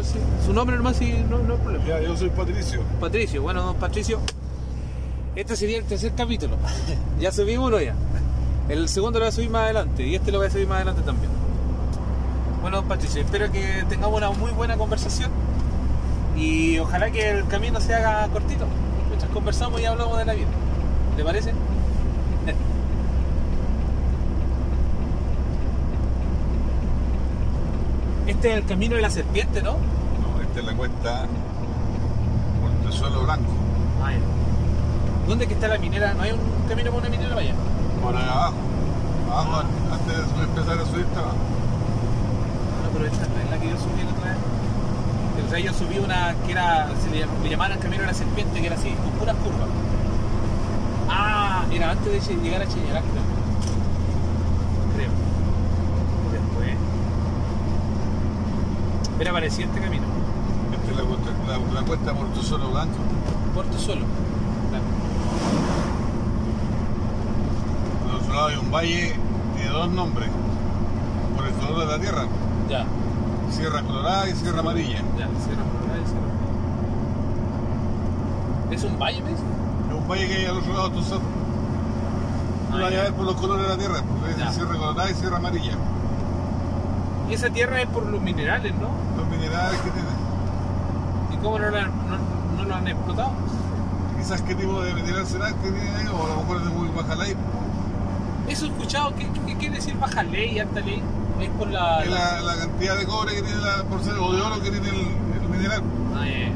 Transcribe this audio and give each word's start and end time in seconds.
presentarse. 0.00 0.44
Su 0.44 0.52
nombre 0.52 0.76
nomás 0.76 1.00
y 1.00 1.12
no, 1.12 1.38
no 1.38 1.54
hay 1.54 1.60
problema. 1.60 1.84
Ya, 1.86 2.00
yo 2.00 2.16
soy 2.16 2.30
Patricio. 2.30 2.82
Patricio, 3.00 3.42
bueno, 3.42 3.62
don 3.62 3.76
Patricio. 3.76 4.20
Este 5.34 5.56
sería 5.56 5.78
el 5.78 5.84
tercer 5.84 6.12
capítulo. 6.14 6.56
ya 7.20 7.32
subimos 7.32 7.68
uno 7.68 7.80
ya. 7.80 7.94
El 8.68 8.88
segundo 8.88 9.18
lo 9.18 9.24
voy 9.24 9.28
a 9.28 9.32
subir 9.32 9.50
más 9.50 9.64
adelante 9.64 10.06
y 10.06 10.14
este 10.14 10.32
lo 10.32 10.38
voy 10.38 10.48
a 10.48 10.50
subir 10.50 10.66
más 10.66 10.76
adelante 10.76 11.02
también. 11.02 11.30
Bueno, 12.62 12.78
don 12.78 12.88
Patricio, 12.88 13.22
espero 13.22 13.50
que 13.52 13.84
tengamos 13.88 14.16
una 14.16 14.30
muy 14.30 14.50
buena 14.50 14.76
conversación 14.76 15.30
y 16.36 16.78
ojalá 16.78 17.10
que 17.10 17.30
el 17.30 17.46
camino 17.46 17.80
se 17.80 17.94
haga 17.94 18.26
cortito. 18.28 18.66
Mientras 19.08 19.30
conversamos 19.30 19.80
y 19.80 19.84
hablamos 19.84 20.18
de 20.18 20.24
la 20.24 20.34
vida. 20.34 20.48
¿Le 21.16 21.24
parece? 21.24 21.52
Este 28.26 28.50
es 28.52 28.56
el 28.58 28.64
camino 28.66 28.96
de 28.96 29.02
la 29.02 29.10
serpiente, 29.10 29.62
¿no? 29.62 29.72
No, 29.72 30.40
esta 30.42 30.60
es 30.60 30.64
la 30.66 30.72
cuesta 30.74 31.26
Montesuelo 32.60 33.22
Blanco. 33.24 33.52
Ah, 34.02 34.12
ya. 34.12 34.18
¿Dónde 35.28 35.46
que 35.46 35.54
está 35.54 35.68
la 35.68 35.78
minera? 35.78 36.14
¿No 36.14 36.22
hay 36.22 36.32
un 36.32 36.40
camino 36.68 36.90
por 36.90 37.00
una 37.00 37.08
minera 37.08 37.30
para 37.30 37.40
allá? 37.42 37.54
Por 38.02 38.16
ahí 38.16 38.24
abajo. 38.28 38.54
Abajo, 39.30 39.50
Ah. 39.52 39.64
antes 39.94 40.16
de 40.36 40.42
empezar 40.44 40.78
a 40.78 40.84
subir. 40.86 41.06
No, 41.06 42.90
pero 42.92 43.06
esta 43.06 43.26
no 43.26 43.34
es 43.44 43.50
la 43.50 43.58
que 43.58 43.70
yo 43.70 43.76
subí 43.76 44.02
la 44.02 44.10
otra 44.10 44.30
vez. 44.30 44.38
O 45.46 45.50
sea, 45.50 45.58
yo 45.60 45.72
subí 45.72 45.98
una 45.98 46.34
que 46.44 46.52
era, 46.52 46.88
se 47.02 47.10
le, 47.10 47.26
le 47.42 47.48
llamaban 47.50 47.72
el 47.72 47.78
camino 47.78 48.00
de 48.02 48.06
la 48.08 48.14
serpiente, 48.14 48.60
que 48.60 48.66
era 48.66 48.76
así, 48.76 48.90
con 48.90 49.10
puras 49.18 49.36
curvas. 49.36 49.68
Ah, 51.08 51.64
era 51.72 51.90
antes 51.92 52.26
de 52.28 52.36
llegar 52.36 52.62
a 52.62 52.66
Cheñarac, 52.66 53.04
creo. 53.04 53.22
Creo. 54.96 55.10
Después. 56.32 56.76
Era 59.18 59.32
parecido 59.32 59.68
este 59.68 59.80
camino. 59.80 60.04
Esta 60.72 60.90
es 60.90 60.96
la, 60.96 61.02
cuesta- 61.04 61.30
la, 61.48 61.80
la 61.80 61.86
cuesta 61.86 62.12
Montesuelo 62.12 62.70
Blanco. 62.70 62.94
Puerto 63.54 63.78
Solo. 63.78 64.04
Claro. 64.68 64.84
Por 68.06 68.14
otro 68.20 68.34
lado 68.34 68.46
hay 68.48 68.56
un 68.56 68.70
valle 68.70 69.14
de 69.56 69.68
dos 69.68 69.88
nombres. 69.90 70.28
Por 71.36 71.46
el 71.46 71.52
color 71.54 71.78
de 71.80 71.86
la 71.86 71.98
tierra. 71.98 72.24
Ya, 72.68 72.84
Sierra 73.50 73.82
Colorada 73.82 74.28
y 74.28 74.32
Sierra 74.34 74.60
Amarilla. 74.60 74.96
ya, 75.18 75.28
Sierra 75.44 75.62
Colorada 75.64 75.98
y 76.02 76.06
Sierra 76.06 76.20
Colorada. 76.20 76.36
¿Es 78.72 78.84
un 78.84 78.98
valle, 78.98 79.22
me 79.22 79.30
dice? 79.30 79.42
Es 79.88 79.94
un 79.94 80.08
valle 80.08 80.28
que 80.28 80.34
hay 80.34 80.44
al 80.46 80.56
otro 80.58 80.72
lado 80.74 80.88
de. 80.90 80.96
Tú 82.70 82.78
lo 82.78 82.84
vas 82.84 82.92
a 82.92 82.96
ver 83.02 83.12
por 83.14 83.24
los 83.26 83.36
colores 83.36 83.62
de 83.62 83.68
la 83.72 83.78
tierra. 83.78 84.02
Porque 84.20 84.42
es 84.42 84.54
Sierra 84.54 84.74
Colorada 84.76 85.10
y 85.10 85.14
Sierra 85.14 85.36
Amarilla. 85.38 85.72
Y 87.28 87.34
esa 87.34 87.50
tierra 87.50 87.80
es 87.82 87.88
por 87.88 88.06
los 88.06 88.20
minerales, 88.22 88.72
¿no? 88.74 88.88
Los 89.16 89.28
minerales 89.28 89.80
que 89.80 89.90
tiene. 89.90 90.08
¿Y 91.32 91.36
cómo 91.38 91.58
no 91.58 91.70
lo 91.70 91.76
han, 91.76 91.90
no, 92.08 92.18
no 92.56 92.64
lo 92.64 92.74
han 92.74 92.86
explotado? 92.86 93.30
Quizás 94.18 94.42
qué 94.42 94.54
tipo 94.54 94.80
de 94.80 94.94
mineral 94.94 95.26
será 95.26 95.48
que 95.48 95.70
tiene 95.70 95.90
ahí, 95.96 96.06
o 96.06 96.24
a 96.24 96.28
lo 96.28 96.36
mejor 96.42 96.56
es 96.58 96.64
de 96.64 96.70
muy 96.70 96.88
baja 96.88 97.14
ley. 97.16 97.34
Eso 98.48 98.66
he 98.66 98.68
escuchado, 98.68 99.12
¿qué, 99.16 99.28
qué 99.46 99.56
quiere 99.56 99.74
decir 99.74 99.96
baja 99.98 100.22
ley, 100.22 100.58
alta 100.60 100.80
ley? 100.80 101.02
Es 101.40 101.50
por 101.50 101.68
la... 101.68 102.02
Es 102.04 102.10
la, 102.10 102.40
la 102.42 102.56
cantidad 102.56 102.96
de 102.96 103.04
cobre 103.06 103.34
que 103.34 103.42
tiene 103.42 103.60
la 103.60 103.82
por 103.84 104.00
ser, 104.02 104.14
o 104.18 104.32
de 104.32 104.40
oro 104.40 104.62
que 104.62 104.70
tiene 104.70 104.88
el, 104.88 104.94
el 105.42 105.48
mineral. 105.50 105.82
Ah. 106.14 106.20
Oye, 106.22 106.52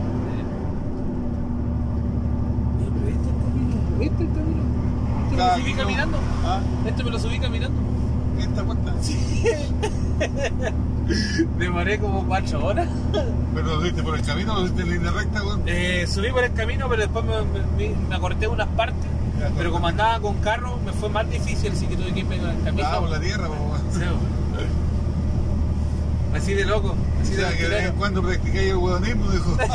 pero 2.95 3.09
este 3.09 3.29
camino, 3.35 3.77
este 4.05 4.25
camino. 4.37 4.61
¿Este 5.27 5.35
me 5.35 5.51
lo 5.51 5.59
subí 5.59 5.75
caminando? 5.75 6.19
¿Ah? 6.47 6.61
¿Este 6.87 7.05
me 7.05 7.11
lo 7.11 7.19
subí 7.19 7.39
caminando? 7.41 7.81
Esta 8.39 8.63
cuenta. 8.63 8.95
Demoré 11.59 11.99
como 11.99 12.25
cuatro 12.27 12.65
horas. 12.65 12.89
Pero 13.55 13.67
lo 13.67 13.81
viste 13.81 14.03
por 14.03 14.17
el 14.17 14.23
camino, 14.25 14.55
lo 14.55 14.63
viste 14.65 14.83
en 14.83 14.91
línea 14.91 15.11
recta, 15.11 15.43
weón. 15.43 15.63
Eh, 15.67 16.07
subí 16.09 16.31
por 16.31 16.45
el 16.45 16.53
camino, 16.53 16.89
pero 16.89 17.03
después 17.03 17.25
me, 17.25 17.89
me, 17.89 17.95
me 18.09 18.15
acorté 18.15 18.47
unas 18.47 18.69
partes. 18.69 19.07
Ya, 19.41 19.51
Pero 19.57 19.73
como 19.73 19.89
andaba 19.89 20.21
con 20.21 20.35
carro, 20.41 20.79
me 20.85 20.93
fue 20.93 21.09
más 21.09 21.29
difícil, 21.31 21.73
así 21.73 21.87
que 21.87 21.97
tuve 21.97 22.13
que 22.13 22.21
irme 22.21 22.39
con 22.39 22.51
el 22.51 22.63
camino. 22.63 22.89
Ah, 22.91 23.01
por 23.01 23.09
la 23.11 23.21
tierra, 23.21 23.49
weón. 23.49 23.81
Sí. 23.93 24.01
Así 26.37 26.55
de 26.55 26.65
loco, 26.65 26.95
así 27.21 27.33
O 27.33 27.37
sea, 27.37 27.51
de 27.51 27.57
que 27.57 27.63
de 27.65 27.69
vez 27.75 27.87
en 27.87 27.95
cuando 27.97 28.23
practicáis 28.23 28.71
el 28.71 28.77
huevonismo, 28.77 29.31
dijo. 29.31 29.57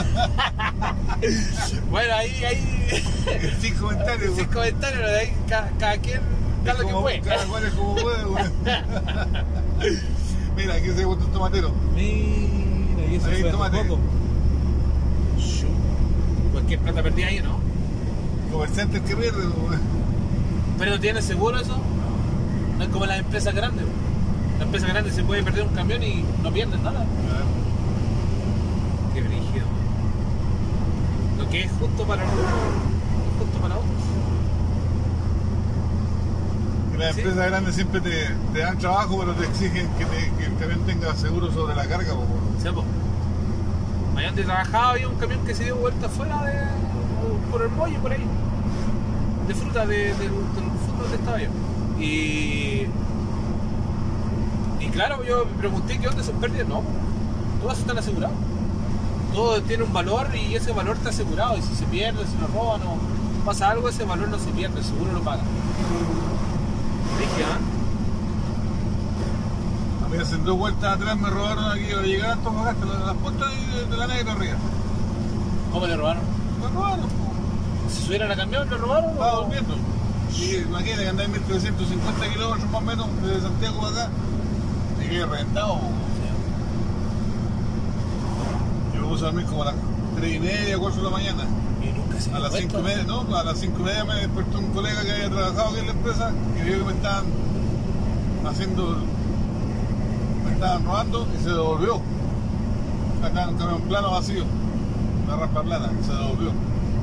Bueno, 1.90 2.14
ahí, 2.16 2.44
ahí, 2.46 3.02
Sin 3.62 3.74
comentarios, 3.76 4.36
sin 4.36 4.46
comentarios, 4.46 5.02
de 5.10 5.20
ahí 5.20 5.34
ca- 5.50 5.70
cada, 5.80 5.98
quien 5.98 6.22
da 6.64 6.74
lo 6.74 6.88
que 6.88 6.94
puede. 6.94 7.20
Cada 7.22 7.46
cual 7.46 7.66
es 7.66 7.74
como 7.74 7.96
puede, 7.96 8.26
weón. 8.26 8.52
Mira, 10.56 10.76
aquí 10.76 10.90
se 10.92 11.04
gusta 11.06 11.26
el 11.26 11.32
tomatero. 11.32 11.72
Mira, 11.96 13.04
eso 13.12 13.28
Ahí, 13.28 13.34
hace 13.42 13.52
tómate. 13.52 13.78
poco. 13.84 14.00
Cualquier 16.52 16.80
plata 16.80 17.04
perdida 17.04 17.28
ahí, 17.28 17.42
¿no? 17.42 17.60
Comerciante 18.52 18.98
el 18.98 19.04
que 19.04 19.16
pierde, 19.16 19.38
weón. 19.48 19.80
Pero 20.78 20.92
no 20.92 21.00
tiene 21.00 21.22
seguro 21.22 21.60
eso. 21.60 21.78
No 22.78 22.84
es 22.84 22.90
como 22.90 23.06
las 23.06 23.20
empresas 23.20 23.54
grandes. 23.54 23.86
bo. 23.86 23.92
La 24.60 24.64
empresa 24.66 24.88
grande 24.88 25.12
se 25.12 25.24
puede 25.24 25.44
perder 25.44 25.64
un 25.68 25.74
camión 25.76 26.02
y 26.02 26.24
no 26.42 26.52
pierden 26.52 26.82
nada. 26.82 27.06
Qué 29.14 29.22
brígido. 29.22 29.66
Lo 31.38 31.50
que 31.50 31.64
es 31.64 31.72
justo 31.74 32.04
para 32.06 32.24
uno, 32.24 32.32
es 32.34 33.40
justo 33.44 33.60
para 33.62 33.76
otros. 33.76 33.92
Las 36.98 37.14
Sí. 37.16 37.22
empresas 37.22 37.48
grandes 37.50 37.76
siempre 37.76 38.02
te, 38.02 38.30
te 38.54 38.60
dan 38.60 38.78
trabajo, 38.78 39.18
pero 39.20 39.34
te 39.34 39.46
exigen 39.46 39.88
que, 39.98 40.06
te- 40.06 40.32
que 40.38 40.46
el 40.46 40.56
camión 40.58 40.80
tenga 40.86 41.16
seguro 41.16 41.52
sobre 41.52 41.76
la 41.76 41.86
carga, 41.88 42.14
po. 42.14 42.26
Sí, 42.62 42.70
po. 42.70 42.84
Allá 44.18 44.28
donde 44.28 44.44
trabajaba 44.44 44.92
había 44.92 45.10
un 45.10 45.16
camión 45.16 45.40
que 45.46 45.54
se 45.54 45.66
dio 45.66 45.76
vuelta 45.76 46.08
fuera 46.10 46.42
de. 46.44 46.54
por 47.52 47.62
el 47.62 47.70
muelle, 47.70 48.00
por 48.00 48.12
ahí. 48.12 48.24
De 49.48 49.54
fruta, 49.54 49.86
de, 49.86 49.98
de, 50.14 50.30
donde 50.30 51.16
estaba 51.16 51.40
yo. 51.40 51.50
Y. 52.00 52.88
Y 54.80 54.88
claro, 54.92 55.24
yo 55.24 55.46
me 55.46 55.52
pregunté 55.58 55.98
qué 56.00 56.08
onda 56.08 56.24
son 56.24 56.36
pérdidas. 56.36 56.68
No, 56.68 56.82
todas 57.62 57.80
están 57.80 57.98
aseguradas. 57.98 58.36
Todo 59.34 59.62
tiene 59.64 59.84
un 59.84 59.92
valor 59.92 60.28
y 60.34 60.56
ese 60.56 60.72
valor 60.72 60.96
está 60.96 61.10
asegurado. 61.10 61.58
Y 61.58 61.62
si 61.62 61.76
se 61.76 61.86
pierde, 61.86 62.26
si 62.26 62.38
lo 62.40 62.48
roban 62.48 62.82
o 62.84 62.98
pasa 63.44 63.70
algo, 63.72 63.90
ese 63.90 64.06
valor 64.06 64.30
no 64.30 64.40
se 64.40 64.50
pierde, 64.52 64.80
el 64.80 64.86
seguro 64.86 65.12
lo 65.12 65.20
paga. 65.22 65.44
A 70.04 70.08
mí 70.10 70.18
hace 70.18 70.38
dos 70.38 70.58
vueltas 70.58 70.96
atrás 70.96 71.18
me 71.18 71.30
robaron 71.30 71.72
aquí 71.72 71.92
al 71.92 72.04
llegar 72.06 72.30
a 72.30 72.34
Antofagasta, 72.34 72.86
las, 72.86 73.00
las 73.08 73.16
puertas 73.18 73.50
de, 73.52 73.86
de 73.86 73.98
la 73.98 74.08
negra 74.08 74.34
arriba. 74.34 74.56
¿Cómo 75.72 75.88
le 75.88 75.96
robaron? 75.98 76.24
Me 76.62 76.68
robaron. 76.70 77.06
¿Se 77.90 78.02
subieron 78.04 78.32
al 78.32 78.38
camión, 78.38 78.70
le 78.70 78.78
robaron? 78.78 79.10
estaba 79.12 79.34
o- 79.34 79.42
durmiendo. 79.42 79.76
Y 80.38 80.56
imagínate 80.58 81.04
que 81.04 81.10
andáis 81.10 81.30
1350 81.30 82.28
kilómetros 82.34 82.70
más 82.72 82.82
o 82.82 82.86
menos 82.86 83.08
desde 83.24 83.42
Santiago 83.42 83.82
para 83.82 84.04
acá. 84.04 84.10
Quedé 85.02 85.26
reventado. 85.26 85.80
Yo 88.94 89.02
me 89.02 89.08
puse 89.08 89.24
a 89.24 89.28
dormir 89.28 89.46
como 89.46 89.62
a 89.64 89.66
las 89.68 89.76
3 90.18 90.36
y 90.36 90.40
media, 90.40 90.78
4 90.78 90.98
de 90.98 91.04
la 91.04 91.10
mañana. 91.12 91.44
Y 92.18 92.22
se 92.22 92.32
A 92.34 92.40
las. 92.40 92.54
5 92.54 92.80
y 92.80 92.82
media, 92.84 93.04
no, 93.04 93.36
a 93.36 93.44
las 93.44 93.58
5 93.60 93.78
y 93.80 93.84
media 93.84 94.06
me 94.06 94.16
despertó 94.16 94.60
un 94.60 94.68
colega 94.72 95.02
que 95.04 95.12
había 95.12 95.30
trabajado 95.30 95.70
aquí 95.70 95.80
en 95.80 95.86
la 95.88 95.92
empresa 95.92 96.32
y 96.60 96.62
vio 96.68 96.78
que 96.80 96.84
me 96.86 96.92
estaban 96.94 97.26
haciendo, 98.48 98.98
me 100.46 100.52
estaban 100.54 100.86
robando 100.86 101.28
y 101.40 101.44
se 101.44 101.50
devolvió. 101.50 102.02
Acá 103.24 103.44
en 103.44 103.50
un 103.50 103.58
camión 103.58 103.82
plano 103.82 104.12
vacío, 104.12 104.44
una 105.26 105.36
rampa 105.38 105.62
plana, 105.64 105.90
y 106.00 106.04
se 106.06 106.12
devolvió. 106.14 106.52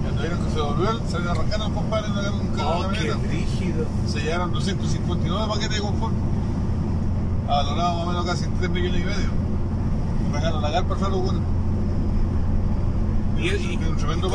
Cuando 0.03 0.21
vieron 0.23 0.39
que 0.45 0.51
se 0.51 0.57
devolvió, 0.57 1.01
salieron 1.11 1.29
arrancando 1.37 1.69
los 1.69 1.75
compadres 1.77 2.11
en 2.11 2.35
un 2.35 2.47
carro 2.57 2.69
Oh, 2.79 2.83
de 2.83 2.97
camioneta. 2.97 3.29
rígido. 3.29 3.85
Se 4.07 4.21
llevaron 4.21 4.53
259 4.53 5.47
paquetes 5.49 5.77
de 5.77 5.81
confort, 5.81 6.15
valorados 7.47 7.97
más 7.99 8.05
o 8.07 8.09
menos 8.11 8.25
casi 8.27 8.45
3 8.59 8.71
millones 8.71 9.01
y 9.01 9.05
medio. 9.05 9.31
Arrancaron 10.31 10.63
la 10.63 10.73
carpa 10.73 10.99
solo 10.99 11.19
bueno. 11.19 11.41
¿Y, 13.43 13.49
y, 13.49 13.79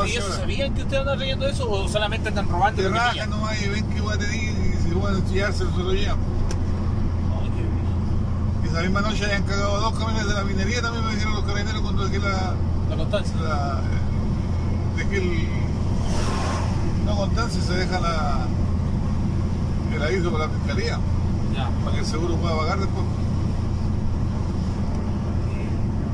ellos 0.06 0.26
sabían 0.36 0.74
que 0.74 0.82
ustedes 0.82 1.00
andan 1.00 1.18
trayendo 1.18 1.48
eso 1.48 1.70
o 1.70 1.88
solamente 1.88 2.28
están 2.28 2.50
robando? 2.50 2.82
Te 2.82 2.90
pillan? 2.90 3.30
nomás 3.30 3.62
y 3.62 3.70
ven 3.70 3.86
que 3.86 3.98
y 4.00 4.78
si 4.84 4.90
pueden 4.90 5.26
chillarse 5.28 5.60
se 5.60 5.84
lo 5.84 5.94
llevan. 5.94 6.18
Ay, 7.40 7.50
qué 7.56 7.62
brígido. 7.64 8.64
Y 8.64 8.68
esa 8.68 8.82
misma 8.82 9.02
noche 9.02 9.26
habían 9.26 9.44
cagado 9.44 9.80
dos 9.80 9.98
camiones 9.98 10.28
de 10.28 10.34
la 10.34 10.44
minería, 10.44 10.82
también 10.82 11.06
me 11.06 11.14
dijeron 11.14 11.36
los 11.36 11.44
carabineros 11.44 11.82
cuando 11.82 12.06
dejé 12.06 12.20
la. 12.20 12.54
La 12.90 12.96
constancia. 12.98 13.36
la 13.42 13.82
dejé 14.98 15.18
el. 15.18 15.48
No 17.06 17.16
constancia, 17.16 17.62
se 17.62 17.74
deja 17.74 18.00
la. 18.02 18.46
el 19.96 20.04
aviso 20.04 20.32
para 20.34 20.48
la 20.48 20.52
fiscalía, 20.52 21.00
Ya. 21.56 21.70
para 21.82 21.92
que 21.94 22.00
el 22.00 22.06
seguro 22.06 22.36
pueda 22.36 22.58
pagar 22.58 22.80
después. 22.80 23.06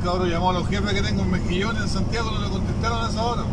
Cabrón 0.03 0.29
llamó 0.29 0.49
a 0.49 0.53
los 0.53 0.67
jefes 0.67 0.93
que 0.93 1.01
tengo 1.01 1.21
en 1.23 1.31
Mejillón 1.31 1.77
en 1.77 1.87
Santiago, 1.87 2.31
no 2.31 2.41
le 2.41 2.49
contestaron 2.49 3.05
a 3.05 3.09
esa 3.09 3.23
hora. 3.23 3.43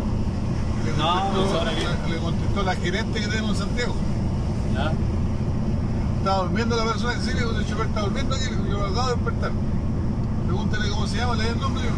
Le 0.85 0.93
No, 0.97 1.12
contestó, 1.12 1.44
esa 1.47 1.62
hora 1.62 1.70
que- 1.75 2.08
le, 2.08 2.14
le 2.14 2.20
contestó 2.20 2.62
la 2.62 2.75
gerente 2.76 3.20
que 3.20 3.26
tenemos 3.29 3.50
en 3.52 3.56
Santiago. 3.56 3.94
Ya. 4.75 4.93
Estaba 6.19 6.38
durmiendo 6.43 6.76
la 6.76 6.85
persona 6.85 7.14
que 7.14 7.35
digo, 7.35 7.50
el 7.52 7.67
chofer 7.67 7.87
está 7.87 8.00
durmiendo 8.00 8.35
aquí, 8.35 8.44
yo 8.69 8.79
lo 8.79 8.87
acabo 8.87 9.08
de 9.08 9.14
despertar. 9.14 9.52
Pregúntale 10.47 10.91
cómo 10.91 11.06
se 11.06 11.17
llama, 11.17 11.35
le 11.37 11.44
di 11.44 11.49
el 11.50 11.61
nombre. 11.61 11.85
yo. 11.85 11.91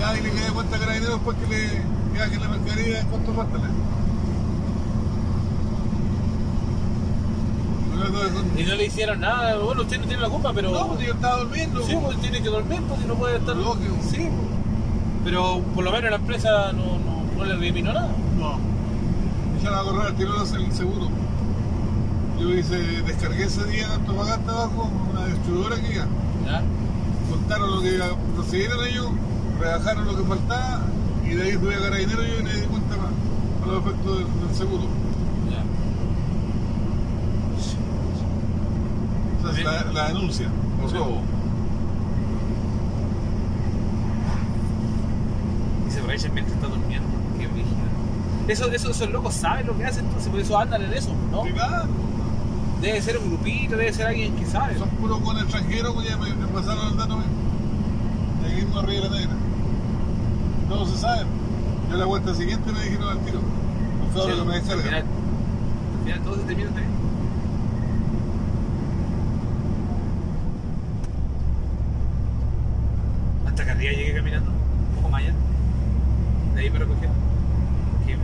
nadie 0.00 0.22
le 0.22 0.30
cae 0.32 0.50
cuenta 0.50 0.76
a 0.76 0.78
carabineros 0.80 1.14
después 1.14 1.36
que 1.38 1.46
le 1.46 1.82
viaje 2.12 2.38
la 2.38 2.48
mercadería 2.48 3.00
en 3.00 3.06
cuanto 3.06 3.32
falta. 3.32 3.58
Y 8.56 8.62
no 8.64 8.74
le 8.74 8.86
hicieron 8.86 9.20
nada, 9.20 9.56
bueno, 9.58 9.82
usted 9.82 10.00
no 10.00 10.06
tiene 10.06 10.22
la 10.22 10.28
culpa, 10.28 10.52
pero. 10.54 10.70
No, 10.70 10.88
pues 10.88 11.06
yo 11.06 11.12
estaba 11.14 11.38
durmiendo. 11.38 11.82
Sí, 11.82 11.96
pues 12.00 12.20
tiene 12.20 12.42
que 12.42 12.48
dormir, 12.48 12.80
porque 12.88 13.04
no 13.04 13.14
puede 13.14 13.36
estar. 13.36 13.56
Lógico. 13.56 13.96
Sí, 14.02 14.16
pues. 14.16 14.30
pero 15.24 15.60
por 15.74 15.84
lo 15.84 15.92
menos 15.92 16.10
la 16.10 16.16
empresa 16.16 16.72
no, 16.72 16.98
no, 16.98 17.24
no 17.36 17.44
le 17.44 17.54
eliminó 17.54 17.92
nada. 17.92 18.10
No. 18.38 18.58
Echaron 19.58 19.78
a 19.78 19.82
correr 19.82 20.06
al 20.08 20.14
tiro 20.14 20.32
el 20.42 20.72
seguro. 20.72 21.08
Yo 22.40 22.50
hice, 22.50 22.76
descargué 23.02 23.44
ese 23.44 23.64
día 23.64 23.86
en 23.86 23.92
Antofagasta 23.92 24.50
abajo, 24.52 24.90
una 25.12 25.26
distribuidora 25.26 25.76
que 25.76 25.94
ya. 25.94 26.06
¿Ya? 26.46 26.62
Contaron 27.30 27.70
lo 27.70 27.80
que 27.80 27.98
procedieron 28.34 28.86
ellos, 28.86 29.06
rebajaron 29.60 30.06
lo 30.06 30.16
que 30.16 30.24
faltaba 30.24 30.82
y 31.24 31.30
de 31.30 31.42
ahí 31.42 31.56
tuve 31.56 31.74
a 31.76 31.78
carabinero 31.78 32.22
yo 32.22 32.40
y 32.40 32.42
me 32.42 32.52
di 32.52 32.66
cuenta 32.66 32.96
más 32.96 33.12
para 33.60 33.72
los 33.72 33.86
efectos 33.86 34.18
del, 34.18 34.26
del 34.46 34.54
seguro. 34.56 34.82
Ya. 35.50 35.62
La, 39.62 39.84
la 39.92 40.08
denuncia, 40.08 40.48
por 40.80 40.90
Sí. 40.90 40.96
robo. 40.96 41.20
Y 45.86 45.90
se 45.90 46.00
reír 46.02 46.30
mientras 46.32 46.56
está 46.56 46.66
durmiendo. 46.68 47.08
Qué 47.38 47.46
brígido. 47.46 47.74
Eso, 48.48 48.70
eso, 48.72 48.90
esos 48.90 49.10
locos 49.10 49.34
saben 49.34 49.66
lo 49.66 49.76
que 49.76 49.84
hacen, 49.86 50.04
entonces 50.06 50.28
por 50.30 50.40
eso 50.40 50.58
andan 50.58 50.82
en 50.82 50.92
eso, 50.92 51.12
¿no? 51.30 51.44
Debe 52.80 53.00
ser 53.00 53.16
un 53.18 53.28
grupito, 53.28 53.76
debe 53.76 53.92
ser 53.92 54.06
alguien 54.08 54.34
que 54.36 54.44
sabe. 54.44 54.76
son 54.78 54.88
puros 54.90 55.18
con 55.20 55.38
extranjeros, 55.38 55.94
pues 55.94 56.08
ya 56.08 56.16
me, 56.18 56.28
pasaron 56.48 56.88
el 56.88 56.96
dato. 56.98 57.16
De 58.42 58.46
aquí 58.52 58.62
mismo 58.62 58.78
arriba 58.80 59.04
de 59.04 59.10
la 59.10 59.16
negra. 59.20 59.34
No 60.68 60.84
se 60.86 60.98
sabe. 60.98 61.22
Yo 61.90 61.96
la 61.96 62.04
vuelta 62.04 62.34
siguiente 62.34 62.70
me 62.72 62.82
dijeron 62.82 63.08
al 63.08 63.18
tiro. 63.20 63.40
Por 63.40 64.12
favor, 64.22 64.32
Sí, 64.32 64.38
que 64.38 64.44
me 64.44 64.54
al 64.56 64.60
final, 64.62 64.74
descargan. 64.76 65.04
al 65.06 66.04
final 66.04 66.20
todo 66.22 66.34
se 66.36 66.42
termina 66.42 66.68
también. 66.70 66.88
Hasta 73.46 73.64
que 73.64 73.70
arriba 73.70 73.92
llegué 73.92 74.14
caminando, 74.14 74.50
un 74.50 74.96
poco 74.96 75.08
más 75.10 75.22
allá. 75.22 75.34
De 76.53 76.53
ahí 76.64 76.70
me 76.70 76.78
recogieron. 76.78 77.14
Qué. 78.06 78.16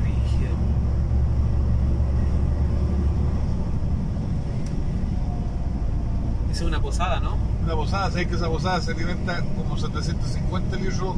Esa 6.53 6.63
es 6.65 6.69
una 6.69 6.81
posada, 6.81 7.21
¿no? 7.21 7.37
Una 7.65 7.75
posada, 7.75 8.11
sabes 8.11 8.27
que 8.27 8.35
esa 8.35 8.49
posada 8.49 8.81
se 8.81 8.93
alimenta 8.93 9.43
como 9.57 9.77
750 9.77 10.77
litros 10.77 11.15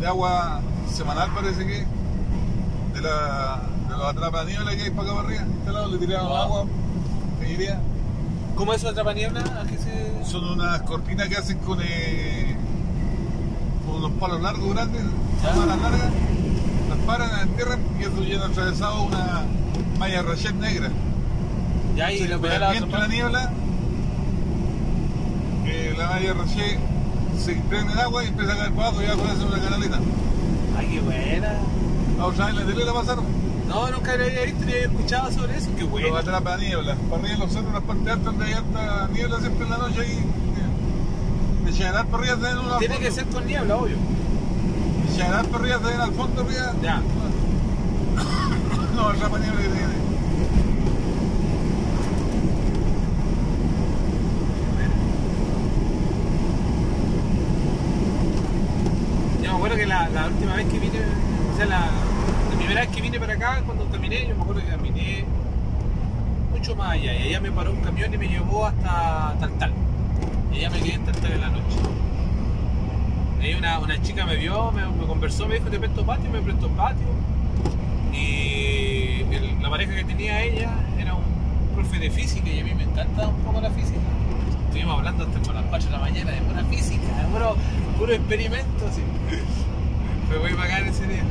de 0.00 0.06
agua 0.06 0.60
semanal, 0.90 1.30
parece 1.34 1.66
que, 1.66 1.84
de, 2.94 3.00
la, 3.02 3.62
de 3.88 3.96
los 3.96 4.06
atrapaniebla 4.06 4.74
que 4.74 4.82
hay 4.84 4.90
para 4.90 5.02
acá 5.08 5.16
para 5.16 5.28
arriba. 5.28 5.44
Este 5.60 5.72
lado 5.72 5.88
le 5.88 5.98
tiraron 5.98 6.28
Wow. 6.28 6.36
agua, 6.36 6.64
cañería. 7.40 7.80
¿Cómo 8.56 8.72
es 8.72 8.78
eso 8.78 8.88
de 8.88 8.94
Trapaniebla? 8.94 9.40
¿A 9.40 9.64
qué 9.66 9.78
se...? 9.78 10.24
Son 10.30 10.44
unas 10.44 10.82
cortinas 10.82 11.28
que 11.28 11.36
hacen 11.36 11.58
con, 11.58 11.78
eh, 11.82 12.54
con 13.86 13.96
unos 13.96 14.12
palos 14.20 14.40
largos, 14.42 14.74
grandes, 14.74 15.02
Ya. 15.42 15.54
malas 15.54 15.80
largas, 15.82 16.10
las 16.88 16.98
paran, 17.06 17.40
entierran 17.48 17.80
y 17.98 18.02
eso 18.02 18.20
llena 18.22 18.46
atravesado 18.46 19.02
una 19.02 19.42
malla 19.98 20.22
rachet 20.22 20.54
negra. 20.54 20.90
Ya, 21.96 22.12
y 22.12 22.18
Se 22.18 22.28
lo 22.28 22.36
el 22.36 22.42
la 22.42 22.58
la 22.74 23.08
niebla, 23.08 23.50
eh, 25.66 25.94
la 25.96 26.06
malla 26.08 26.32
rachet 26.34 26.78
se 27.38 27.54
prende 27.68 27.92
en 27.92 27.98
agua 27.98 28.24
y 28.24 28.28
empieza 28.28 28.52
a 28.52 28.56
caer 28.56 28.72
abajo 28.72 29.02
y 29.02 29.06
ya 29.06 29.14
con 29.14 29.28
eso 29.30 29.46
una 29.46 29.58
canaleta. 29.58 29.98
Ay, 30.78 30.86
qué 30.88 31.00
buena. 31.00 31.52
La 32.18 32.26
otra 32.26 32.46
vez 32.46 32.54
en 32.54 32.60
la 32.60 32.72
tele 32.72 32.84
la 32.84 32.92
pasaron. 32.92 33.24
No, 33.68 33.90
nunca 33.90 34.16
lo 34.16 34.24
había 34.24 34.42
visto 34.42 34.64
ni 34.64 34.72
había 34.72 34.84
escuchado 34.84 35.32
sobre 35.32 35.56
eso. 35.56 35.70
Qué 35.76 35.84
bueno. 35.84 36.16
atrapa 36.16 36.56
niebla. 36.56 36.94
Para 37.10 37.22
arriba 37.22 37.34
en 37.34 37.40
los 37.40 37.52
cerros, 37.52 37.72
las 37.72 37.82
partes 37.82 38.06
altas 38.08 38.24
donde 38.24 38.44
hay 38.44 38.52
alta 38.52 39.08
niebla 39.12 39.40
siempre 39.40 39.64
en 39.64 39.70
la 39.70 39.78
noche 39.78 40.00
ahí. 40.00 40.18
eh, 40.18 41.64
De 41.66 41.72
Chagarán 41.72 42.06
para 42.08 42.32
arriba 42.32 42.60
unos 42.60 42.72
al 42.74 42.78
Tiene 42.78 42.98
que 42.98 43.10
fondo. 43.10 43.22
ser 43.22 43.26
con 43.34 43.46
niebla, 43.46 43.76
obvio. 43.76 43.96
De 45.12 45.18
Chagarán 45.18 45.46
para 45.46 45.64
arriba 45.64 45.78
se 45.78 45.84
ven 45.84 46.00
al 46.00 46.12
fondo 46.12 46.40
arriba. 46.42 46.72
Ya. 46.82 47.02
No, 48.94 49.08
atrapa 49.08 49.38
niebla 49.38 49.60
que 49.60 49.68
tiene. 49.68 49.92
Yo 59.42 59.50
me 59.50 59.56
acuerdo 59.56 59.76
que 59.76 59.86
la, 59.86 60.08
la 60.08 60.26
última 60.28 60.54
vez 60.54 60.66
que 60.66 60.78
vine, 60.78 60.98
o 61.52 61.56
sea, 61.56 61.66
la, 61.66 61.80
la 62.50 62.56
primera 62.56 62.80
vez 62.80 62.90
que 62.90 63.02
vine 63.02 63.20
para 63.20 63.34
acá, 63.34 63.62
cuando 63.66 63.84
caminé, 63.90 64.26
yo 64.28 64.34
me 64.34 64.42
acuerdo 64.42 64.62
que 64.62 64.68
caminé 64.68 65.24
mucho 66.50 66.74
más 66.74 66.92
allá. 66.92 67.14
Y 67.14 67.28
allá 67.28 67.40
me 67.40 67.52
paró 67.52 67.72
un 67.72 67.80
camión 67.82 68.14
y 68.14 68.16
me 68.16 68.28
llevó 68.28 68.66
hasta 68.66 69.34
Taltal. 69.40 69.72
Y 70.52 70.58
allá 70.58 70.70
me 70.70 70.80
quedé 70.80 70.94
en 70.94 71.04
Taltal 71.04 71.32
en 71.32 71.40
la 71.40 71.48
noche. 71.48 71.78
Ahí 73.42 73.54
una, 73.54 73.78
una 73.80 74.00
chica 74.00 74.24
me 74.24 74.36
vio, 74.36 74.70
me, 74.70 74.82
conversó, 75.06 75.48
me 75.48 75.56
dijo, 75.56 75.68
te 75.68 75.78
presto 75.78 76.06
patio, 76.06 76.30
me 76.30 76.40
prestó 76.40 76.68
patio. 76.68 77.06
Y 78.12 79.24
la 79.60 79.68
pareja 79.70 79.94
que 79.96 80.04
tenía 80.04 80.42
ella 80.42 80.70
era 80.98 81.14
un 81.14 81.22
profe 81.74 81.98
de 81.98 82.10
física 82.10 82.48
y 82.48 82.60
a 82.60 82.64
mí 82.64 82.72
me 82.74 82.84
encanta 82.84 83.26
un 83.28 83.36
poco 83.42 83.60
la 83.60 83.70
física. 83.70 83.98
Estuvimos 84.66 84.96
hablando 84.98 85.24
hasta 85.24 85.40
con 85.40 85.54
las 85.54 85.64
4 85.64 85.86
de 85.86 85.92
la 85.92 85.98
mañana 85.98 86.30
de 86.30 86.40
pura 86.42 86.64
física, 86.64 87.02
de 87.20 87.24
puro, 87.32 87.56
puro 87.98 88.12
experimento, 88.12 88.86
así. 88.86 89.02
Fue 90.28 90.38
muy 90.38 90.52
bacán 90.52 90.86
ese 90.88 91.06
día. 91.06 91.22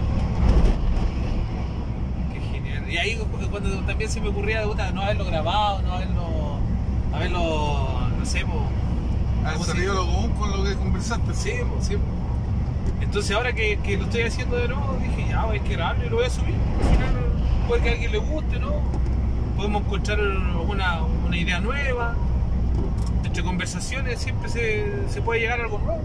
Qué 2.33 2.39
genial. 2.51 2.91
Y 2.91 2.97
ahí 2.97 3.15
cu- 3.15 3.25
cuando 3.49 3.69
también 3.81 4.09
se 4.11 4.19
me 4.21 4.29
ocurría 4.29 4.63
no 4.93 5.01
haberlo 5.01 5.25
grabado, 5.25 5.81
no 5.81 5.93
haberlo. 5.93 6.57
haberlo. 7.13 8.09
no 8.19 8.25
sé, 8.25 8.45
po, 8.45 8.63
Han 9.45 9.53
¿cómo 9.53 9.65
se 9.65 9.71
salido 9.71 9.93
lo 9.95 10.05
común 10.05 10.31
con 10.33 10.51
lo 10.51 10.63
que 10.63 10.75
conversaste. 10.75 11.33
Sí, 11.33 11.51
po, 11.67 11.81
sí. 11.81 11.95
po. 11.95 12.03
Entonces 13.01 13.35
ahora 13.35 13.53
que, 13.53 13.77
que 13.79 13.97
lo 13.97 14.03
estoy 14.05 14.21
haciendo 14.21 14.55
de 14.55 14.67
nuevo, 14.67 14.97
dije, 15.01 15.29
ya, 15.29 15.41
hay 15.43 15.59
que 15.59 15.73
grabarlo 15.73 16.05
y 16.05 16.09
lo 16.09 16.15
voy 16.17 16.25
a 16.25 16.29
subir. 16.29 16.55
Al 16.81 16.95
final 16.95 17.15
puede 17.67 17.81
que 17.81 17.89
a 17.89 17.91
alguien 17.93 18.11
le 18.11 18.17
guste, 18.19 18.59
¿no? 18.59 18.73
Podemos 19.57 19.81
encontrar 19.83 20.19
una, 20.21 21.01
una 21.03 21.37
idea 21.37 21.59
nueva. 21.59 22.15
Entre 23.23 23.43
conversaciones 23.43 24.19
siempre 24.19 24.49
se, 24.49 25.09
se 25.09 25.21
puede 25.21 25.41
llegar 25.41 25.59
a 25.59 25.63
algo 25.63 25.79
nuevo. 25.79 26.01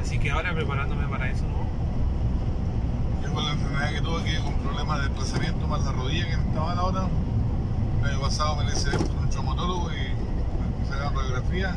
Así 0.00 0.18
que 0.18 0.30
ahora 0.30 0.52
preparándome 0.52 1.06
para 1.06 1.30
eso, 1.30 1.44
¿no? 1.44 1.64
Yo 3.26 3.32
con 3.32 3.44
la 3.46 3.52
enfermedad 3.52 3.92
que 3.92 4.00
tuve, 4.00 4.24
que 4.24 4.38
con 4.40 4.54
problemas 4.54 4.98
de 4.98 5.08
desplazamiento 5.08 5.66
más 5.66 5.84
la 5.84 5.92
rodilla 5.92 6.28
que 6.28 6.36
me 6.36 6.42
estaban 6.48 6.78
ahora. 6.78 7.08
El 8.04 8.10
año 8.10 8.20
pasado 8.20 8.56
me 8.56 8.64
la 8.64 8.72
hice 8.72 8.90
por 8.90 9.10
un 9.16 9.30
traumatólogo 9.30 9.90
y 9.90 9.94
me 9.96 10.86
sacaron 10.88 11.14
radiografía 11.14 11.74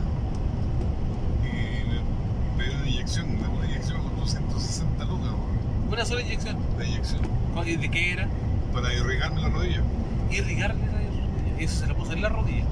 y 1.43 1.87
me 1.87 2.63
pedí 2.63 2.75
una 2.75 2.89
inyección. 2.89 3.25
Una 3.29 3.65
inyección 3.65 4.03
me 4.03 4.09
costó 4.11 4.27
160 4.39 5.05
lucas, 5.05 5.27
weón, 5.31 5.89
Una 5.93 6.05
sola 6.05 6.21
inyección. 6.21 6.57
la 6.77 6.85
inyección, 6.85 7.21
¿Y 7.65 7.75
¿De 7.77 7.89
qué 7.89 8.11
era? 8.13 8.27
para 8.73 8.93
irrigarme 8.93 9.41
la 9.41 9.49
rodilla. 9.49 9.81
Irrigarle 10.29 10.85
la 10.85 10.91
rodilla. 10.91 11.23
Eso 11.59 11.79
se 11.79 11.87
la 11.87 11.93
puso 11.95 12.13
en 12.13 12.21
la 12.21 12.29
rodilla. 12.29 12.65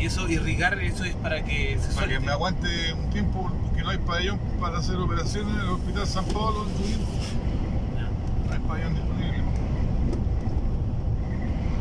Y 0.00 0.06
eso, 0.06 0.28
irrigar, 0.28 0.78
eso 0.80 1.04
es 1.04 1.14
para 1.16 1.44
que 1.44 1.78
se 1.80 1.94
Para 1.94 2.06
que 2.06 2.14
suelte. 2.14 2.20
me 2.20 2.32
aguante 2.32 2.92
un 2.94 3.10
tiempo, 3.10 3.50
porque 3.66 3.82
no 3.82 3.90
hay 3.90 3.98
pabellón 3.98 4.38
para 4.60 4.78
hacer 4.78 4.96
operaciones 4.96 5.52
en 5.54 5.60
el 5.60 5.68
Hospital 5.68 6.06
San 6.06 6.24
Pablo 6.26 6.64
en. 6.64 7.96
Ya. 7.96 8.08
No 8.48 8.52
hay 8.52 8.58
pabellón. 8.60 8.94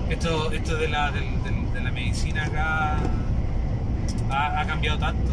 Esto, 0.09 0.51
esto 0.51 0.75
de, 0.77 0.87
la, 0.89 1.11
de 1.11 1.81
la 1.81 1.91
medicina 1.91 2.45
acá 2.45 2.97
ha, 4.29 4.59
ha 4.61 4.65
cambiado 4.65 4.99
tanto. 4.99 5.31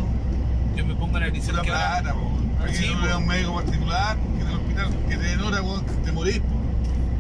Yo 0.77 0.87
me 0.87 0.95
pongo 0.95 1.15
a 1.17 1.19
analizar 1.19 1.51
Pura 1.51 1.63
que 1.63 1.71
ahora- 1.71 2.01
plata, 2.01 2.15
po. 2.15 2.31
Aquí 2.65 2.75
Sí, 2.75 2.91
no 2.95 3.01
po. 3.01 3.07
da 3.07 3.17
un 3.19 3.27
médico 3.27 3.55
particular, 3.55 4.17
que 4.17 4.43
en 4.43 4.49
el 4.49 4.55
hospital, 4.55 4.89
que 5.09 5.17
te 5.17 5.23
den 5.23 5.41
hora, 5.41 5.61
te 6.05 6.13
morís, 6.13 6.37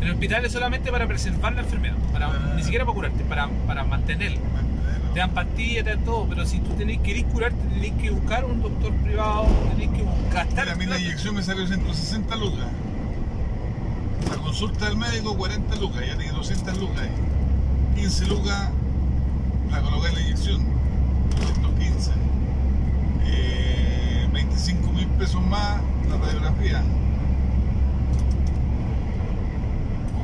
en 0.01 0.07
el 0.07 0.13
hospital 0.13 0.45
es 0.47 0.53
solamente 0.53 0.91
para 0.91 1.07
preservar 1.07 1.53
la 1.55 1.61
enfermedad, 1.63 1.97
para, 2.13 2.27
Ah. 2.29 2.53
ni 2.57 2.63
siquiera 2.63 2.85
para 2.85 2.95
curarte, 2.95 3.25
para, 3.25 3.49
para 3.67 3.85
mantenerla. 3.85 4.39
Te 5.13 5.19
dan 5.19 5.31
pastillas, 5.31 5.83
te 5.85 5.91
dan 5.91 6.05
todo, 6.05 6.27
pero 6.29 6.47
si 6.47 6.61
tú 6.61 6.71
tenés 6.75 7.01
que 7.01 7.11
ir 7.19 7.27
curarte, 7.27 7.57
tenés 7.75 7.93
que 8.01 8.11
buscar 8.11 8.45
un 8.45 8.63
doctor 8.63 8.93
privado, 8.97 9.45
tenés 9.77 9.91
que 9.97 10.03
buscar, 10.05 10.47
gastar 10.47 10.65
Mira, 10.65 10.73
a 10.73 10.77
mí 10.77 10.87
la 10.87 10.99
inyección 11.01 11.35
me 11.35 11.43
salió 11.43 11.67
160 11.67 12.37
lucas. 12.37 12.67
La 14.31 14.37
consulta 14.37 14.87
del 14.87 14.97
médico 14.97 15.37
40 15.37 15.75
lucas, 15.77 16.01
ya 16.07 16.17
tiene 16.17 16.33
200 16.33 16.79
lucas. 16.79 17.01
ahí. 17.01 17.11
15 17.97 18.27
lucas 18.27 18.71
la 19.71 19.81
coloqué 19.83 20.09
en 20.09 20.15
la 20.15 20.21
inyección, 20.21 20.65
215. 21.63 22.11
Eh, 23.25 24.29
25 24.33 24.93
mil 24.93 25.07
pesos 25.09 25.41
más 25.47 25.81
la 26.09 26.17
radiografía. 26.17 26.83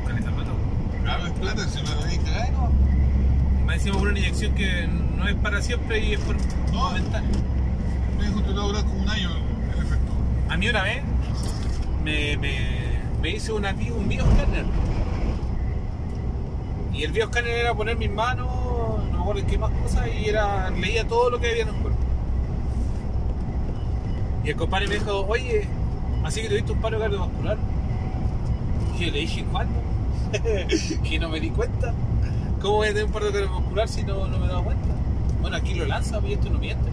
Plata. 0.05 0.51
Claro, 1.03 1.25
es 1.27 1.31
plata, 1.33 1.67
si 1.67 1.81
tenéis 1.83 2.19
que 2.19 2.25
cagar, 2.25 2.51
¿no? 2.53 3.73
Encima 3.73 3.97
por 3.99 4.07
una 4.07 4.19
inyección 4.19 4.55
que 4.55 4.87
no 5.17 5.27
es 5.27 5.35
para 5.35 5.61
siempre 5.61 6.03
y 6.03 6.13
es 6.13 6.19
por 6.21 6.35
No. 6.73 6.89
momentáneo. 6.89 7.29
Me 8.17 8.25
dijo 8.27 8.43
que 8.43 8.49
durar 8.49 8.83
como 8.85 9.01
un 9.03 9.09
año 9.09 9.29
el 9.75 9.85
efecto. 9.85 10.11
A 10.49 10.57
mí 10.57 10.67
una 10.67 10.81
vez 10.81 11.03
me, 12.03 12.37
me, 12.37 12.57
me 13.21 13.29
hice 13.29 13.51
una, 13.51 13.71
un 13.71 14.07
bioscanner. 14.09 14.65
Y 16.97 17.03
el 17.03 17.11
bioscanner 17.11 17.55
era 17.57 17.75
poner 17.75 17.95
mis 17.95 18.09
manos, 18.09 18.47
no 19.11 19.37
en 19.37 19.45
qué 19.45 19.57
más 19.59 19.71
cosas, 19.83 20.07
y 20.19 20.29
era 20.29 20.71
leía 20.71 21.07
todo 21.07 21.29
lo 21.29 21.39
que 21.39 21.51
había 21.51 21.61
en 21.61 21.69
el 21.69 21.75
cuerpo. 21.75 21.99
Y 24.43 24.49
el 24.49 24.55
compadre 24.55 24.87
me 24.87 24.95
dijo, 24.95 25.25
oye, 25.27 25.67
así 26.23 26.41
que 26.41 26.49
tuviste 26.49 26.71
un 26.71 26.81
paro 26.81 26.97
cardiovascular. 26.97 27.57
Y 28.97 29.05
yo 29.05 29.11
le 29.11 29.19
dije, 29.19 29.45
¿cuándo? 29.51 29.79
que 31.03 31.19
no 31.19 31.29
me 31.29 31.39
di 31.39 31.51
cuenta. 31.51 31.93
¿Cómo 32.61 32.77
voy 32.77 32.87
a 32.87 32.89
tener 32.89 33.05
un 33.05 33.11
paro 33.11 33.31
cardiovascular 33.31 33.87
si 33.87 34.03
no, 34.03 34.27
no 34.27 34.39
me 34.39 34.45
he 34.45 34.49
dado 34.49 34.63
cuenta? 34.63 34.87
Bueno, 35.39 35.55
aquí 35.55 35.75
lo 35.75 35.85
lanza, 35.85 36.19
y 36.25 36.33
esto 36.33 36.49
no 36.49 36.57
miente. 36.57 36.89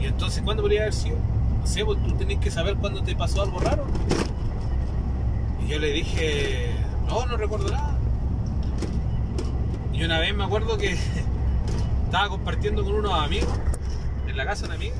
Y 0.00 0.04
entonces, 0.04 0.44
¿cuándo 0.44 0.62
podría 0.62 0.82
haber 0.82 0.94
sido? 0.94 1.16
No 1.60 1.66
sé, 1.66 1.84
pues 1.84 2.00
tú 2.04 2.12
tenés 2.12 2.38
que 2.38 2.52
saber 2.52 2.76
cuándo 2.76 3.02
te 3.02 3.16
pasó 3.16 3.42
algo 3.42 3.58
raro. 3.58 3.84
Y 5.64 5.70
yo 5.70 5.80
le 5.80 5.90
dije, 5.90 6.70
no, 7.08 7.26
no 7.26 7.36
recuerdo 7.36 7.68
nada. 7.72 7.93
Y 9.94 10.02
una 10.02 10.18
vez 10.18 10.34
me 10.34 10.44
acuerdo 10.44 10.76
que 10.76 10.98
estaba 12.04 12.28
compartiendo 12.28 12.84
con 12.84 12.94
unos 12.94 13.12
amigos 13.12 13.48
en 14.26 14.36
la 14.36 14.44
casa 14.44 14.62
de 14.62 14.66
una 14.66 14.74
amiga. 14.74 14.96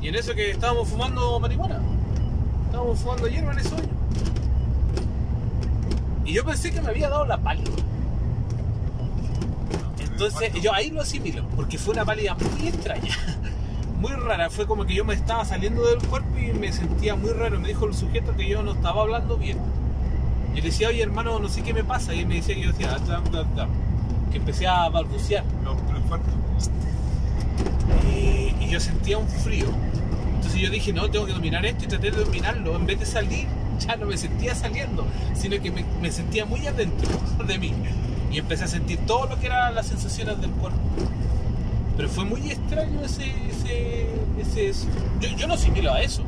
Y 0.00 0.08
en 0.08 0.14
eso 0.14 0.34
que 0.34 0.50
estábamos 0.50 0.88
fumando 0.88 1.38
marihuana. 1.38 1.80
Estábamos 2.66 2.98
fumando 2.98 3.28
hierba 3.28 3.52
en 3.52 3.58
ese 3.58 3.74
año. 3.74 3.88
Y 6.24 6.32
yo 6.32 6.44
pensé 6.44 6.72
que 6.72 6.80
me 6.80 6.88
había 6.88 7.10
dado 7.10 7.26
la 7.26 7.36
pálida. 7.36 7.70
Entonces 9.98 10.52
yo 10.62 10.72
ahí 10.72 10.90
lo 10.90 11.02
asimilo, 11.02 11.46
porque 11.56 11.78
fue 11.78 11.94
una 11.94 12.04
pálida 12.04 12.34
muy 12.34 12.68
extraña, 12.68 13.16
muy 14.00 14.12
rara. 14.12 14.48
Fue 14.48 14.66
como 14.66 14.86
que 14.86 14.94
yo 14.94 15.04
me 15.04 15.14
estaba 15.14 15.44
saliendo 15.44 15.86
del 15.86 15.98
cuerpo 16.08 16.38
y 16.38 16.52
me 16.52 16.72
sentía 16.72 17.16
muy 17.16 17.30
raro. 17.30 17.60
Me 17.60 17.68
dijo 17.68 17.86
el 17.86 17.94
sujeto 17.94 18.34
que 18.36 18.48
yo 18.48 18.62
no 18.62 18.72
estaba 18.72 19.02
hablando 19.02 19.36
bien. 19.36 19.58
Y 20.52 20.56
le 20.56 20.62
decía, 20.62 20.88
oye 20.88 21.02
hermano, 21.02 21.38
no 21.38 21.48
sé 21.48 21.62
qué 21.62 21.72
me 21.72 21.84
pasa. 21.84 22.14
Y 22.14 22.20
él 22.20 22.26
me 22.26 22.36
decía 22.36 22.54
que 22.54 22.62
yo 22.62 22.72
decía, 22.72 22.94
"Ah, 22.94 22.98
bla, 23.04 23.20
bla, 23.20 23.42
bla", 23.42 23.68
que 24.30 24.38
empecé 24.38 24.66
a 24.66 24.88
balbucear. 24.88 25.44
No. 25.64 25.76
Y, 28.12 28.54
y 28.64 28.68
yo 28.70 28.80
sentía 28.80 29.18
un 29.18 29.28
frío. 29.28 29.66
Entonces 30.36 30.60
yo 30.60 30.70
dije, 30.70 30.92
no, 30.92 31.08
tengo 31.10 31.26
que 31.26 31.32
dominar 31.32 31.64
esto 31.66 31.84
y 31.84 31.88
traté 31.88 32.10
de 32.10 32.24
dominarlo. 32.24 32.76
En 32.76 32.86
vez 32.86 32.98
de 33.00 33.06
salir, 33.06 33.46
ya 33.86 33.96
no 33.96 34.06
me 34.06 34.16
sentía 34.16 34.54
saliendo, 34.54 35.04
sino 35.34 35.60
que 35.62 35.70
me, 35.70 36.10
sentía 36.10 36.44
muy 36.44 36.66
adentro 36.66 37.08
de 37.46 37.58
mí. 37.58 37.72
Y 38.32 38.38
empecé 38.38 38.64
a 38.64 38.68
sentir 38.68 38.98
todo 39.06 39.26
lo 39.26 39.38
que 39.40 39.46
eran 39.46 39.74
las 39.74 39.86
sensaciones 39.88 40.40
del 40.40 40.50
cuerpo. 40.50 40.78
Pero 41.96 42.08
fue 42.08 42.24
muy 42.24 42.50
extraño 42.50 43.00
ese... 43.04 43.24
ese, 43.50 44.06
ese- 44.40 44.86
yo, 45.20 45.28
yo 45.36 45.46
no 45.46 45.54
asimilo 45.54 45.92
a 45.92 46.00
eso. 46.00 46.22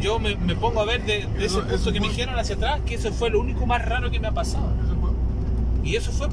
Yo 0.00 0.18
me, 0.18 0.36
me 0.36 0.54
pongo 0.54 0.80
a 0.80 0.84
ver 0.84 1.04
de, 1.04 1.26
de 1.26 1.44
Eso- 1.46 1.60
ese 1.60 1.60
punto 1.60 1.74
eso 1.74 1.92
que 1.92 2.00
me 2.00 2.08
dijeron 2.08 2.38
hacia 2.38 2.56
atrás, 2.56 2.80
que 2.86 2.94
eso 2.96 3.10
fue 3.12 3.30
lo 3.30 3.40
único 3.40 3.64
más 3.66 3.84
raro 3.84 4.10
que 4.10 4.20
me 4.20 4.28
ha 4.28 4.32
pasado. 4.32 4.70
Eso 4.84 4.94
fue. 5.00 5.10
Y 5.90 5.96
eso 5.96 6.12
fue. 6.12 6.28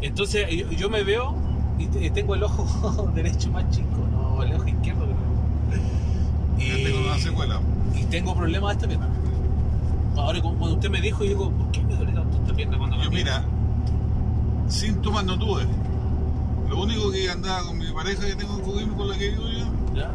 Entonces 0.00 0.46
yo, 0.50 0.70
yo 0.72 0.90
me 0.90 1.04
veo 1.04 1.34
y 1.78 1.86
te- 1.86 2.10
tengo 2.10 2.34
el 2.34 2.42
ojo 2.42 3.10
derecho 3.14 3.50
más 3.50 3.68
chico, 3.70 3.88
no 4.10 4.42
el 4.42 4.54
ojo 4.54 4.66
izquierdo. 4.68 5.06
creo. 5.06 6.68
Ya 6.78 6.84
tengo 6.88 7.06
una 7.06 7.18
secuela. 7.18 7.60
y 7.98 8.04
tengo 8.04 8.34
problemas 8.34 8.70
de 8.70 8.74
esta 8.74 8.88
pierna. 8.88 9.08
Ahora 10.16 10.40
cuando 10.42 10.72
usted 10.74 10.90
me 10.90 11.00
dijo, 11.00 11.24
yo 11.24 11.30
digo, 11.30 11.50
¿por 11.50 11.70
qué 11.72 11.82
me 11.82 11.94
duele 11.96 12.12
tanto 12.12 12.36
esta 12.38 12.54
pierna 12.54 12.78
cuando 12.78 13.02
Yo 13.02 13.10
mira, 13.10 13.42
síntomas 14.68 15.24
no 15.24 15.38
tuve. 15.38 15.64
Lo 16.68 16.82
único 16.82 17.10
que 17.10 17.30
andaba 17.30 17.64
con 17.66 17.78
mi 17.78 17.86
pareja 17.92 18.26
que 18.26 18.34
tengo 18.34 18.54
en 18.54 18.60
Coquimbo, 18.60 18.96
con 18.96 19.08
la 19.08 19.18
que 19.18 19.30
vivo 19.30 19.44
yo, 19.48 19.64
¿Ya? 19.94 20.10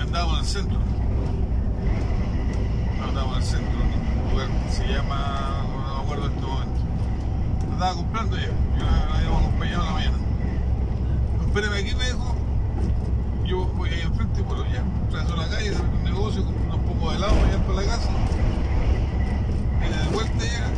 Andábamos 0.00 0.34
en 0.34 0.40
el 0.40 0.46
centro. 0.46 0.78
Andábamos 3.06 3.36
en 3.36 3.42
el 3.42 3.48
centro, 3.48 3.80
en 3.80 4.24
un 4.24 4.30
lugar 4.30 4.48
que 4.64 4.72
se 4.72 4.86
llama, 4.88 5.64
no 5.72 5.94
me 5.94 6.02
acuerdo 6.02 6.26
en 6.26 6.32
este 6.32 6.46
momento. 6.46 6.80
Lo 7.66 7.72
estaba 7.72 7.94
comprando 7.94 8.36
ya, 8.36 8.46
yo 8.46 8.84
la 8.84 9.16
habíamos 9.16 9.42
acompañado 9.42 9.80
en 9.82 9.86
la 9.86 9.92
mañana. 9.94 10.18
Espérame 11.46 11.74
aquí, 11.74 11.94
me 11.94 12.04
dijo. 12.04 12.36
Yo 13.44 13.66
voy 13.66 13.90
ahí 13.90 14.00
enfrente 14.00 14.42
por 14.44 14.56
allá, 14.64 14.82
trazo 15.10 15.36
la 15.36 15.48
calle, 15.48 15.72
saco 15.74 15.84
un 15.92 16.04
negocio, 16.04 16.44
compro 16.44 16.76
un 16.76 16.84
poco 16.84 17.10
de 17.10 17.16
helado 17.16 17.34
allá 17.34 17.58
para 17.66 17.74
la 17.74 17.84
casa. 17.84 18.08
Vine 19.80 19.96
de 19.96 20.08
vuelta 20.14 20.44
ya. 20.44 20.70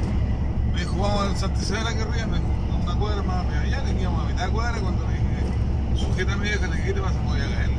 Me 0.73 0.80
dijo, 0.80 0.97
vamos 0.97 1.21
al 1.21 1.37
Santa 1.37 1.61
Isabel 1.62 1.87
aquí 1.87 2.00
arriba, 2.00 2.26
me 2.26 2.38
dijo, 2.38 2.49
"a 2.73 2.76
una 2.83 2.94
cuadra 2.99 3.23
más 3.23 3.44
para 3.47 3.61
allá, 3.61 3.83
le 3.85 4.00
íbamos 4.00 4.25
a 4.25 4.28
mitad 4.28 4.50
cuadra 4.50 4.80
cuando 4.80 5.06
le 5.06 5.12
dije, 5.12 6.04
sujeta 6.04 6.33
a 6.33 6.37
mi 6.37 6.42
vieja, 6.42 6.66
le 6.66 6.76
dije, 6.76 6.88
¿qué 6.88 6.92
te 6.94 7.00
pasa? 7.00 7.21
Me 7.21 7.26
voy 7.28 7.40
a 7.40 7.49
caerle. 7.54 7.73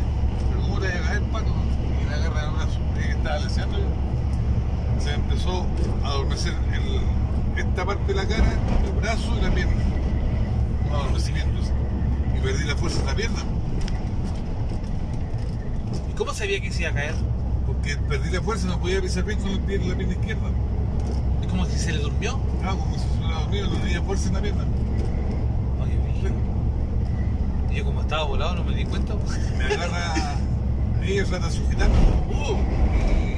Pero 1.05 1.05
¿cómo 1.05 1.05
te 1.05 1.05
voy 1.05 1.05
a 1.05 1.07
caer, 1.07 1.21
Paco? 1.31 1.55
Y 2.01 2.05
me 2.05 2.13
agarra 2.15 2.43
el 2.45 2.51
brazo, 2.51 2.79
le 2.95 3.11
estaba 3.11 3.39
leseando 3.39 3.77
yo. 3.77 3.85
Se 5.03 5.13
empezó 5.13 5.65
a 6.03 6.07
adormecer 6.07 6.53
el- 6.73 7.59
esta 7.59 7.85
parte 7.85 8.05
de 8.07 8.13
la 8.15 8.27
cara, 8.27 8.53
el 8.85 8.91
brazo 9.01 9.35
y 9.37 9.41
la 9.41 9.51
pierna. 9.51 9.73
Un 10.89 10.95
adormecimiento. 10.95 11.61
Y 12.35 12.39
perdí 12.41 12.63
la 12.65 12.75
fuerza 12.75 12.99
de 13.01 13.05
la 13.07 13.15
pierna, 13.15 13.39
¿Y 16.09 16.17
cómo 16.17 16.33
sabía 16.33 16.61
que 16.61 16.71
se 16.71 16.81
iba 16.81 16.91
a 16.91 16.93
caer? 16.93 17.15
porque 17.65 17.97
perdí 17.97 18.29
la 18.31 18.41
fuerza, 18.41 18.67
no 18.67 18.79
podía 18.79 19.01
pisar 19.01 19.23
bien 19.23 19.39
con 19.39 19.49
el 19.51 19.59
pie- 19.59 19.83
la 19.85 19.95
pierna 19.95 20.13
izquierda. 20.13 20.47
Es 21.41 21.47
como 21.47 21.65
si 21.65 21.77
se 21.77 21.91
le 21.93 21.99
durmió. 21.99 22.39
Claro, 22.61 22.77
como 22.77 22.93
si 22.95 23.01
se 23.01 23.17
hubiera 23.19 23.39
dormido, 23.41 23.67
no 23.69 23.75
tenía 23.77 24.01
fuerza 24.01 24.27
en 24.29 24.33
la 24.35 24.41
pierna. 24.41 24.63
Oye, 25.81 25.97
yo 27.75 27.83
como 27.85 28.01
estaba 28.01 28.23
volado 28.23 28.55
no 28.55 28.63
me 28.63 28.75
di 28.75 28.85
cuenta. 28.85 29.13
Me 29.57 29.63
agarra 29.65 30.13
ahí, 31.05 31.23
trata 31.23 31.47
de 31.47 31.51
sujetarme, 31.53 31.95
¡uh! 31.95 32.57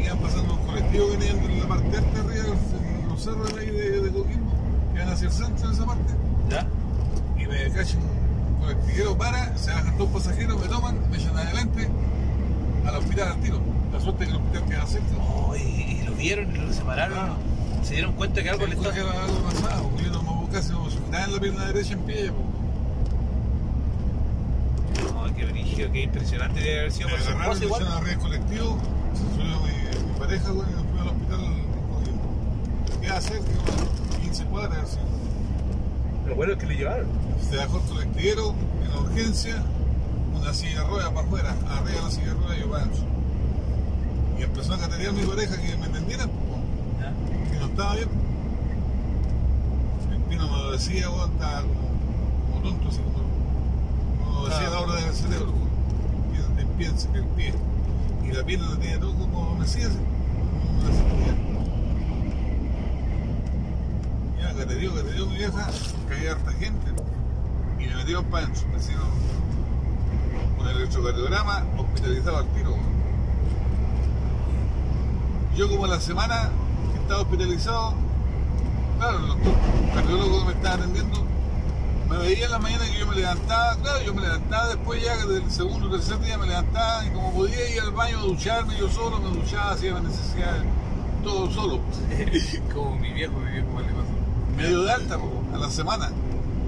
y 0.01 0.05
iban 0.05 0.19
pasando 0.19 0.53
un 0.53 0.65
colectivo 0.67 1.11
que 1.11 1.17
venían 1.17 1.47
de 1.47 1.55
la 1.59 1.67
parte 1.67 1.97
alta 1.97 2.19
arriba, 2.19 2.45
en 3.03 3.09
los 3.09 3.23
cerros 3.23 3.53
de 3.55 3.61
ahí 3.61 3.69
de, 3.71 4.01
de 4.01 4.11
Coquimbo, 4.11 4.51
que 4.93 4.99
van 4.99 5.09
hacia 5.09 5.27
el 5.27 5.33
centro 5.33 5.67
de 5.67 5.73
esa 5.73 5.85
parte, 5.85 6.13
¿Ya? 6.49 6.67
y 7.41 7.45
me 7.47 7.69
cacho 7.71 7.97
un 7.97 8.59
colectivero 8.61 9.17
para, 9.17 9.57
se 9.57 9.71
bajan 9.71 9.97
dos 9.97 10.09
pasajeros, 10.09 10.59
me 10.61 10.67
toman, 10.67 11.11
me 11.11 11.17
echan 11.17 11.37
adelante 11.37 11.87
al 12.85 12.95
hospital 12.95 13.27
al 13.29 13.39
tiro. 13.41 13.59
La 13.91 14.01
suerte 14.01 14.25
que 14.25 14.31
el 14.31 14.37
hospital 14.37 14.65
queda 14.65 14.85
cerca. 14.85 15.07
Oh, 15.17 15.55
y, 15.55 15.59
y 15.61 16.03
lo 16.05 16.13
vieron 16.13 16.53
y 16.53 16.59
lo 16.59 16.73
separaron. 16.73 17.17
Ah. 17.17 17.35
Se 17.83 17.93
dieron 17.93 18.13
cuenta 18.13 18.43
que 18.43 18.49
algo 18.49 18.65
le 18.67 18.75
Se 18.75 18.81
estaba... 18.89 19.23
algo 19.23 19.39
pasaba, 19.43 19.81
porque 19.81 20.03
yo 20.03 20.11
no 20.11 20.21
me 20.23 20.27
puedo 20.27 20.49
casi 20.51 20.73
me 20.73 21.23
en 21.23 21.33
la 21.33 21.39
pierna 21.39 21.65
derecha 21.65 21.93
en 21.93 21.99
pie. 22.01 22.31
po. 22.31 22.43
Qué 25.37 25.45
brígido, 25.45 25.91
qué 25.91 26.01
impresionante 26.03 26.59
debe 26.59 26.79
haber 26.79 26.91
sido 26.91 27.09
Me 27.09 27.15
agarraron, 27.15 27.63
igual. 27.63 27.83
arriba 27.83 28.09
del 28.09 28.17
colectivo, 28.19 28.77
se 29.13 29.23
subió 29.35 29.59
mi, 29.61 30.11
mi 30.11 30.19
pareja, 30.19 30.49
güey, 30.51 30.67
y 30.67 30.73
nos 30.73 30.81
fuimos 30.83 31.01
al 31.01 31.07
hospital 31.09 31.39
en 31.43 31.53
Coquimbo. 31.93 33.01
¿Qué 33.01 33.07
hacer? 33.09 33.39
Que, 33.41 33.53
bueno, 33.71 34.21
15 34.23 34.43
cuadras, 34.45 34.83
así. 34.83 34.97
Lo 36.27 36.35
bueno 36.35 36.53
es 36.53 36.59
que 36.59 36.65
le 36.65 36.75
llevaron. 36.75 37.07
Se 37.49 37.55
bajó 37.55 37.77
el 37.77 37.83
colectivero 37.83 38.55
en 38.83 38.97
urgencia, 39.05 39.63
una 40.35 40.53
silla 40.53 40.81
de 40.81 40.87
ruedas 40.87 41.09
para 41.09 41.27
afuera, 41.27 41.55
arriba 41.69 41.97
de 41.99 42.01
la 42.03 42.11
silla 42.11 42.25
de 42.27 42.33
ruedas 42.33 42.57
y 42.57 42.61
yo 42.61 42.69
para. 42.71 42.87
Y 44.39 44.43
empezó 44.43 44.73
a 44.73 44.77
caterear 44.79 45.13
mi 45.13 45.21
pareja 45.23 45.55
que 45.61 45.77
me 45.77 45.85
entendiera, 45.85 46.25
¿Ya? 46.25 47.13
que 47.51 47.59
no 47.59 47.65
estaba 47.67 47.95
bien. 47.95 48.09
El 50.11 50.21
pino 50.23 50.47
me 50.51 50.57
lo 50.57 50.71
decía, 50.71 51.07
güey, 51.07 51.29
estaba 51.31 51.61
como, 51.61 52.51
como 52.51 52.61
tonto, 52.63 52.89
así 52.89 52.97
como. 52.99 53.26
Como 54.47 54.59
decía 54.59 54.69
la 54.69 54.79
hora 54.79 54.95
del 54.95 55.13
cerebro. 55.13 55.53
Piensa, 56.77 57.09
que. 57.11 57.53
Y 58.23 58.31
la 58.31 58.43
pierna 58.43 58.69
la 58.69 58.77
tenía 58.77 58.99
todo 58.99 59.13
como 59.13 59.55
me 59.55 59.65
decía, 59.65 59.87
así, 59.87 59.97
como 59.97 60.79
una 60.79 60.95
sentía. 60.95 61.33
Ya, 64.39 64.53
catereó, 64.53 64.93
catereó 64.93 65.25
mi 65.25 65.37
vieja, 65.37 65.69
caía 66.07 66.33
harta 66.33 66.51
gente. 66.51 66.91
Y 67.79 67.87
me 67.87 67.95
metieron 67.95 68.25
adentro, 68.31 68.67
me 68.71 68.77
hicieron 68.77 69.07
un 70.59 70.67
electrocardiograma 70.67 71.63
hospitalizado 71.77 72.37
al 72.37 72.47
tiro. 72.49 72.75
Yo 75.55 75.67
como 75.69 75.87
la 75.87 75.99
semana 75.99 76.51
que 76.93 76.99
estaba 77.01 77.21
hospitalizado, 77.21 77.95
claro, 78.99 79.17
el 79.17 79.27
doctor 79.27 79.53
cardiólogo 79.95 80.39
que 80.39 80.45
me 80.45 80.51
estaba 80.51 80.75
atendiendo, 80.75 81.25
me 82.09 82.17
veía 82.17 82.45
en 82.45 82.51
la 82.51 82.59
mañana 82.59 82.85
que 82.85 82.99
yo 82.99 83.07
me 83.07 83.15
levantaba, 83.15 83.75
claro, 83.77 84.01
yo 84.05 84.13
me 84.13 84.21
levantaba 84.21 84.67
después 84.69 85.03
ya 85.03 85.25
del 85.25 85.51
segundo 85.51 85.87
o 85.87 85.91
tercer 85.91 86.19
día 86.19 86.37
me 86.37 86.47
levantaba 86.47 87.05
y 87.05 87.09
como 87.09 87.33
podía 87.33 87.69
ir 87.69 87.81
al 87.81 87.91
baño 87.91 88.19
a 88.19 88.21
ducharme 88.21 88.77
yo 88.77 88.89
solo, 88.89 89.19
me 89.19 89.29
duchaba, 89.37 89.71
hacía 89.71 89.93
mis 89.95 90.03
necesidades, 90.03 90.63
todo 91.23 91.51
solo. 91.51 91.79
como 92.73 92.95
mi 92.95 93.11
viejo, 93.13 93.33
mi 93.39 93.51
viejo 93.51 93.79
le 93.79 93.87
pasó. 93.87 94.55
Medio 94.55 94.83
de 94.83 94.91
alta, 94.91 95.17
po, 95.17 95.43
a 95.53 95.57
la 95.57 95.69
semana. 95.69 96.09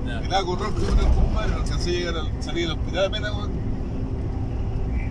Ya. 0.06 0.20
El 0.20 0.34
agua 0.34 0.58
rojo 0.58 0.74
con 0.74 1.00
el 1.00 1.08
compadre, 1.08 1.54
alcancé 1.54 1.90
a 1.90 1.94
llegar 1.94 2.18
al 2.18 2.44
salir 2.44 2.68
del 2.68 2.78
hospital 2.78 3.06
apenas, 3.06 3.32
weón. 3.32 3.52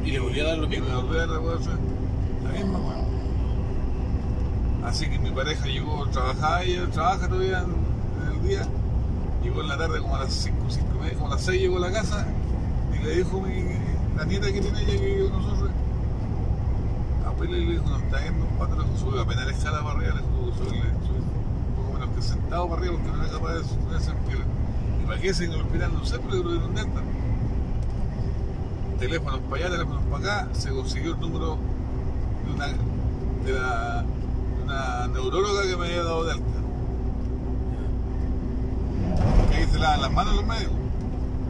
Y 0.05 0.11
le 0.11 0.21
volvió 0.21 0.45
a 0.45 0.49
dar 0.49 0.59
lo 0.59 0.65
Y 0.65 0.69
mismo. 0.69 0.87
me 0.89 0.95
volví 0.95 1.17
a 1.17 1.21
dar 1.21 1.29
la 1.29 1.37
la 1.37 2.51
misma, 2.53 2.79
weón. 2.79 3.09
Así 4.85 5.09
que 5.09 5.19
mi 5.19 5.31
pareja 5.31 5.67
llegó, 5.67 6.07
trabajaba 6.07 6.63
ella, 6.63 6.87
trabaja 6.91 7.29
todavía 7.29 7.65
en 7.65 8.33
el 8.33 8.49
día, 8.49 8.67
llegó 9.49 9.63
en 9.63 9.69
la 9.69 9.79
tarde 9.79 10.01
como 10.01 10.15
a 10.17 10.21
las 10.21 10.33
5, 10.33 10.57
5 10.69 10.87
y 10.95 10.99
media, 10.99 11.15
como 11.15 11.27
a 11.29 11.31
las 11.31 11.43
6 11.43 11.61
llegó 11.61 11.77
a 11.79 11.81
la 11.81 11.93
casa 11.93 12.27
y 12.95 13.05
le 13.05 13.17
dijo 13.17 13.41
mi, 13.41 13.65
la 14.17 14.25
nieta 14.25 14.53
que 14.53 14.61
tiene 14.61 14.83
ella 14.83 14.93
que 14.93 15.07
vive 15.07 15.31
con 15.31 15.43
nosotros, 15.43 15.71
abuela 17.27 17.57
y 17.57 17.65
le 17.65 17.73
dijo, 17.73 17.89
nos 17.89 18.03
está 18.03 18.25
yendo 18.25 18.45
un 18.45 18.59
pato, 18.59 18.77
le 18.77 18.99
sube 18.99 19.21
apenas 19.21 19.47
la 19.47 19.53
escala 19.53 19.83
para 19.83 19.99
arriba, 19.99 20.15
le 20.15 20.21
sube, 20.21 20.81
un 20.81 21.77
poco 21.77 21.93
menos 21.95 22.15
que 22.15 22.23
sentado 22.23 22.69
para 22.69 22.81
arriba 22.81 22.97
porque 22.97 23.17
no 23.17 23.25
era 23.25 23.33
capaz 23.33 23.53
de 23.55 23.61
sostenerse 23.65 24.11
en 24.11 24.17
pie. 24.19 24.37
¿Y 25.03 25.07
para 25.07 25.21
qué 25.21 25.35
se 25.35 25.45
en 25.45 25.53
el 25.53 25.61
hospital? 25.63 25.95
No 25.95 26.05
sé, 26.05 26.19
pero 26.19 26.45
le 26.45 26.53
dieron 26.53 26.75
delta. 26.75 27.01
Teléfonos 28.99 29.41
para 29.41 29.57
allá, 29.57 29.71
teléfonos 29.71 30.03
para 30.11 30.43
acá, 30.43 30.49
se 30.53 30.71
consiguió 30.71 31.15
el 31.15 31.21
número 31.21 31.57
de 32.45 32.55
una, 32.55 32.67
de 33.45 34.65
una 34.65 35.09
neuróloga 35.09 35.63
que 35.63 35.77
me 35.77 35.87
había 35.87 36.03
dado 36.03 36.25
de 36.25 36.33
alta. 36.33 36.58
Se 39.67 39.79
lavan 39.79 40.01
las 40.03 40.13
manos 40.13 40.37
los 40.37 40.47
médicos. 40.47 40.75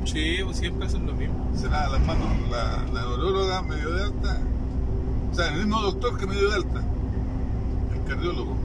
Sí, 0.05 0.39
pues 0.45 0.57
siempre 0.57 0.87
hacen 0.87 1.07
lo 1.07 1.13
mismo. 1.13 1.51
se 1.55 1.69
lava 1.69 1.99
las 1.99 2.07
manos 2.07 2.29
la, 2.51 2.83
la 2.93 3.03
neuróloga 3.03 3.63
me 3.63 3.77
dio 3.77 3.91
de 3.91 4.05
alta, 4.05 4.39
o 5.31 5.35
sea, 5.35 5.49
el 5.49 5.57
mismo 5.57 5.81
doctor 5.81 6.17
que 6.19 6.27
me 6.27 6.35
dio 6.35 6.49
de 6.49 6.55
alta, 6.57 6.83
el 7.95 8.05
cardiólogo, 8.05 8.57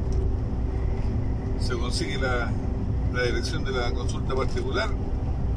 se 1.59 1.77
consigue 1.77 2.17
la, 2.17 2.51
la 3.13 3.23
dirección 3.23 3.63
de 3.63 3.71
la 3.71 3.91
consulta 3.91 4.35
particular 4.35 4.89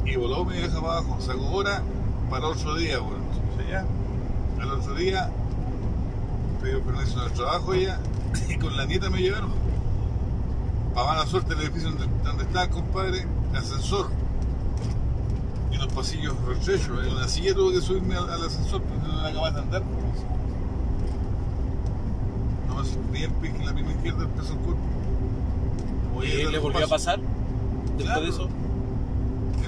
y 0.05 0.15
voló 0.15 0.43
me 0.45 0.55
deja 0.55 0.81
para 0.81 0.97
abajo, 0.97 1.21
sacó 1.21 1.51
hora 1.51 1.83
para 2.29 2.47
otro 2.47 2.75
día, 2.75 2.99
bueno, 2.99 3.23
entonces 3.31 3.69
ya, 3.69 3.85
al 4.61 4.71
otro 4.71 4.95
día, 4.95 5.29
pidió 6.61 6.81
permiso 6.81 7.21
en 7.21 7.27
el 7.27 7.33
trabajo 7.33 7.75
ya, 7.75 7.99
y 8.49 8.57
con 8.57 8.75
la 8.75 8.85
nieta 8.85 9.09
me 9.09 9.19
llevaron. 9.19 9.51
Para 10.93 11.07
mala 11.07 11.25
suerte 11.27 11.53
el 11.53 11.61
edificio 11.61 11.91
donde, 11.91 12.07
donde 12.23 12.43
estaba 12.43 12.67
compadre, 12.69 13.25
ascensor 13.55 14.09
y 15.71 15.75
unos 15.75 15.93
pasillos 15.93 16.33
retrechos. 16.47 17.05
En 17.05 17.13
una 17.13 17.27
silla 17.27 17.53
tuve 17.53 17.73
que 17.73 17.81
subirme 17.81 18.15
al, 18.15 18.29
al 18.29 18.45
ascensor 18.45 18.81
porque 18.81 19.07
no 19.07 19.19
era 19.21 19.33
capaz 19.33 19.51
de 19.51 19.59
andar. 19.61 19.83
No 22.67 22.75
me 22.75 22.83
sostenía 22.83 23.25
el 23.25 23.31
pie 23.33 23.53
que 23.53 23.65
la 23.65 23.73
misma 23.73 23.91
izquierda 23.91 24.23
empezó 24.23 24.53
el 24.53 24.59
cuerpo. 24.59 24.81
¿Y 26.23 26.27
le 26.27 26.51
los 26.51 26.61
volvió 26.63 26.85
a 26.85 26.89
pasar? 26.89 27.19
Después 27.19 28.03
Claro. 28.05 28.21
de 28.21 28.29
eso. 28.29 28.49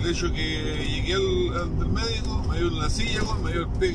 El 0.02 0.10
hecho 0.10 0.32
que 0.32 0.86
llegué 0.88 1.14
al, 1.14 1.62
al 1.62 1.80
del 1.80 1.90
médico, 1.90 2.44
me 2.50 2.58
dio 2.58 2.70
la 2.70 2.90
silla, 2.90 3.20
me 3.44 3.52
dio 3.52 3.62
el 3.62 3.68
pie 3.68 3.94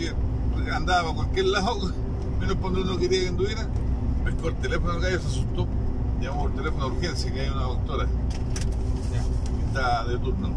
que 0.65 0.71
andaba 0.71 1.03
para 1.03 1.15
cualquier 1.15 1.47
lado, 1.47 1.93
menos 2.41 2.57
cuando 2.61 2.83
uno 2.83 2.97
quería 2.99 3.23
que 3.23 3.29
anduviera. 3.29 3.67
Pescó 4.25 4.49
el 4.49 4.55
teléfono 4.57 4.93
al 4.93 5.01
gallo, 5.01 5.21
se 5.21 5.27
asustó. 5.27 5.67
Llamó 6.21 6.43
por 6.43 6.53
teléfono 6.55 6.91
de 6.91 6.97
urgencia, 6.97 7.33
que 7.33 7.41
hay 7.41 7.49
una 7.49 7.63
doctora 7.63 8.07
que 9.75 10.11
de 10.11 10.19
turno. 10.19 10.51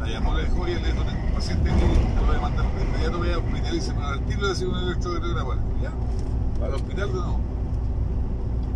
La 0.00 0.08
llamó, 0.08 0.30
oye, 0.30 0.80
le 0.80 0.92
dijo, 0.92 1.04
paciente 1.34 1.70
aquí, 1.70 1.80
te 1.80 2.24
voy 2.26 2.36
a 2.36 2.40
mandar 2.40 2.66
de 2.74 2.82
inmediato, 2.82 3.18
voy 3.18 3.30
a 3.30 3.38
hospitalizar 3.38 4.02
al 4.02 4.20
tiro, 4.22 4.46
le 4.46 4.52
hacía 4.52 4.68
un 4.68 4.76
electrocardiograma. 4.76 5.56
Ya, 5.82 5.92
para 6.58 6.68
el 6.68 6.74
hospital 6.74 7.08
de 7.08 7.14
nuevo. 7.14 7.40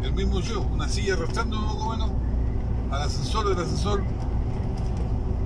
El 0.02 0.12
mismo 0.12 0.40
yo, 0.40 0.60
una 0.62 0.88
silla 0.88 1.14
arrastrando 1.14 1.58
un 1.58 1.66
poco 1.66 1.90
menos 1.90 2.10
al 2.90 3.02
ascensor 3.02 3.48
del 3.48 3.64
ascensor. 3.64 4.02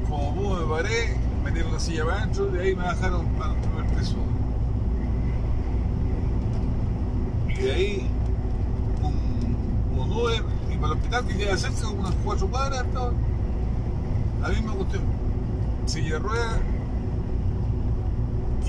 Como 0.08 0.34
pude 0.34 0.64
me 0.64 0.74
paré, 0.74 1.16
metieron 1.44 1.72
la 1.72 1.80
silla 1.80 2.04
para 2.04 2.18
adentro, 2.18 2.46
de 2.46 2.60
ahí 2.60 2.74
me 2.74 2.82
bajaron 2.82 3.26
al 3.40 3.54
primer 3.56 3.98
piso. 3.98 4.16
Y 7.48 7.62
de 7.62 7.72
ahí 7.72 8.10
un, 9.02 9.98
un 9.98 10.72
y 10.72 10.76
para 10.76 10.92
el 10.92 10.98
hospital 10.98 11.26
que 11.26 11.36
queda 11.36 11.56
cerca, 11.56 11.88
unas 11.88 12.14
cuatro 12.24 12.48
cuadras, 12.48 12.84
estaba 12.84 13.12
la 14.40 14.48
misma 14.48 14.72
cuestión. 14.74 15.02
Silla 15.86 16.14
de 16.14 16.18
ruedas 16.18 16.60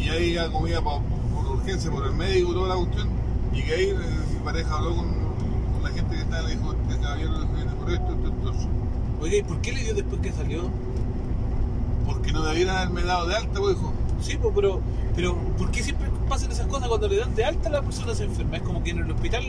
y 0.01 0.09
ahí 0.09 0.33
ya 0.33 0.51
comía 0.51 0.81
por, 0.81 1.01
por 1.33 1.45
urgencia, 1.57 1.91
por 1.91 2.05
el 2.05 2.13
médico, 2.13 2.53
toda 2.53 2.69
la 2.69 2.75
cuestión. 2.75 3.09
Y 3.53 3.61
que 3.61 3.73
ahí 3.73 3.89
eh, 3.89 3.95
mi 4.33 4.39
pareja 4.43 4.75
habló 4.75 4.95
con, 4.95 5.07
con 5.73 5.83
la 5.83 5.89
gente 5.89 6.15
que 6.15 6.21
estaba 6.21 6.41
y 6.41 6.47
le 6.47 6.55
dijo, 6.55 6.73
este 6.73 7.01
caballero 7.01 7.31
le 7.39 7.45
viene 7.45 7.71
por 7.73 7.91
esto, 7.91 8.11
esto, 8.13 8.27
esto, 8.27 8.51
esto. 8.51 8.69
Oiga, 9.21 9.37
¿y 9.37 9.43
por 9.43 9.61
qué 9.61 9.71
le 9.73 9.83
dio 9.83 9.93
después 9.93 10.21
que 10.21 10.31
salió? 10.31 10.69
Porque 12.05 12.31
no 12.31 12.43
debieran 12.43 12.77
haberme 12.77 13.03
dado 13.03 13.27
de 13.27 13.35
alta, 13.35 13.59
pues, 13.59 13.77
hijo. 13.77 13.93
Sí, 14.21 14.37
pues, 14.41 14.53
pero, 14.55 14.81
pero 15.15 15.35
¿por 15.57 15.69
qué 15.69 15.83
siempre 15.83 16.09
pasan 16.27 16.51
esas 16.51 16.65
cosas 16.67 16.87
cuando 16.87 17.07
le 17.07 17.17
dan 17.17 17.35
de 17.35 17.45
alta 17.45 17.69
a 17.69 17.71
la 17.73 17.81
persona 17.81 18.15
se 18.15 18.23
enferma? 18.23 18.57
Es 18.57 18.63
como 18.63 18.83
que 18.83 18.91
en 18.91 18.99
el 18.99 19.11
hospital 19.11 19.43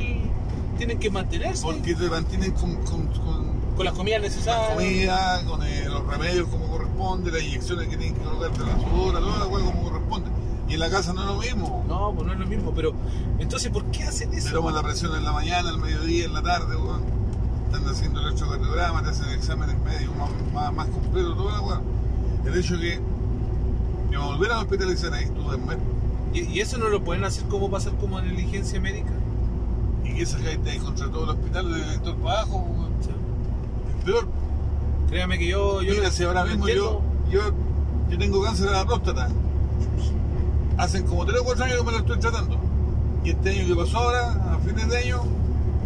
tienen 0.76 0.98
que 0.98 1.10
mantenerse 1.10 1.62
Porque 1.62 1.94
te 1.94 2.08
mantienen 2.08 2.52
con, 2.52 2.74
con, 2.84 3.06
con 3.06 3.41
con 3.76 3.84
las 3.86 3.94
comidas 3.94 4.20
la 4.20 4.28
necesarias. 4.28 4.70
comida, 4.74 5.44
con 5.46 5.62
eh, 5.62 5.84
los 5.88 6.06
remedios 6.06 6.48
como 6.48 6.66
corresponde, 6.68 7.30
las 7.32 7.42
inyecciones 7.42 7.88
que 7.88 7.96
tienen 7.96 8.16
que 8.16 8.24
colocarte 8.24 8.60
la 8.60 8.78
sudora, 8.80 9.20
toda 9.20 9.38
la 9.38 9.46
hueá 9.46 9.64
como 9.64 9.82
corresponde. 9.84 10.30
Y 10.68 10.74
en 10.74 10.80
la 10.80 10.90
casa 10.90 11.12
no 11.12 11.20
es 11.22 11.26
lo 11.26 11.36
mismo. 11.36 11.84
No, 11.88 12.12
pues 12.14 12.26
no 12.26 12.32
es 12.32 12.38
lo 12.38 12.46
mismo, 12.46 12.72
pero 12.74 12.92
entonces 13.38 13.70
¿por 13.70 13.84
qué 13.86 14.04
hacen 14.04 14.30
Te 14.30 14.38
eso? 14.38 14.52
toman 14.52 14.74
la 14.74 14.82
presión 14.82 15.14
en 15.16 15.24
la 15.24 15.32
mañana, 15.32 15.68
al 15.70 15.78
mediodía, 15.78 16.24
en 16.26 16.32
la 16.34 16.42
tarde, 16.42 16.76
weón. 16.76 17.02
Están 17.66 17.88
haciendo 17.88 18.20
el 18.20 18.26
electrocardiograma, 18.26 19.02
te 19.02 19.10
hacen 19.10 19.28
exámenes 19.30 19.78
médicos 19.80 20.14
más, 20.16 20.30
más, 20.52 20.72
más 20.74 20.88
completos, 20.88 21.36
toda 21.36 21.52
la 21.52 21.60
weá. 21.62 21.80
El 22.46 22.58
hecho 22.58 22.78
que 22.78 23.00
me 24.10 24.18
volvieran 24.18 24.58
a 24.58 24.60
hospitalizar 24.62 25.12
ahí 25.14 25.24
estuve 25.24 25.54
en 25.54 25.66
mes 25.66 25.78
¿Y, 26.34 26.40
y 26.44 26.60
eso 26.60 26.76
no 26.78 26.88
lo 26.88 27.02
pueden 27.02 27.24
hacer 27.24 27.44
como 27.44 27.70
pasar 27.70 27.94
como 27.96 28.20
negligencia 28.20 28.80
médica? 28.80 29.12
y 30.04 30.14
que 30.14 30.22
esa 30.22 30.38
gente 30.38 30.68
ahí 30.70 30.78
contra 30.78 31.08
todo 31.10 31.24
el 31.24 31.30
hospital, 31.30 31.72
del 31.72 31.82
director 31.84 32.16
para 32.16 32.40
abajo, 32.40 32.56
weón. 32.58 32.92
Es 33.00 33.08
peor. 34.02 34.26
créame 35.08 35.38
que 35.38 35.48
yo... 35.48 35.82
yo 35.82 35.94
Mira, 35.94 36.10
si 36.10 36.24
ahora 36.24 36.44
mismo 36.44 36.68
yo, 36.68 37.02
yo, 37.30 37.40
yo 38.10 38.18
tengo 38.18 38.42
cáncer 38.42 38.66
de 38.66 38.72
la 38.72 38.84
próstata. 38.84 39.28
Hacen 40.78 41.06
como 41.06 41.24
3 41.24 41.40
o 41.40 41.44
4 41.44 41.64
años 41.64 41.78
que 41.78 41.84
me 41.84 41.92
lo 41.92 41.98
estoy 41.98 42.18
tratando. 42.18 42.58
Y 43.24 43.30
este 43.30 43.50
año 43.50 43.68
que 43.68 43.76
pasó 43.76 43.98
ahora, 43.98 44.54
a 44.54 44.58
fines 44.58 44.88
de 44.88 44.98
año, 44.98 45.22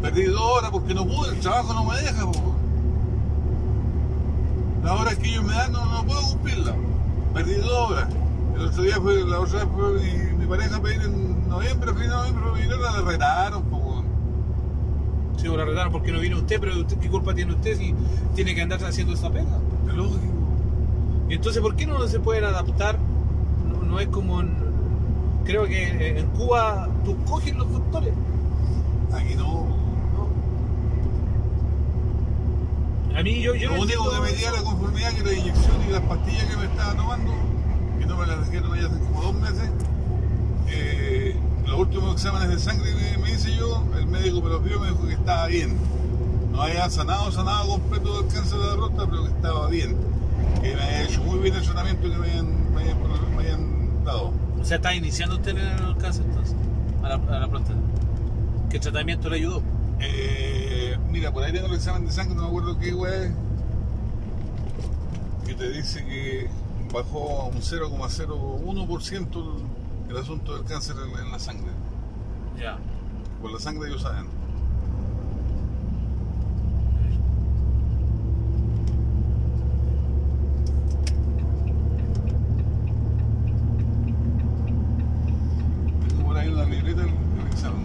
perdí 0.00 0.24
dos 0.24 0.40
horas 0.40 0.70
porque 0.70 0.94
no 0.94 1.06
pude, 1.06 1.34
el 1.34 1.40
trabajo 1.40 1.74
no 1.74 1.84
me 1.84 1.96
deja. 2.00 2.24
po. 2.24 2.54
Las 4.82 5.00
horas 5.00 5.16
que 5.16 5.28
ellos 5.28 5.44
me 5.44 5.52
dan 5.52 5.72
no, 5.72 5.84
no 5.84 6.04
puedo 6.06 6.22
cumplirlas. 6.22 6.74
Perdí 7.34 7.54
dos 7.54 7.90
horas. 7.90 8.08
El 8.54 8.66
otro 8.66 8.82
día 8.82 9.00
fue, 9.00 9.24
la 9.24 9.40
otra 9.40 9.64
vez 9.64 9.68
fue 9.74 9.92
mi, 10.00 10.36
mi 10.38 10.46
pareja 10.46 10.76
a 10.76 10.80
pedir 10.80 11.02
en 11.02 11.48
noviembre, 11.48 11.90
a 11.90 11.94
fin 11.94 12.02
de 12.04 12.08
noviembre, 12.08 12.42
pero 12.42 12.54
vinieron, 12.54 12.82
la 12.82 13.02
retaron. 13.02 13.62
po, 13.64 13.75
me 15.52 15.58
la 15.58 15.64
retaron 15.64 15.92
porque 15.92 16.12
no 16.12 16.20
vino 16.20 16.36
usted, 16.38 16.58
pero 16.60 16.78
usted, 16.78 16.98
¿qué 16.98 17.08
culpa 17.08 17.34
tiene 17.34 17.52
usted 17.52 17.76
si 17.76 17.94
tiene 18.34 18.54
que 18.54 18.62
andar 18.62 18.82
haciendo 18.84 19.14
esa 19.14 19.30
pega? 19.30 19.58
Lógico. 19.94 20.20
Y 21.28 21.34
entonces, 21.34 21.60
¿por 21.62 21.74
qué 21.76 21.86
no 21.86 22.06
se 22.06 22.20
pueden 22.20 22.44
adaptar? 22.44 22.98
No, 23.68 23.82
no 23.82 24.00
es 24.00 24.08
como 24.08 24.40
en, 24.40 24.50
creo 25.44 25.64
que 25.66 26.18
en 26.18 26.26
Cuba 26.28 26.88
tú 27.04 27.16
coges 27.24 27.54
los 27.56 27.70
doctores. 27.70 28.12
Aquí 29.12 29.34
no. 29.34 29.66
A 33.16 33.22
mí 33.22 33.40
yo, 33.40 33.54
yo 33.54 33.70
Lo 33.70 33.76
no 33.76 33.82
único 33.82 34.10
que 34.10 34.20
me 34.20 34.28
eso. 34.30 34.52
la 34.52 34.62
conformidad 34.62 35.10
que 35.14 35.22
la 35.22 35.32
inyección 35.32 35.76
y 35.88 35.90
las 35.92 36.02
pastillas 36.02 36.44
que 36.44 36.56
me 36.58 36.64
estaba 36.66 36.94
tomando, 36.94 37.32
que 37.98 38.04
no 38.06 38.16
me 38.18 38.26
las 38.26 38.50
tomar 38.50 38.78
ya 38.78 38.86
hace 38.86 38.98
como 38.98 39.22
dos 39.22 39.34
meses, 39.36 39.70
eh, 40.68 41.05
los 41.76 41.88
últimos 41.88 42.14
exámenes 42.14 42.48
de 42.48 42.58
sangre 42.58 42.90
que 42.94 43.18
me 43.18 43.32
hice 43.32 43.54
yo, 43.54 43.84
el 43.98 44.06
médico 44.06 44.40
me 44.40 44.48
los 44.48 44.64
vio 44.64 44.76
y 44.76 44.80
me 44.80 44.86
dijo 44.88 45.06
que 45.06 45.12
estaba 45.12 45.46
bien. 45.46 45.76
No 46.50 46.62
había 46.62 46.88
sanado, 46.88 47.30
sanado 47.30 47.68
completo 47.68 48.22
del 48.22 48.32
cáncer 48.32 48.58
de 48.58 48.66
la 48.66 48.76
próstata, 48.76 49.10
pero 49.10 49.24
que 49.24 49.28
estaba 49.28 49.68
bien. 49.68 49.94
Que 50.62 50.74
me 50.74 50.82
había 50.82 51.02
hecho 51.02 51.22
muy 51.22 51.38
bien 51.38 51.54
el 51.54 51.62
tratamiento 51.62 52.10
que 52.10 52.16
me 52.16 52.30
habían, 52.30 52.74
me 52.74 52.80
habían, 52.80 52.98
me 53.36 53.42
habían 53.42 54.04
dado. 54.04 54.32
O 54.58 54.64
sea, 54.64 54.76
está 54.76 54.94
iniciando 54.94 55.36
usted 55.36 55.50
en 55.50 55.58
el 55.58 55.96
cáncer 55.98 56.24
entonces, 56.24 56.56
a 57.02 57.10
la, 57.10 57.14
a 57.16 57.40
la 57.40 57.48
próstata. 57.48 57.78
¿Qué 58.70 58.78
tratamiento 58.78 59.28
le 59.28 59.36
ayudó? 59.36 59.62
Eh, 60.00 60.96
mira, 61.10 61.30
por 61.30 61.44
ahí 61.44 61.52
tengo 61.52 61.66
el 61.66 61.74
examen 61.74 62.06
de 62.06 62.12
sangre, 62.12 62.36
no 62.36 62.42
me 62.42 62.48
acuerdo 62.48 62.78
qué 62.78 62.88
es, 62.88 63.32
que 65.46 65.54
te 65.54 65.70
dice 65.72 66.02
que 66.06 66.48
bajó 66.90 67.42
a 67.42 67.46
un 67.48 67.60
0,01% 67.60 69.75
el, 70.16 70.22
el 70.22 70.22
asunto 70.22 70.54
del 70.54 70.64
cáncer 70.64 70.96
en, 70.96 71.26
en 71.26 71.30
la 71.30 71.38
sangre. 71.38 71.70
Ya. 72.58 72.78
Por 73.40 73.52
la 73.52 73.58
sangre 73.58 73.88
ellos 73.88 74.02
saben. 74.02 74.26
Tengo 86.08 86.24
por 86.24 86.36
ahí 86.38 86.48
una 86.48 86.64
libreta 86.64 87.02
del, 87.02 87.10
del 87.10 87.46
examen. 87.48 87.84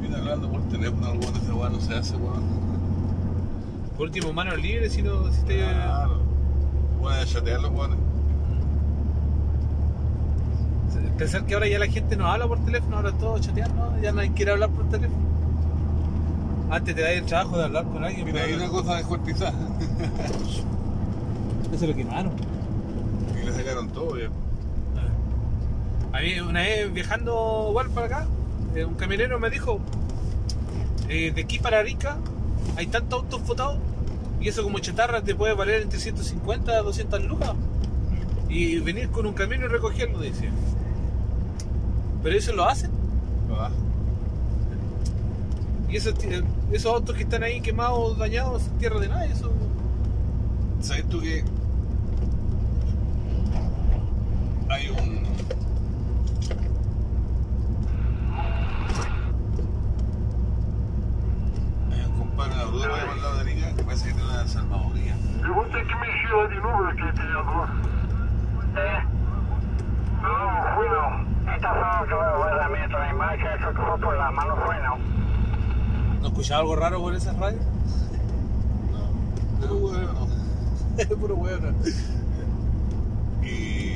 Viene 0.00 0.16
hablando 0.16 0.50
por 0.50 0.60
teléfono, 0.68 1.06
algo 1.06 1.30
de 1.32 1.38
esa 1.38 1.54
weá 1.54 1.70
no 1.70 1.80
se 1.80 1.94
hace, 1.94 2.16
weón. 2.16 2.60
Por 3.96 4.06
último, 4.06 4.32
manos 4.32 4.58
libres 4.60 4.92
si 4.92 5.02
no 5.02 5.30
si 5.32 5.42
te... 5.42 5.58
Claro. 5.58 6.20
Bueno, 7.00 7.20
a 7.20 7.24
chatear 7.24 7.60
los 7.60 7.70
weones. 7.70 7.98
Pensar 11.20 11.44
que 11.44 11.52
ahora 11.52 11.68
ya 11.68 11.78
la 11.78 11.86
gente 11.86 12.16
no 12.16 12.26
habla 12.26 12.48
por 12.48 12.64
teléfono, 12.64 12.96
ahora 12.96 13.12
todo 13.12 13.38
chateando, 13.38 13.94
ya 14.00 14.10
nadie 14.10 14.32
quiere 14.32 14.52
hablar 14.52 14.70
por 14.70 14.88
teléfono. 14.88 15.20
Antes 16.70 16.94
te 16.94 17.02
da 17.02 17.12
el 17.12 17.26
trabajo 17.26 17.58
de 17.58 17.64
hablar 17.64 17.84
con 17.84 18.02
alguien. 18.02 18.24
Mira, 18.24 18.44
hay 18.44 18.54
una 18.54 18.68
cosa 18.68 18.96
descuartizada. 18.96 19.52
Eso 21.74 21.86
lo 21.86 21.94
quemaron. 21.94 22.32
y 23.38 23.44
le 23.44 23.52
sacaron 23.52 23.90
todo. 23.90 24.18
ya. 24.18 24.30
A 26.14 26.22
mí 26.22 26.40
una 26.40 26.62
vez 26.62 26.90
viajando 26.90 27.66
igual 27.68 27.90
para 27.90 28.06
acá, 28.06 28.26
eh, 28.74 28.86
un 28.86 28.94
camionero 28.94 29.38
me 29.38 29.50
dijo, 29.50 29.78
eh, 31.10 31.32
de 31.34 31.42
aquí 31.42 31.58
para 31.58 31.80
Arica 31.80 32.16
hay 32.76 32.86
tantos 32.86 33.24
autos 33.24 33.46
votados 33.46 33.78
y 34.40 34.48
eso 34.48 34.62
como 34.62 34.78
chatarra 34.78 35.20
te 35.20 35.34
puede 35.34 35.52
valer 35.52 35.82
entre 35.82 36.00
150 36.00 36.72
a 36.72 36.80
200 36.80 37.22
lucas. 37.24 37.52
Y 38.48 38.78
venir 38.78 39.10
con 39.10 39.26
un 39.26 39.34
camión 39.34 39.60
y 39.64 39.66
recogerlo, 39.66 40.18
dice. 40.18 40.48
Pero 42.22 42.36
eso 42.36 42.52
lo 42.54 42.64
hacen. 42.64 42.90
Ah, 43.58 43.70
Y 45.88 45.96
esos, 45.96 46.14
esos 46.70 46.92
autos 46.94 47.16
que 47.16 47.22
están 47.24 47.42
ahí 47.42 47.60
quemados, 47.60 48.16
dañados, 48.18 48.62
es 48.62 48.78
tierra 48.78 49.00
de 49.00 49.08
nadie. 49.08 49.32
Eso. 49.32 49.50
¿Sabes 50.80 51.08
tú 51.08 51.20
que 51.20 51.44
hay 54.68 54.88
un. 54.88 55.20
Hay 61.92 62.04
un 62.04 62.18
compadre 62.18 62.52
en 62.52 62.58
la 62.58 62.64
rueda 62.66 62.88
por 62.88 63.08
al 63.10 63.22
lado 63.22 63.34
de 63.36 63.40
Arica 63.40 63.74
que 63.74 63.82
parece 63.84 64.08
que 64.08 64.14
tiene 64.14 64.28
una 64.30 64.46
salvadoría. 64.48 65.14
Je 65.42 65.48
moet 65.54 65.74
ik 65.74 65.86
misschien 66.00 66.48
die 66.50 66.60
nummer 66.60 66.94
kijken, 66.94 67.26
ja, 67.32 67.42
hoor. 67.50 67.68
Eh. 68.74 69.00
No, 70.22 70.32
fui 70.74 70.88
no. 70.88 71.04
Esta 71.54 71.70
zona 71.74 72.06
que 72.08 72.14
voy 72.14 72.48
a 72.52 72.54
la 72.54 72.68
metro 72.68 72.98
y 73.10 73.14
más 73.14 73.36
que 73.40 73.48
eso 73.56 73.68
que 73.74 73.82
fue 73.82 73.98
por 73.98 74.16
la 74.16 74.30
mano 74.30 74.54
fue 74.64 74.76
no. 74.86 74.94
¿No 76.40 76.42
escuchaba 76.42 76.62
algo 76.62 76.74
raro 76.74 77.02
por 77.02 77.14
esas 77.14 77.36
radios? 77.36 77.60
Pero 79.60 79.74
bueno. 79.74 80.26
Puro 81.20 81.34
huevo. 81.34 81.66
Y. 83.42 83.92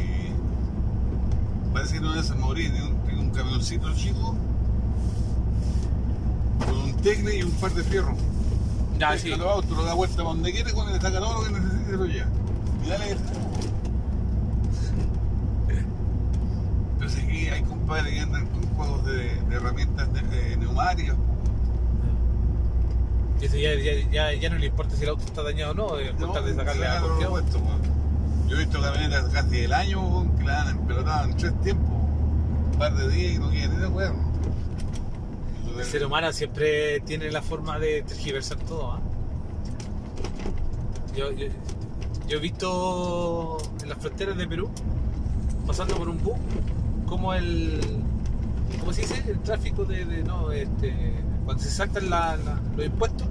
Parece 1.72 1.94
que 1.94 2.00
no 2.00 2.14
es 2.14 2.36
morir, 2.36 2.70
tiene 2.70 2.86
un, 2.86 2.98
tiene 2.98 3.20
un 3.22 3.30
camioncito 3.30 3.94
chico 3.94 4.34
con 6.66 6.76
un 6.76 6.92
tecne 6.96 7.36
y 7.36 7.42
un 7.44 7.50
par 7.52 7.72
de 7.72 7.82
fierros. 7.82 8.18
Ya, 8.98 9.12
Pesca 9.12 9.22
sí. 9.22 9.36
los 9.36 9.46
autos, 9.46 9.70
lo 9.70 9.84
da 9.84 9.94
vuelta 9.94 10.16
para 10.16 10.28
donde 10.28 10.52
quiere, 10.52 10.70
cuando 10.74 10.92
le 10.92 11.00
saca 11.00 11.20
todo 11.20 11.40
lo 11.40 11.44
que 11.46 11.50
necesite 11.60 11.90
se 11.92 11.96
lo 11.96 12.04
lleva. 12.04 12.28
Y 12.84 12.88
dale. 12.90 13.10
Entonces 16.92 17.24
aquí 17.24 17.48
hay 17.48 17.62
compadres 17.62 18.12
que 18.12 18.20
andan 18.20 18.46
con 18.48 18.66
juegos 18.74 19.06
de, 19.06 19.40
de 19.48 19.56
herramientas 19.56 20.12
de, 20.12 20.20
de 20.20 20.56
neumáticas. 20.58 21.16
Eso 23.44 23.56
ya, 23.56 23.74
ya, 23.74 23.92
ya, 24.10 24.32
ya 24.32 24.48
no 24.50 24.56
le 24.56 24.66
importa 24.66 24.96
si 24.96 25.02
el 25.02 25.10
auto 25.10 25.24
está 25.24 25.42
dañado 25.42 25.72
o 25.72 25.74
no, 25.74 25.98
es 25.98 26.12
contar 26.12 26.44
de 26.44 26.54
sacarle 26.54 26.86
a 26.86 26.94
Sacarlo 26.94 27.08
cuestión. 27.08 27.30
puesto, 27.32 27.58
weón. 27.58 28.48
Yo 28.48 28.56
he 28.56 28.58
visto 28.60 28.80
camionetas 28.80 29.24
casi 29.30 29.60
del 29.60 29.72
año 29.72 30.00
weón, 30.06 30.36
que 30.38 30.44
la 30.44 30.52
dan 30.64 30.68
empelotada 30.78 31.24
en 31.24 31.36
tres 31.36 31.60
tiempos, 31.62 31.90
un 31.92 32.78
par 32.78 32.94
de 32.94 33.08
días 33.08 33.34
y 33.34 33.38
no 33.38 33.50
quieren 33.50 33.72
ir 33.80 33.86
weón. 33.88 34.16
El 35.78 35.84
ser 35.84 36.06
humano 36.06 36.32
siempre 36.32 37.00
tiene 37.00 37.30
la 37.30 37.42
forma 37.42 37.78
de 37.78 38.02
tergiversar 38.02 38.58
todo. 38.58 39.00
Yo, 41.16 41.30
yo, 41.32 41.46
yo 42.28 42.36
he 42.38 42.40
visto 42.40 43.58
en 43.82 43.88
las 43.88 43.98
fronteras 43.98 44.36
de 44.36 44.46
Perú, 44.46 44.70
pasando 45.66 45.96
por 45.96 46.08
un 46.08 46.22
bus, 46.22 46.36
como 47.06 47.34
el. 47.34 47.80
¿Cómo 48.80 48.92
se 48.92 49.02
dice? 49.02 49.22
El 49.28 49.40
tráfico 49.40 49.84
de. 49.84 50.04
de- 50.04 50.22
no, 50.24 50.50
este, 50.52 50.94
cuando 51.44 51.62
se 51.62 51.70
saltan 51.70 52.10
la- 52.10 52.36
la- 52.36 52.60
los 52.76 52.86
impuestos, 52.86 53.28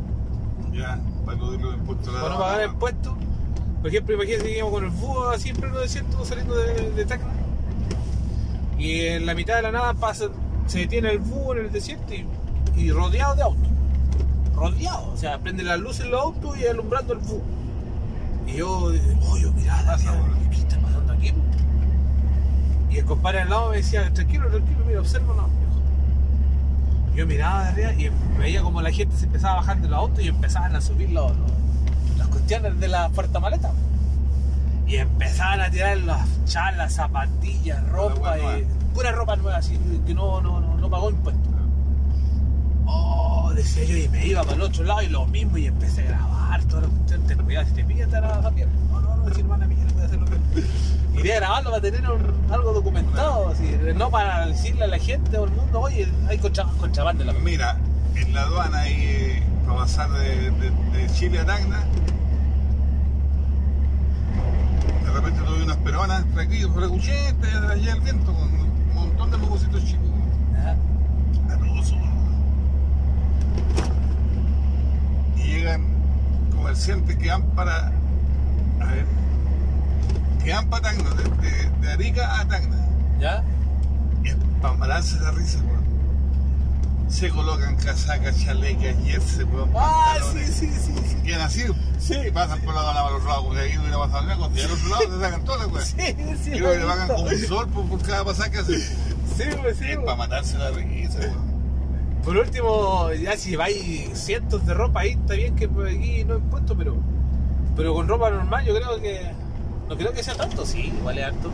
Ya, 0.72 1.00
para 1.26 1.38
no 1.38 1.52
los 1.52 1.74
impuestos 1.76 2.14
para 2.14 2.30
no 2.30 2.40
pagar 2.40 2.66
impuestos. 2.70 3.14
Por 3.82 3.88
ejemplo, 3.90 4.16
imagínense 4.16 4.46
que 4.46 4.58
íbamos 4.58 4.74
con 4.74 4.84
el 4.86 4.90
bus 4.92 5.18
así 5.36 5.50
en 5.50 5.58
pleno 5.58 5.78
desierto 5.80 6.24
saliendo 6.26 6.56
de, 6.56 6.92
de 6.92 7.06
Tacna. 7.06 7.32
Y 8.78 9.02
en 9.02 9.26
la 9.26 9.36
mitad 9.36 9.56
de 9.58 9.62
la 9.62 9.72
nada 9.72 9.94
pasa, 9.94 10.26
se 10.68 10.80
detiene 10.80 11.10
el 11.12 11.20
bus 11.20 11.58
en 11.58 11.66
el 11.66 11.72
desierto 11.72 12.14
y, 12.14 12.26
y 12.76 12.92
rodeado 12.92 13.36
de 13.36 13.44
autos. 13.44 13.68
Rodeado, 14.56 15.12
o 15.12 15.18
sea, 15.18 15.40
prende 15.40 15.64
las 15.64 15.80
luces 15.80 16.06
en 16.06 16.12
los 16.12 16.22
autos 16.22 16.58
y 16.58 16.66
alumbrando 16.66 17.14
el 17.14 17.20
bus. 17.20 17.42
Y 18.48 18.54
yo, 18.58 18.70
oh, 18.72 19.38
yo 19.38 19.52
Pasa, 19.52 19.98
miraba, 19.98 20.18
bueno. 20.20 20.36
¿qué 20.52 20.58
está 20.58 20.78
pasando 20.80 21.14
aquí? 21.14 21.34
Y 22.90 22.98
el 22.98 23.06
compadre 23.06 23.42
al 23.42 23.50
lado 23.50 23.70
me 23.72 23.78
decía, 23.78 24.12
tranquilo, 24.14 24.50
tranquilo, 24.50 24.80
mira, 24.88 25.00
observa 25.02 25.34
no. 25.36 25.48
Yo 27.16 27.28
miraba 27.28 27.72
de 27.72 27.86
arriba 27.86 27.94
y 27.94 28.40
veía 28.40 28.62
como 28.64 28.82
la 28.82 28.92
gente 28.92 29.16
se 29.16 29.26
empezaba 29.26 29.54
a 29.54 29.56
bajar 29.58 29.82
de 29.82 29.88
los 29.88 30.00
autos 30.00 30.24
y 30.24 30.28
empezaban 30.30 30.76
a 30.76 30.82
subir 30.82 31.10
los, 31.12 31.32
los- 31.38 31.52
las 32.18 32.28
cuestiones 32.28 32.80
de 32.80 32.88
la 32.88 33.10
puerta 33.10 33.40
maleta. 33.40 33.72
Y 34.88 34.96
empezaban 34.98 35.62
a 35.62 35.70
tirar 35.70 35.98
las 36.00 36.28
chalas, 36.46 36.94
zapatillas, 36.94 37.88
ropa, 37.90 38.38
y, 38.38 38.66
pura 38.94 39.12
ropa 39.12 39.36
nueva, 39.36 39.58
así 39.58 39.78
que 40.06 40.14
no, 40.14 40.42
no, 40.42 40.60
no, 40.60 40.76
no 40.78 40.90
pagó 40.90 41.10
impuestos. 41.10 41.44
Oh, 42.86 43.52
decía 43.56 43.84
yo, 43.86 43.98
y 43.98 44.08
me 44.10 44.26
iba 44.28 44.42
para 44.44 44.56
el 44.56 44.62
otro 44.64 44.84
lado 44.84 45.02
y 45.02 45.08
lo 45.10 45.26
mismo, 45.26 45.58
y 45.58 45.68
empecé 45.68 46.02
a 46.02 46.06
grabar 46.06 46.64
todas 46.66 46.84
las 46.84 46.92
cuestiones. 46.92 47.28
Ten 47.28 47.38
cuidado, 47.46 47.66
si 47.68 47.74
te 47.74 47.84
pillan, 47.86 48.10
te 48.10 48.20
van 48.20 48.40
a 48.40 48.42
cambiar. 48.42 48.68
No, 49.24 49.34
si 49.34 49.42
a 49.42 49.46
voy 49.46 49.62
hacer 50.06 50.20
lo 50.20 50.26
grabarlo 51.24 51.70
para 51.70 51.82
tener 51.82 52.10
un- 52.10 52.52
algo 52.54 52.74
documentado, 52.74 53.50
así, 53.50 53.78
no 53.96 54.10
para 54.10 54.48
decirle 54.48 54.84
a 54.84 54.88
la 54.88 55.00
gente 55.00 55.38
o 55.38 55.44
al 55.46 55.52
mundo, 55.52 55.80
oye, 55.82 56.08
hay 56.28 56.38
contra, 56.38 56.66
contrabando 56.80 57.24
en 57.24 57.28
la 57.28 57.34
Mira, 57.34 57.78
en 58.16 58.34
la 58.34 58.42
aduana 58.42 58.80
hay 58.80 58.94
eh, 58.94 59.44
para 59.66 59.80
pasar 59.80 60.12
de, 60.12 60.52
de- 60.52 60.72
de 60.98 61.10
Chile 61.14 61.40
a 61.40 61.46
Tacna. 61.46 61.80
De 65.06 65.12
repente 65.12 65.40
tuve 65.46 65.64
unas 65.64 65.78
peruanas 65.78 66.26
tranquilos, 66.34 66.72
frecuchentes, 66.76 67.62
de 67.62 67.72
allá 67.72 67.94
el 67.94 68.02
viento, 68.02 68.34
con 68.34 68.44
un 68.54 68.94
montón 68.94 69.32
de 69.32 69.38
mocositos 69.38 69.86
chicos. 69.86 70.04
Ajá. 70.60 70.76
Hermoso, 71.54 71.96
Y 75.38 75.42
llegan 75.44 75.82
comerciantes 76.56 77.16
que 77.18 77.30
van 77.30 77.44
para. 77.56 77.92
A 78.84 78.92
ver. 78.92 79.06
Que 80.44 80.54
van 80.54 80.70
para 80.70 80.84
Tacna, 80.92 81.10
de, 81.12 81.24
de- 81.48 81.70
de 81.82 81.92
Arica 81.92 82.40
a 82.40 82.48
Tacna. 82.48 82.78
¿Ya? 83.20 83.44
Es 84.24 84.36
para 84.62 84.74
matarse 84.76 85.20
la 85.20 85.32
risa, 85.32 85.60
weón. 85.60 85.84
Se 87.10 87.30
colocan 87.30 87.76
casacas, 87.76 88.44
chalecas, 88.44 88.96
jersey, 89.06 89.44
weón. 89.46 89.70
Ah, 89.76 90.18
sí, 90.34 90.40
sí, 90.52 90.68
sí, 90.74 90.94
sí. 90.96 91.16
Quedan 91.24 91.42
así. 91.42 91.64
Sí. 92.00 92.16
Y 92.28 92.32
pasan 92.32 92.60
por 92.62 92.74
la 92.74 92.82
aduana 92.82 93.02
para 93.04 93.16
los 93.16 93.24
lados, 93.26 93.44
porque 93.46 93.62
aquí 93.62 93.76
no 93.76 93.82
hubiera 93.82 93.98
pasado 94.00 94.22
nada. 94.24 94.50
Y 94.56 94.62
al 94.62 94.72
otro 94.72 94.90
lado 94.90 95.02
se 95.16 95.20
sacan 95.22 95.46
todas, 95.46 95.68
weón. 95.68 95.86
Sí, 95.86 96.16
sí, 96.44 96.52
Y 96.54 96.60
luego 96.60 96.80
le 96.80 96.86
pagan 96.86 97.08
como 97.10 97.24
un 97.24 97.38
sol 97.40 97.68
por, 97.70 97.86
por 97.88 98.02
cada 98.02 98.24
que 98.50 98.58
hacen. 98.58 98.80
Sí, 98.82 99.44
pues 99.62 99.78
sí. 99.78 99.86
Es 99.92 99.98
para 100.00 100.16
matarse 100.16 100.58
la 100.58 100.72
risa, 100.72 101.20
weón. 101.20 101.54
Por 102.24 102.38
último, 102.38 103.12
ya 103.14 103.38
si 103.38 103.56
vais 103.58 104.10
cientos 104.18 104.66
de 104.66 104.74
ropa 104.74 105.02
ahí, 105.02 105.12
está 105.12 105.34
bien 105.34 105.56
que 105.56 105.68
por 105.68 105.88
aquí 105.88 106.24
no 106.24 106.38
impuesto, 106.38 106.76
pero 106.78 106.96
pero 107.76 107.94
con 107.94 108.08
ropa 108.08 108.30
normal 108.30 108.66
yo 108.66 108.76
creo 108.76 109.02
que 109.02 109.32
no 109.90 109.98
creo 109.98 110.14
que 110.14 110.24
sea 110.24 110.36
tanto, 110.36 110.66
sí, 110.66 110.94
vale 111.04 111.24
harto. 111.24 111.52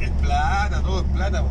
Es 0.00 0.10
plata, 0.10 0.80
todo 0.82 1.00
es 1.00 1.06
plata. 1.12 1.44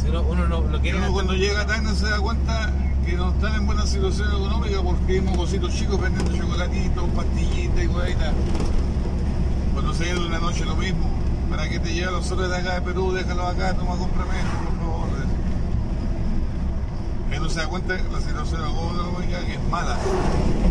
Si 0.00 0.08
uno, 0.08 0.22
uno 0.22 0.48
no, 0.48 0.60
no 0.62 0.80
quiere 0.80 0.98
uno 0.98 1.12
cuando 1.12 1.34
llega 1.34 1.62
a 1.62 1.66
Tacna 1.66 1.94
se 1.94 2.08
da 2.08 2.18
cuenta 2.20 2.72
que 3.04 3.12
no 3.12 3.30
están 3.30 3.54
en 3.54 3.66
buena 3.66 3.86
situación 3.86 4.28
económica 4.28 4.80
porque 4.82 5.14
hay 5.14 5.20
mocositos 5.20 5.74
chicos 5.74 6.00
vendiendo 6.00 6.36
chocolatitos, 6.36 7.08
pastillitas 7.10 7.84
y 7.84 7.86
huevitas. 7.86 8.32
Cuando 9.72 9.92
se 9.94 10.04
llega 10.04 10.20
una 10.20 10.38
noche 10.38 10.64
lo 10.64 10.76
mismo. 10.76 11.10
¿Para 11.50 11.68
que 11.68 11.78
te 11.78 11.92
lleve 11.92 12.10
los 12.10 12.26
soles 12.26 12.48
de 12.48 12.56
acá 12.56 12.74
de 12.74 12.82
Perú? 12.82 13.12
Déjalos 13.12 13.46
acá, 13.46 13.74
toma, 13.74 13.96
cómprame 13.96 14.32
esto, 14.40 14.73
Que 17.30 17.40
no 17.40 17.48
se 17.48 17.58
da 17.60 17.66
cuenta 17.68 17.96
que 17.96 18.02
la 18.12 18.20
situación 18.20 18.60
económica 18.62 19.40
que 19.44 19.54
es 19.54 19.62
mala. 19.70 19.96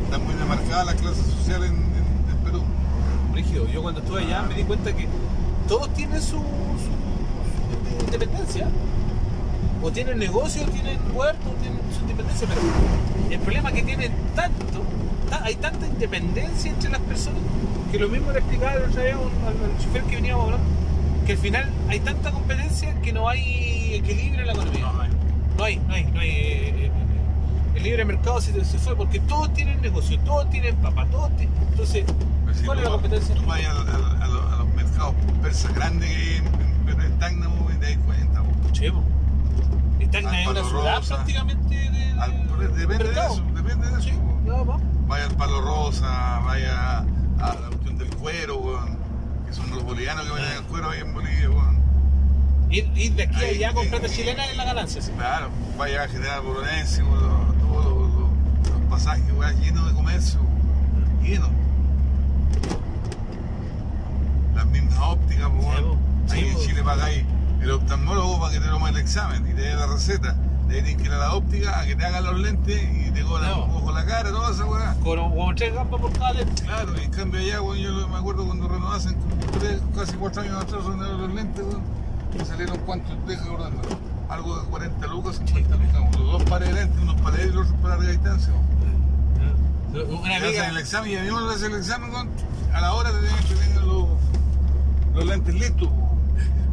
Están 0.03 0.23
muy 0.23 0.33
demarcadas 0.35 0.85
las 0.85 0.95
clases 0.95 1.25
sociales 1.25 1.69
en, 1.69 1.75
en- 1.75 2.31
en 2.31 2.37
Perú. 2.43 2.63
rígido. 3.33 3.67
Yo 3.67 3.81
cuando 3.81 3.99
estuve 4.01 4.21
allá 4.21 4.43
me 4.43 4.53
di 4.55 4.63
cuenta 4.63 4.93
que 4.95 5.07
todos 5.67 5.91
tienen 5.93 6.21
su, 6.21 6.37
su- 6.37 7.97
su 7.97 8.05
independencia. 8.05 8.67
O 9.81 9.91
tienen 9.91 10.17
negocio, 10.17 10.63
tienen 10.67 10.97
huerto, 11.13 11.49
tienen 11.61 11.81
su 11.93 11.99
independencia, 12.01 12.47
pero 12.47 12.61
el 13.31 13.39
problema 13.41 13.67
es 13.69 13.75
que 13.75 13.83
tienen 13.83 14.13
tanto, 14.33 14.81
ta- 15.29 15.43
hay 15.43 15.55
tanta 15.55 15.85
independencia 15.85 16.71
entre 16.71 16.89
las 16.89 17.01
personas, 17.01 17.41
que 17.91 17.99
lo 17.99 18.07
mismo 18.07 18.31
le 18.31 18.39
explicaba 18.39 18.75
el 18.75 18.83
otro 18.83 19.01
día 19.01 19.11
al, 19.11 19.71
al 19.73 19.83
chofer 19.83 20.03
que 20.03 20.15
veníamos 20.15 20.45
hablando, 20.45 20.65
que 21.25 21.33
al 21.33 21.37
final 21.37 21.69
hay 21.89 21.99
tanta 21.99 22.31
competencia 22.31 22.95
que 23.01 23.11
no 23.11 23.27
hay 23.27 23.95
equilibrio 23.95 24.39
en 24.39 24.47
la 24.47 24.53
economía. 24.53 24.89
No 24.93 25.01
hay, 25.01 25.09
no 25.57 25.63
hay, 25.63 25.77
no 25.77 25.93
hay. 25.93 26.03
eh, 26.29 26.85
eh, 26.85 26.91
el 27.75 27.83
libre 27.83 28.05
mercado 28.05 28.39
se, 28.39 28.63
se 28.65 28.77
fue 28.77 28.95
porque 28.95 29.19
todos 29.21 29.51
tienen 29.53 29.81
negocio, 29.81 30.19
todos 30.19 30.49
tienen 30.49 30.75
papa, 30.77 31.05
todos 31.07 31.35
tienen. 31.37 31.55
Entonces, 31.71 32.05
si 32.53 32.63
¿cuál 32.65 32.77
es 32.79 32.83
la 32.85 32.91
competencia? 32.91 33.33
Tú 33.35 33.45
vas 33.45 33.61
a, 33.65 33.71
a- 33.71 34.23
a 34.23 34.27
los, 34.27 34.53
a 34.53 34.55
los 34.57 34.67
mercados 34.75 35.15
persas 35.41 35.73
grandes 35.73 36.09
que 36.09 36.15
hay 36.15 36.35
en, 36.37 36.89
en, 36.89 37.01
en 37.01 37.19
Tacna, 37.19 37.47
weón, 37.49 37.75
y 37.75 37.79
te 37.79 37.95
das 37.95 38.05
cuenta. 38.05 38.43
Chevo. 38.71 39.03
Y 39.99 40.05
Tacna 40.07 40.41
es 40.41 40.47
una 40.47 40.63
ciudad 40.63 41.01
prácticamente 41.07 41.75
de, 41.75 42.11
Al- 42.19 42.47
depende 42.77 43.03
de 43.05 43.11
eso, 43.11 43.43
depende 43.55 43.87
de 43.89 43.93
eso. 43.93 44.01
Sí, 44.01 44.11
más. 44.13 44.81
Vaya 45.07 45.25
al 45.25 45.35
palo 45.35 45.61
rosa, 45.61 46.39
vaya 46.45 46.99
a 46.99 47.05
la 47.59 47.67
cuestión 47.69 47.97
del 47.97 48.09
cuero, 48.15 48.57
weón. 48.57 48.97
Que 49.47 49.53
son 49.53 49.69
los 49.71 49.83
bolivianos 49.83 50.25
que 50.25 50.31
venden 50.33 50.57
el 50.57 50.63
cuero 50.63 50.89
ahí 50.91 50.99
en 51.01 51.13
Bolivia, 51.13 51.49
weón. 51.49 51.82
Ir, 52.73 52.91
ir 52.95 53.13
de 53.13 53.23
aquí 53.23 53.35
a 53.43 53.47
allá 53.49 53.73
con 53.73 53.85
eh, 53.85 53.89
plata 53.89 54.07
eh, 54.07 54.09
chilena 54.09 54.45
es 54.45 54.57
la 54.57 54.65
ganancia, 54.65 55.01
sí. 55.01 55.11
Claro, 55.11 55.49
vaya 55.77 56.03
a 56.03 56.07
General 56.07 56.41
Boronense, 56.41 57.03
weón, 57.03 57.55
todos 57.59 57.85
los, 57.85 58.13
los- 58.13 58.69
los 58.79 58.89
pasajes, 58.89 59.23
llenos 59.61 59.87
de 59.87 59.93
comercio, 59.93 60.39
llenos. 61.21 61.49
Las 64.55 64.65
mismas 64.67 64.99
ópticas, 64.99 65.49
po. 65.49 65.71
Ahí 66.31 66.41
Sí, 66.41 66.47
en. 66.47 66.57
Chile 66.57 66.83
pagáis 66.83 67.23
el 67.61 67.71
oftalmólogo 67.71 68.39
para 68.39 68.53
que 68.53 68.59
te 68.59 68.67
tome 68.67 68.89
el 68.89 68.97
examen 68.97 69.43
y 69.47 69.53
te 69.53 69.61
dé 69.61 69.75
la 69.75 69.87
receta. 69.87 70.35
De 70.67 70.75
ahí 70.77 70.81
tienes 70.83 70.95
que 71.01 71.07
ir 71.07 71.13
a 71.13 71.17
la 71.17 71.33
óptica 71.33 71.79
a 71.79 71.85
que 71.85 71.95
te 71.95 72.05
hagan 72.05 72.23
los 72.23 72.39
lentes 72.39 72.81
y 73.07 73.11
te 73.11 73.21
cobran 73.23 73.49
No. 73.51 73.65
un 73.65 73.71
ojo 73.75 73.91
la 73.91 74.05
cara, 74.05 74.29
toda 74.31 74.51
esa 74.51 74.65
weá. 74.65 74.95
Con 75.03 75.17
como 75.19 75.53
tres 75.55 75.73
gambas 75.73 76.01
por 76.01 76.11
cada 76.13 76.33
lente. 76.33 76.63
Claro, 76.63 76.93
y 76.99 77.03
en 77.03 77.11
cambio 77.11 77.39
allá, 77.41 77.61
weón, 77.61 77.77
yo 77.77 78.07
me 78.07 78.17
acuerdo 78.17 78.45
cuando 78.45 78.67
renovasen 78.67 79.13
como 79.15 79.35
tres, 79.59 79.79
casi 79.95 80.13
cuatro 80.13 80.41
años 80.41 80.63
atrás 80.63 80.83
renovaron 80.85 81.21
los 81.21 81.33
lentes, 81.33 81.65
me 82.37 82.45
salieron 82.45 82.77
cuántos, 82.79 83.27
deja 83.27 83.43
acordarme, 83.43 83.79
algo 84.29 84.59
de 84.59 84.67
40 84.69 85.07
lucas, 85.07 85.35
50 85.45 85.75
lucas, 85.75 86.19
los 86.19 86.31
dos 86.31 86.43
pares 86.43 86.69
de 86.69 86.75
lentes, 86.75 87.01
unos 87.01 87.21
pares 87.21 87.45
y 87.45 87.49
los 87.49 87.67
otros 87.67 87.81
para 87.81 87.95
larga 87.95 88.11
distancia, 88.11 88.53
weón. 88.53 88.63
Una 89.93 90.39
Te 90.39 90.59
hacen 90.59 90.69
el 90.71 90.77
examen 90.77 91.11
y 91.11 91.15
a 91.17 91.21
mí 91.21 91.29
uno 91.29 91.47
le 91.47 91.53
hace 91.53 91.67
el 91.67 91.75
examen, 91.75 92.11
a 92.73 92.81
la 92.81 92.93
hora 92.93 93.11
te 93.11 93.19
tienen 93.19 93.43
que 93.45 93.53
tener 93.53 93.83
los, 93.83 94.07
los 95.13 95.25
lentes 95.25 95.53
listos, 95.53 95.89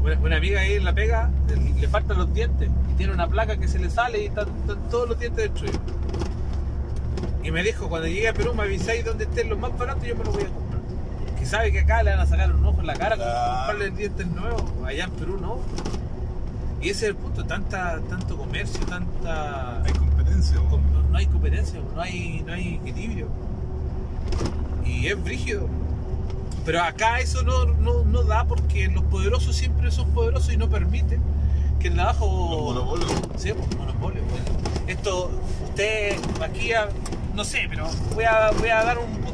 una, 0.03 0.19
una 0.19 0.37
amiga 0.37 0.61
ahí 0.61 0.75
en 0.75 0.85
la 0.85 0.95
pega 0.95 1.31
le, 1.49 1.57
le 1.79 1.89
faltan 1.89 2.17
los 2.17 2.33
dientes 2.33 2.71
y 2.91 2.95
tiene 2.95 3.13
una 3.13 3.29
placa 3.29 3.59
que 3.59 3.69
se 3.69 3.79
le 3.79 3.91
sale 3.91 4.23
y 4.23 4.27
están, 4.27 4.49
están 4.61 4.89
todos 4.89 5.09
los 5.11 5.19
dientes 5.19 5.45
destruidos. 5.51 5.81
Y 7.43 7.51
me 7.51 7.63
dijo, 7.63 7.89
cuando 7.89 8.07
llegue 8.07 8.29
a 8.29 8.35
Perú 8.35 8.55
me 8.55 8.63
avisáis 8.63 9.05
dónde 9.05 9.25
estén 9.25 9.49
los 9.49 9.59
más 9.59 9.77
baratos 9.77 10.05
y 10.05 10.09
yo 10.09 10.17
me 10.17 10.25
los 10.25 10.35
voy 10.35 10.45
a 10.45 10.49
comprar. 10.49 10.70
Sabe 11.51 11.73
que 11.73 11.81
acá 11.81 12.03
le 12.05 12.11
van 12.13 12.21
a 12.21 12.27
sacar 12.27 12.55
un 12.55 12.65
ojo 12.65 12.81
en 12.81 12.87
la 12.87 12.95
cara 12.95 13.17
con 13.17 13.25
Claro. 13.27 13.57
comprarle 13.57 13.91
dientes 13.91 14.27
nuevos, 14.29 14.63
allá 14.87 15.05
en 15.05 15.11
Perú 15.11 15.39
no. 15.41 15.59
Y 16.81 16.91
ese 16.91 17.07
es 17.07 17.11
el 17.11 17.17
punto, 17.17 17.45
tanta, 17.45 18.01
tanto 18.09 18.37
comercio, 18.37 18.87
tanta... 18.87 19.83
Hay 19.83 19.93
competencia, 19.93 20.57
com- 20.71 20.81
no 21.11 21.19
hay 21.19 21.27
competencia, 21.27 21.81
no 21.95 22.01
hay, 22.01 22.43
no 22.47 22.53
hay 22.53 22.81
equilibrio. 22.85 23.27
Y 24.87 25.09
es 25.09 25.23
brígido. 25.23 25.69
Pero 26.65 26.83
acá 26.83 27.19
eso 27.19 27.43
no, 27.43 27.65
no, 27.67 28.05
no 28.05 28.23
da 28.23 28.45
porque 28.45 28.87
los 28.89 29.03
poderosos 29.05 29.57
siempre 29.57 29.91
son 29.91 30.11
poderosos 30.11 30.53
y 30.53 30.57
no 30.57 30.69
permiten 30.69 31.21
que 31.81 31.89
el 31.89 31.95
de 31.97 32.03
Los 32.03 32.11
abajo... 32.11 32.59
monopolios. 32.75 33.13
Sí, 33.37 33.53
pues, 33.53 33.77
monopolio. 33.77 34.23
Esto, 34.87 35.31
usted 35.65 36.17
aquí, 36.43 36.71
no 37.35 37.45
sé, 37.45 37.67
pero 37.69 37.89
voy 38.15 38.25
a, 38.25 38.53
voy 38.53 38.69
a 38.69 38.85
dar 38.85 38.99
un 38.99 39.07
punto. 39.17 39.30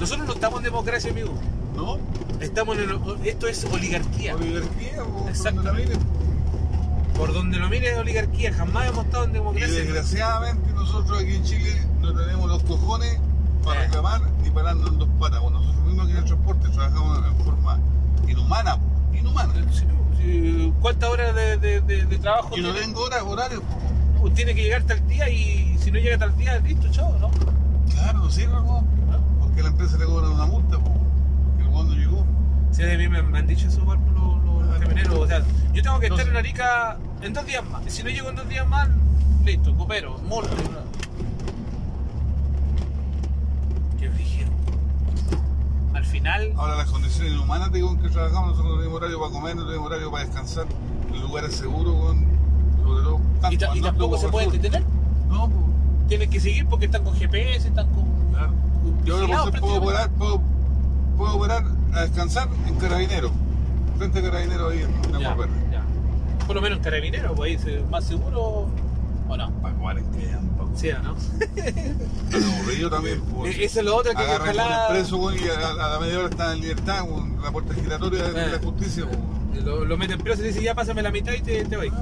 Nosotros 0.00 0.26
no 0.26 0.32
estamos 0.34 0.58
en 0.58 0.64
democracia, 0.64 1.10
amigo. 1.10 1.34
¿No? 1.76 1.98
Estamos 2.40 2.76
en 2.78 2.90
el- 2.90 3.26
esto 3.26 3.46
es 3.48 3.64
oligarquía. 3.64 4.34
Oligarquía, 4.34 5.04
weón, 5.04 5.28
Exacto. 5.28 5.62
donde 5.62 5.70
la 5.72 5.78
miren. 5.86 5.98
Por 7.16 7.32
donde 7.32 7.58
lo 7.58 7.68
mire 7.68 7.90
es 7.92 7.98
oligarquía. 7.98 8.52
Jamás 8.54 8.88
hemos 8.88 9.04
estado 9.06 9.24
en 9.24 9.30
Y 9.30 9.34
democracia. 9.34 9.74
desgraciadamente 9.74 10.72
nosotros 10.72 11.20
aquí 11.20 11.34
en 11.34 11.44
Chile 11.44 11.82
no 12.00 12.12
tenemos 12.14 12.48
los 12.48 12.62
cojones 12.62 13.18
para 13.64 13.80
Eh. 13.82 13.84
reclamar 13.86 14.20
ni 14.42 14.50
pararnos 14.50 14.88
en 14.88 14.98
dos 14.98 15.08
patas. 15.18 15.40
Bueno, 15.40 15.58
nosotros 15.60 15.84
mismos 15.84 16.04
aquí 16.04 16.12
en 16.12 16.18
el 16.18 16.24
transporte 16.24 16.68
trabajamos 16.68 17.18
en 17.26 17.44
forma 17.44 17.80
inhumana, 18.28 18.78
inhumana. 19.12 19.52
Sí, 19.72 19.84
sí, 20.16 20.72
¿Cuántas 20.80 21.10
horas 21.10 21.34
de, 21.34 21.56
de- 21.58 21.80
de- 21.80 22.04
de 22.06 22.18
trabajo 22.18 22.56
Y 22.56 22.60
no 22.60 22.70
tiene? 22.72 22.86
tengo 22.86 23.02
horas, 23.02 23.22
horarios. 23.22 23.62
Tiene 24.34 24.54
que 24.54 24.62
llegar 24.62 24.82
tal 24.82 25.06
día 25.08 25.28
y 25.28 25.76
si 25.80 25.90
no 25.90 25.98
llega 25.98 26.18
tal 26.18 26.36
día, 26.36 26.58
listo, 26.60 26.88
chao, 26.90 27.16
¿no? 27.20 27.30
Claro, 27.92 28.18
no 28.18 28.30
sirve, 28.30 28.54
porque 29.58 29.62
la 29.62 29.68
empresa 29.70 29.98
le 29.98 30.04
cobra 30.04 30.28
una 30.30 30.46
multa, 30.46 30.78
po, 30.78 30.92
porque 30.92 31.64
el 31.64 31.70
no 31.88 31.94
llegó. 31.94 32.24
Sí, 32.70 32.82
a 32.84 32.96
mí 32.96 33.08
me, 33.08 33.22
me 33.22 33.38
han 33.38 33.46
dicho 33.48 33.66
eso 33.66 33.80
igual 33.80 33.98
los, 34.14 34.14
los, 34.14 34.44
los 34.44 34.66
Claro. 34.68 34.80
camioneros. 34.80 35.18
O 35.18 35.26
sea, 35.26 35.42
yo 35.72 35.82
tengo 35.82 35.98
que 35.98 36.06
estar 36.06 36.28
en 36.28 36.36
Arica 36.36 36.96
en 37.22 37.32
dos 37.32 37.44
días 37.44 37.68
más. 37.68 37.84
Y 37.84 37.90
si 37.90 38.02
no 38.04 38.08
llego 38.10 38.28
en 38.30 38.36
dos 38.36 38.48
días 38.48 38.68
más, 38.68 38.88
listo, 39.44 39.74
coopero, 39.74 40.16
multa. 40.18 40.50
Qué 43.98 44.08
brígido. 44.08 44.48
Al 45.94 46.04
final, 46.04 46.52
Ahora 46.56 46.76
las 46.76 46.88
condiciones 46.90 47.32
inhumanas 47.32 47.72
digo, 47.72 47.90
en 47.90 47.98
que 48.00 48.10
trabajamos, 48.10 48.50
nosotros 48.50 48.74
no 48.74 48.78
tenemos 48.78 48.96
horario 48.98 49.18
para 49.18 49.32
comer, 49.32 49.56
no 49.56 49.66
tenemos 49.66 49.86
horario 49.88 50.10
para 50.12 50.24
descansar, 50.24 50.66
el 51.12 51.20
lugar 51.20 51.44
es 51.46 51.56
seguro, 51.56 51.98
con, 51.98 52.24
sobre 52.84 53.02
todo 53.02 53.20
tanto 53.40 53.54
y, 53.54 53.58
ta- 53.58 53.76
y 53.76 53.80
tampoco 53.80 54.18
se 54.18 54.30
sur. 54.30 54.52
detener. 54.52 54.84
No, 55.28 55.48
po, 55.48 55.64
Tienen 56.06 56.30
que 56.30 56.38
seguir 56.38 56.66
porque 56.68 56.84
están 56.86 57.02
con 57.02 57.14
GPS, 57.16 57.66
están 57.68 57.88
con. 57.92 58.04
claro. 58.30 58.52
Yo 59.04 59.18
ser, 59.26 59.60
puedo 59.60 59.74
operar, 59.82 60.10
puedo, 60.10 60.40
puedo 61.16 61.36
operar 61.36 61.64
a 61.94 62.00
descansar 62.02 62.48
en 62.66 62.74
Carabinero, 62.76 63.30
frente 63.96 64.18
a 64.18 64.22
Carabinero 64.22 64.68
ahí 64.70 64.82
en 64.82 65.20
Ya, 65.20 65.30
Agua 65.32 65.46
Verde. 65.46 65.60
ya. 65.72 65.82
Por 66.46 66.56
lo 66.56 66.62
menos 66.62 66.78
en 66.78 66.84
carabinero, 66.84 67.34
pues 67.34 67.62
ahí 67.66 67.74
es 67.74 67.90
más 67.90 68.04
seguro 68.04 68.68
o 69.28 69.36
no. 69.36 69.50
Para 69.60 69.74
comer 69.74 69.98
en 69.98 70.10
que 70.12 70.38
Sí, 70.74 70.90
¿o 70.90 71.02
¿no? 71.02 71.10
aburrido 72.58 72.88
también. 72.90 73.20
pues. 73.22 73.56
Eh, 73.56 73.64
Eso 73.64 73.80
es 73.80 73.84
lo 73.86 73.96
otro 73.96 74.12
que 74.12 74.22
Agarran 74.22 74.42
ojalá. 74.56 74.86
el 74.86 74.92
preso 74.94 75.16
weón, 75.18 75.34
y 75.34 75.48
a, 75.48 75.68
a 75.86 75.88
la 75.94 75.98
media 75.98 76.18
hora 76.20 76.28
están 76.28 76.52
en 76.52 76.60
libertad, 76.60 77.04
la 77.42 77.50
puerta 77.50 77.74
giratoria 77.74 78.22
de 78.22 78.44
Eh. 78.44 78.48
la 78.52 78.58
justicia. 78.58 79.04
weón. 79.04 79.64
Lo, 79.64 79.84
lo 79.84 79.96
meten 79.96 80.20
preso 80.20 80.42
y 80.42 80.48
dice 80.48 80.62
ya 80.62 80.74
pásame 80.74 81.02
la 81.02 81.10
mitad 81.10 81.32
y 81.32 81.42
te, 81.42 81.64
te 81.64 81.76
voy. 81.76 81.92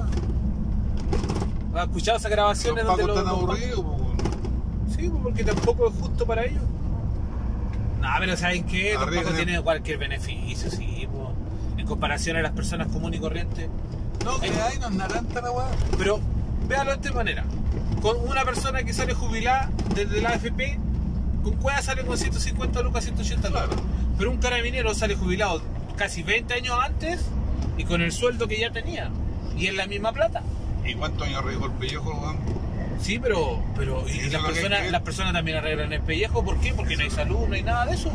¿Has 1.74 1.84
escuchado 1.84 2.18
esas 2.18 2.30
Los 2.30 2.36
grabaciones 2.36 2.84
pacos 2.84 2.98
donde 3.06 3.12
están 3.14 3.24
los- 3.32 3.42
los 3.42 3.50
aburridos. 3.50 3.84
Sí, 4.96 5.08
pues, 5.08 5.22
porque 5.22 5.44
tampoco 5.44 5.88
es 5.88 5.94
justo 6.00 6.26
para 6.26 6.44
ellos. 6.44 6.62
No, 8.00 8.08
pero 8.18 8.36
¿saben 8.36 8.64
qué? 8.64 8.94
Los 8.94 9.14
pacos 9.14 9.34
tienen 9.34 9.62
cualquier 9.62 9.98
beneficio, 9.98 10.70
sí, 10.70 11.08
pues, 11.10 11.28
en 11.78 11.86
comparación 11.86 12.36
a 12.36 12.42
las 12.42 12.52
personas 12.52 12.88
comunes 12.88 13.18
y 13.18 13.20
corrientes. 13.20 13.68
No, 14.24 14.38
que 14.40 14.48
Eh. 14.48 14.52
hay, 14.70 14.78
no 14.78 14.88
es 14.88 14.94
naranja 14.94 15.40
la 15.40 15.50
weá. 15.50 15.66
Pero 15.98 16.20
véalo 16.68 16.90
de 16.92 16.96
esta 16.96 17.12
manera. 17.12 17.44
Con 18.02 18.16
una 18.28 18.44
persona 18.44 18.82
que 18.82 18.92
sale 18.92 19.14
jubilada 19.14 19.70
desde 19.94 20.20
la 20.20 20.30
AFP, 20.30 20.78
con 21.42 21.54
cueva 21.56 21.80
sale 21.82 22.04
con 22.04 22.16
150 22.16 22.80
lucas, 22.82 23.04
180 23.04 23.48
lucas. 23.48 23.66
Claro. 23.66 23.82
Pero 24.18 24.30
un 24.30 24.38
carabinero 24.38 24.94
sale 24.94 25.14
jubilado 25.14 25.60
casi 25.96 26.22
20 26.22 26.54
años 26.54 26.76
antes 26.82 27.24
y 27.78 27.84
con 27.84 28.00
el 28.02 28.12
sueldo 28.12 28.48
que 28.48 28.58
ya 28.58 28.70
tenía. 28.70 29.10
Y 29.56 29.66
es 29.66 29.74
la 29.74 29.86
misma 29.86 30.12
plata. 30.12 30.42
¿Y 30.84 30.94
cuántos 30.94 31.26
años 31.26 31.38
arriesgó 31.42 31.66
el 31.66 31.72
pellejo, 31.72 32.10
weón? 32.10 32.36
Sí, 33.00 33.18
pero, 33.18 33.62
pero 33.76 34.04
y 34.08 34.12
Sí, 34.12 34.30
las, 34.30 34.42
que 34.42 34.52
personas, 34.52 34.80
que- 34.82 34.90
las 34.90 35.02
personas 35.02 35.32
también 35.32 35.56
arreglan 35.58 35.92
el 35.92 36.00
pellejo. 36.02 36.44
¿Por 36.44 36.58
qué? 36.58 36.72
Porque 36.74 36.96
no 36.96 37.02
hay 37.02 37.10
salud, 37.10 37.46
no 37.48 37.54
hay 37.54 37.62
nada 37.62 37.86
de 37.86 37.94
eso. 37.94 38.10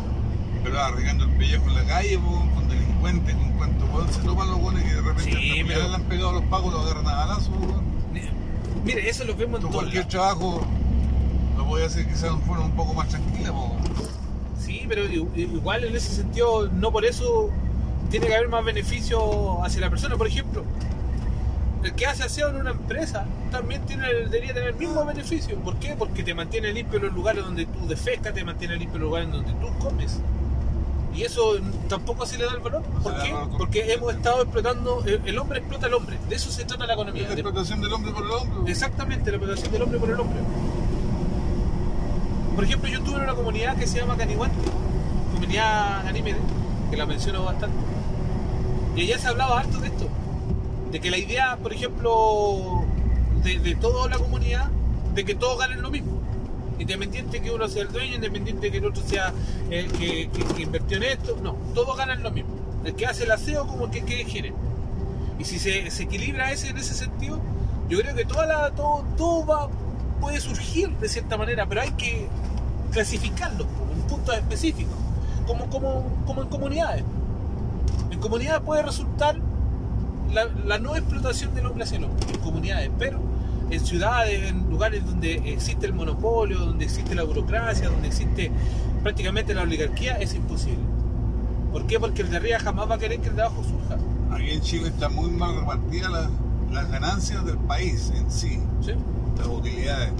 Pero 0.63 0.79
arriesgando 0.79 1.25
el 1.25 1.31
pellejo 1.31 1.67
en 1.67 1.75
la 1.75 1.83
calle, 1.85 2.19
con 2.19 2.67
delincuentes, 2.69 3.35
con 3.35 3.51
cuántos 3.53 3.89
weón 3.89 4.13
se 4.13 4.21
topan 4.21 4.47
los 4.51 4.59
weones 4.59 4.83
que 4.83 4.93
de 4.95 5.01
repente 5.01 5.31
Sí, 5.31 5.63
pero- 5.67 5.87
le 5.89 5.95
han 5.95 6.03
pegado 6.03 6.31
los 6.33 6.43
pagos, 6.45 6.73
los 6.73 6.83
agarran 6.85 7.07
a 7.07 7.15
balazos, 7.25 7.49
weón. 7.49 7.91
Mire, 8.83 9.07
eso 9.09 9.23
lo 9.25 9.35
vemos 9.35 9.55
en 9.59 9.61
Tú 9.61 9.67
todos 9.67 9.81
cualquier 9.83 10.05
trabajo 10.07 10.65
lo 11.57 11.65
voy 11.65 11.83
a 11.83 11.85
hacer 11.85 12.05
de 12.07 12.29
una 12.29 12.39
forma 12.45 12.65
un 12.65 12.71
poco 12.75 12.93
más 12.95 13.07
tranquila, 13.09 13.51
po. 13.51 13.75
Sí, 14.59 14.85
pero 14.87 15.03
igual 15.35 15.83
en 15.83 15.95
ese 15.95 16.15
sentido, 16.15 16.67
no 16.69 16.91
por 16.91 17.05
eso 17.05 17.49
tiene 18.09 18.27
que 18.27 18.35
haber 18.35 18.49
más 18.49 18.63
beneficio 18.65 19.63
hacia 19.63 19.81
la 19.81 19.89
persona. 19.89 20.17
Por 20.17 20.27
ejemplo, 20.27 20.63
el 21.83 21.93
que 21.93 22.05
hace 22.05 22.23
aseo 22.23 22.49
en 22.49 22.57
una 22.57 22.71
empresa 22.71 23.25
también 23.49 23.85
tiene, 23.85 24.07
debería 24.07 24.53
tener 24.53 24.69
el 24.69 24.75
mismo 24.75 25.03
beneficio. 25.05 25.57
¿Por 25.59 25.77
qué? 25.77 25.95
Porque 25.97 26.23
te 26.23 26.33
mantiene 26.33 26.71
limpio 26.71 26.99
los 26.99 27.13
lugares 27.13 27.43
donde 27.43 27.65
tú 27.65 27.87
defecas, 27.87 28.33
te 28.33 28.43
mantiene 28.43 28.75
limpio 28.75 28.99
los 28.99 29.07
lugares 29.07 29.31
donde 29.31 29.51
tú 29.53 29.67
comes. 29.79 30.19
Y 31.13 31.23
eso 31.23 31.55
tampoco 31.89 32.25
se 32.25 32.37
le 32.37 32.45
da 32.45 32.53
el 32.53 32.59
valor. 32.59 32.83
¿Por 33.03 33.13
qué? 33.21 33.35
Porque 33.57 33.93
hemos 33.93 34.13
estado 34.13 34.43
explotando, 34.43 35.03
el, 35.05 35.21
el 35.25 35.37
hombre 35.37 35.59
explota 35.59 35.87
al 35.87 35.93
hombre. 35.95 36.17
De 36.29 36.35
eso 36.35 36.51
se 36.51 36.63
trata 36.63 36.85
la 36.85 36.93
economía. 36.93 37.27
La 37.27 37.33
explotación 37.33 37.81
del 37.81 37.91
hombre 37.91 38.11
por 38.13 38.23
el 38.23 38.31
hombre. 38.31 38.71
Exactamente, 38.71 39.29
la 39.31 39.37
explotación 39.37 39.73
del 39.73 39.81
hombre 39.81 39.99
por 39.99 40.09
el 40.09 40.19
hombre. 40.19 40.39
Por 42.55 42.63
ejemplo, 42.63 42.89
yo 42.89 42.99
estuve 42.99 43.15
en 43.17 43.23
una 43.23 43.33
comunidad 43.33 43.75
que 43.75 43.87
se 43.87 43.99
llama 43.99 44.15
Canihuante, 44.17 44.69
comunidad 45.33 46.03
Ganímede, 46.05 46.39
que 46.89 46.97
la 46.97 47.05
menciono 47.05 47.43
bastante. 47.43 47.77
Y 48.95 49.01
allá 49.01 49.17
se 49.17 49.27
hablaba 49.27 49.59
harto 49.59 49.79
de 49.79 49.87
esto. 49.87 50.07
De 50.91 50.99
que 50.99 51.09
la 51.09 51.17
idea, 51.17 51.57
por 51.61 51.73
ejemplo, 51.73 52.83
de, 53.43 53.59
de 53.59 53.75
toda 53.75 54.09
la 54.09 54.17
comunidad, 54.17 54.69
de 55.15 55.23
que 55.25 55.35
todos 55.35 55.57
ganen 55.59 55.81
lo 55.81 55.89
mismo. 55.89 56.19
Independiente 56.79 57.41
que 57.41 57.51
uno 57.51 57.67
sea 57.67 57.83
el 57.83 57.91
dueño, 57.91 58.15
independiente 58.15 58.71
que 58.71 58.77
el 58.79 58.85
otro 58.85 59.03
sea 59.05 59.33
el 59.69 59.91
que, 59.91 60.29
que- 60.31 60.43
que 60.55 60.61
invirtió 60.63 60.97
en 60.97 61.03
esto. 61.03 61.37
No, 61.41 61.55
todos 61.73 61.95
ganan 61.97 62.23
lo 62.23 62.31
mismo. 62.31 62.51
El 62.83 62.95
que 62.95 63.05
hace 63.05 63.23
el 63.23 63.31
aseo 63.31 63.67
como 63.67 63.85
el 63.85 63.91
que 63.91 64.01
gerente. 64.25 64.57
Y 65.39 65.43
si 65.45 65.59
se, 65.59 65.89
se 65.91 66.03
equilibra 66.03 66.51
ese 66.51 66.69
en 66.69 66.77
ese 66.77 66.93
sentido, 66.93 67.39
yo 67.89 67.99
creo 67.99 68.15
que 68.15 68.25
toda 68.25 68.45
la, 68.45 68.71
todo, 68.71 69.03
todo 69.17 69.45
va, 69.45 69.69
puede 70.19 70.39
surgir 70.39 70.89
de 70.97 71.07
cierta 71.09 71.37
manera, 71.37 71.65
pero 71.67 71.81
hay 71.81 71.91
que 71.91 72.27
clasificarlo 72.91 73.65
en 73.95 74.01
puntos 74.07 74.35
específicos, 74.35 74.93
como, 75.47 75.67
como, 75.69 76.03
como 76.25 76.41
en 76.41 76.47
comunidades. 76.49 77.03
En 78.11 78.19
comunidades 78.19 78.61
puede 78.61 78.83
resultar 78.83 79.37
la, 80.33 80.45
la 80.65 80.79
no 80.79 80.95
explotación 80.95 81.53
del 81.53 81.65
hombre 81.65 81.83
hacia 81.83 81.97
el 81.97 82.05
hombre, 82.05 82.25
en 82.33 82.39
comunidades, 82.39 82.89
pero 82.97 83.19
en 83.69 83.79
ciudades, 83.85 84.49
en 84.49 84.69
lugares 84.69 85.05
donde 85.05 85.35
existe 85.53 85.85
el 85.85 85.93
monopolio, 85.93 86.59
donde 86.59 86.85
existe 86.85 87.15
la 87.15 87.23
burocracia, 87.23 87.89
donde 87.89 88.07
existe 88.07 88.51
prácticamente 89.01 89.53
la 89.53 89.61
oligarquía, 89.63 90.15
es 90.17 90.33
imposible. 90.33 90.83
¿Por 91.71 91.87
qué? 91.87 91.99
Porque 91.99 92.21
el 92.21 92.29
de 92.29 92.37
arriba 92.37 92.59
jamás 92.59 92.89
va 92.89 92.95
a 92.95 92.97
querer 92.97 93.19
que 93.21 93.29
el 93.29 93.35
de 93.35 93.43
abajo 93.43 93.63
surja. 93.63 93.97
Aquí 94.35 94.49
en 94.51 94.61
Chile 94.61 94.87
está 94.89 95.07
muy 95.09 95.31
mal 95.31 95.55
repartidas 95.55 96.11
las, 96.11 96.29
las 96.71 96.91
ganancias 96.91 97.45
del 97.45 97.57
país 97.59 98.11
en 98.15 98.29
sí, 98.29 98.59
¿Sí? 98.81 98.91
las 99.37 99.47
utilidades. 99.47 100.11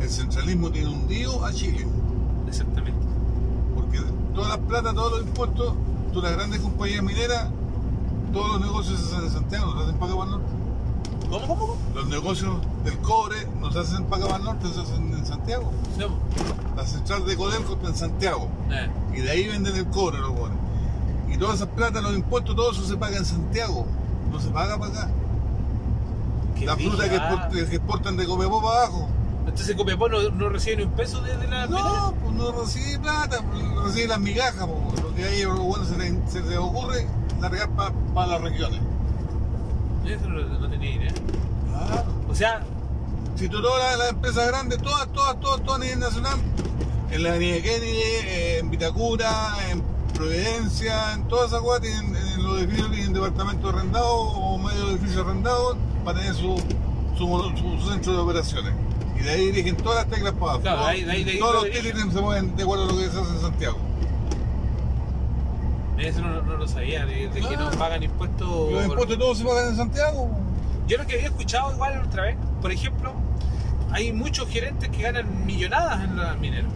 El 0.00 0.08
centralismo 0.08 0.70
tiene 0.70 0.88
hundido 0.88 1.44
a 1.44 1.52
Chile, 1.52 1.86
Exactamente. 2.48 2.98
porque 3.74 3.98
todas 4.34 4.48
las 4.48 4.58
plata, 4.66 4.94
todos 4.94 5.12
los 5.18 5.28
impuestos, 5.28 5.74
todas 6.12 6.30
las 6.30 6.38
grandes 6.38 6.60
compañías 6.60 7.02
mineras, 7.02 7.48
todos 8.32 8.52
los 8.52 8.60
negocios 8.60 9.00
se 9.00 9.06
hacen 9.14 9.26
en 9.26 9.32
Santiago, 9.32 9.72
se 9.72 9.78
hacen 9.82 9.94
el 9.94 10.30
norte. 10.30 10.46
¿Cómo, 11.30 11.46
cómo, 11.46 11.58
cómo? 11.58 11.76
Los 11.94 12.06
negocios 12.08 12.56
del 12.84 12.98
cobre 12.98 13.46
no 13.60 13.70
se 13.70 13.78
hacen 13.78 14.04
el 14.12 14.44
norte, 14.44 14.68
se 14.72 14.80
hacen 14.80 15.12
en 15.12 15.24
Santiago. 15.26 15.70
Sí. 15.96 16.04
La 16.76 16.84
central 16.86 17.24
de 17.24 17.36
Codelco 17.36 17.74
está 17.74 17.88
en 17.88 17.96
Santiago. 17.96 18.48
Eh, 18.70 18.90
Y 19.16 19.20
de 19.20 19.30
ahí 19.30 19.46
venden 19.48 19.76
el 19.76 19.86
cobre 19.88 20.18
los 20.18 20.30
buenos. 20.30 20.58
Y 21.32 21.36
todas 21.36 21.56
esas 21.56 21.68
plata, 21.68 22.00
los 22.00 22.14
impuestos, 22.16 22.56
todo 22.56 22.72
eso 22.72 22.84
se 22.84 22.96
paga 22.96 23.16
en 23.18 23.24
Santiago. 23.24 23.86
No 24.32 24.40
se 24.40 24.48
paga 24.48 24.76
para 24.78 24.92
acá. 24.92 25.08
qué 26.58 26.66
La 26.66 26.76
fruta 26.76 27.04
que, 27.04 27.08
brígida. 27.10 27.30
export- 27.48 27.50
que 27.68 27.76
exportan 27.76 28.16
de 28.16 28.26
Copiapó 28.26 28.62
para 28.62 28.78
abajo. 28.84 29.08
Entonces 29.46 29.76
Copiapó 29.76 30.08
no, 30.08 30.30
no 30.30 30.48
recibe 30.48 30.76
ni 30.78 30.82
un 30.84 30.90
peso 30.92 31.20
desde 31.22 31.46
la. 31.48 31.66
No, 31.66 32.12
pues 32.22 32.34
no 32.34 32.52
recibe 32.52 32.98
plata, 32.98 33.38
pues 33.50 33.84
recibe 33.84 34.08
las 34.08 34.20
migajas. 34.20 34.66
pues. 34.66 35.02
Lo 35.02 35.14
que 35.14 35.24
a 35.24 35.30
ellos 35.30 35.50
los 35.56 35.64
buenos 35.66 35.88
se 35.88 35.96
les, 35.96 36.30
se 36.30 36.40
les 36.42 36.58
ocurre 36.58 37.06
largar 37.40 37.68
para 38.14 38.26
las 38.26 38.40
regiones. 38.40 38.80
Eso 40.06 40.28
no, 40.28 40.40
no 40.58 40.68
tenía 40.70 40.90
idea. 40.94 41.12
Claro. 41.68 42.04
O 42.28 42.34
sea, 42.34 42.62
Si 43.36 43.48
tú 43.48 43.60
todas 43.62 43.98
las, 43.98 44.10
empresas 44.10 44.46
grandes, 44.48 44.78
todas, 44.82 45.08
todas, 45.12 45.38
todas, 45.40 45.62
todas 45.62 45.80
a 45.80 45.84
nivel 45.84 45.98
nacional, 46.00 46.38
en 47.10 47.22
la 47.22 47.30
avenida 47.30 47.62
Kennedy, 47.62 47.90
eh, 48.24 48.58
en 48.58 48.70
Vitacura, 48.70 49.30
en 49.70 49.82
Providencia, 50.14 51.14
en 51.14 51.26
todas 51.28 51.48
esas 51.48 51.60
cosas 51.62 51.80
tienen 51.82 52.14
en 52.14 52.42
los 52.42 52.58
edificios 52.60 52.90
tienen 52.90 53.12
departamentos 53.14 53.74
arrendados 53.74 54.10
o 54.36 54.58
medio 54.58 54.90
edificios 54.90 55.24
arrendados 55.26 55.76
para 56.04 56.18
tener 56.18 56.34
su, 56.34 56.56
su, 57.16 57.26
su 57.56 57.88
centro 57.90 58.12
de 58.12 58.18
operaciones. 58.18 58.72
Y 59.18 59.22
de 59.22 59.30
ahí 59.30 59.46
dirigen 59.46 59.76
todas 59.76 60.04
las 60.04 60.08
teclas 60.14 60.32
para 60.34 60.44
abajo. 60.52 60.60
Claro, 60.60 60.84
ahí- 60.86 61.02
ahí- 61.08 61.24
ahí 61.28 61.38
todos 61.38 61.54
lo 61.54 61.64
los 61.64 61.70
títulos 61.70 62.12
se 62.14 62.20
mueven 62.20 62.56
de 62.56 62.62
acuerdo 62.62 62.84
a 62.84 62.86
lo 62.88 62.96
que 62.98 63.08
se 63.08 63.18
hace 63.20 63.32
en 63.32 63.40
Santiago. 63.40 63.78
Eso 66.00 66.20
no, 66.22 66.42
no 66.42 66.56
lo 66.56 66.66
sabía, 66.68 67.04
de, 67.06 67.28
de 67.28 67.40
que 67.40 67.40
Claro. 67.40 67.70
no 67.70 67.78
pagan 67.78 68.02
impuestos. 68.02 68.72
Los 68.72 68.84
impuestos 68.86 69.18
todos 69.18 69.38
se 69.38 69.44
pagan 69.44 69.68
en 69.68 69.76
Santiago. 69.76 70.30
Yo 70.86 70.98
lo 70.98 71.06
que 71.06 71.14
había 71.14 71.26
escuchado 71.28 71.72
igual 71.72 72.02
otra 72.06 72.22
vez, 72.24 72.36
por 72.60 72.72
ejemplo, 72.72 73.12
hay 73.92 74.12
muchos 74.12 74.48
gerentes 74.48 74.88
que 74.88 75.02
ganan 75.02 75.46
millonadas 75.46 76.02
en 76.04 76.16
las 76.16 76.38
mineras. 76.38 76.70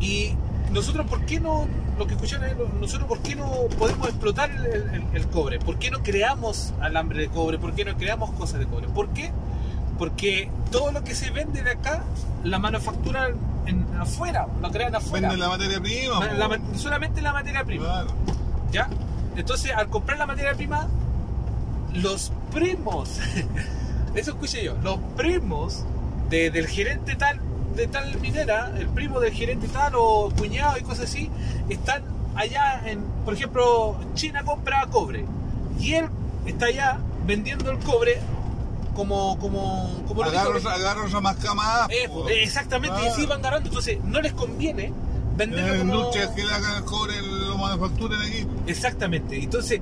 Y 0.00 0.34
nosotros, 0.72 1.06
¿por 1.06 1.24
qué 1.26 1.40
no, 1.40 1.66
lo 1.98 2.06
que 2.06 2.14
escucharon 2.14 2.44
ahí, 2.46 2.54
nosotros, 2.80 3.08
¿por 3.08 3.18
qué 3.20 3.34
no 3.34 3.50
podemos 3.78 4.08
explotar 4.08 4.50
el, 4.50 4.66
el- 4.66 5.04
el 5.12 5.26
cobre? 5.28 5.58
¿Por 5.58 5.78
qué 5.78 5.90
no 5.90 6.02
creamos 6.02 6.72
alambre 6.80 7.20
de 7.20 7.28
cobre? 7.28 7.58
¿Por 7.58 7.74
qué 7.74 7.84
no 7.84 7.96
creamos 7.96 8.30
cosas 8.32 8.60
de 8.60 8.66
cobre? 8.66 8.88
¿Por 8.88 9.08
qué? 9.10 9.30
Porque 10.00 10.50
todo 10.72 10.92
lo 10.92 11.04
que 11.04 11.14
se 11.14 11.28
vende 11.30 11.62
de 11.62 11.72
acá, 11.72 12.02
la 12.42 12.58
manufacturan 12.58 13.34
en, 13.66 13.86
afuera, 14.00 14.46
lo 14.62 14.70
crean 14.70 14.94
afuera. 14.94 15.28
Venden 15.28 15.40
la 15.46 15.48
materia 15.56 15.78
prima. 15.80 16.26
La- 16.34 16.48
po. 16.48 16.54
la- 16.56 16.78
solamente 16.78 17.20
la 17.20 17.32
materia 17.34 17.62
prima. 17.64 17.84
Claro. 17.84 18.08
¿Ya? 18.72 18.88
Entonces, 19.36 19.72
al 19.72 19.88
comprar 19.88 20.16
la 20.18 20.26
materia 20.26 20.54
prima, 20.54 20.88
los 21.92 22.32
primos, 22.52 23.18
eso 24.14 24.30
escuché 24.32 24.64
yo, 24.64 24.74
los 24.82 24.98
primos 25.16 25.84
de- 26.30 26.50
del 26.50 26.66
gerente 26.66 27.14
tal, 27.16 27.38
de 27.76 27.86
tal 27.86 28.18
minera, 28.20 28.72
el 28.78 28.88
primo 28.88 29.20
del 29.20 29.32
gerente 29.34 29.68
tal 29.68 29.92
o 29.96 30.30
cuñado 30.36 30.78
y 30.78 30.82
cosas 30.82 31.04
así, 31.10 31.30
están 31.68 32.02
allá 32.36 32.80
en, 32.86 33.02
por 33.24 33.34
ejemplo, 33.34 33.96
China 34.14 34.44
compra 34.44 34.86
cobre 34.90 35.26
y 35.78 35.92
él 35.94 36.06
está 36.46 36.66
allá 36.66 36.98
vendiendo 37.26 37.70
el 37.70 37.78
cobre 37.80 38.18
como, 38.94 39.38
como, 39.38 40.02
como 40.06 40.22
lo 40.24 40.30
dijo- 40.30 40.42
Agarro, 40.42 40.70
agarro 40.70 41.06
esa 41.06 41.20
mascama. 41.20 41.86
Eh, 41.90 42.08
po. 42.08 42.28
exactamente, 42.28 42.96
y 43.02 43.06
así 43.06 43.14
Claro. 43.22 43.28
van 43.30 43.42
ganando, 43.42 43.68
entonces 43.68 43.98
no 44.04 44.20
les 44.20 44.32
conviene 44.32 44.92
venderlo 45.36 45.74
Eh, 45.74 45.78
como... 45.78 45.94
industrias 45.94 46.30
que 46.30 46.44
le 46.44 46.52
hagan 46.52 46.76
el 46.78 46.84
cobre, 46.84 47.14
lo 47.22 47.56
manufacturen 47.58 48.20
aquí. 48.20 48.46
Exactamente. 48.66 49.42
Entonces, 49.42 49.80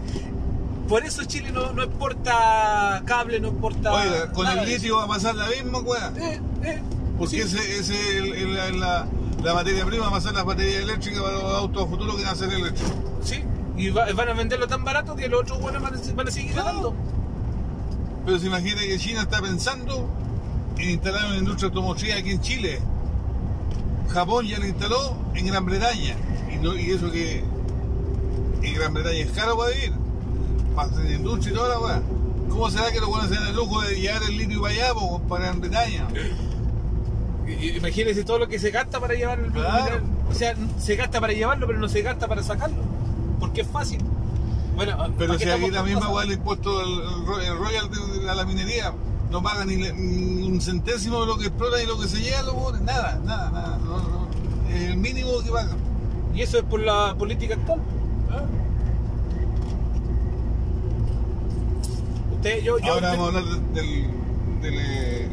por 0.89 1.05
eso 1.05 1.25
Chile 1.25 1.51
no, 1.53 1.73
no 1.73 1.83
exporta 1.83 3.03
cable, 3.05 3.41
no 3.41 3.49
exporta. 3.49 3.93
Oiga, 3.93 4.33
con 4.33 4.45
nada 4.45 4.63
el 4.63 4.69
litio 4.69 4.97
va 4.97 5.05
a 5.05 5.09
pasar 5.09 5.35
la 5.35 5.47
misma, 5.49 5.81
weá. 5.81 6.13
Eh, 6.17 6.41
eh, 6.65 6.83
Porque 7.19 7.43
sí. 7.47 7.57
ese, 7.59 7.79
ese 7.81 8.19
el- 8.19 8.33
el- 8.33 8.55
la, 8.55 8.71
la- 8.71 9.07
la 9.43 9.55
materia 9.55 9.85
prima 9.85 10.09
va 10.09 10.17
a 10.19 10.21
ser 10.21 10.35
la 10.35 10.43
batería 10.45 10.81
eléctrica 10.81 11.23
para 11.23 11.35
los 11.35 11.55
autos 11.55 11.89
futuros 11.89 12.17
que 12.17 12.23
van 12.25 12.33
a 12.33 12.37
ser 12.37 12.53
eléctricos. 12.53 12.93
Sí, 13.23 13.43
y 13.77 13.91
va- 13.91 14.11
van 14.13 14.29
a 14.29 14.33
venderlo 14.33 14.67
tan 14.67 14.85
barato 14.85 15.15
que 15.15 15.29
los 15.29 15.43
otros 15.43 15.61
buenos 15.61 15.83
van 15.83 15.95
a, 15.95 15.99
van 16.15 16.29
a 16.29 16.31
seguir 16.31 16.53
Claro. 16.53 16.95
Pero 18.29 18.39
se 18.39 18.47
imagina 18.49 18.83
que 18.83 18.99
China 18.99 19.23
está 19.23 19.41
pensando 19.41 20.07
en 20.77 20.91
instalar 20.91 21.29
una 21.29 21.39
industria 21.39 21.69
automotriz 21.69 22.15
aquí 22.15 22.33
en 22.33 22.43
Chile. 22.43 22.79
Japón 24.11 24.47
ya 24.47 24.59
la 24.59 24.69
instaló 24.69 25.17
en 25.35 25.47
Gran 25.47 25.65
Bretaña. 25.65 26.15
Y, 26.53 26.57
no, 26.57 26.77
y 26.77 26.91
eso 26.91 27.11
que 27.11 27.43
en 28.63 28.75
Gran 28.75 28.93
Bretaña 28.93 29.21
es 29.21 29.31
caro 29.31 29.57
para 29.57 29.71
vivir. 29.71 29.93
Para 30.77 30.89
hacer 30.91 31.11
industria 31.11 31.53
y 31.53 31.57
toda 31.57 31.69
la 31.71 31.81
weá. 31.81 32.03
¿Cómo 32.51 32.71
será 32.71 32.93
que 32.93 33.01
los 33.01 33.09
buenos 33.09 33.31
se 33.31 33.37
dan 33.37 33.47
el 33.47 33.57
lujo 33.57 33.81
de 33.81 33.99
llevar 33.99 34.23
el 34.25 34.37
litio 34.37 34.61
para 34.61 34.75
allá, 34.75 34.89
para 35.27 35.45
Gran 35.45 35.61
Bretaña? 35.63 36.07
Imagínense 37.79 38.25
todo 38.25 38.39
lo 38.41 38.47
que 38.49 38.59
se 38.59 38.71
gasta 38.71 39.01
para 39.01 39.15
llevar 39.15 39.39
el 39.41 39.51
Claro. 39.53 40.01
O 40.31 40.35
sea, 40.35 40.55
se 40.79 40.97
gasta 40.97 41.19
para 41.19 41.33
llevarlo, 41.33 41.67
pero 41.67 41.79
no 41.79 41.89
se 41.89 42.03
gasta 42.03 42.29
para 42.29 42.43
sacarlo. 42.43 42.83
Porque 43.41 43.63
es 43.63 43.67
fácil. 43.69 44.01
Bueno, 44.77 44.97
Pero 45.19 45.33
¿para 45.33 45.39
qué 45.39 45.45
si 45.45 45.51
aquí 45.51 45.71
la 45.73 45.83
misma 45.83 46.09
weá 46.11 46.25
el 46.25 46.33
impuesto, 46.35 46.81
el, 46.81 46.89
el 47.01 47.27
ro- 47.27 47.41
el 47.41 47.59
royalty 47.59 47.97
de- 48.13 48.18
a 48.29 48.35
la 48.35 48.45
minería, 48.45 48.93
no 49.31 49.43
paga 49.43 49.65
ni, 49.65 49.77
le- 49.77 49.93
ni 49.93 50.47
un 50.49 50.61
centésimo 50.61 51.21
de 51.21 51.27
lo 51.27 51.39
que 51.39 51.47
explota 51.47 51.83
y 51.83 51.87
lo 51.87 51.99
que 51.99 52.09
se 52.09 52.21
lleva, 52.21 52.43
los 52.43 52.55
buenos. 52.55 52.81
nada, 52.83 53.21
nada, 53.25 53.51
nada. 53.51 53.79
no, 53.79 53.99
no. 53.99 54.29
El 54.75 54.97
mínimo 54.97 55.31
que 55.45 55.51
pagan. 55.51 55.77
Y 56.35 56.43
eso 56.43 56.59
es 56.59 56.65
por 56.65 56.81
la 56.81 57.15
política 57.19 57.55
actual. 57.55 57.81
Usted, 62.35 62.63
yo, 62.63 62.79
yo, 62.79 62.93
Ahora 62.95 63.11
vamos 63.11 63.35
a 63.35 63.39
hablar 63.39 63.61
del, 63.73 64.07
del, 64.63 64.75
eh, 64.79 65.29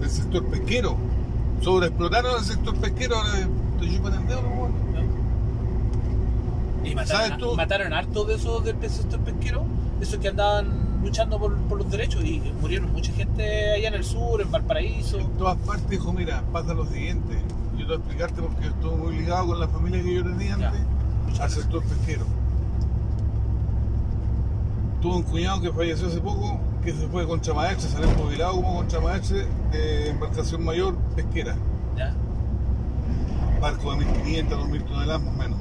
del 0.00 0.10
sector 0.10 0.44
pesquero. 0.46 0.96
Sobreexplotaron 1.62 2.38
el 2.38 2.44
sector 2.44 2.76
pesquero, 2.76 3.16
ahora 3.16 3.48
te 3.80 3.94
chupan 3.94 4.14
el 4.14 4.26
dedo, 4.28 4.42
los 4.42 4.54
buenos. 4.54 4.78
Y 6.84 6.90
¿Sabes 6.92 7.10
mataron, 7.10 7.38
tú? 7.38 7.54
mataron 7.56 7.92
harto 7.94 8.24
de 8.24 8.34
esos 8.34 8.62
del 8.64 8.76
sector 8.90 9.20
pesquero, 9.20 9.64
esos 10.02 10.18
que 10.18 10.28
andaban 10.28 10.66
luchando 11.04 11.38
por, 11.38 11.56
por 11.56 11.78
los 11.78 11.90
derechos 11.90 12.24
y 12.24 12.40
murieron 12.60 12.92
mucha 12.92 13.12
gente 13.12 13.72
allá 13.72 13.88
en 13.88 13.94
el 13.94 14.04
sur, 14.04 14.40
en 14.40 14.50
Valparaíso. 14.50 15.20
En 15.20 15.28
todas 15.38 15.56
partes 15.58 15.88
dijo, 15.88 16.12
mira, 16.12 16.42
pasa 16.52 16.74
lo 16.74 16.86
siguiente. 16.86 17.38
Yo 17.76 17.78
te 17.78 17.84
voy 17.84 17.92
a 17.92 17.96
explicarte 17.96 18.42
porque 18.42 18.66
estuve 18.66 18.96
muy 18.96 19.16
ligado 19.16 19.46
con 19.48 19.60
la 19.60 19.68
familia 19.68 20.02
que 20.02 20.14
yo 20.14 20.24
tenía 20.24 20.54
antes 20.54 21.40
al 21.40 21.50
sector 21.50 21.82
pesquero. 21.84 22.24
Tuve 25.02 25.16
un 25.16 25.22
cuñado 25.22 25.60
que 25.60 25.72
falleció 25.72 26.06
hace 26.06 26.20
poco, 26.20 26.58
que 26.82 26.92
se 26.92 27.06
fue 27.08 27.22
de 27.22 27.28
contramaestre, 27.28 27.90
salió 27.90 28.08
jubilado 28.10 28.54
como 28.54 28.76
contramaestre 28.76 29.46
de 29.70 30.10
embarcación 30.10 30.64
mayor 30.64 30.96
pesquera. 31.14 31.56
¿Ya? 31.96 32.14
barco 33.64 33.92
de 33.92 34.04
1500, 34.04 34.58
2000 34.58 34.84
toneladas 34.84 35.22
más 35.22 35.34
o 35.34 35.38
menos. 35.38 35.58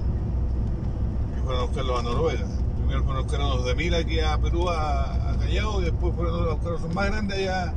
Que 1.36 1.41
fueron 1.41 1.62
a 1.62 1.65
buscarlos 1.65 1.99
a 1.99 2.03
Noruega. 2.03 2.45
Primero 2.77 3.03
fueron 3.03 3.17
a 3.17 3.23
buscar 3.23 3.39
unos 3.39 3.65
de 3.65 3.75
mil 3.75 3.95
aquí 3.95 4.19
a 4.19 4.38
Perú, 4.38 4.69
a, 4.69 5.32
a 5.32 5.33
Callao, 5.54 5.81
y 5.81 5.85
después 5.85 6.15
fueron 6.15 6.45
los 6.45 6.95
más 6.95 7.06
grandes 7.08 7.37
allá 7.37 7.73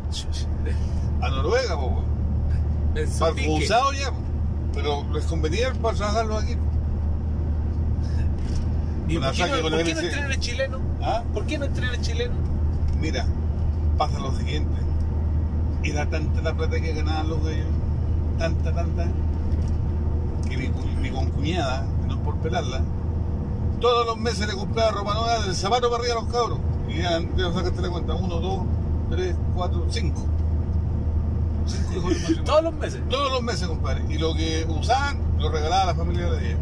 a 1.23 1.31
Noruega, 1.31 1.77
po, 1.77 1.87
weón. 1.87 2.05
En 2.95 3.19
barco 3.19 3.39
Zumbique. 3.39 3.65
usado 3.65 3.93
ya, 3.93 4.13
pero 4.75 5.05
les 5.13 5.25
convenía 5.27 5.73
para 5.75 5.97
trabajarlos 5.97 6.43
aquí. 6.43 6.57
¿Y 9.09 9.17
Una 9.19 9.29
por 9.29 9.37
qué, 9.37 9.47
no, 9.47 9.63
por 9.63 9.83
qué 9.85 9.95
no 9.95 10.01
entrenan 10.01 10.33
el 10.33 10.41
chileno? 10.41 10.79
¿Ah? 11.03 11.23
¿Por 11.33 11.47
qué 11.47 11.59
no 11.59 11.65
entrenan 11.67 11.95
el 11.95 12.01
chileno? 12.01 12.35
Mira, 13.01 13.27
pasa 13.99 14.19
lo 14.19 14.35
siguiente. 14.37 14.75
Era 15.85 16.09
tanta 16.09 16.41
la 16.41 16.55
plata 16.55 16.81
que 16.81 16.93
ganaban 16.93 17.29
los 17.29 17.45
gallos, 17.45 17.67
tanta, 18.39 18.75
tanta, 18.75 19.07
que 20.49 20.57
mi, 20.57 20.71
mi 21.01 21.11
concuñada, 21.11 21.87
no 22.09 22.15
es 22.15 22.21
por 22.21 22.37
pelarla, 22.39 22.81
todos 23.81 24.07
los 24.07 24.17
meses 24.17 24.49
le 24.49 24.55
compraba 24.55 24.91
ropa 24.91 25.15
nueva 25.15 25.39
del 25.41 25.55
zapato 25.55 25.91
para 25.91 26.03
arriba 26.03 26.19
a 26.19 26.23
los 26.23 26.33
cabros. 26.33 26.59
Y 26.89 27.37
debo 27.37 27.53
sacarte 27.55 27.83
la 27.83 27.91
cuenta, 27.91 28.15
uno, 28.15 28.37
dos, 28.41 28.61
tres, 29.11 29.35
cuatro, 29.55 29.87
cinco. 29.91 30.25
Cinco 31.67 31.93
hijos 31.99 32.09
de 32.15 32.15
matrimonio. 32.21 32.45
Todos 32.45 32.63
los 32.63 32.75
meses. 32.75 33.01
Todos 33.11 33.33
los 33.33 33.43
meses, 33.43 33.69
compadre. 33.69 34.05
Y 34.09 34.19
lo 34.19 34.35
que 34.35 34.67
usaban, 34.69 35.19
lo 35.39 35.51
regalaba 35.51 35.83
a 35.83 35.87
la 35.87 35.95
familia 35.95 36.31
de 36.31 36.51
ella. 36.51 36.59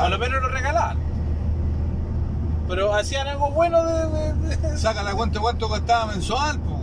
Por 0.00 0.10
lo 0.10 0.18
menos 0.18 0.42
lo 0.42 0.48
regalaban. 0.48 0.98
Pero 2.68 2.94
hacían 2.94 3.26
algo 3.28 3.50
bueno 3.50 3.82
de. 3.84 4.08
de- 4.34 4.56
de- 4.56 4.78
Saca 4.78 5.02
la 5.02 5.14
cuenta 5.14 5.40
cuánto 5.40 5.68
gastaba 5.68 6.06
mensual, 6.12 6.58
po. 6.60 6.80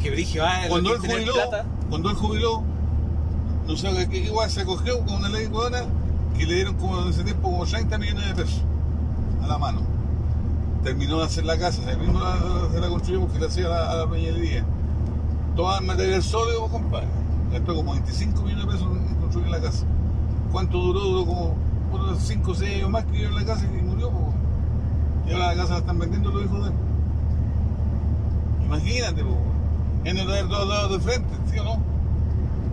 que 0.00 0.10
Brigio, 0.10 0.44
ah, 0.44 0.62
Cuando 0.68 0.92
él 0.94 0.98
jubiló, 1.00 1.32
plata. 1.32 1.64
cuando 1.88 2.10
él 2.10 2.16
jubiló, 2.16 2.62
no 3.66 3.76
sé 3.76 4.08
qué 4.10 4.18
igual 4.18 4.50
se 4.50 4.60
acogió 4.60 5.00
con 5.06 5.16
una 5.16 5.28
ley 5.30 5.46
buena 5.46 5.84
que 6.36 6.44
le 6.46 6.54
dieron 6.56 6.74
como 6.76 7.00
en 7.02 7.08
ese 7.08 7.24
tiempo 7.24 7.50
como 7.50 7.64
30 7.64 7.96
millones 7.96 8.26
de 8.28 8.34
pesos 8.34 8.62
a 9.42 9.46
la 9.46 9.56
mano. 9.56 9.80
Terminó 10.84 11.18
de 11.18 11.24
hacer 11.24 11.46
la 11.46 11.58
casa, 11.58 11.90
él 11.90 11.98
mismo 11.98 12.20
la, 12.20 12.36
se 12.70 12.78
la 12.78 12.88
construyó 12.88 13.20
porque 13.22 13.38
le 13.38 13.46
hacía 13.46 13.66
a 13.66 13.68
la, 13.70 13.94
la 14.04 14.10
peñería. 14.10 14.66
Todo 15.56 15.78
el 15.78 15.86
material 15.86 16.22
sólido, 16.22 16.68
compadre. 16.68 17.06
Gastó 17.50 17.74
como 17.74 17.92
25 17.92 18.42
millones 18.42 18.66
de 18.66 18.72
pesos 18.72 18.88
en 18.94 19.14
construir 19.14 19.48
la 19.48 19.60
casa. 19.60 19.86
¿Cuánto 20.52 20.78
duró? 20.78 21.00
Duró 21.00 21.26
como 21.26 21.56
unos 21.90 22.18
5 22.18 22.50
o 22.50 22.54
6 22.54 22.76
años 22.76 22.90
más 22.90 23.04
que 23.06 23.12
vivió 23.12 23.28
en 23.28 23.34
la 23.34 23.44
casa 23.46 23.64
y 23.64 23.82
murió. 23.82 24.10
po. 24.10 24.34
Y 25.26 25.32
ahora 25.32 25.54
la 25.54 25.56
casa 25.56 25.72
la 25.72 25.78
están 25.78 25.98
vendiendo 25.98 26.30
los 26.30 26.44
hijos 26.44 26.64
de 26.64 26.68
él. 26.68 26.74
Imagínate, 28.66 29.24
po. 29.24 29.38
en 30.04 30.18
el 30.18 30.26
de 30.26 30.42
dos 30.42 30.68
lados 30.68 30.92
de 30.92 31.00
frente, 31.00 31.34
¿sí 31.50 31.58
o 31.60 31.64
no? 31.64 31.82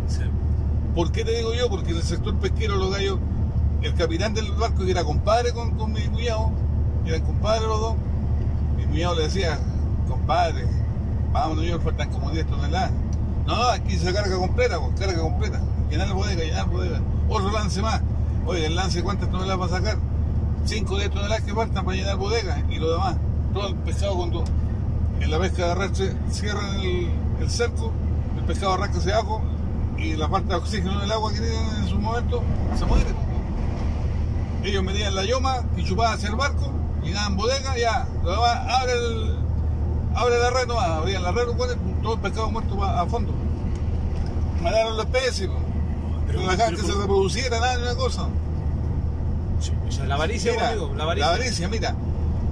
Sí. 0.08 0.24
¿Por 0.96 1.14
qué 1.14 1.24
te 1.24 1.38
digo 1.38 1.54
yo? 1.54 1.70
Porque 1.70 1.92
en 1.92 1.98
el 1.98 2.04
sector 2.04 2.36
pesquero 2.40 2.76
los 2.76 2.92
gallos, 2.92 3.20
el 3.82 3.94
capitán 3.94 4.34
del 4.34 4.52
barco 4.52 4.84
que 4.84 4.92
era 4.92 5.06
compadre 5.06 5.54
con, 5.54 5.78
con 5.78 5.94
mi 5.94 6.02
cuñado, 6.02 6.52
eran 7.06 7.22
compadres 7.22 7.68
los 7.68 7.80
dos, 7.80 7.96
mi 8.78 8.86
cuñado 8.86 9.16
le 9.16 9.24
decía, 9.24 9.60
compadre, 10.08 10.66
vamos, 11.32 11.58
no 11.58 11.80
faltan 11.80 12.10
como 12.10 12.32
10 12.32 12.48
toneladas. 12.48 12.92
No, 13.46 13.58
no, 13.58 13.64
aquí 13.70 13.98
se 13.98 14.14
carga 14.14 14.36
completa, 14.36 14.80
pues, 14.80 15.00
carga 15.00 15.22
completa. 15.22 15.60
Llenar 15.90 16.14
bodega, 16.14 16.44
llenar 16.44 16.70
bodega. 16.70 17.02
Otro 17.28 17.52
lance 17.52 17.82
más. 17.82 18.02
Oye, 18.46 18.66
el 18.66 18.76
lance, 18.76 19.04
¿cuántas 19.04 19.30
toneladas 19.30 19.60
va 19.60 19.66
a 19.66 19.80
sacar? 19.80 19.98
5 20.66 20.94
o 20.94 20.98
10 20.98 21.12
toneladas 21.12 21.42
que 21.42 21.54
faltan 21.54 21.84
para 21.84 21.98
llenar 21.98 22.18
bodega 22.18 22.64
y 22.70 22.76
lo 22.78 22.92
demás. 22.92 23.18
Todo 23.54 23.68
el 23.68 23.76
pescado 23.76 24.16
cuando 24.16 24.44
en 25.20 25.32
la 25.32 25.40
pesca 25.40 25.66
de 25.66 25.72
arrastre 25.72 26.14
cierran 26.30 26.80
el, 26.80 27.50
cerco, 27.50 27.92
el 28.38 28.44
pescado 28.46 28.74
arranca 28.74 29.00
hacia 29.00 29.16
abajo 29.16 29.42
y 29.98 30.16
la 30.16 30.30
falta 30.30 30.56
de 30.56 30.56
oxígeno 30.56 30.94
en 30.94 31.02
el 31.02 31.12
agua 31.12 31.32
que 31.32 31.40
tienen 31.40 31.76
en 31.82 31.88
su 31.88 32.00
momento 32.00 32.42
se 32.78 32.86
muere. 32.86 33.06
Ellos 34.64 34.84
metían 34.84 35.16
la 35.16 35.26
yoma 35.26 35.64
y 35.76 35.84
chupaban 35.84 36.16
hacia 36.16 36.30
el 36.30 36.36
barco, 36.36 36.72
llenaban 37.04 37.36
bodega, 37.38 37.78
ya, 37.78 38.08
abre 38.24 38.94
el, 38.94 39.36
abre 40.16 40.40
la 40.40 40.50
red 40.50 40.68
nomás, 40.68 40.90
abrían 40.90 41.24
la 41.24 41.32
red, 41.32 41.46
todo 42.02 42.14
el 42.14 42.20
pescado 42.20 42.52
muerto 42.52 42.78
va 42.78 43.02
a 43.02 43.06
fondo. 43.08 43.34
Mataron 44.62 44.98
la 44.98 45.04
especie, 45.04 45.48
po. 45.48 45.56
Pero- 46.28 46.42
pero 46.48 46.76
que 46.76 46.82
se 46.84 46.94
reproduciera 46.94 47.60
nada 47.60 47.76
ni 47.78 47.84
una 47.84 47.96
cosa. 47.96 48.28
Sí, 49.60 49.72
la 50.08 50.16
avaricia, 50.16 50.52
Mira, 50.54 50.70
amigo, 50.70 50.92
la 50.96 51.04
avaricia. 51.04 51.28
la 51.30 51.36
avaricia, 51.36 51.68
mira. 51.68 51.96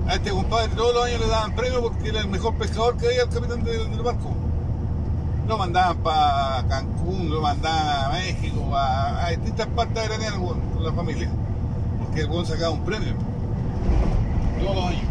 A 0.07 0.15
este 0.15 0.31
compadre 0.31 0.69
todos 0.75 0.93
los 0.93 1.05
años 1.05 1.19
le 1.21 1.27
daban 1.27 1.55
premio 1.55 1.81
porque 1.81 2.09
era 2.09 2.19
el 2.21 2.27
mejor 2.27 2.55
pescador 2.55 2.97
que 2.97 3.07
había 3.07 3.23
el 3.23 3.29
capitán 3.29 3.63
del, 3.63 3.91
del 3.91 4.01
barco. 4.01 4.31
Lo 5.47 5.57
mandaban 5.57 5.97
para 5.97 6.65
Cancún, 6.67 7.29
lo 7.29 7.41
mandaban 7.41 8.05
a 8.05 8.09
México, 8.13 8.75
a, 8.75 9.25
a 9.25 9.29
distintas 9.29 9.67
partes 9.67 10.09
de 10.09 10.17
la 10.17 10.31
con 10.31 10.59
con 10.59 10.83
la 10.83 10.93
familia. 10.93 11.29
Porque 12.03 12.21
el 12.21 12.27
buen 12.27 12.45
sacaba 12.45 12.71
un 12.71 12.83
premio. 12.83 13.13
Todos 14.59 14.75
los 14.75 14.85
años. 14.85 15.01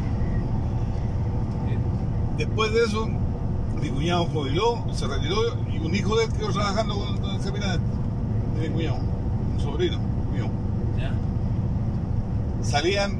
Después 2.36 2.72
de 2.72 2.84
eso, 2.84 3.08
mi 3.80 3.88
cuñado 3.88 4.26
jubiló, 4.26 4.84
se 4.92 5.06
retiró 5.06 5.36
y 5.72 5.78
un 5.78 5.94
hijo 5.94 6.16
de 6.16 6.24
él 6.24 6.32
quedó 6.32 6.52
trabajando 6.52 6.96
con, 6.96 7.18
con 7.18 7.30
el 7.30 7.40
capitán 7.40 7.80
de 8.54 8.68
mi 8.68 8.74
cuñado, 8.74 8.98
un 9.54 9.60
sobrino 9.60 9.98
mío 10.32 10.48
Ya. 10.96 11.12
salían 12.62 13.18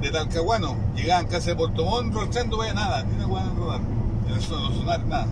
de 0.00 0.10
Talcahuano, 0.10 0.76
llegaban 0.94 1.26
casi 1.26 1.50
a 1.50 1.56
Puerto 1.56 1.84
Montt, 1.84 2.14
rochando, 2.14 2.58
vaya 2.58 2.74
nada, 2.74 3.04
hueá 3.28 3.44
en 3.44 3.56
rodar, 3.56 3.80
en 4.28 4.34
el 4.34 4.40
suelo, 4.40 4.70
sonar, 4.72 5.04
nada. 5.06 5.26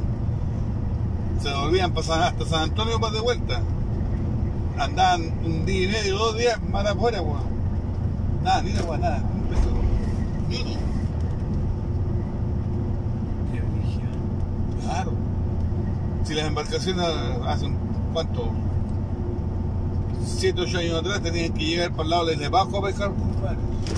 Se 1.42 1.54
volvían 1.54 1.92
pasar 1.92 2.22
hasta 2.22 2.44
San 2.44 2.62
Antonio 2.64 2.98
para 3.00 3.14
de 3.14 3.20
vuelta. 3.20 3.60
Andaban 4.78 5.32
un 5.44 5.64
día 5.64 5.84
y 5.84 5.92
medio, 5.92 6.18
dos 6.18 6.36
días 6.36 6.60
más 6.70 6.84
afuera, 6.84 7.22
weón. 7.22 7.42
Nada, 8.42 8.62
ni 8.62 8.72
una 8.72 8.82
hueá, 8.82 8.98
nada, 8.98 9.22
Qué. 10.50 10.64
Claro. 14.84 15.12
Si 16.24 16.34
las 16.34 16.46
embarcaciones 16.46 17.04
hacen, 17.46 17.76
¿cuánto? 18.12 18.50
Siete, 20.24 20.60
ocho 20.62 20.78
años 20.78 20.94
atrás 21.00 21.22
tenían 21.22 21.52
que 21.52 21.64
llegar 21.64 21.90
para 21.92 22.02
el 22.04 22.10
lado 22.10 22.26
de 22.26 22.36
Lepajo 22.36 22.78
a 22.78 22.82
pescar. 22.86 23.12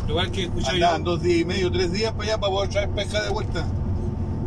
Igual 0.09 0.30
que 0.30 0.44
escuchaba 0.44 0.74
Andaban 0.74 1.05
yo, 1.05 1.11
dos 1.12 1.22
días 1.22 1.40
y 1.40 1.44
medio, 1.44 1.70
tres 1.72 1.92
días 1.92 2.12
para 2.12 2.24
allá 2.24 2.38
para 2.40 2.53
poder 2.53 2.68
traer 2.70 2.90
pesca 2.90 3.22
de 3.22 3.30
vuelta. 3.30 3.66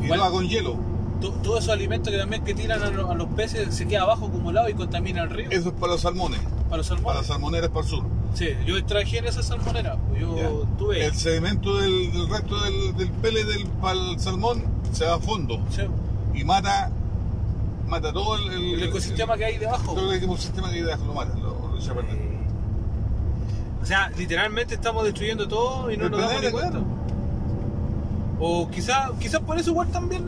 Y 0.01 0.05
Igual- 0.05 0.19
no 0.19 0.31
con 0.31 0.47
hielo. 0.47 0.75
to- 1.21 1.31
todos 1.41 1.59
esos 1.63 1.73
alimentos 1.73 2.11
que 2.11 2.17
también 2.19 2.43
que 2.43 2.53
tiran 2.53 2.81
a, 2.83 2.89
lo- 2.89 3.09
a 3.11 3.15
los 3.15 3.27
peces 3.29 3.73
se 3.73 3.85
queda 3.87 4.01
abajo 4.03 4.25
acumulado 4.27 4.67
y 4.69 4.73
contamina 4.73 5.23
el 5.23 5.29
río 5.29 5.49
Eso 5.51 5.69
es 5.69 5.75
para 5.75 5.93
los 5.93 6.01
salmones, 6.01 6.39
para 6.69 6.77
los 6.77 6.87
para 6.89 6.97
salmones. 6.97 7.15
las 7.17 7.27
salmoneras 7.27 7.69
para 7.69 7.81
el 7.85 7.89
sur. 7.89 8.03
Sí, 8.33 8.49
yo 8.65 8.83
trabajé 8.85 9.19
en 9.19 9.25
esa 9.27 9.43
salmonera. 9.43 9.95
pues, 10.09 10.21
Yo 10.21 10.65
tuve. 10.77 11.05
El 11.05 11.13
sedimento 11.13 11.77
del, 11.77 12.11
del 12.11 12.29
resto 12.29 12.59
del, 12.61 12.95
del 12.97 13.09
pele 13.11 13.43
del 13.43 13.67
salmón 14.19 14.63
se 14.91 15.05
va 15.05 15.15
a 15.15 15.19
fondo 15.19 15.59
sí, 15.69 15.81
y 16.33 16.43
mata 16.43 16.91
mata 17.87 18.11
todo 18.11 18.37
el, 18.37 18.51
el- 18.53 18.73
el 18.75 18.83
ecosistema 18.83 19.37
que 19.37 19.45
hay 19.45 19.57
debajo. 19.57 19.93
todo 19.93 20.11
el 20.11 20.23
ecosistema 20.23 20.69
que 20.69 20.75
hay 20.77 20.81
debajo 20.81 21.05
lo 21.05 21.13
mata, 21.13 21.35
lo, 21.37 21.69
lo 21.71 21.77
echa 21.77 21.91
a 21.91 21.95
perder. 21.95 22.33
O 23.81 23.85
sea, 23.85 24.09
literalmente 24.17 24.75
estamos 24.75 25.03
destruyendo 25.03 25.47
todo 25.47 25.91
y 25.91 25.97
no 25.97 26.09
nos 26.09 26.19
damos 26.21 26.41
ni 26.43 26.51
cuenta. 26.51 26.79
O 28.39 28.69
quizás 28.69 29.11
quizás 29.19 29.41
por 29.41 29.57
eso 29.59 29.69
igual 29.71 29.87
también. 29.89 30.23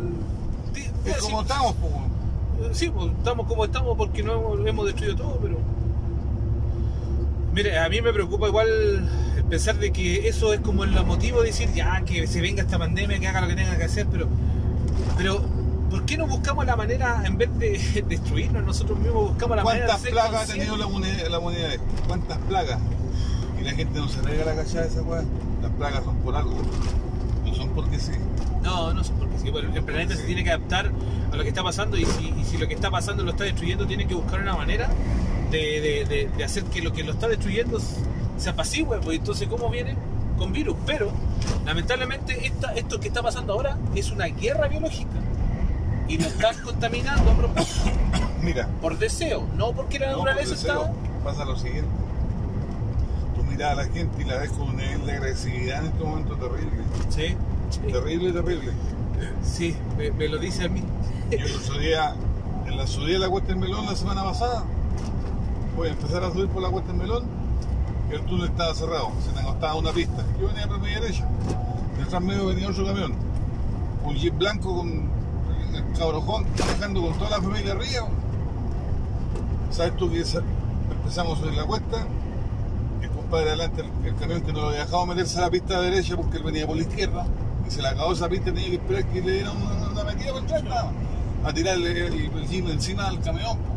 Es 1.06 1.16
sí, 1.16 1.22
como 1.22 1.42
estamos, 1.42 1.74
po. 1.76 1.88
eh, 1.88 2.70
Sí, 2.74 2.90
pues, 2.90 3.12
estamos 3.18 3.48
como 3.48 3.66
estamos 3.66 3.98
porque 3.98 4.22
no 4.24 4.34
hemos, 4.34 4.68
hemos 4.68 4.86
destruido 4.86 5.16
todo, 5.16 5.40
pero. 5.42 5.55
Mire, 7.56 7.80
a 7.80 7.88
mí 7.88 8.02
me 8.02 8.12
preocupa 8.12 8.50
igual 8.50 8.68
el 9.38 9.46
pensar 9.46 9.78
de 9.78 9.94
que 9.94 10.28
eso 10.28 10.54
es 10.54 10.60
como 10.60 10.84
el 10.84 10.92
motivo 11.06 11.40
de 11.40 11.48
decir 11.48 11.72
ya 11.74 12.02
que 12.02 12.28
se 12.28 12.42
venga 12.42 12.64
esta 12.64 12.78
pandemia, 12.78 13.18
que 13.18 13.30
haga 13.30 13.40
lo 13.40 13.48
que 13.48 13.56
tenga 13.56 13.78
que 13.78 13.86
hacer, 13.86 14.08
pero. 14.12 14.28
Pero, 15.18 15.42
¿por 15.90 16.06
qué 16.06 16.18
no 16.18 16.28
buscamos 16.28 16.66
la 16.66 16.76
manera, 16.76 17.24
en 17.24 17.38
vez 17.38 17.50
de 17.58 18.04
destruirnos 18.10 18.62
nosotros 18.66 19.00
mismos, 19.00 19.30
buscamos 19.30 19.56
la 19.56 19.64
manera 19.64 19.86
de 19.86 19.92
¿Cuántas 19.92 20.12
plagas 20.12 20.50
ha 20.50 20.54
tenido 20.54 20.76
la 20.76 20.88
moneda, 20.88 21.30
la 21.30 21.40
moneda 21.40 21.74
esta? 21.74 22.08
¿Cuántas 22.08 22.38
plagas? 22.40 22.80
Y 23.58 23.64
la 23.64 23.72
gente 23.72 24.00
no 24.00 24.10
se 24.10 24.22
regala 24.22 24.54
la 24.54 24.62
cachada 24.62 24.82
de 24.82 24.88
esa 24.90 25.02
weá. 25.04 25.24
Las 25.62 25.72
plagas 25.72 26.04
son 26.04 26.18
por 26.18 26.36
algo. 26.36 26.58
No 27.46 27.56
son 27.56 27.70
porque 27.70 28.00
sí. 28.00 28.12
No, 28.64 28.94
no 28.94 29.02
sé 29.02 29.14
por 29.14 29.30
qué 29.30 29.40
sí. 29.40 29.50
Bueno, 29.50 29.74
el 29.74 29.84
planeta 29.84 30.14
se 30.18 30.24
tiene 30.24 30.44
que 30.44 30.50
adaptar 30.50 30.92
a 31.32 31.36
lo 31.38 31.42
que 31.42 31.50
está 31.50 31.64
pasando 31.64 31.96
y 31.96 32.04
si, 32.04 32.34
y 32.38 32.44
si 32.44 32.58
lo 32.58 32.68
que 32.68 32.74
está 32.74 32.92
pasando 32.92 33.24
lo 33.24 33.32
está 33.32 33.46
destruyendo, 33.46 33.88
tiene 33.88 34.06
que 34.06 34.14
buscar 34.14 34.42
una 34.42 34.58
manera 34.58 34.90
de, 35.52 35.82
de- 35.82 36.06
de- 36.06 36.30
de 36.38 36.44
hacer 36.44 36.64
que 36.66 36.82
lo 36.82 36.92
que 36.94 37.04
lo 37.04 37.14
está 37.14 37.28
destruyendo 37.28 37.80
se 38.38 38.50
apacigüe. 38.50 39.00
Pues 39.00 39.20
entonces, 39.20 39.48
¿cómo 39.48 39.70
viene? 39.70 39.96
Con 40.38 40.52
virus. 40.52 40.76
Pero, 40.86 41.12
lamentablemente, 41.66 42.46
esta, 42.46 42.74
esto 42.74 43.00
que 43.00 43.08
está 43.08 43.22
pasando 43.22 43.54
ahora 43.54 43.78
es 43.96 44.12
una 44.12 44.26
guerra 44.26 44.68
biológica. 44.68 45.10
Y 46.08 46.18
nos 46.18 46.28
están 46.28 46.56
contaminando 46.62 47.32
a 47.32 47.36
propósito, 47.36 47.90
Mira, 48.44 48.68
por 48.80 48.98
deseo, 49.00 49.48
no 49.58 49.72
porque 49.72 49.98
la 49.98 50.12
no, 50.12 50.18
naturaleza 50.24 50.50
por 50.50 50.86
está... 50.86 50.94
pasa 51.24 51.46
lo 51.46 51.58
siguiente. 51.58 51.90
Tú 53.36 53.44
miras 53.44 53.72
a 53.72 53.76
la 53.76 53.86
gente 53.86 54.22
y 54.22 54.26
la 54.26 54.38
ves 54.38 54.52
con 54.52 54.70
un 54.70 54.76
nivel 54.78 55.04
de 55.06 55.12
agresividad 55.14 55.80
en 55.80 55.86
este 55.88 56.04
momento 56.04 56.36
terrible. 56.36 56.84
Sí, 57.10 57.36
Terrible, 57.92 58.32
terrible. 58.32 58.72
sí, 59.44 59.76
me, 59.98 60.12
me 60.12 60.28
lo 60.30 60.38
dice 60.38 60.66
a 60.66 60.70
mí. 60.70 60.84
Yo 61.32 61.38
en 62.68 62.78
la 62.78 62.86
subida 62.88 63.14
de 63.14 63.20
la 63.20 63.30
Cuesta 63.30 63.50
del 63.50 63.58
Melón 63.58 63.86
la 63.88 63.96
semana 63.96 64.24
pasada, 64.24 64.64
voy 65.76 65.90
a 65.90 65.92
empezar 65.92 66.24
a 66.24 66.32
subir 66.32 66.48
por 66.48 66.62
la 66.62 66.70
Cuesta 66.70 66.92
del 66.92 67.02
Melón 67.02 67.46
el 68.12 68.22
túnel 68.22 68.50
estaba 68.50 68.74
cerrado, 68.74 69.12
se 69.24 69.32
me 69.34 69.42
acostaba 69.42 69.76
una 69.76 69.92
pista. 69.92 70.24
Yo 70.40 70.48
venía 70.48 70.68
por 70.68 70.80
mi 70.80 70.90
derecha, 70.90 71.28
detrás 71.98 72.22
mío 72.22 72.46
venía 72.46 72.70
otro 72.70 72.86
camión, 72.86 73.14
un 74.04 74.16
jeep 74.16 74.38
blanco 74.38 74.76
con 74.76 75.10
el 75.74 75.98
cabrojón 75.98 76.46
manejando 76.60 77.02
con 77.02 77.14
toda 77.18 77.32
la 77.32 77.42
familia 77.42 77.74
arriba. 77.74 78.08
¿Sabes 79.72 79.98
tú 79.98 80.10
que 80.10 80.22
empezamos 80.22 81.40
a 81.40 81.42
subir 81.42 81.56
la 81.56 81.66
cuesta? 81.66 82.08
El 83.02 83.10
compadre 83.10 83.50
adelante, 83.50 83.84
el, 84.04 84.16
camión 84.16 84.42
que 84.42 84.54
no 84.54 84.62
lo 84.62 84.68
había 84.70 84.82
dejado 84.82 85.06
meterse 85.06 85.38
a 85.40 85.42
la 85.42 85.50
pista 85.50 85.82
derecha 85.82 86.16
porque 86.16 86.38
él 86.38 86.44
venía 86.44 86.66
por 86.66 86.78
la 86.78 86.84
izquierda 86.84 87.26
y 87.68 87.72
se 87.72 87.82
le 87.82 87.88
acabó 87.90 88.14
esa 88.14 88.30
pista 88.30 88.52
y 88.52 88.54
tenía 88.54 88.70
que 88.70 88.76
esperar 88.76 89.06
que 89.08 89.22
le 89.22 89.32
dieran 89.34 89.58
una, 89.58 89.90
una 89.90 90.04
metida 90.04 90.32
por 90.32 90.44
atrás, 90.44 90.86
a 91.44 91.54
tirarle 91.54 92.08
el, 92.08 92.14
el 92.14 92.48
jeep 92.48 92.70
encima 92.70 93.10
del 93.10 93.20
camión. 93.20 93.75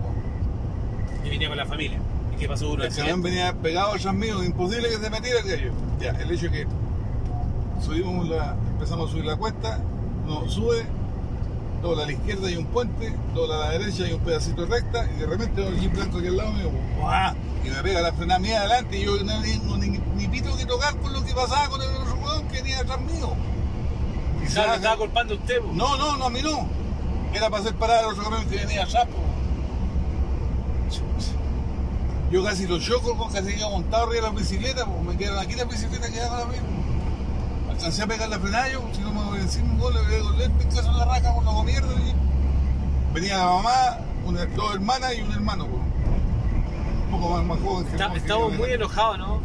Venía 1.31 1.49
con 1.49 1.57
la 1.59 1.67
familia. 1.67 1.99
¿Y 2.35 2.37
qué 2.39 2.49
pasó? 2.49 2.71
¿Un 2.73 2.83
El 2.83 2.95
camión 2.95 3.23
venía 3.23 3.53
pegado 3.55 3.95
atrás 3.95 4.15
mío, 4.15 4.43
imposible 4.45 4.89
que 4.89 4.97
se 4.99 5.11
metiera 5.11 5.41
el 5.41 5.49
gallo. 5.49 5.73
Ya, 6.01 6.11
el 6.11 6.31
hecho 6.31 6.47
es 6.47 6.53
que 6.53 6.67
subimos 7.85 8.29
la, 8.29 8.57
empezamos 8.73 9.09
a 9.09 9.13
subir 9.13 9.25
la 9.25 9.37
cuesta, 9.37 9.81
no 10.27 10.49
sube, 10.49 10.85
dobla 11.83 12.03
a 12.05 12.07
la 12.07 12.13
izquierda 12.13 12.51
y 12.51 12.57
un 12.57 12.67
puente, 12.67 13.15
dobla 13.35 13.55
a 13.57 13.59
la 13.59 13.71
derecha 13.79 14.09
y 14.09 14.13
un 14.13 14.21
pedacito 14.21 14.67
de 14.67 14.69
recta, 14.77 15.09
y 15.15 15.21
de 15.21 15.27
repente 15.27 15.67
el 15.67 15.79
jeep 15.81 15.93
blanco 15.95 16.19
aquí 16.19 16.27
al 16.29 16.37
lado 16.37 16.53
mío, 16.53 16.71
¡guau! 16.99 17.35
y 17.65 17.71
me 17.71 17.83
pega 17.83 18.01
la 18.01 18.13
frenada 18.13 18.41
mía 18.41 18.61
adelante, 18.61 18.99
y 18.99 19.05
yo 19.05 19.17
no 19.25 19.41
tengo 19.43 19.77
ni, 19.77 19.89
ni 20.17 20.29
pito 20.29 20.57
que 20.57 20.65
tocar 20.67 20.97
con 20.97 21.13
lo 21.13 21.25
que 21.25 21.33
pasaba 21.35 21.69
con 21.69 21.81
el 21.83 21.89
otro 21.89 22.15
hueón 22.17 22.49
que 22.49 22.59
venía 22.63 22.81
atrás 22.81 23.01
mío. 23.01 23.31
Claro, 24.53 24.69
baja- 24.69 24.77
estaba 24.77 24.97
culpando 24.97 25.35
usted. 25.35 25.61
po. 25.61 25.73
no, 25.73 25.97
no, 25.97 26.17
no, 26.17 26.25
a 26.27 26.31
mí 26.31 26.41
no. 26.43 26.67
era 27.35 27.51
para 27.51 27.63
hacer 27.63 27.75
parar 27.75 28.05
al 28.05 28.13
otro 28.13 28.25
camión 28.25 28.49
que 28.49 28.57
venía 28.57 28.85
atrás. 28.85 29.07
po. 29.07 29.28
Yo 32.31 32.45
casi 32.45 32.67
lo 32.67 32.79
choco, 32.79 33.17
po, 33.17 33.29
casi 33.29 33.55
iba 33.55 33.69
montado 33.71 34.05
arriba 34.07 34.27
de 34.29 34.33
la 34.35 34.39
bicicleta, 34.39 34.85
po. 34.85 35.01
me 35.03 35.17
quedaron 35.17 35.39
aquí 35.41 35.55
las 35.55 35.69
bicicletas 35.69 36.11
quedaron 36.11 36.39
ahora 36.39 36.51
mismo. 36.51 36.67
Alcancé 37.71 38.03
a 38.03 38.07
pegar 38.07 38.29
la 38.29 38.39
frenada 38.39 38.71
yo, 38.73 38.83
si 38.93 39.01
no 39.01 39.13
me 39.13 39.23
voy 39.25 39.39
encima 39.41 39.71
un 39.73 39.79
gol, 39.79 39.95
le 39.95 40.01
pego 40.01 40.31
el 40.33 40.39
lente, 40.39 40.65
caso 40.67 40.91
en 40.91 40.99
la 40.99 41.05
raja 41.07 41.35
con 41.35 41.45
la 41.45 41.63
mierda. 41.63 41.89
y 41.95 43.15
Venía 43.15 43.39
la 43.39 43.45
mamá, 43.47 43.99
una, 44.27 44.45
dos 44.47 44.75
hermanas 44.75 45.15
y 45.17 45.23
un 45.23 45.33
hermano, 45.33 45.67
po. 45.67 45.77
un 45.77 47.11
poco 47.21 47.31
más, 47.37 47.45
más 47.47 47.59
joven 47.61 47.87
que 47.87 47.93
Está- 47.93 48.15
estamos 48.15 48.53
muy 48.55 48.71
enojados, 48.73 49.19
¿no? 49.19 49.41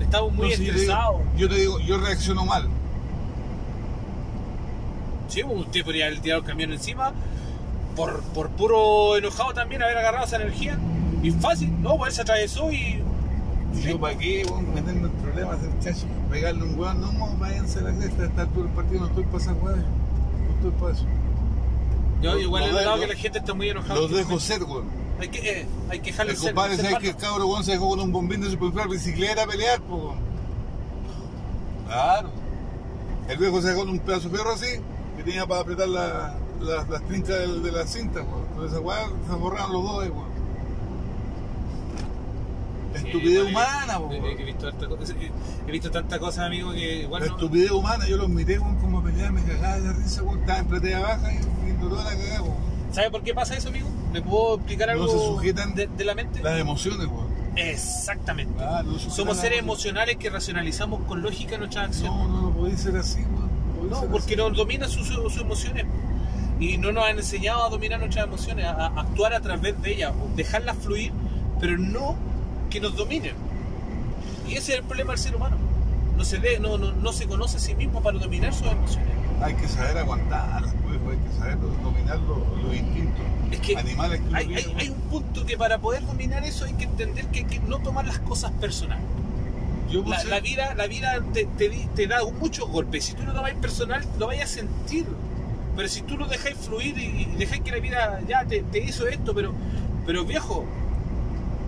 Estamos 0.00 0.32
muy 0.32 0.52
Entonces, 0.52 0.58
yo 0.58 0.72
te 0.72 0.78
digo- 0.80 0.80
estresados. 0.82 1.20
Yo 1.36 1.48
te 1.48 1.54
digo, 1.56 1.78
yo 1.80 1.98
reacciono 1.98 2.44
mal. 2.44 2.68
Sí, 5.28 5.42
pues, 5.42 5.58
usted 5.60 5.84
podría 5.84 6.06
haber 6.06 6.20
tirado 6.20 6.42
el 6.42 6.46
camión 6.46 6.72
encima 6.72 7.12
por, 7.96 8.20
por 8.34 8.50
puro 8.50 9.16
enojado 9.16 9.52
también 9.54 9.82
haber 9.82 9.98
agarrado 9.98 10.24
esa 10.26 10.36
energía. 10.36 10.78
Y 11.22 11.30
fácil, 11.30 11.80
¿no? 11.82 11.96
Pues 11.96 12.10
él 12.10 12.14
se 12.16 12.22
atravesó 12.22 12.70
y. 12.72 13.02
Y 13.74 13.80
yo, 13.80 13.98
¿para 13.98 14.18
qué? 14.18 14.44
weón, 14.50 14.74
meterme 14.74 15.06
en 15.06 15.10
problemas, 15.12 15.56
el 15.62 15.78
chacho, 15.80 16.04
pegarle 16.30 16.62
un 16.64 16.78
weón, 16.78 17.00
no, 17.00 17.10
no, 17.12 17.36
váyanse 17.38 17.78
a 17.78 17.82
la 17.82 17.92
cresta, 17.94 18.24
estar 18.26 18.46
todo 18.48 18.64
el 18.64 18.70
partido, 18.70 19.00
no 19.00 19.06
estoy 19.06 19.24
esa 19.40 19.52
weá, 19.54 19.76
no 19.76 20.54
estoy 20.56 20.70
para 20.78 20.92
eso. 20.92 21.04
Yo 22.20 22.38
igual 22.38 22.64
he 22.64 22.72
notado 22.72 23.00
que 23.00 23.06
la 23.06 23.14
gente 23.14 23.38
está 23.38 23.54
muy 23.54 23.70
enojada. 23.70 23.94
Los 23.98 24.10
dejo 24.10 24.38
ser, 24.40 24.62
weón. 24.64 24.84
Hay 25.20 25.28
que, 25.28 25.38
eh, 25.60 25.66
hay 25.88 26.00
que 26.00 26.10
dejarle 26.10 26.32
El 26.32 26.38
ser. 26.38 26.52
compadre, 26.54 26.76
¿sabes 26.76 26.98
que 26.98 27.08
el 27.10 27.16
cabro 27.16 27.46
weón 27.46 27.64
se 27.64 27.72
dejó 27.72 27.88
con 27.90 28.00
un 28.00 28.12
bombín 28.12 28.40
de 28.42 28.50
superfluar 28.50 28.88
bicicleta 28.88 29.44
a 29.44 29.46
pelear, 29.46 29.80
po, 29.80 29.96
weón? 29.96 30.18
Claro. 31.86 32.30
El 33.28 33.38
viejo 33.38 33.62
se 33.62 33.68
dejó 33.68 33.80
con 33.80 33.90
un 33.90 33.98
pedazo 34.00 34.28
de 34.28 34.36
perro 34.38 34.52
así, 34.52 34.66
que 35.16 35.22
tenía 35.22 35.46
para 35.46 35.60
apretar 35.62 35.88
la- 35.88 36.34
la- 36.62 36.86
las 36.88 37.02
trincas 37.06 37.38
del- 37.38 37.62
de, 37.62 37.72
la 37.72 37.86
cinta, 37.86 38.20
weón. 38.22 38.44
Entonces, 38.52 38.78
weá 38.80 39.06
se 39.28 39.34
borraron 39.34 39.72
los 39.72 39.82
dos, 39.82 39.96
weón. 40.08 40.32
Sí, 42.94 43.06
estupidez 43.06 43.32
igual 43.32 43.46
he- 43.46 43.50
humana, 43.50 43.98
po, 43.98 44.12
he, 44.12 44.20
weón. 44.20 44.38
he 44.40 44.44
visto 44.44 44.70
cosa- 44.96 45.14
he 45.66 45.70
visto 45.72 45.90
tantas 45.90 46.18
cosas, 46.18 46.46
amigo, 46.46 46.72
que 46.72 47.02
igual 47.02 47.22
La 47.22 47.28
no. 47.28 47.34
estupidez 47.36 47.70
humana, 47.70 48.06
yo 48.06 48.16
los 48.18 48.28
miré 48.28 48.58
weón, 48.58 48.76
como 48.76 49.02
pelear, 49.02 49.32
me 49.32 49.42
cagaba 49.42 49.76
de 49.78 49.86
la 49.88 49.92
risa, 49.94 50.22
weón, 50.22 50.40
estaba 50.40 50.58
en 50.58 50.66
platea 50.66 51.00
baja 51.00 51.32
y 51.32 51.38
viendo 51.64 51.88
toda 51.88 52.04
la 52.04 52.10
cagada, 52.10 52.42
weón. 52.42 52.56
¿Sabe 52.92 53.10
por 53.10 53.22
qué 53.22 53.32
pasa 53.32 53.56
eso, 53.56 53.68
amigo? 53.68 53.88
¿Me 54.12 54.20
puedo 54.20 54.56
explicar 54.56 54.88
No 54.88 54.92
algo 55.04 55.08
se 55.08 55.18
sujetan 55.18 55.74
de, 55.74 55.86
de 55.86 56.04
la 56.04 56.14
mente? 56.14 56.42
Las 56.42 56.58
emociones, 56.60 57.06
weón. 57.06 57.32
Exactamente. 57.56 58.62
Ah, 58.62 58.82
no 58.84 58.98
Somos 58.98 59.34
las 59.36 59.40
seres 59.40 59.58
emocionales 59.58 60.16
que 60.18 60.28
racionalizamos 60.30 61.00
con 61.06 61.22
lógica 61.22 61.56
nuestras 61.58 61.88
acciones. 61.88 62.12
No, 62.18 62.28
no, 62.28 62.42
no 62.42 62.50
podéis 62.50 62.80
ser 62.80 62.96
así, 62.96 63.20
weón. 63.20 63.90
No, 63.90 64.02
No, 64.02 64.08
porque 64.10 64.36
dominan 64.36 64.88
sus, 64.90 65.08
sus 65.08 65.36
emociones. 65.38 65.84
Y 66.60 66.76
no 66.78 66.92
nos 66.92 67.04
han 67.04 67.16
enseñado 67.18 67.64
a 67.64 67.70
dominar 67.70 67.98
nuestras 67.98 68.26
emociones, 68.26 68.64
a, 68.66 68.86
a 68.86 69.00
actuar 69.00 69.34
a 69.34 69.40
través 69.40 69.80
de 69.82 69.92
ellas, 69.94 70.12
o 70.12 70.34
dejarlas 70.36 70.76
fluir, 70.78 71.12
pero 71.60 71.76
no 71.78 72.16
que 72.70 72.80
nos 72.80 72.96
dominen. 72.96 73.34
Y 74.48 74.52
ese 74.54 74.72
es 74.72 74.78
el 74.78 74.84
problema 74.84 75.12
del 75.12 75.18
ser 75.18 75.34
humano. 75.36 75.56
No 76.16 76.24
se, 76.24 76.38
ve, 76.38 76.58
no, 76.60 76.78
no, 76.78 76.92
no 76.92 77.12
se 77.12 77.26
conoce 77.26 77.56
a 77.56 77.60
sí 77.60 77.74
mismo 77.74 78.00
para 78.02 78.18
dominar 78.18 78.52
sus 78.54 78.66
emociones. 78.68 79.08
Hay 79.40 79.54
que 79.54 79.66
saber 79.66 79.98
aguantarlas, 79.98 80.72
pues, 80.84 81.18
hay 81.18 81.28
que 81.28 81.38
saber 81.38 81.58
dominar 81.82 82.18
los, 82.20 82.62
los 82.62 82.74
instintos 82.76 83.24
Es 83.50 83.58
que 83.60 83.76
animales 83.76 84.20
que 84.20 84.36
hay, 84.36 84.54
hay- 84.54 84.74
hay 84.78 84.88
un 84.90 85.00
punto 85.10 85.44
que 85.44 85.56
para 85.56 85.78
poder 85.78 86.06
dominar 86.06 86.44
eso 86.44 86.64
hay 86.64 86.74
que 86.74 86.84
entender 86.84 87.26
que 87.28 87.40
hay 87.40 87.44
que 87.46 87.58
no 87.60 87.78
tomar 87.78 88.06
las 88.06 88.20
cosas 88.20 88.52
personales. 88.52 89.04
Yo 89.90 90.04
La, 90.06 90.22
la 90.24 90.40
vida, 90.40 90.74
la 90.74 90.86
vida 90.86 91.18
te, 91.32 91.46
te 91.46 91.68
te 91.94 92.06
da 92.06 92.18
muchos 92.40 92.68
golpes. 92.68 93.04
Si 93.06 93.14
tú 93.14 93.24
no 93.24 93.32
lo 93.32 93.42
vas 93.42 93.52
personal, 93.54 94.02
lo 94.18 94.26
vayas 94.28 94.50
a 94.50 94.54
sentir. 94.54 95.06
Pero 95.74 95.88
si 95.88 96.02
tú 96.02 96.16
lo 96.16 96.26
dejáis 96.26 96.56
fluir 96.56 96.96
y, 96.98 97.22
y 97.22 97.36
dejáis 97.38 97.62
que 97.62 97.70
la 97.70 97.78
vida 97.78 98.20
ya 98.28 98.44
te, 98.44 98.62
te 98.62 98.78
hizo 98.84 99.06
esto, 99.06 99.34
pero, 99.34 99.54
pero 100.06 100.24
viejo, 100.24 100.64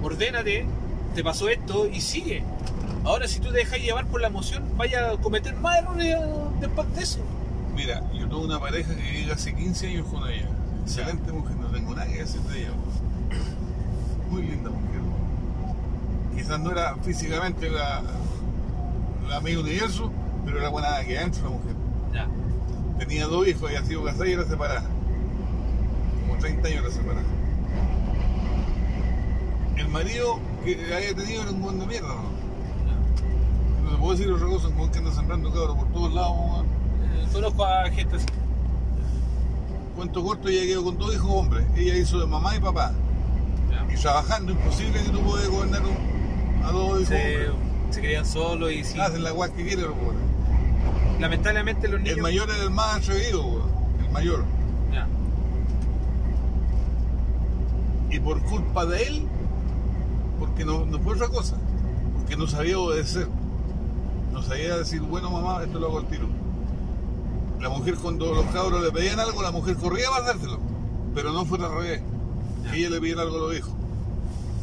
ordénate, 0.02 0.66
te 1.14 1.24
pasó 1.24 1.48
esto 1.48 1.86
y 1.86 2.00
sigue. 2.00 2.42
Ahora, 3.05 3.28
si 3.28 3.38
tú 3.40 3.50
te 3.50 3.59
dejas 3.59 3.80
llevar 3.80 4.07
por 4.07 4.20
la 4.20 4.28
emoción, 4.28 4.64
vaya 4.76 5.11
a 5.11 5.16
cometer 5.18 5.55
más 5.57 5.78
errores 5.78 6.16
después 6.61 6.94
de 6.94 7.02
eso. 7.02 7.18
Mira, 7.74 8.02
yo 8.12 8.28
tuve 8.28 8.44
una 8.46 8.61
pareja 8.61 8.94
que 8.94 9.02
vive 9.11 9.32
hace 9.32 9.55
15 9.55 9.88
años 9.88 10.07
con 10.07 10.28
ella. 10.28 10.48
Excelente 10.82 11.32
mujer, 11.32 11.57
no 11.57 11.66
tengo 11.68 11.94
nada 11.94 12.07
que 12.07 12.18
decir 12.18 12.40
de 12.42 12.61
ella. 12.61 12.70
Muy 14.30 14.42
linda 14.42 14.70
mujer. 14.70 15.00
Quizás 16.34 16.61
no 16.61 16.70
era 16.70 16.96
físicamente 16.96 17.70
la, 17.70 18.02
la 19.28 19.36
amiga 19.36 19.61
universo, 19.61 20.11
pero 20.44 20.59
era 20.59 20.68
buena 20.68 21.02
que 21.05 21.18
adentro 21.18 21.44
la 21.44 21.50
mujer. 21.50 21.74
Ya. 22.12 22.28
Tenía 22.99 23.26
dos 23.26 23.47
hijos, 23.49 23.64
había 23.64 23.84
sido 23.84 24.05
casada 24.05 24.28
y 24.28 24.32
era 24.32 24.45
separada. 24.47 24.84
Como 26.26 26.38
30 26.40 26.68
años 26.68 26.80
era 26.84 26.90
separada. 26.90 27.26
El 29.76 29.88
marido 29.88 30.38
que 30.64 30.95
había 30.95 31.14
tenido 31.14 31.42
era 31.42 31.51
un 31.51 31.61
buen 31.62 31.78
de 31.80 31.86
mierda, 31.86 32.09
¿no? 32.09 32.34
No 33.84 33.90
se 33.90 33.97
puede 33.99 34.18
decir 34.18 34.32
otra 34.32 34.47
cosa, 34.47 34.68
buen 34.68 34.90
que 34.90 34.99
anda 34.99 35.12
sembrando 35.12 35.53
cabros 35.53 35.76
por 35.76 35.92
todos 35.92 36.14
lados, 36.14 36.32
weón. 36.38 36.66
Eh, 36.66 37.28
conozco 37.32 37.64
a 37.64 37.90
gente 37.90 38.16
así. 38.16 38.26
Cuento 39.97 40.24
corto, 40.24 40.49
ella 40.49 40.62
quedó 40.62 40.84
con 40.84 40.99
dos 40.99 41.14
hijos 41.14 41.30
hombres. 41.30 41.66
Ella 41.76 41.97
hizo 41.97 42.18
de 42.18 42.26
mamá 42.26 42.57
y 42.57 42.61
papá. 42.61 42.92
Ya. 43.70 43.92
Y 43.92 43.97
trabajando, 44.01 44.53
imposible 44.53 45.03
que 45.03 45.11
tú 45.11 45.20
puedas 45.20 45.49
gobernar 45.49 45.82
a 46.64 46.70
dos 46.72 47.01
hijos 47.01 47.09
Se, 47.09 47.49
hombres. 47.49 48.24
se 48.24 48.24
solos 48.24 48.72
y 48.72 48.84
sí. 48.84 48.99
Hacen 48.99 49.22
la 49.22 49.32
guay 49.32 49.51
que 49.53 49.64
quieren 49.64 49.86
los 49.86 49.95
pobres. 49.95 50.18
Lamentablemente 51.20 51.88
los 51.88 52.00
niños. 52.00 52.16
El 52.16 52.22
mayor 52.22 52.50
era 52.50 52.62
el 52.62 52.70
más 52.70 52.96
atrevido. 52.96 53.68
El 54.04 54.10
mayor. 54.10 54.44
Ya. 54.92 55.06
Y 58.10 58.20
por 58.20 58.40
culpa 58.42 58.84
de 58.86 59.02
él, 59.02 59.26
porque 60.38 60.64
no, 60.64 60.84
no 60.86 60.98
fue 61.00 61.14
otra 61.14 61.28
cosa, 61.28 61.56
porque 62.16 62.36
no 62.36 62.46
sabía 62.46 62.78
obedecer. 62.78 63.28
No 64.32 64.42
sabía 64.42 64.76
decir, 64.76 65.00
bueno 65.00 65.30
mamá, 65.30 65.62
esto 65.62 65.78
lo 65.78 65.86
hago 65.86 65.98
al 65.98 66.06
tiro. 66.06 66.26
La 67.60 67.68
mujer 67.68 67.94
cuando 67.94 68.34
los 68.34 68.46
cabros 68.46 68.82
le 68.82 68.90
pedían 68.90 69.20
algo, 69.20 69.40
la 69.42 69.52
mujer 69.52 69.76
corría 69.76 70.10
para 70.10 70.26
dárselo. 70.26 70.58
Pero 71.14 71.32
no 71.32 71.44
fue 71.44 71.58
al 71.64 71.72
revés. 71.72 72.02
Ya. 72.64 72.74
Ella 72.74 72.90
le 72.90 73.00
pedía 73.00 73.20
algo 73.20 73.36
a 73.36 73.40
los 73.40 73.56
hijos. 73.56 73.72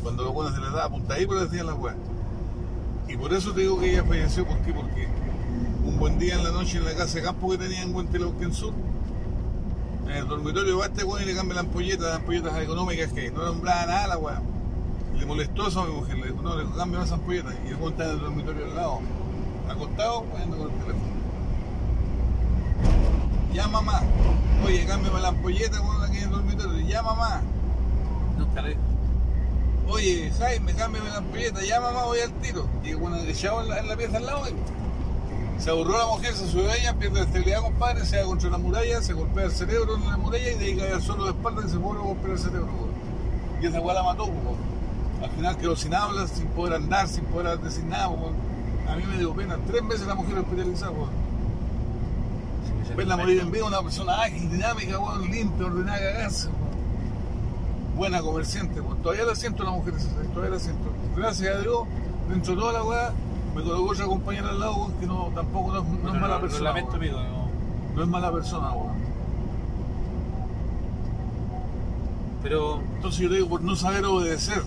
Cuando 0.04 0.24
los 0.24 0.34
buenos 0.34 0.54
se 0.54 0.62
les 0.62 0.72
daba 0.72 0.90
puntadito, 0.90 1.34
le 1.36 1.46
decían 1.46 1.68
las 1.68 1.78
weas. 1.78 1.96
Y 3.08 3.18
por 3.18 3.34
eso 3.34 3.54
te 3.54 3.62
digo 3.62 3.80
que 3.80 3.92
ella 3.92 4.04
falleció, 4.04 4.46
¿por 4.46 4.58
qué? 4.60 4.74
Porque 4.74 5.08
un 5.84 5.98
buen 5.98 6.20
día 6.20 6.36
en 6.36 6.44
la 6.44 6.52
noche 6.52 6.78
en 6.78 6.86
la 6.86 6.94
casa 6.96 7.16
de 7.18 7.24
campo 7.24 7.50
que 7.52 7.58
tenía 7.58 7.82
en 7.82 7.94
Huentelauquén 7.94 8.54
Sur, 8.54 8.74
en 10.06 10.12
el 10.12 10.28
dormitorio 10.28 10.78
va 10.80 10.86
este 10.88 11.04
weón 11.04 11.24
y 11.24 11.26
le 11.26 11.36
cambia 11.36 11.56
las 11.56 11.66
ampolletas, 11.66 12.06
las 12.08 12.16
ampolletas 12.18 12.60
económicas 12.62 13.12
que 13.14 13.32
no 13.32 13.46
nombraba 13.46 13.86
nada 13.86 14.08
la 14.08 14.18
weá. 14.18 14.42
Le 15.18 15.26
molestó 15.26 15.68
eso 15.68 15.82
a 15.82 15.86
mi 15.88 15.94
mujer, 15.94 16.18
le 16.18 16.28
dijo, 16.28 16.42
no, 16.42 16.56
le 16.58 16.70
cambia 16.76 17.00
las 17.00 17.12
ampolletas. 17.12 17.54
Y 17.66 17.70
el 17.70 17.76
weón 17.76 17.92
está 17.94 18.06
en 18.06 18.12
el 18.12 18.20
dormitorio 18.22 18.66
al 18.66 18.76
lado, 18.76 19.00
acostado, 19.70 20.26
jugando 20.32 20.58
con 20.58 20.68
el 20.72 20.80
teléfono. 20.80 21.12
Ya 23.54 23.68
mamá, 23.68 24.02
oye, 24.66 24.86
cámbiame 24.86 25.20
la 25.20 25.28
ampolleta, 25.30 25.82
weón, 25.82 26.04
aquí 26.04 26.18
en 26.18 26.24
el 26.24 26.32
dormitorio. 26.32 26.88
Ya 26.88 27.02
mamá, 27.04 27.42
Nunca 28.38 28.62
le. 28.62 28.78
oye, 29.88 30.32
Jaime, 30.40 30.74
cámbiame 30.74 31.10
la 31.10 31.18
ampolleta. 31.18 31.64
Ya 31.64 31.80
mamá, 31.82 32.06
voy 32.06 32.20
al 32.20 32.32
tiro. 32.42 32.68
Y 32.84 32.94
bueno, 32.94 33.18
echado 33.18 33.62
en 33.62 33.70
la, 33.70 33.80
en 33.80 33.88
la 33.88 33.96
pieza 33.98 34.18
al 34.18 34.26
lado, 34.26 34.44
se 35.62 35.70
aburrió 35.70 35.96
la 35.96 36.08
mujer, 36.08 36.34
se 36.34 36.48
subió 36.48 36.72
a 36.72 36.76
ella, 36.76 36.96
pierde 36.96 37.20
la 37.20 37.26
estabilidad, 37.26 37.62
compadre, 37.62 38.04
se 38.04 38.18
da 38.18 38.24
contra 38.24 38.50
la 38.50 38.58
muralla, 38.58 39.00
se 39.02 39.14
golpea 39.14 39.46
el 39.46 39.52
cerebro 39.52 39.96
en 39.96 40.10
la 40.10 40.18
muralla 40.18 40.52
y 40.52 40.56
de 40.58 40.66
ahí 40.66 40.76
cae 40.76 40.94
al 40.94 41.02
suelo 41.04 41.26
de 41.26 41.30
espalda 41.32 41.62
y 41.64 41.70
se 41.70 41.78
vuelve 41.78 42.02
a 42.02 42.06
golpear 42.06 42.32
el 42.32 42.40
cerebro. 42.40 42.70
Y 43.62 43.68
esa 43.68 43.80
weá 43.80 43.94
la 43.94 44.04
mató, 44.04 44.26
weón. 44.26 44.58
Al 45.22 45.30
final 45.30 45.58
quedó 45.58 45.76
sin 45.76 45.94
habla, 45.94 46.28
sin 46.28 46.48
poder 46.48 46.74
andar, 46.74 47.08
sin 47.08 47.24
poder 47.26 47.60
decir 47.60 47.84
nada, 47.84 48.10
weón. 48.10 48.34
A 48.90 48.96
mí 48.96 49.04
me 49.04 49.20
dio 49.20 49.36
pena. 49.36 49.60
Tres 49.68 49.88
veces 49.88 50.08
la 50.08 50.16
mujer 50.16 50.40
hospitalizada. 50.40 50.94
Verla 52.98 53.16
morir 53.16 53.40
en 53.40 53.52
vida, 53.52 53.66
una 53.66 53.84
persona 53.84 54.20
ágil, 54.24 54.50
dinámica, 54.50 54.98
weón, 54.98 55.30
limpia, 55.30 55.68
ordenada, 55.68 56.00
cagarse. 56.00 56.50
Buena 57.96 58.20
comerciante, 58.22 58.82
weón. 58.82 58.98
Todavía 59.04 59.26
la 59.26 59.36
siento 59.36 59.64
la 59.64 59.72
mujer, 59.72 59.94
todavía 60.34 60.56
la 60.56 60.60
siento. 60.60 60.90
Gracias 61.16 61.56
a 61.56 61.60
Dios, 61.60 61.84
dentro 62.30 62.56
de 62.56 62.60
toda 62.60 62.74
la 62.74 62.84
weá, 62.84 63.14
me 63.56 63.64
colocó 63.64 63.92
otra 63.92 64.06
compañera 64.06 64.50
al 64.50 64.60
lado, 64.60 64.92
que 65.00 65.06
no, 65.06 65.30
tampoco 65.36 65.74
no, 65.74 65.80
es- 65.82 66.04
no 66.04 66.14
es 66.16 66.22
mala 66.22 66.40
persona. 66.40 66.64
lamento, 66.70 66.92
weón. 66.94 67.04
amigo. 67.04 67.20
no. 67.96 68.02
Es 68.04 68.08
mala 68.08 68.32
persona, 68.32 68.72
weón. 68.72 69.02
Pero 72.44 72.82
Entonces 72.96 73.22
yo 73.22 73.30
te 73.30 73.36
digo, 73.36 73.50
por 73.50 73.62
no 73.62 73.76
saber 73.76 74.06
obedecer, 74.06 74.64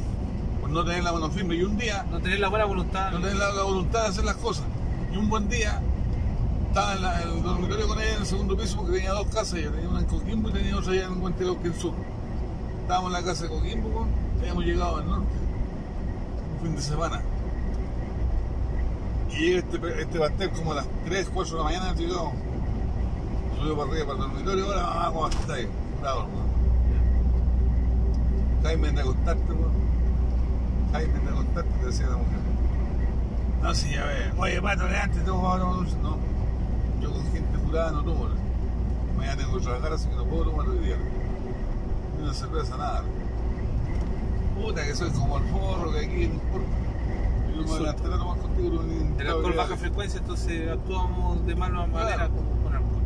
por 0.60 0.70
no 0.70 0.84
tener 0.84 1.02
la 1.02 1.12
mano 1.12 1.30
firme. 1.30 1.56
Y 1.56 1.62
un 1.64 1.76
día, 1.76 2.04
no 2.10 2.20
tener 2.20 2.38
la 2.40 2.48
buena 2.48 2.64
voluntad. 2.66 3.10
no 3.10 3.18
tener 3.20 3.36
la, 3.36 3.52
la 3.52 3.62
voluntad 3.62 4.02
de 4.02 4.08
hacer 4.08 4.24
las 4.24 4.36
cosas. 4.36 4.64
Y 5.12 5.16
un 5.16 5.28
buen 5.28 5.48
día, 5.48 5.80
estaba 6.68 6.94
en, 6.94 7.02
la- 7.02 7.22
en 7.22 7.28
el 7.30 7.42
dormitorio 7.42 7.88
con 7.88 7.98
ella 8.00 8.14
en 8.14 8.20
el 8.20 8.26
segundo 8.26 8.56
piso 8.56 8.76
porque 8.76 8.92
tenía 8.92 9.12
dos 9.12 9.26
casas. 9.28 9.54
Ella 9.54 9.70
tenía 9.72 9.88
una 9.88 10.00
en 10.00 10.06
Coquimbo 10.06 10.50
y 10.50 10.52
tenía 10.52 10.76
otra 10.76 10.92
allá 10.92 11.04
en 11.06 11.22
Huentelauquén 11.22 11.74
Sur. 11.74 11.94
Estábamos 12.82 13.08
en 13.08 13.12
la 13.14 13.22
casa 13.24 13.44
de 13.44 13.48
Coquimbo, 13.50 14.06
habíamos 14.40 14.64
llegado 14.64 14.96
al 14.98 15.06
norte, 15.08 15.26
un 16.60 16.66
fin 16.66 16.76
de 16.76 16.82
semana. 16.82 17.22
Y 19.38 19.54
este, 19.54 20.00
este 20.00 20.18
pastel 20.18 20.50
como 20.50 20.72
a 20.72 20.76
las 20.76 20.86
3, 21.06 21.30
4 21.34 21.52
de 21.52 21.58
la 21.58 21.64
mañana, 21.64 21.94
llegamos. 21.94 22.34
Subió 23.58 23.76
para 23.76 23.90
arriba 23.90 24.06
para 24.06 24.18
el 24.18 24.30
dormitorio, 24.30 24.68
hola 24.68 24.82
mamá, 24.82 25.06
¿cómo 25.12 25.28
estás? 25.28 25.58
Labrador, 26.02 26.26
weón. 26.26 26.54
Jaime 28.62 28.92
de 28.92 29.00
acostarte, 29.00 29.52
weón. 29.52 29.72
Jaime 30.92 31.18
de 31.18 31.28
acostarte, 31.30 31.70
te 31.80 31.86
decía 31.86 32.06
la 32.06 32.16
mujer. 32.16 32.38
No, 33.62 33.74
sí, 33.74 33.90
ya 33.90 34.04
ve. 34.04 34.32
Oye, 34.38 34.62
pato, 34.62 34.84
antes 34.84 35.24
tengo 35.24 35.52
que 35.52 35.58
tomar 35.58 35.74
dulce. 35.76 35.96
No. 36.02 36.18
Yo 37.00 37.10
con 37.10 37.22
gente 37.32 37.58
curada 37.58 37.90
no 37.92 38.02
tomo. 38.02 38.28
Mañana 39.16 39.36
tengo 39.36 39.56
que 39.56 39.64
trabajar, 39.64 39.92
así 39.94 40.08
que 40.08 40.16
no 40.16 40.24
puedo 40.26 40.44
tomar 40.44 40.68
hoy 40.68 40.78
día. 40.78 40.96
Ni 42.16 42.24
una 42.24 42.34
cerveza, 42.34 42.76
nada. 42.76 43.02
Puta, 44.60 44.84
que 44.84 44.94
soy 44.94 45.10
como 45.10 45.38
el 45.38 45.44
forro, 45.44 45.92
que 45.92 45.98
aquí 45.98 46.26
no 46.28 46.34
importa. 46.34 46.83
Insulto. 47.54 47.94
El 49.18 49.28
alcohol 49.28 49.54
baja 49.56 49.76
frecuencia, 49.76 50.20
entonces 50.20 50.68
actuamos 50.70 51.44
de 51.46 51.54
mala 51.54 51.86
manera 51.86 52.28
con, 52.28 52.74
alcohol. 52.74 53.02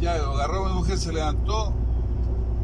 Ya, 0.00 0.14
agarró 0.14 0.66
a 0.66 0.68
mi 0.68 0.74
mujer, 0.74 0.98
se 0.98 1.12
levantó. 1.12 1.72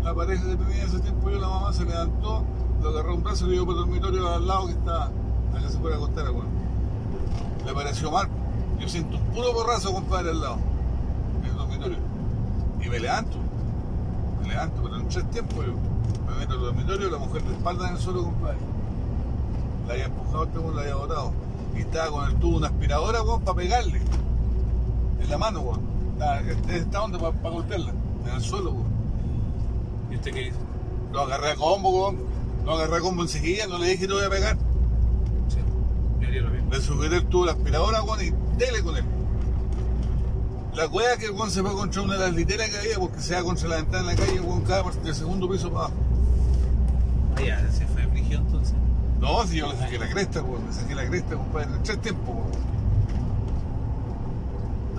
La 0.03 0.14
pareja 0.14 0.45
que 0.45 0.57
tenía 0.57 0.83
en 0.83 0.89
ese 0.89 1.01
tiempo, 1.01 1.31
yo 1.31 1.39
la 1.39 1.49
mamá, 1.49 1.72
se 1.72 1.85
levantó, 1.85 2.45
lo 2.81 2.89
agarró 2.91 3.14
un 3.14 3.22
brazo 3.24 3.47
y 3.47 3.49
lo 3.49 3.55
llevó 3.55 3.66
para 3.66 3.79
el 3.81 3.85
dormitorio 3.87 4.29
al 4.35 4.47
lado 4.47 4.66
que 4.66 4.72
está, 4.72 5.05
a 5.07 5.61
que 5.61 5.68
se 5.68 5.79
pueda 5.79 5.97
acostar, 5.97 6.31
bueno. 6.31 6.49
Le 7.64 7.72
pareció 7.72 8.11
mal. 8.11 8.29
Yo 8.79 8.89
siento 8.89 9.16
un 9.16 9.24
puro 9.27 9.53
borrazo, 9.53 9.93
compadre, 9.93 10.31
al 10.31 10.41
lado, 10.41 10.59
en 11.41 11.51
el 11.51 11.57
dormitorio. 11.57 11.99
Y 12.85 12.89
me 12.89 13.01
levanto, 13.01 13.39
me 14.43 14.49
levanto, 14.49 14.83
pero 14.83 14.97
en 14.97 15.09
tres 15.09 15.29
tiempos 15.31 15.66
yo. 15.66 15.72
Me 16.29 16.39
meto 16.39 16.53
al 16.53 16.61
dormitorio, 16.61 17.11
la 17.11 17.18
mujer 17.18 17.43
de 17.43 17.55
espalda 17.55 17.89
en 17.89 17.97
el 17.97 18.01
suelo, 18.01 18.24
compadre. 18.24 18.59
La 19.87 19.93
había 19.93 20.07
empujado, 20.07 20.45
este 20.45 20.59
weón, 20.59 20.76
la 20.76 20.82
había 20.82 20.95
botado. 20.97 21.32
Y 21.76 21.80
estaba 21.80 22.11
con 22.11 22.30
el 22.30 22.37
tubo 22.37 22.57
una 22.57 22.68
aspiradora, 22.68 23.22
weón, 23.22 23.43
para 23.43 23.57
pegarle. 23.57 24.01
En 25.20 25.30
la 25.30 25.39
mano, 25.39 25.61
weón. 25.61 25.80
Esta 26.68 27.03
onda 27.03 27.18
para 27.18 27.51
golpearla. 27.51 27.93
En 28.26 28.34
el 28.34 28.41
suelo, 28.41 28.72
weón. 28.72 28.87
¿Y 30.11 30.16
usted 30.16 30.32
qué 30.32 30.41
dice? 30.41 30.57
Lo 31.12 31.20
agarré 31.20 31.53
a 31.53 31.57
combo, 31.57 31.91
weón. 31.91 32.18
Lo 32.64 32.72
agarré 32.72 32.97
a 32.97 33.01
combo 33.01 33.22
enseguida, 33.22 33.66
no 33.66 33.78
le 33.78 33.87
dije 33.87 34.01
que 34.01 34.07
te 34.09 34.14
voy 34.14 34.24
a 34.24 34.30
pegar. 34.30 34.57
Sí, 35.49 35.59
yo 36.20 36.26
haría 36.26 36.43
lo 36.43 36.51
mismo. 36.51 36.70
Le 36.70 36.80
sujeté 36.80 37.16
el 37.16 37.26
tubo 37.26 37.47
de 37.47 37.53
la 37.53 37.59
aspiradora, 37.59 38.03
weón, 38.03 38.20
y 38.22 38.30
dele 38.59 38.82
con 38.82 38.97
él. 38.97 39.05
La 40.74 40.84
es 40.84 41.18
que 41.18 41.24
el 41.26 41.30
weón 41.30 41.51
se 41.51 41.62
fue 41.62 41.72
contra 41.72 42.03
una 42.03 42.14
de 42.14 42.20
las 42.20 42.34
literas 42.34 42.68
que 42.68 42.78
había, 42.78 42.99
porque 42.99 43.20
se 43.20 43.32
da 43.32 43.43
contra 43.43 43.66
la 43.66 43.76
ventana 43.76 44.01
en 44.01 44.07
la 44.07 44.14
calle, 44.16 44.41
weón, 44.41 44.62
cada 44.62 44.82
parte 44.84 45.01
del 45.01 45.14
segundo 45.14 45.49
piso 45.49 45.70
para 45.70 45.87
abajo. 45.87 46.01
Ah, 47.37 47.41
ya, 47.41 47.59
entonces. 47.61 47.86
No, 49.20 49.46
si 49.46 49.56
yo 49.56 49.72
le 49.72 49.78
saqué 49.78 49.98
la 49.98 50.08
cresta, 50.10 50.42
weón, 50.42 50.66
le 50.66 50.72
saqué 50.72 50.94
la 50.94 51.06
cresta, 51.06 51.36
compadre, 51.36 51.74
en 51.74 51.82
tres 51.82 52.00
tiempos, 52.02 52.34
weón. 52.34 52.66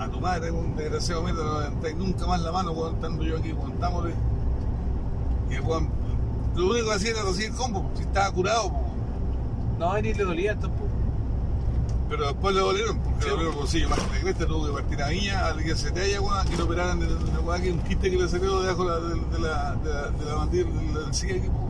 A 0.00 0.08
tu 0.08 0.20
madre, 0.20 0.50
un 0.50 0.76
desgraciado 0.76 1.22
mierda, 1.22 1.42
no 1.44 1.58
levantáis 1.60 1.96
nunca 1.96 2.26
más 2.26 2.40
la 2.40 2.52
mano, 2.52 2.72
weón, 2.72 2.94
estando 2.94 3.24
yo 3.24 3.36
aquí, 3.38 3.52
weón, 3.52 3.72
estámosle. 3.72 4.14
Y 5.50 5.54
el 5.54 5.60
weón, 5.62 5.88
lo 6.56 6.66
único 6.70 6.88
que 6.88 6.94
hacía 6.94 7.10
era 7.10 7.22
recibir 7.22 7.52
combo, 7.52 7.90
si 7.94 8.02
estaba 8.02 8.30
curado, 8.32 8.66
weón. 8.66 8.88
No, 9.78 9.94
ni 10.00 10.12
le 10.12 10.24
dolía 10.24 10.58
tampoco. 10.58 10.84
Pero 12.08 12.26
después 12.26 12.54
le 12.54 12.60
dolieron, 12.62 12.98
porque 13.00 13.20
Sí. 13.20 13.24
le 13.26 13.30
dolieron 13.32 13.54
bolsillo 13.56 13.88
más 13.90 13.98
que 14.00 14.14
la 14.16 14.20
cresta, 14.20 14.46
tuvo 14.46 14.66
que 14.66 14.72
partir 14.72 15.02
a 15.02 15.08
Viña, 15.08 15.46
al 15.46 15.62
día 15.62 15.76
se 15.76 15.90
te 15.90 16.00
haya, 16.00 16.20
weón, 16.20 16.48
que 16.48 16.56
lo 16.56 16.64
operaran 16.64 16.98
de 17.00 17.06
la 17.06 17.40
weá, 17.40 17.60
que 17.60 17.70
un 17.72 17.78
quiste 17.80 18.10
que 18.10 18.16
le 18.16 18.28
salió 18.28 18.60
debajo 18.62 18.84
de 18.84 18.90
la, 18.90 18.98
de, 19.00 19.14
de 19.14 19.38
la, 19.38 19.74
de 19.76 19.90
la, 19.94 20.10
de 20.10 20.24
la 20.24 20.34
mandíbula, 20.36 20.80
de 20.80 21.00
la 21.00 21.06
encía 21.06 21.34
aquí, 21.36 21.48
weón. 21.48 21.67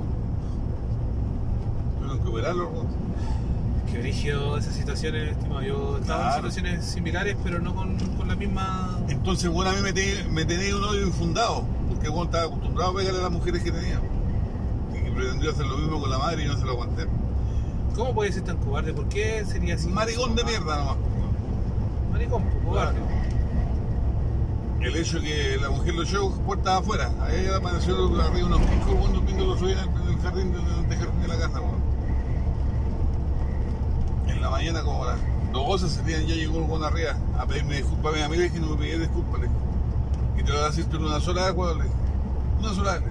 Tuvieron 2.08 2.18
que 2.24 2.28
operarlo. 2.30 2.70
Qué 3.90 3.98
brígido 3.98 4.56
esas 4.58 4.74
situaciones, 4.74 5.32
estimado. 5.32 5.62
Yo 5.62 5.96
he 5.96 6.00
estado 6.00 6.24
en 6.28 6.34
situaciones 6.34 6.84
similares, 6.84 7.36
pero 7.42 7.58
no 7.58 7.74
con, 7.74 7.96
con 8.16 8.28
la 8.28 8.34
misma. 8.36 8.98
Entonces, 9.08 9.50
bueno, 9.50 9.70
a 9.70 9.74
mí 9.74 9.80
me, 9.82 9.92
te- 9.92 10.24
me 10.30 10.44
tenía 10.44 10.76
un 10.76 10.84
odio 10.84 11.06
infundado, 11.06 11.64
porque 11.88 12.08
bueno, 12.08 12.24
estaba 12.24 12.44
acostumbrado 12.44 12.90
a 12.90 12.94
pegarle 12.96 13.20
a 13.20 13.22
las 13.24 13.32
mujeres 13.32 13.62
que 13.62 13.72
tenía. 13.72 14.00
Y 14.94 15.04
que 15.04 15.10
pretendió 15.10 15.50
hacer 15.52 15.66
lo 15.66 15.76
mismo 15.78 16.00
con 16.00 16.10
la 16.10 16.18
madre 16.18 16.44
y 16.44 16.48
no 16.48 16.56
se 16.58 16.64
lo 16.64 16.72
aguanté. 16.72 17.06
¿Cómo 17.94 18.14
puede 18.14 18.32
ser 18.32 18.44
tan 18.44 18.58
cobarde? 18.58 18.92
¿Por 18.92 19.08
qué 19.08 19.44
sería 19.46 19.74
así? 19.74 19.88
Maricón 19.88 20.34
de 20.36 20.44
mierda 20.44 20.76
nomás. 20.76 20.96
Maricón, 22.12 22.44
cobarde. 22.64 22.98
El 24.80 24.94
hecho 24.96 25.20
que 25.20 25.56
la 25.60 25.70
mujer 25.70 25.94
lo 25.94 26.02
echó 26.04 26.30
puertas 26.42 26.80
afuera. 26.80 27.10
A 27.20 27.32
ella 27.34 27.56
apareció 27.56 27.96
arriba 28.22 28.46
unos 28.46 28.60
picos, 28.60 28.94
cuando 29.00 29.22
pingo 29.24 29.44
lo 29.46 29.58
subían 29.58 29.78
en 29.88 30.08
el 30.14 30.18
jardín 30.20 30.52
de, 30.52 30.58
de 31.22 31.28
la 31.28 31.36
casa, 31.38 31.60
weón. 31.60 31.77
En 34.38 34.42
la 34.44 34.50
mañana 34.50 34.82
como 34.82 35.02
a 35.02 35.16
las 35.16 35.18
12 35.52 35.88
salían, 35.88 36.24
ya 36.24 36.36
llegó 36.36 36.76
el 36.76 36.84
arriba 36.84 37.16
a 37.36 37.44
pedirme 37.44 37.78
disculpas 37.78 38.22
a 38.22 38.28
mí, 38.28 38.36
le 38.36 38.44
dije, 38.44 38.60
no 38.60 38.68
me 38.68 38.76
pedí 38.76 38.96
disculpas, 38.96 39.40
le. 39.40 39.48
Y 40.40 40.44
te 40.44 40.52
lo 40.52 40.64
decir 40.64 40.84
tú 40.84 40.96
en 40.96 41.06
una 41.06 41.18
sola 41.18 41.50
vez, 41.50 41.76
le 41.76 41.82
dije. 41.82 41.94
Una 42.60 42.72
sola 42.72 42.92
le 42.92 42.98
dije. 43.00 43.10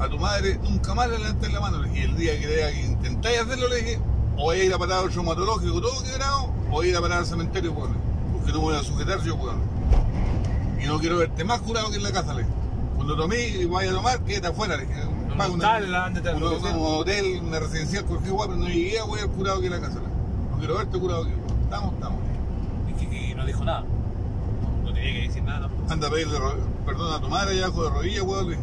A 0.00 0.08
tu 0.08 0.18
madre 0.18 0.58
nunca 0.64 0.94
más 0.94 1.08
le 1.08 1.18
levantes 1.20 1.52
la 1.52 1.60
mano, 1.60 1.80
le. 1.80 1.96
Y 1.96 2.02
el 2.02 2.16
día 2.16 2.40
que, 2.40 2.44
vea 2.44 2.72
que 2.72 2.80
intentáis 2.86 3.38
hacerlo, 3.38 3.68
le 3.68 3.76
dije, 3.76 4.00
o 4.36 4.42
voy 4.42 4.58
a 4.58 4.64
ir 4.64 4.74
a 4.74 4.78
parar 4.78 5.04
al 5.04 5.10
traumatológico 5.10 5.80
todo 5.80 6.02
quebrado, 6.02 6.46
o 6.66 6.70
voy 6.70 6.88
a 6.88 6.90
ir 6.90 6.96
a 6.96 7.00
parar 7.00 7.18
al 7.18 7.26
cementerio, 7.26 7.70
weón. 7.70 7.94
Porque 8.32 8.50
no 8.50 8.62
voy 8.62 8.74
a 8.74 8.82
sujetar 8.82 9.22
yo, 9.22 9.36
weón. 9.36 9.60
Y 10.82 10.86
no 10.86 10.98
quiero 10.98 11.18
verte 11.18 11.44
más 11.44 11.60
curado 11.60 11.88
que 11.88 11.98
en 11.98 12.02
la 12.02 12.10
casa, 12.10 12.34
le. 12.34 12.44
Cuando 12.96 13.16
tomé 13.16 13.46
y 13.46 13.64
vaya 13.66 13.92
a 13.92 13.94
tomar, 13.94 14.20
quédate 14.24 14.48
afuera, 14.48 14.76
le 14.76 14.86
dije. 14.86 15.02
Un 15.32 15.38
Paga 15.38 15.52
hostal, 15.52 15.94
ándate 15.94 16.28
a 16.30 16.32
un, 16.34 16.40
que 16.40 16.46
un 16.46 16.76
hotel, 17.00 17.40
una 17.46 17.60
residencial, 17.60 18.04
cualquier 18.04 18.32
guay, 18.32 18.48
pero 18.48 18.60
no 18.60 18.68
llegué 18.68 18.98
a 18.98 19.02
al 19.04 19.30
curado 19.30 19.60
que 19.60 19.66
en 19.66 19.72
la 19.72 19.80
casa. 19.80 20.00
No 20.50 20.58
quiero 20.58 20.76
verte 20.76 20.98
curado 20.98 21.24
que 21.24 21.32
Estamos, 21.64 21.94
estamos. 21.94 22.18
Y, 23.00 23.06
que- 23.06 23.34
no 23.36 23.46
dijo 23.46 23.64
nada. 23.64 23.80
No, 23.82 24.88
no 24.88 24.92
tenía 24.92 25.12
que 25.12 25.28
decir 25.28 25.42
nada 25.44 25.60
tampoco. 25.68 25.92
Anda 25.92 26.08
a 26.08 26.10
pedirle 26.10 26.38
perdón 26.84 27.14
a 27.14 27.20
tu 27.20 27.28
madre 27.28 27.52
allá 27.52 27.66
abajo 27.66 27.84
de 27.84 27.90
rodillas, 27.90 28.22
weón. 28.24 28.56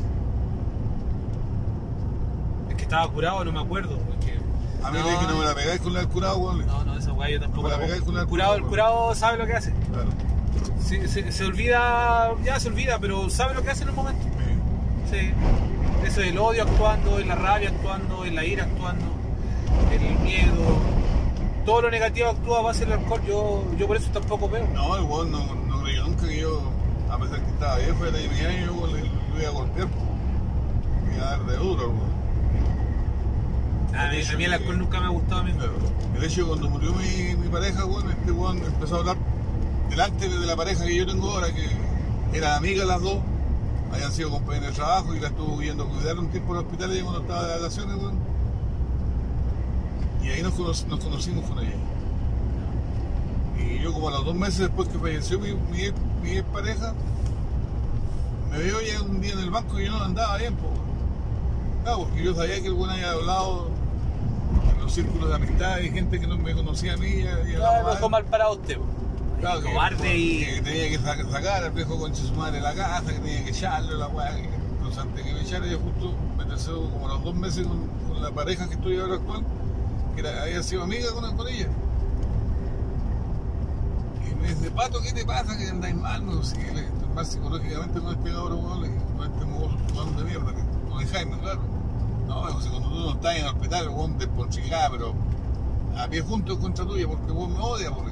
Es 2.70 2.76
que 2.76 2.84
estaba 2.84 3.07
curado, 3.11 3.45
no 3.45 3.51
me 3.51 3.59
acuerdo. 3.59 3.97
porque- 3.99 4.38
A 4.84 4.91
mí 4.91 4.97
le 5.03 5.09
dije, 5.09 5.26
no 5.28 5.38
me 5.39 5.45
la 5.45 5.55
pegáis 5.55 5.82
con 5.82 5.93
la 5.93 5.99
del 6.01 6.09
curado, 6.09 6.38
weón. 6.38 6.65
No, 6.65 6.84
no, 6.84 6.97
esa 6.97 7.13
weá 7.13 7.30
yo 7.30 7.39
tampoco. 7.39 7.63
No 7.63 7.70
me 7.70 7.80
la 7.80 7.84
pegáis 7.86 8.03
con 8.03 8.15
la 8.15 8.22
el 8.22 8.28
curado, 8.28 8.55
el 8.55 8.63
curado, 8.63 8.91
curado 8.95 9.15
sabe 9.15 9.38
lo 9.38 9.45
que 9.47 9.53
hace. 9.53 9.72
Claro. 9.91 10.09
Se, 10.82 11.07
se- 11.07 11.32
se 11.32 11.45
olvida, 11.45 12.32
ya 12.43 12.59
se 12.59 12.68
olvida, 12.70 12.99
pero 12.99 13.30
sabe 13.30 13.53
lo 13.55 13.63
que 13.63 13.72
hace 13.72 13.84
en 13.84 13.89
un 13.89 13.95
momento. 13.95 14.24
Sí. 15.09 15.20
Sí. 15.20 15.34
Eso 16.07 16.21
del 16.21 16.37
odio 16.37 16.63
actuando, 16.63 17.19
en 17.19 17.27
la 17.27 17.35
rabia 17.35 17.67
actuando, 17.67 18.23
en 18.23 18.33
la 18.33 18.45
ira 18.45 18.63
actuando, 18.63 19.05
el 19.91 20.19
miedo. 20.19 20.79
Todo 21.65 21.81
lo 21.81 21.91
negativo 21.91 22.29
actúa 22.29 22.59
a 22.59 22.61
base 22.61 22.85
del 22.85 22.93
alcohol. 22.93 23.21
Yo, 23.27 23.65
yo 23.77 23.87
por 23.87 23.97
eso 23.97 24.09
tampoco 24.11 24.47
veo. 24.47 24.65
No, 24.73 24.95
el 24.95 25.03
weón 25.03 25.31
no, 25.33 25.53
no 25.53 25.83
creyó 25.83 26.05
nunca 26.05 26.25
que 26.25 26.39
yo, 26.39 26.61
a 27.11 27.17
pesar 27.17 27.41
que 27.41 27.51
estaba 27.51 27.75
viejo, 27.75 28.05
era 28.05 28.17
de 28.17 28.29
mi 28.29 28.39
año, 28.39 28.65
yo 28.67 28.87
le, 28.87 29.01
le 29.01 29.41
iba 29.41 29.49
a 29.49 29.51
golpear. 29.51 29.87
Me 31.05 31.15
iba 31.17 31.27
a 31.27 31.29
dar 31.31 31.45
de 31.45 31.57
duro, 31.57 31.81
el 31.81 31.89
weón. 31.89 32.17
A 33.93 34.09
mí, 34.09 34.21
a 34.21 34.37
mí 34.37 34.43
el 34.45 34.53
alcohol 34.53 34.79
nunca 34.79 34.99
me 35.01 35.05
ha 35.07 35.09
gustado 35.09 35.41
a 35.41 35.43
mí. 35.43 35.51
Claro. 35.51 35.73
El 36.15 36.23
hecho 36.23 36.41
de 36.41 36.47
cuando 36.47 36.69
murió 36.69 36.93
mi, 36.93 37.35
mi 37.35 37.49
pareja, 37.49 37.83
weón, 37.85 38.09
este 38.09 38.31
weón 38.31 38.57
empezó 38.59 38.95
a 38.95 38.99
hablar 38.99 39.17
delante 39.89 40.29
de 40.29 40.45
la 40.45 40.55
pareja 40.55 40.85
que 40.85 40.95
yo 40.95 41.05
tengo 41.05 41.31
ahora, 41.31 41.47
que 41.53 41.67
eran 42.37 42.53
amigas 42.53 42.87
las 42.87 43.01
dos, 43.01 43.17
habían 43.91 44.11
sido 44.11 44.29
compañeras 44.31 44.69
de 44.71 44.75
trabajo 44.75 45.13
y 45.15 45.19
la 45.19 45.27
estuvo 45.27 45.61
yendo 45.61 45.83
a 45.83 45.88
cuidar 45.88 46.17
un 46.19 46.27
tiempo 46.29 46.53
en 46.53 46.59
el 46.59 46.65
hospital 46.65 46.97
y 46.97 47.01
cuando 47.01 47.21
estaba 47.21 47.45
de 47.47 47.55
vacaciones. 47.59 47.97
Y 50.23 50.29
ahí 50.29 50.41
nos, 50.43 50.53
cono- 50.53 50.71
nos 50.89 50.99
conocimos 51.03 51.45
con 51.49 51.59
ella. 51.59 51.75
Y 53.59 53.79
yo 53.81 53.93
como 53.93 54.09
a 54.09 54.11
los 54.11 54.25
dos 54.25 54.35
meses 54.35 54.59
después 54.59 54.88
que 54.89 54.99
falleció 54.99 55.39
mi, 55.39 55.53
mi, 55.71 55.81
ex- 55.85 55.95
mi 56.21 56.31
ex 56.38 56.43
pareja, 56.49 56.93
me 58.51 58.57
veo 58.59 58.77
ya 58.81 59.01
un 59.01 59.21
día 59.21 59.33
en 59.33 59.39
el 59.39 59.49
banco 59.51 59.79
y 59.79 59.85
yo 59.85 59.91
no 59.91 60.03
andaba 60.03 60.38
bien, 60.38 60.55
po. 60.55 60.67
Claro, 61.83 61.99
porque 61.99 62.23
yo 62.23 62.35
sabía 62.35 62.59
que 62.61 62.67
el 62.67 62.73
buen 62.73 62.91
había 62.91 63.11
hablado 63.11 63.69
en 64.73 64.81
los 64.83 64.93
círculos 64.93 65.29
de 65.29 65.35
amistad 65.35 65.79
y 65.79 65.89
gente 65.89 66.19
que 66.19 66.27
no 66.27 66.38
me 66.38 66.53
conocía 66.53 66.93
a 66.93 66.97
mí. 66.97 67.07
Y, 67.07 67.23
lo 67.53 67.61
mal. 67.63 67.85
dejó 67.95 68.09
mal 68.09 68.25
parado 68.25 68.53
usted. 68.55 68.77
Claro, 69.39 69.61
que- 69.61 69.69
cobarde 69.71 70.17
y- 70.17 70.45
que 70.45 70.61
tenía 70.61 70.89
que 70.89 70.97
sa- 70.97 71.29
sacar 71.31 71.63
al 71.63 71.71
viejo 71.71 71.97
con 71.99 72.15
su 72.15 72.33
madre 72.33 72.57
de 72.57 72.61
la 72.61 72.73
casa, 72.73 73.05
que 73.13 73.19
tenía 73.19 73.43
que 73.43 73.49
echarle 73.51 73.95
la 73.95 74.07
weá. 74.07 74.35
Entonces, 74.38 74.97
antes 74.99 75.23
que 75.25 75.33
me 75.33 75.41
echara, 75.41 75.67
yo 75.67 75.79
justo 75.79 76.13
me 76.38 76.45
tercé 76.45 76.71
como 76.71 77.05
a 77.07 77.13
los 77.13 77.23
dos 77.23 77.35
meses 77.35 77.67
con, 77.67 77.88
con 78.07 78.21
la 78.23 78.31
pareja 78.31 78.67
que 78.67 78.73
estoy 78.75 78.97
ahora 78.99 79.15
actual, 79.15 79.43
que 80.15 80.21
era- 80.21 80.43
había 80.43 80.63
sido 80.63 80.83
amiga 80.83 81.11
con, 81.13 81.35
con 81.38 81.47
ella. 81.47 81.67
Y 84.31 84.35
me 84.41 84.47
dice, 84.49 84.71
Pato, 84.71 85.01
¿qué 85.01 85.11
te 85.13 85.25
pasa? 85.25 85.57
Que 85.57 85.69
andáis 85.69 85.95
mal, 85.95 86.25
no 86.25 86.41
sé, 86.43 86.57
mal 87.13 87.25
psicológicamente 87.25 87.99
con 87.99 88.13
este 88.15 88.31
cabrón, 88.31 88.63
weón, 88.65 88.81
le 88.81 88.89
con 89.17 89.31
este 89.31 89.45
weón 89.45 90.17
de 90.17 90.23
mierda, 90.23 90.53
que- 90.53 91.05
Jaime, 91.13 91.38
claro. 91.39 91.61
No, 92.27 92.59
sea, 92.61 92.71
cuando 92.71 92.89
tú 92.89 92.95
no 92.95 93.11
estás 93.11 93.35
en 93.35 93.41
el 93.43 93.47
hospital, 93.49 93.89
weón 93.89 94.17
desponchigada, 94.17 94.89
pero 94.89 95.13
a 95.95 96.07
pie 96.07 96.21
junto 96.21 96.53
en 96.53 96.59
contra 96.59 96.85
tuya, 96.85 97.07
porque 97.07 97.31
weón 97.31 97.53
me 97.53 97.59
odia, 97.59 97.91
porque, 97.91 98.11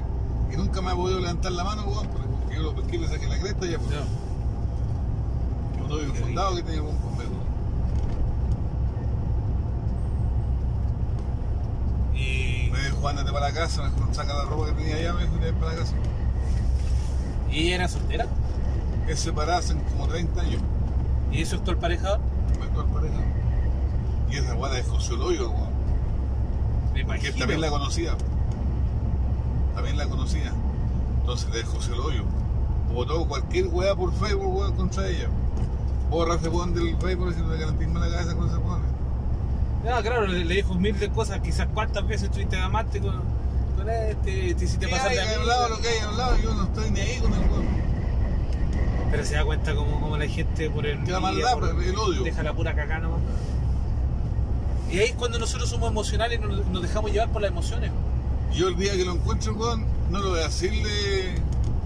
y 0.52 0.56
nunca 0.56 0.80
me 0.80 0.90
ha 0.90 0.94
podido 0.94 1.20
levantar 1.20 1.52
la 1.52 1.64
mano, 1.64 1.84
weón, 1.84 2.06
porque, 2.08 2.56
yo 2.56 2.62
lo 2.62 2.74
pesqué 2.74 2.96
y 2.96 2.98
le 3.00 3.08
saqué 3.08 3.26
la 3.26 3.38
cresta 3.38 3.66
ya, 3.66 3.78
porque 3.78 3.94
No. 3.96 4.02
yo 5.78 5.82
estoy 5.84 6.04
infundado 6.10 6.56
que 6.56 6.62
tenía 6.62 6.82
un 6.82 6.96
conmigo. 6.98 7.32
Y, 12.14 12.70
Me 12.70 12.80
dijo, 12.82 13.08
ándate 13.08 13.32
para 13.32 13.48
la 13.48 13.54
casa, 13.54 13.82
me 13.82 13.90
dijo, 13.90 14.14
saca 14.14 14.34
la 14.34 14.44
ropa 14.44 14.66
que 14.66 14.72
tenía 14.72 14.96
allá, 14.96 15.12
me 15.14 15.22
dijo, 15.22 15.36
y 15.36 15.40
te 15.40 15.50
vas 15.50 15.60
para 15.60 15.72
la 15.72 15.78
casa. 15.78 15.94
y 17.50 17.70
era 17.72 17.88
soltera. 17.88 18.26
Es 19.08 19.20
separada 19.20 19.58
hace 19.58 19.74
como 19.74 20.08
30 20.08 20.40
años. 20.40 20.60
Y 21.30 21.38
¿Y 21.38 21.42
eso 21.42 21.56
es 21.56 21.64
tu 21.64 21.76
pareja? 21.76 22.18
Me 22.58 22.64
actual 22.66 22.86
pareja. 22.86 23.14
Y 24.30 24.36
esa 24.36 24.54
guada 24.54 24.78
es 24.78 24.86
José 24.88 25.14
Loyo, 25.14 25.50
weón. 25.50 25.76
Porque 27.06 27.30
también 27.32 27.60
la 27.60 27.68
conocía. 27.70 28.16
También 29.76 29.96
la 29.96 30.06
conocía. 30.06 30.52
Entonces 31.20 31.48
le 31.54 31.62
José 31.62 31.90
Loyo. 31.92 32.24
Votó 32.92 33.24
cualquier 33.28 33.68
weá 33.68 33.94
por 33.94 34.12
Facebook, 34.14 34.56
weón, 34.58 34.74
contra 34.74 35.06
ella. 35.08 35.28
Borra 36.10 36.34
ese 36.36 36.48
weón 36.48 36.74
del 36.74 36.96
Facebook 36.96 37.32
si 37.34 37.40
no 37.42 37.48
le 37.52 37.58
garantismo 37.60 37.98
la 38.00 38.08
cabeza 38.10 38.34
con 38.34 38.48
ese 38.48 38.56
weón. 38.56 38.80
Ah, 39.88 40.00
claro, 40.02 40.26
le, 40.26 40.44
le 40.44 40.54
dijo 40.56 40.74
mil 40.74 40.98
de 40.98 41.08
cosas, 41.10 41.40
quizás 41.40 41.68
cuántas 41.72 42.04
veces 42.08 42.24
estuviste 42.24 42.56
amante 42.58 43.00
con, 43.00 43.14
con 43.76 43.88
este, 43.88 44.54
te 44.54 44.64
hiciste 44.64 44.86
Que 44.86 44.90
pasar 44.92 45.10
de 45.12 45.20
haya 45.20 45.28
amigo. 45.36 45.42
hablado 45.42 45.68
lo 45.68 45.78
que 45.80 45.88
haya 45.88 46.08
hablado, 46.08 46.38
yo 46.38 46.54
no 46.54 46.64
estoy 46.64 46.90
ni 46.90 47.00
ahí 47.00 47.18
con 47.20 47.32
el 47.34 47.40
weón. 47.40 47.66
Pero 49.12 49.24
se 49.24 49.34
da 49.36 49.44
cuenta 49.44 49.74
como, 49.76 50.00
como 50.00 50.16
la 50.18 50.26
gente 50.26 50.68
por 50.70 50.86
el 50.86 51.04
Que 51.04 51.12
la 51.12 51.20
maldad, 51.20 51.52
por- 51.54 51.72
pues, 51.74 51.86
el 51.86 51.96
odio. 51.96 52.22
deja 52.24 52.42
la 52.42 52.52
pura 52.54 52.74
cagada 52.74 53.00
nomás. 53.00 53.20
Y 54.90 54.98
ahí 54.98 55.06
es 55.08 55.14
cuando 55.14 55.38
nosotros 55.38 55.68
somos 55.68 55.90
emocionales 55.90 56.38
y 56.38 56.42
nos, 56.42 56.66
nos 56.66 56.82
dejamos 56.82 57.12
llevar 57.12 57.28
por 57.30 57.42
las 57.42 57.50
emociones. 57.50 57.90
Yo 58.56 58.68
el 58.68 58.76
día 58.76 58.92
que 58.96 59.04
lo 59.04 59.12
encuentre, 59.12 59.50
weón, 59.50 59.84
no 60.10 60.18
lo 60.18 60.30
voy 60.30 60.40
a 60.40 60.44
decirle 60.44 61.34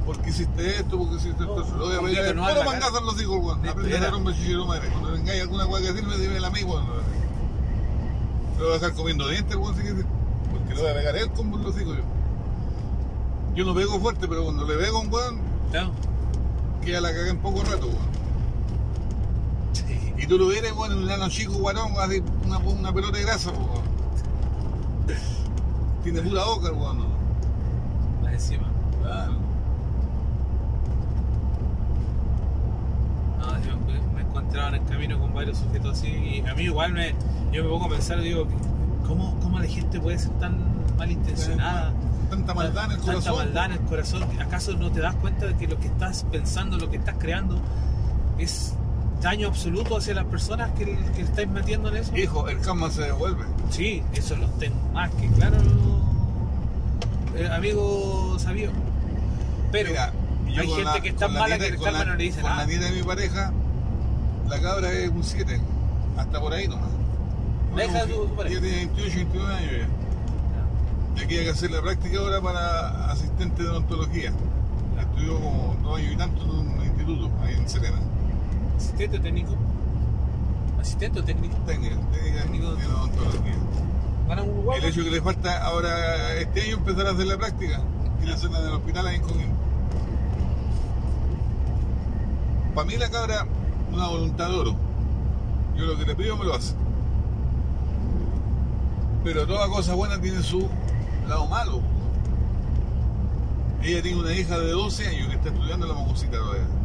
por 0.07 0.17
qué 0.23 0.31
hiciste 0.31 0.77
esto, 0.77 0.99
por 0.99 1.09
qué 1.11 1.17
hiciste 1.17 1.43
esto. 1.43 1.67
Lo 1.77 1.87
voy 1.87 1.97
a 1.97 2.01
un 2.01 2.07
pedir. 2.07 2.35
mangazo 2.37 2.99
en 3.01 3.07
los 3.07 3.21
hijos, 3.21 3.39
weón. 3.43 3.69
Aprende 3.69 3.99
a 3.99 4.15
hombre 4.15 4.35
chichero 4.37 4.67
madre. 4.67 4.89
Cuando 4.89 5.11
vengáis 5.11 5.43
alguna 5.43 5.67
weá 5.67 5.83
que 5.83 5.93
decirme, 5.93 6.17
dime 6.17 6.47
a 6.47 6.51
mí, 6.51 6.63
weón. 6.63 6.87
Lo 8.57 8.65
voy 8.65 8.71
a 8.71 8.75
dejar 8.75 8.93
comiendo 8.93 9.27
dientes, 9.27 9.57
weón, 9.57 9.75
si 9.75 9.83
quieres. 9.83 10.05
Porque 10.53 10.75
le 10.75 10.81
voy 10.81 10.91
a 10.91 10.95
pegar 10.95 11.17
él 11.17 11.31
con 11.33 11.51
los 11.51 11.81
hijos 11.81 11.97
yo. 11.97 12.05
Yo 13.57 13.65
no 13.65 13.75
pego 13.75 13.99
fuerte, 13.99 14.29
pero 14.29 14.45
cuando 14.45 14.65
le 14.65 14.77
pego 14.77 14.99
a 14.99 15.01
un 15.01 15.13
weón, 15.13 15.41
queda 16.85 17.01
la 17.01 17.13
caga 17.13 17.31
en 17.31 17.39
poco 17.39 17.65
rato, 17.65 17.89
weón. 17.89 18.11
Y 20.19 20.27
tú 20.29 20.39
lo 20.39 20.53
eres, 20.53 20.73
weón, 20.73 20.93
en 20.93 20.99
un 20.99 21.07
nano 21.07 21.29
chico, 21.31 21.55
guarón, 21.55 21.95
así, 21.99 22.23
una, 22.45 22.59
una 22.59 22.93
pelota 22.93 23.19
de 23.19 23.25
grasa, 23.25 23.51
weón. 23.51 23.91
Tiene 26.03 26.23
pura 26.23 26.45
boca, 26.45 26.69
el 26.69 26.75
weón, 26.75 26.99
¿no? 26.99 27.05
Más 28.23 28.33
encima. 28.33 28.65
Claro. 29.03 29.33
No, 33.39 33.65
yo 33.65 33.77
me, 34.15 34.21
encontraba 34.23 34.69
en 34.69 34.75
el 34.77 34.85
camino 34.85 35.19
con 35.19 35.35
varios 35.35 35.59
sujetos 35.59 35.99
así 35.99 36.09
y 36.09 36.49
a 36.49 36.55
mí 36.55 36.63
igual 36.65 36.93
me, 36.93 37.15
yo 37.53 37.65
me 37.65 37.71
pongo 37.71 37.87
a 37.87 37.89
pensar, 37.91 38.21
digo, 38.21 38.47
¿cómo, 39.07 39.39
cómo 39.41 39.59
la 39.59 39.67
gente 39.67 40.01
puede 40.01 40.19
ser 40.19 40.31
tan 40.39 40.59
malintencionada? 40.97 41.93
Tanta 42.31 42.55
maldad 42.55 42.85
en 42.85 42.91
el 42.93 42.97
Tanta 42.99 43.13
corazón. 43.13 43.37
maldad 43.37 43.65
en 43.67 43.73
el 43.73 43.81
corazón. 43.81 44.23
¿Acaso 44.41 44.77
no 44.77 44.91
te 44.91 45.01
das 45.01 45.17
cuenta 45.17 45.47
de 45.47 45.57
que 45.57 45.67
lo 45.67 45.79
que 45.79 45.89
estás 45.89 46.25
pensando, 46.31 46.79
lo 46.79 46.89
que 46.91 46.97
estás 46.97 47.17
creando, 47.19 47.59
es 48.39 48.75
daño 49.21 49.49
absoluto 49.49 49.97
hacia 49.99 50.15
las 50.15 50.25
personas 50.27 50.71
que, 50.73 50.85
que 51.15 51.23
estáis 51.23 51.49
metiendo 51.49 51.89
en 51.91 51.97
eso? 51.97 52.17
Hijo, 52.17 52.49
el 52.49 52.61
karma 52.61 52.91
se 52.91 53.03
devuelve. 53.03 53.45
Sí, 53.71 54.03
eso 54.15 54.37
lo 54.37 54.47
tengo 54.51 54.77
más 54.93 55.11
que 55.13 55.29
claro, 55.29 55.57
eh, 57.37 57.49
amigo 57.53 58.37
sabio. 58.39 58.71
Pero 59.73 59.91
Mira, 59.91 60.13
hay 60.61 60.67
gente 60.69 60.83
la- 60.85 61.01
que 61.01 61.09
es 61.11 61.17
tan 61.17 61.29
con 61.29 61.35
la 61.35 61.41
mala 61.41 61.57
nieta- 61.57 61.69
que 61.71 61.77
el 61.77 61.83
karma 61.83 61.99
la- 62.01 62.05
no 62.07 62.15
le 62.17 62.25
dice 62.25 62.41
Con 62.41 62.51
nada. 62.51 62.63
la 62.63 62.69
nieta 62.69 62.85
de 62.87 62.93
mi 62.93 63.03
pareja, 63.03 63.53
la 64.49 64.61
cabra 64.61 64.93
es 64.93 65.11
un 65.11 65.23
7. 65.25 65.61
Hasta 66.17 66.41
por 66.41 66.53
ahí 66.53 66.67
nomás. 66.69 66.91
La 67.77 67.85
hija 67.85 68.05
de 68.05 68.13
tu- 68.13 68.27
tu 68.27 68.35
pareja. 68.37 68.53
Ella 68.59 68.63
tiene 68.63 68.77
28, 68.87 69.17
29 69.17 69.55
años 69.55 69.71
ya. 69.73 71.21
Y 71.21 71.25
aquí 71.25 71.37
hay 71.39 71.45
que 71.45 71.51
hacer 71.51 71.71
la 71.71 71.81
práctica 71.83 72.19
ahora 72.19 72.41
para 72.41 73.11
asistente 73.13 73.63
de 73.63 73.69
odontología. 73.69 74.33
Estudió 74.99 75.35
como 75.41 75.77
dos 75.83 75.99
años 75.99 76.13
y 76.13 76.17
tanto 76.17 76.43
en 76.43 76.51
un 76.51 76.85
instituto, 76.85 77.31
ahí 77.45 77.55
en 77.55 77.69
Serena. 77.69 77.99
¿Asistente 78.81 79.19
técnico? 79.19 79.55
¿Asistente 80.81 81.21
o 81.21 81.23
técnico? 81.23 81.55
Técnica, 81.67 81.97
técnica 82.13 82.43
Técnico 82.45 82.75
de 82.77 82.87
odontología. 82.87 83.55
El 84.75 84.85
hecho 84.85 85.05
que 85.05 85.11
le 85.11 85.21
falta 85.21 85.63
ahora 85.65 86.35
este 86.37 86.63
año 86.63 86.79
empezar 86.79 87.07
a 87.07 87.11
hacer 87.11 87.27
la 87.27 87.37
práctica 87.37 87.83
y 88.23 88.27
la 88.27 88.35
hacerla 88.35 88.61
en 88.61 88.67
el 88.69 88.73
hospital 88.73 89.07
ahí 89.07 89.17
en 89.17 89.23
Coquimbo. 89.23 89.55
Para 92.75 92.87
mí 92.87 92.97
la 92.97 93.11
cabra 93.11 93.47
una 93.93 94.09
voluntad 94.09 94.49
de 94.49 94.55
oro. 94.55 94.77
Yo 95.77 95.85
lo 95.85 95.99
que 95.99 96.07
le 96.07 96.17
pido 96.17 96.39
me 96.39 96.47
lo 96.47 96.55
hace. 96.55 96.75
Pero 99.23 99.47
toda 99.47 99.69
cosa 99.69 99.95
buena 99.95 100.19
tiene 100.19 100.43
su 100.43 100.67
lado 101.29 101.47
malo. 101.49 101.83
Ella 103.83 104.01
tiene 104.01 104.21
una 104.21 104.33
hija 104.33 104.59
de 104.59 104.71
12 104.71 105.07
años 105.07 105.29
que 105.29 105.35
está 105.35 105.51
estudiando 105.51 105.87
la 105.87 105.93
mocosita 105.93 106.39
todavía. 106.39 106.80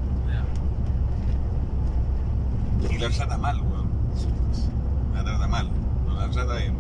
Y 2.90 2.98
la 2.98 3.10
trata 3.10 3.38
mal, 3.38 3.62
weón. 3.62 3.88
La 5.14 5.24
trata 5.24 5.48
mal, 5.48 5.70
no 6.08 6.16
la 6.16 6.30
trata 6.30 6.56
bien. 6.56 6.76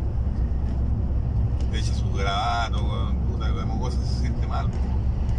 Le 1.71 1.79
echa 1.79 1.93
sus 1.93 2.13
grabatos, 2.17 2.81
weón. 2.81 3.15
Puta, 3.17 3.49
la 3.49 3.65
mocosa 3.65 3.97
se 4.05 4.21
siente 4.21 4.47
mal. 4.47 4.69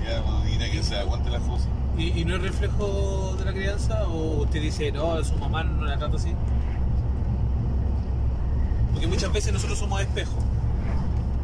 Ya, 0.05 0.21
bueno, 0.21 0.41
mira 0.45 0.71
que 0.71 0.83
se 0.83 0.97
aguante 0.97 1.31
las 1.31 1.43
cosas. 1.43 1.69
¿Y, 1.97 2.21
¿Y 2.21 2.25
no 2.25 2.37
es 2.37 2.43
reflejo 2.43 3.35
de 3.39 3.45
la 3.45 3.53
crianza? 3.53 4.07
¿O 4.09 4.43
usted 4.43 4.61
dice, 4.61 4.93
no, 4.93 5.23
su 5.25 5.35
mamá 5.37 5.64
no 5.64 5.85
la 5.85 5.97
trata 5.97 6.17
así? 6.17 6.33
Porque 8.93 9.07
muchas 9.07 9.33
veces 9.33 9.53
nosotros 9.53 9.79
somos 9.79 10.01
espejo. 10.01 10.37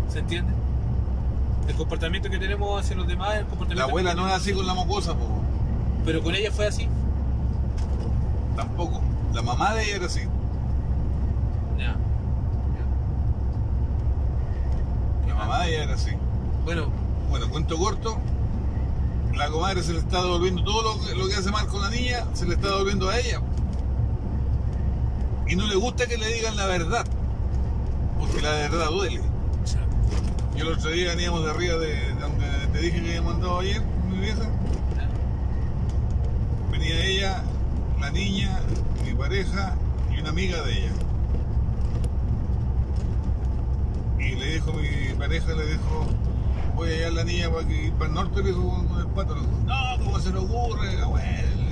¿Se 0.09 0.19
entiende? 0.21 0.53
El 1.69 1.75
comportamiento 1.75 2.29
que 2.29 2.39
tenemos 2.39 2.81
hacia 2.81 2.97
los 2.97 3.07
demás 3.07 3.35
es 3.35 3.41
el 3.41 3.47
comportamiento. 3.47 3.87
La 3.87 3.91
abuela 3.91 4.15
no 4.15 4.27
es 4.27 4.35
así 4.35 4.53
con 4.53 4.67
la 4.67 4.75
mocosa, 4.75 5.15
po. 5.15 5.27
Pero 6.05 6.23
con 6.23 6.35
ella 6.35 6.51
fue 6.51 6.67
así. 6.67 6.89
Tampoco. 8.57 9.01
La 9.33 9.43
mamá 9.43 9.75
de 9.75 9.85
ella 9.85 9.97
era 9.97 10.07
así. 10.07 10.21
Ya. 11.79 11.97
La 15.27 15.35
mamá 15.35 15.65
de 15.65 15.75
ella 15.75 15.85
era 15.85 15.95
así. 15.95 16.11
Bueno, 16.65 16.87
Bueno, 17.31 17.49
cuento 17.49 17.79
corto. 17.79 18.19
La 19.35 19.49
comadre 19.49 19.83
se 19.83 19.95
le 19.95 20.01
está 20.01 20.23
devolviendo 20.23 20.63
todo 20.63 20.83
lo 20.83 21.01
que, 21.05 21.15
lo 21.15 21.27
que 21.27 21.35
hace 21.35 21.51
mal 21.51 21.67
con 21.67 21.81
la 21.81 21.89
niña, 21.89 22.27
se 22.35 22.45
le 22.47 22.55
está 22.55 22.69
devolviendo 22.69 23.09
a 23.09 23.19
ella. 23.19 23.41
Y 25.49 25.57
no 25.57 25.67
le 25.67 25.77
gusta 25.77 26.07
que 26.07 26.19
le 26.19 26.27
digan 26.35 26.55
la 26.57 26.67
verdad. 26.67 27.07
Porque 28.19 28.43
la 28.43 28.51
verdad 28.53 28.91
duele. 28.91 29.23
Yo 30.55 30.65
el 30.65 30.73
otro 30.77 30.91
día 30.91 31.09
veníamos 31.15 31.45
de 31.45 31.51
arriba 31.51 31.79
de, 31.79 31.89
de 31.89 32.21
donde 32.21 32.47
te 32.73 32.79
dije 32.79 33.01
que 33.03 33.09
había 33.09 33.23
mandado 33.23 33.61
ayer, 33.61 33.83
mi 34.11 34.19
vieja. 34.19 34.51
Venía 36.71 37.05
ella, 37.05 37.43
la 38.01 38.11
niña, 38.11 38.61
pareja 39.23 39.77
y 40.13 40.19
una 40.21 40.31
amiga 40.31 40.61
de 40.63 40.79
ella. 40.79 40.93
Y 44.19 44.35
le 44.35 44.55
dijo 44.55 44.73
mi 44.73 45.15
pareja, 45.17 45.53
le 45.55 45.65
dijo, 45.65 46.07
voy 46.75 46.89
a 46.89 46.93
llevar 46.97 47.13
la 47.13 47.25
niña 47.25 47.49
para, 47.49 47.69
el 47.71 48.15
norte, 48.15 48.43
le 48.43 48.49
dijo 48.49 48.85
con, 48.89 48.99
el 48.99 49.07
pato. 49.07 49.37
No, 49.37 50.05
¿cómo 50.05 50.19
se 50.19 50.33
le 50.33 50.39
ocurre, 50.39 51.01
abuelo? 51.01 51.63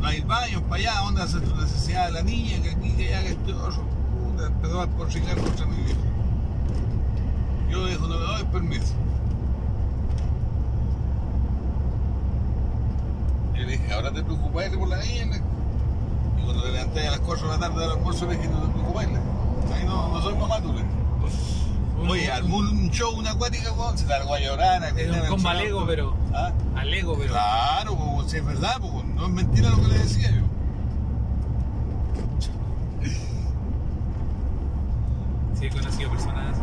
No 0.00 0.06
hay 0.06 0.20
baños 0.20 0.62
para 0.62 0.82
allá, 0.82 1.00
¿dónde 1.04 1.22
hace 1.22 1.40
tu 1.40 1.56
necesidad 1.56 2.06
de 2.08 2.12
la 2.12 2.22
niña? 2.22 2.60
Que 2.62 2.70
aquí, 2.72 2.90
que 2.90 3.14
allá, 3.14 3.22
que 3.22 3.32
esto, 3.32 3.56
otro. 3.56 3.84
Puta, 4.12 4.46
Empezó 4.48 4.82
a 4.82 4.86
porcicar 4.86 5.36
contra 5.38 5.64
mi 5.64 5.76
viejo. 5.76 6.00
Yo 7.70 7.84
le 7.86 7.92
dijo, 7.92 8.06
no 8.06 8.18
le 8.18 8.26
doy 8.26 8.44
permiso. 8.52 8.94
Yo 13.59 13.59
le 13.59 13.59
dije, 13.72 13.92
ahora 13.92 14.10
te 14.12 14.22
preocupáis 14.22 14.76
por 14.76 14.88
la 14.88 14.98
niña. 14.98 15.36
Y 16.38 16.42
cuando 16.44 16.62
te 16.62 16.70
levanté 16.72 17.06
a 17.08 17.10
las 17.12 17.20
4 17.20 17.46
de 17.46 17.52
la 17.52 17.58
tarde 17.60 17.80
del 17.80 17.90
almuerzo, 17.90 18.26
le 18.26 18.36
dije, 18.36 18.48
no 18.48 18.58
te 18.60 18.68
preocupáis. 18.72 19.08
Ahí 19.08 19.84
no, 19.86 20.08
no 20.08 20.22
soy 20.22 20.34
mamá, 20.36 20.60
tú 20.60 20.72
le. 20.72 20.84
Oye, 22.08 22.32
armó 22.32 22.56
un 22.58 22.90
show, 22.90 23.14
una 23.14 23.32
acuática, 23.32 23.72
weón, 23.72 23.98
se 23.98 24.06
largó 24.06 24.34
a 24.34 24.40
llorar. 24.40 24.82
a 24.82 24.88
Es 24.88 24.94
gritar, 24.94 25.20
un 25.20 25.26
a 25.26 25.28
combo 25.28 25.42
chorar, 25.42 25.56
alego, 25.56 25.78
todo. 25.80 25.86
pero. 25.86 26.14
¿Ah? 26.34 26.52
Alego, 26.76 27.16
pero. 27.18 27.32
Claro, 27.32 28.24
si 28.26 28.36
es 28.38 28.44
verdad, 28.46 28.78
no 28.80 29.26
es 29.26 29.32
mentira 29.32 29.68
lo 29.70 29.76
que 29.82 29.88
le 29.88 29.98
decía 29.98 30.30
yo. 30.30 30.40
Sí, 35.58 35.66
he 35.66 35.70
conocido 35.70 36.10
personas 36.10 36.56
así. 36.56 36.62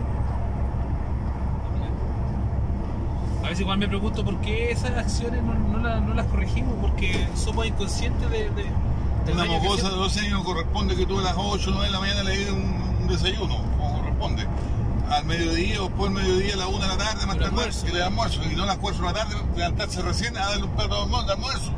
A 3.47 3.49
veces 3.49 3.61
igual 3.61 3.77
me 3.77 3.87
pregunto 3.87 4.25
por 4.25 4.41
qué 4.41 4.71
esas 4.71 4.91
acciones 4.97 5.41
no, 5.41 5.53
no, 5.53 5.77
las, 5.79 6.01
no 6.01 6.13
las 6.13 6.25
corregimos, 6.25 6.75
porque 6.81 7.29
somos 7.33 7.65
inconscientes 7.65 8.29
de, 8.29 8.49
de, 8.49 8.63
del 9.25 9.35
Una 9.35 9.45
mocosa 9.45 9.83
de 9.83 9.87
hacemos. 9.87 10.13
12 10.13 10.19
años 10.19 10.43
corresponde 10.43 10.97
que 10.97 11.05
tú 11.05 11.17
a 11.17 11.21
las 11.21 11.35
8 11.37 11.69
o 11.69 11.73
9 11.75 11.85
de 11.85 11.91
la 11.93 11.99
mañana 12.01 12.23
le 12.23 12.37
des 12.37 12.49
un, 12.49 12.97
un 12.99 13.07
desayuno, 13.07 13.55
como 13.77 14.01
corresponde. 14.01 14.45
Al 15.09 15.23
mediodía 15.23 15.81
o 15.81 15.85
después 15.85 16.13
del 16.13 16.23
mediodía 16.23 16.55
a 16.55 16.57
la 16.57 16.67
1 16.67 16.77
de 16.77 16.87
la 16.87 16.97
tarde, 16.97 17.25
más 17.25 17.37
tarde, 17.37 17.45
almuerzo. 17.45 17.85
que 17.85 17.93
le 17.93 17.99
dé 17.99 18.03
almuerzo. 18.03 18.41
Y 18.51 18.53
no 18.53 18.63
a 18.63 18.65
las 18.65 18.77
4 18.79 18.99
de 18.99 19.13
la 19.13 19.17
tarde, 19.17 19.35
levantarse 19.55 20.01
recién 20.01 20.35
a 20.35 20.41
darle 20.41 20.63
un 20.65 20.71
plato 20.71 20.95
de 20.95 21.01
almuerzo. 21.03 21.31
almuerzo. 21.31 21.71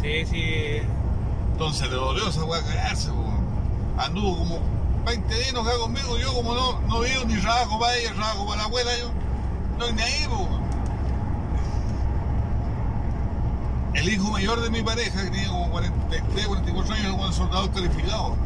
Sí, 0.00 0.24
sí. 0.24 0.42
Entonces 1.52 1.90
le 1.90 1.96
dolió 1.96 2.30
esa 2.30 2.44
weá 2.44 2.62
cagarse. 2.62 3.10
Anduvo 3.98 4.38
como 4.38 4.83
20 5.04 5.34
días 5.34 5.52
no 5.52 5.62
queda 5.62 5.78
conmigo, 5.78 6.18
yo 6.18 6.32
como 6.32 6.54
no, 6.54 6.80
no 6.80 7.00
vivo 7.00 7.24
ni 7.26 7.36
trabajo 7.36 7.78
para 7.78 7.96
ella, 7.96 8.14
trabajo 8.14 8.46
para 8.46 8.58
la 8.58 8.64
abuela 8.64 8.90
yo. 8.98 9.10
No 9.78 9.84
hay 9.84 9.92
ni 9.92 10.02
ahí, 10.02 10.26
po. 10.28 10.48
El 13.94 14.08
hijo 14.08 14.30
mayor 14.30 14.60
de 14.60 14.70
mi 14.70 14.82
pareja, 14.82 15.24
que 15.24 15.30
tiene 15.30 15.48
como 15.48 15.70
43, 15.70 16.46
44 16.46 16.94
años, 16.94 17.06
es 17.06 17.26
un 17.26 17.32
soldado 17.32 17.70
calificado. 17.70 18.36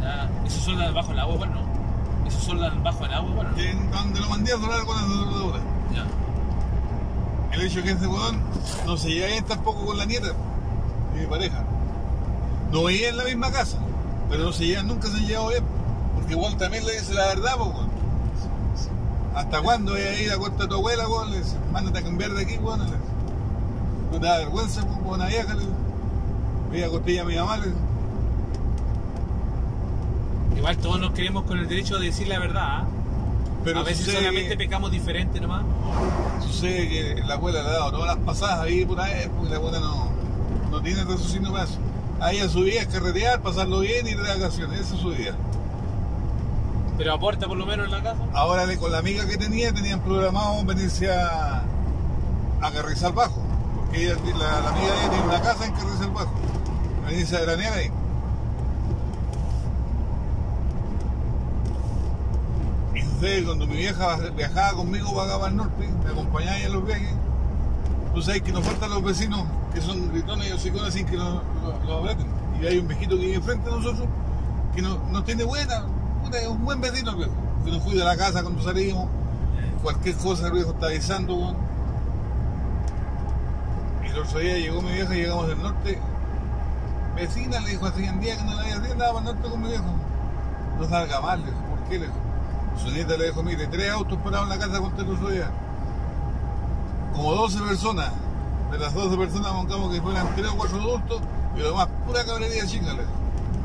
Ya. 0.00 0.30
¿Eso 0.46 0.60
soldan 0.60 0.94
bajo 0.94 1.12
el 1.12 1.18
agua, 1.20 1.36
bueno? 1.36 1.54
no? 1.54 2.28
¿Eso 2.28 2.40
soldan 2.40 2.82
bajo 2.82 3.04
el 3.04 3.12
agua, 3.12 3.30
bueno? 3.34 3.50
no? 3.50 3.56
Que 3.56 3.70
en 3.70 3.90
donde 3.90 4.20
lo 4.20 4.28
mandé 4.28 4.52
a 4.52 4.56
dorar 4.56 4.84
con 4.84 4.96
la 4.96 5.02
soldadura. 5.02 5.60
Ya. 5.94 6.06
El 7.54 7.66
hecho 7.66 7.82
que 7.82 7.90
ese 7.90 8.06
weón 8.06 8.42
no 8.86 8.96
se 8.96 9.08
lleva 9.08 9.28
bien 9.28 9.44
tampoco 9.44 9.84
con 9.86 9.98
la 9.98 10.04
nieta 10.04 10.28
de 10.28 11.20
mi 11.20 11.26
pareja. 11.26 11.64
No 12.72 12.84
veía 12.84 13.10
en 13.10 13.16
la 13.16 13.24
misma 13.24 13.50
casa, 13.50 13.78
pero 14.30 14.44
no 14.44 14.52
se 14.52 14.66
llevan, 14.66 14.86
nunca 14.88 15.08
se 15.08 15.16
han 15.16 15.26
llevado 15.26 15.48
bien. 15.48 15.64
Porque 16.14 16.32
igual 16.34 16.56
también 16.56 16.84
le 16.86 16.92
dice 16.92 17.14
la 17.14 17.26
verdad, 17.26 17.56
po, 17.56 17.64
weón. 17.66 17.88
¿Hasta 19.34 19.60
cuándo 19.62 19.92
voy 19.92 20.00
a 20.00 20.20
ir 20.20 20.32
a 20.32 20.36
corta 20.38 20.64
a 20.64 20.68
tu 20.68 20.74
abuela, 20.74 21.08
weón? 21.08 21.30
Le 21.30 21.38
dice, 21.38 21.56
mándate 21.72 21.98
a 21.98 22.02
cambiar 22.02 22.32
de 22.32 22.42
aquí, 22.42 22.52
dice. 22.52 22.64
No 24.12 24.18
te 24.20 24.26
da 24.26 24.38
vergüenza, 24.38 24.82
weón, 24.84 25.14
una 25.14 25.26
vieja, 25.26 25.54
le 25.54 25.60
dice. 25.60 25.72
Voy 26.70 26.82
a 26.82 26.88
costilla 26.88 27.22
a 27.22 27.24
mi 27.24 27.36
mamá, 27.36 27.56
le 27.58 27.66
dice. 27.66 27.78
Igual 30.56 30.76
todos 30.78 31.00
nos 31.00 31.12
queremos 31.12 31.44
con 31.44 31.58
el 31.58 31.68
derecho 31.68 31.98
de 31.98 32.06
decir 32.06 32.26
la 32.28 32.38
verdad, 32.38 32.62
¿ah? 32.66 32.84
Pero 33.64 33.80
a 33.80 33.82
veces 33.82 34.06
solamente 34.12 34.50
que- 34.50 34.56
pecamos 34.56 34.90
diferente 34.90 35.40
nomás. 35.40 35.62
Sucede 36.44 36.88
que 36.88 37.22
la 37.26 37.34
abuela 37.34 37.62
le 37.62 37.68
ha 37.68 37.72
dado 37.72 37.90
todas 37.92 38.16
las 38.16 38.24
pasadas 38.24 38.60
ahí 38.60 38.84
por 38.84 39.00
ahí, 39.00 39.28
porque 39.36 39.50
la 39.50 39.56
abuela 39.56 39.78
no, 39.80 40.08
no 40.70 40.80
tiene 40.82 41.04
raciocinio 41.04 41.52
para 41.52 41.64
eso. 41.64 41.78
A 42.20 42.32
ella 42.32 42.48
su 42.48 42.62
vida 42.62 42.80
es 42.80 42.88
carretear, 42.88 43.40
pasarlo 43.40 43.80
bien 43.80 44.06
y 44.06 44.10
ir 44.10 44.20
de 44.20 44.28
vacaciones, 44.28 44.80
esa 44.80 44.94
es 44.94 45.00
su 45.00 45.10
vida. 45.10 45.36
Pero 46.96 47.14
aporta 47.14 47.46
por 47.46 47.56
lo 47.56 47.64
menos 47.64 47.86
en 47.86 47.92
la 47.92 48.02
casa. 48.02 48.20
Ahora 48.34 48.64
con 48.76 48.90
la 48.90 48.98
amiga 48.98 49.24
que 49.26 49.36
tenía, 49.36 49.72
tenían 49.72 50.00
programado 50.00 50.64
venirse 50.64 51.12
a, 51.12 51.62
a 52.60 52.70
Carrizal 52.72 53.12
Bajo, 53.12 53.40
porque 53.76 54.04
ella, 54.04 54.16
la, 54.36 54.60
la 54.60 54.68
amiga 54.70 54.92
de 54.92 55.00
ella 55.00 55.10
tiene 55.10 55.24
una 55.24 55.40
casa 55.40 55.64
en 55.64 55.72
Carrizal 55.72 56.10
Bajo, 56.10 56.32
venirse 57.06 57.36
a 57.36 57.40
granear 57.40 57.72
ahí. 57.74 57.90
Y 63.20 63.44
cuando 63.44 63.66
mi 63.66 63.76
vieja 63.76 64.16
viajaba 64.36 64.76
conmigo 64.76 65.14
pagaba 65.14 65.48
al 65.48 65.56
norte, 65.56 65.88
me 66.04 66.10
acompañaba 66.10 66.56
ahí 66.56 66.62
en 66.64 66.72
los 66.72 66.86
viajes, 66.86 67.14
tú 68.14 68.22
sabes 68.22 68.42
que 68.42 68.52
nos 68.52 68.64
faltan 68.64 68.90
los 68.90 69.02
vecinos 69.02 69.44
que 69.74 69.80
son 69.80 70.10
gritones 70.10 70.48
y 70.48 70.52
hocicones 70.52 70.94
sin 70.94 71.06
que 71.06 71.16
nos 71.16 71.42
lo, 71.62 71.84
lo 71.86 71.94
abreten. 71.98 72.26
Y 72.60 72.66
hay 72.66 72.78
un 72.78 72.88
viejito 72.88 73.16
que 73.16 73.22
vive 73.22 73.34
enfrente 73.36 73.68
de 73.70 73.76
nosotros 73.76 74.08
que 74.74 74.82
no- 74.82 74.98
nos 75.10 75.24
tiene 75.24 75.44
buena, 75.44 75.84
es 76.32 76.46
un 76.48 76.64
buen 76.64 76.80
vecino 76.80 77.14
viejo, 77.16 77.32
que 77.64 77.70
nos 77.70 77.82
cuida 77.82 78.04
la 78.04 78.16
casa 78.16 78.42
cuando 78.42 78.62
salimos, 78.62 79.08
cualquier 79.82 80.16
cosa 80.16 80.46
el 80.46 80.52
viejo 80.52 80.70
está 80.72 80.86
avisando. 80.86 81.54
Y 84.04 84.08
el 84.08 84.18
otro 84.18 84.38
día 84.40 84.58
llegó 84.58 84.82
mi 84.82 84.92
vieja, 84.92 85.14
llegamos 85.14 85.48
del 85.48 85.62
norte, 85.62 85.98
vecina 87.16 87.60
le 87.60 87.70
dijo 87.70 87.86
hace 87.86 88.08
un 88.10 88.20
día 88.20 88.36
que 88.36 88.44
no 88.44 88.54
la 88.54 88.62
había 88.62 88.76
andaba 88.76 89.14
para 89.14 89.18
el 89.30 89.34
norte 89.36 89.50
con 89.50 89.60
mi 89.62 89.68
viejo. 89.68 89.84
No 90.78 90.88
salga 90.88 91.20
mal, 91.20 91.40
le 91.40 91.46
dijo, 91.46 91.58
¿por 91.60 91.78
qué? 91.88 91.98
Le 91.98 92.06
dijo. 92.06 92.18
Su 92.82 92.90
nieta 92.92 93.16
le 93.16 93.26
dijo, 93.26 93.42
mire, 93.42 93.66
tres 93.66 93.90
autos 93.90 94.18
parados 94.18 94.44
en 94.44 94.58
la 94.58 94.64
casa 94.64 94.78
con 94.78 94.92
usted 94.92 95.02
el 95.04 95.14
otro 95.14 95.28
día. 95.30 95.50
Como 97.12 97.32
12 97.34 97.58
personas. 97.60 98.12
De 98.70 98.78
las 98.78 98.92
12 98.94 99.16
personas 99.16 99.52
bancamos 99.52 99.92
que 99.92 100.00
fueran 100.02 100.34
3 100.36 100.48
o 100.48 100.56
4 100.56 100.78
adultos 100.80 101.20
y 101.56 101.60
lo 101.60 101.68
demás 101.70 101.88
pura 102.06 102.24
cabrería 102.24 102.66
chica, 102.66 102.92
le. 102.92 103.02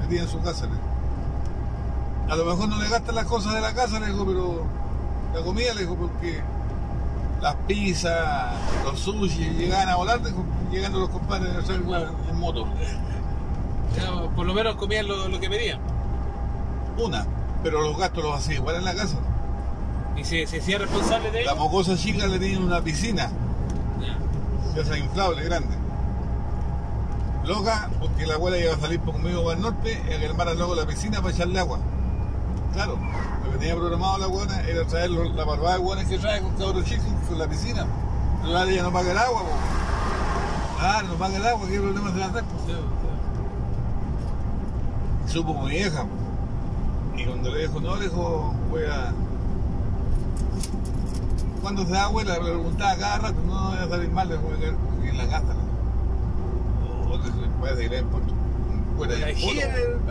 Metida 0.02 0.22
en 0.24 0.28
su 0.30 0.40
casa, 0.42 0.66
le. 0.66 2.32
A 2.32 2.36
lo 2.36 2.46
mejor 2.46 2.70
no 2.70 2.82
le 2.82 2.88
gastan 2.90 3.16
las 3.16 3.26
cosas 3.26 3.54
de 3.54 3.62
la 3.62 3.74
casa, 3.74 4.00
le 4.00 4.08
dijo, 4.08 4.26
pero 4.26 4.64
la 5.34 5.42
comida, 5.46 5.74
le 5.74 5.82
dijo, 5.82 5.96
porque 5.96 6.42
las 7.42 7.56
pizzas, 7.68 8.54
los 8.86 8.98
sushi 9.00 9.50
llegaban 9.58 9.90
a 9.90 9.96
volar, 9.98 10.24
dijo, 10.24 10.44
llegando 10.72 11.00
los 11.00 11.10
compadres 11.10 11.70
en 11.70 12.40
moto. 12.40 12.66
Ya, 13.96 14.30
por 14.36 14.46
lo 14.46 14.54
menos 14.54 14.76
comían 14.76 15.08
lo, 15.08 15.28
lo 15.28 15.40
que 15.40 15.50
pedían. 15.50 15.80
Una, 16.98 17.26
pero 17.62 17.82
los 17.82 17.98
gastos 17.98 18.24
los 18.24 18.36
hacía 18.38 18.56
igual 18.56 18.78
en 18.78 18.86
la 18.86 18.96
casa. 18.96 19.18
Y 20.16 20.24
se, 20.24 20.48
se 20.48 20.60
hacía 20.60 20.78
responsable 20.78 21.30
de 21.32 21.44
La 21.44 21.52
ello. 21.52 21.62
mocosa 21.62 21.98
chica 21.98 22.26
le 22.28 22.40
tenía 22.40 22.60
una 22.60 22.82
piscina, 22.82 23.30
Ya. 24.00 24.18
De 24.74 24.82
esa 24.82 24.98
inflable, 24.98 25.44
grande. 25.44 25.76
Loca, 27.46 27.90
porque 28.00 28.26
la 28.26 28.36
abuela 28.36 28.58
iba 28.58 28.74
a 28.74 28.80
salir 28.80 29.00
conmigo 29.02 29.44
para 29.44 29.58
el 29.58 29.62
norte 29.62 30.02
y 30.10 30.14
a 30.14 30.20
que 30.20 30.26
armara 30.28 30.54
luego 30.54 30.76
la 30.76 30.86
piscina 30.86 31.22
para 31.22 31.34
echarle 31.34 31.60
agua. 31.60 31.80
Claro, 32.74 32.98
lo 33.46 33.52
que 33.52 33.58
tenía 33.58 33.76
programado 33.76 34.18
la 34.18 34.28
buena 34.28 34.62
era 34.62 34.86
traer 34.88 35.12
la 35.12 35.46
barbada 35.46 35.74
de 35.74 35.80
buenas 35.80 36.06
que 36.06 36.18
trae 36.18 36.42
con 36.42 36.56
cabros 36.56 36.86
chicos 36.86 37.06
con 37.28 37.38
la 37.38 37.48
piscina. 37.48 37.86
Pero 38.42 38.58
ahora 38.58 38.72
ella 38.72 38.84
no 38.84 38.94
paga 38.94 39.12
el 39.12 39.18
agua, 39.18 39.42
po. 39.42 40.80
Claro, 40.80 41.08
no 41.08 41.14
paga 41.16 41.38
el 41.38 41.46
agua, 41.46 41.68
¿qué 41.68 41.80
problema 41.80 42.12
se 42.12 42.20
va 42.20 42.26
a 42.26 42.30
hacer? 42.30 42.44
supo 45.28 45.54
mi 45.64 45.70
vieja. 45.72 46.02
po. 46.04 47.18
Y 47.18 47.26
cuando 47.26 47.52
le 47.52 47.62
dijo, 47.68 47.80
no, 47.80 47.96
le 47.96 48.04
dijo, 48.06 48.54
voy 48.70 48.84
a. 48.84 49.14
¿Cuándo 51.64 51.86
se 51.86 51.92
da 51.92 52.04
abuela? 52.04 52.34
Le 52.34 52.42
preguntaba 52.42 52.98
cada 52.98 53.18
rato, 53.20 53.40
no, 53.48 53.70
a 53.70 53.88
salir 53.88 54.12
mal, 54.12 54.28
le 54.28 54.36
en 54.36 55.18
la 55.18 55.26
dijo. 55.26 55.44
Oh, 57.10 57.18
le 57.18 57.48
puede 57.58 57.76
seguir 57.78 57.94
en 57.94 58.08
Puerto. 58.08 58.34
Fuera 58.98 59.18
La 59.18 59.28
de 59.28 59.34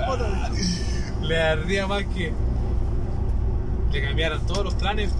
poto. 0.06 0.24
Sí. 0.54 0.80
Le 1.20 1.42
ardía 1.42 1.86
más 1.86 2.04
que 2.04 2.32
le 3.92 4.02
cambiaron 4.02 4.46
todos 4.46 4.64
los 4.64 4.74
planes. 4.74 5.10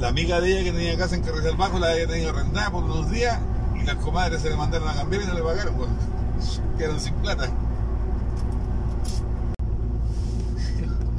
La 0.00 0.08
amiga 0.08 0.40
de 0.40 0.50
ella 0.50 0.64
que 0.64 0.72
tenía 0.72 0.98
casa 0.98 1.14
en 1.14 1.22
Carrizal 1.22 1.56
Bajo 1.56 1.78
la 1.78 1.92
había 1.92 2.08
tenido 2.08 2.30
arrendada 2.30 2.72
por 2.72 2.82
unos 2.82 3.08
días 3.12 3.38
y 3.80 3.84
las 3.84 3.94
comadres 3.96 4.42
se 4.42 4.50
le 4.50 4.56
mandaron 4.56 4.88
a 4.88 4.94
cambiar 4.94 5.22
y 5.22 5.26
no 5.26 5.34
le 5.34 5.42
pagaron, 5.42 5.74
pues. 5.74 5.88
Quedaron 6.76 6.98
sin 6.98 7.14
plata. 7.14 7.48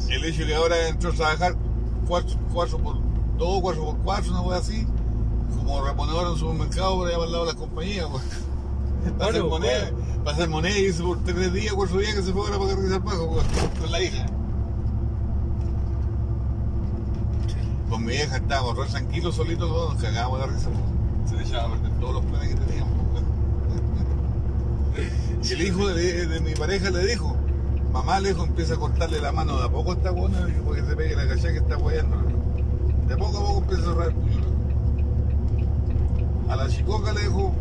El 0.10 0.26
hecho 0.26 0.46
que 0.46 0.56
ahora 0.56 0.90
entró 0.90 1.12
a 1.12 1.14
trabajar 1.14 1.56
4, 2.06 2.38
por 2.52 3.09
2, 3.40 3.62
4 3.62 3.84
por 3.86 3.98
4, 4.00 4.32
una 4.32 4.44
cosa 4.44 4.58
así, 4.58 4.86
como 5.58 5.82
reponedor 5.84 6.26
en 6.26 6.34
un 6.34 6.40
supermercado 6.40 6.96
por 6.96 7.08
allá 7.08 7.24
el 7.24 7.32
lado 7.32 7.46
de 7.46 7.54
las 7.54 7.60
compañías, 7.60 8.08
pues. 8.12 8.24
Para 9.18 9.30
hacer 9.30 9.44
moneda, 9.46 9.92
para 10.26 10.36
hacer 10.36 10.50
moneda 10.50 10.78
y 10.78 10.88
dice 10.88 11.02
por 11.02 11.24
3 11.24 11.54
días, 11.54 11.74
4 11.74 11.98
días 12.00 12.16
que 12.16 12.22
se 12.22 12.34
fue 12.34 12.42
ahora 12.42 12.60
para 12.60 12.76
Carrizal 12.76 13.00
Bajo, 13.00 13.30
pues, 13.30 13.46
con 13.80 13.92
la 13.92 14.04
hija. 14.04 14.26
Con 17.90 18.02
mi 18.04 18.12
vieja 18.12 18.36
estábamos 18.36 18.78
re 18.78 18.86
tranquilos, 18.88 19.36
solitos, 19.36 19.70
todos 19.70 19.94
nos 19.94 20.04
cagábamos 20.04 20.42
de 20.42 20.48
la 20.48 20.54
risa. 20.54 20.70
pues. 20.70 21.30
Se 21.30 21.38
le 21.38 21.44
echaban 21.44 21.72
a 21.72 21.76
perder 21.76 22.00
todos 22.02 22.14
los 22.16 22.26
planes 22.26 22.50
que 22.50 22.56
teníamos. 22.56 22.94
Y 25.42 25.54
el 25.54 25.62
hijo 25.62 25.88
de, 25.88 26.28
de 26.28 26.40
mi 26.42 26.54
pareja 26.54 26.90
le 26.90 27.06
dijo, 27.08 27.38
mamá 27.94 28.20
le 28.20 28.30
dijo, 28.34 28.44
empieza 28.44 28.74
a 28.74 28.78
cortarle 28.78 29.22
la 29.22 29.32
mano 29.32 29.58
de 29.58 29.66
a 29.66 29.70
poco 29.70 29.92
a 29.92 29.96
esta 29.96 30.12
buena, 30.12 30.46
porque 30.66 30.84
se 30.84 30.96
pegue 30.98 31.16
la 31.16 31.26
calle 31.26 31.54
que 31.54 31.60
está 31.60 31.76
guayando. 31.76 32.39
De 33.10 33.18
poco 33.18 33.38
a 33.38 33.42
poco 33.42 33.58
empieza 33.60 33.82
a 33.82 33.94
cerrar. 33.94 34.14
A 36.50 36.56
la 36.56 36.68
chicoca 36.68 37.12
le 37.14 37.22
dijo, 37.22 37.52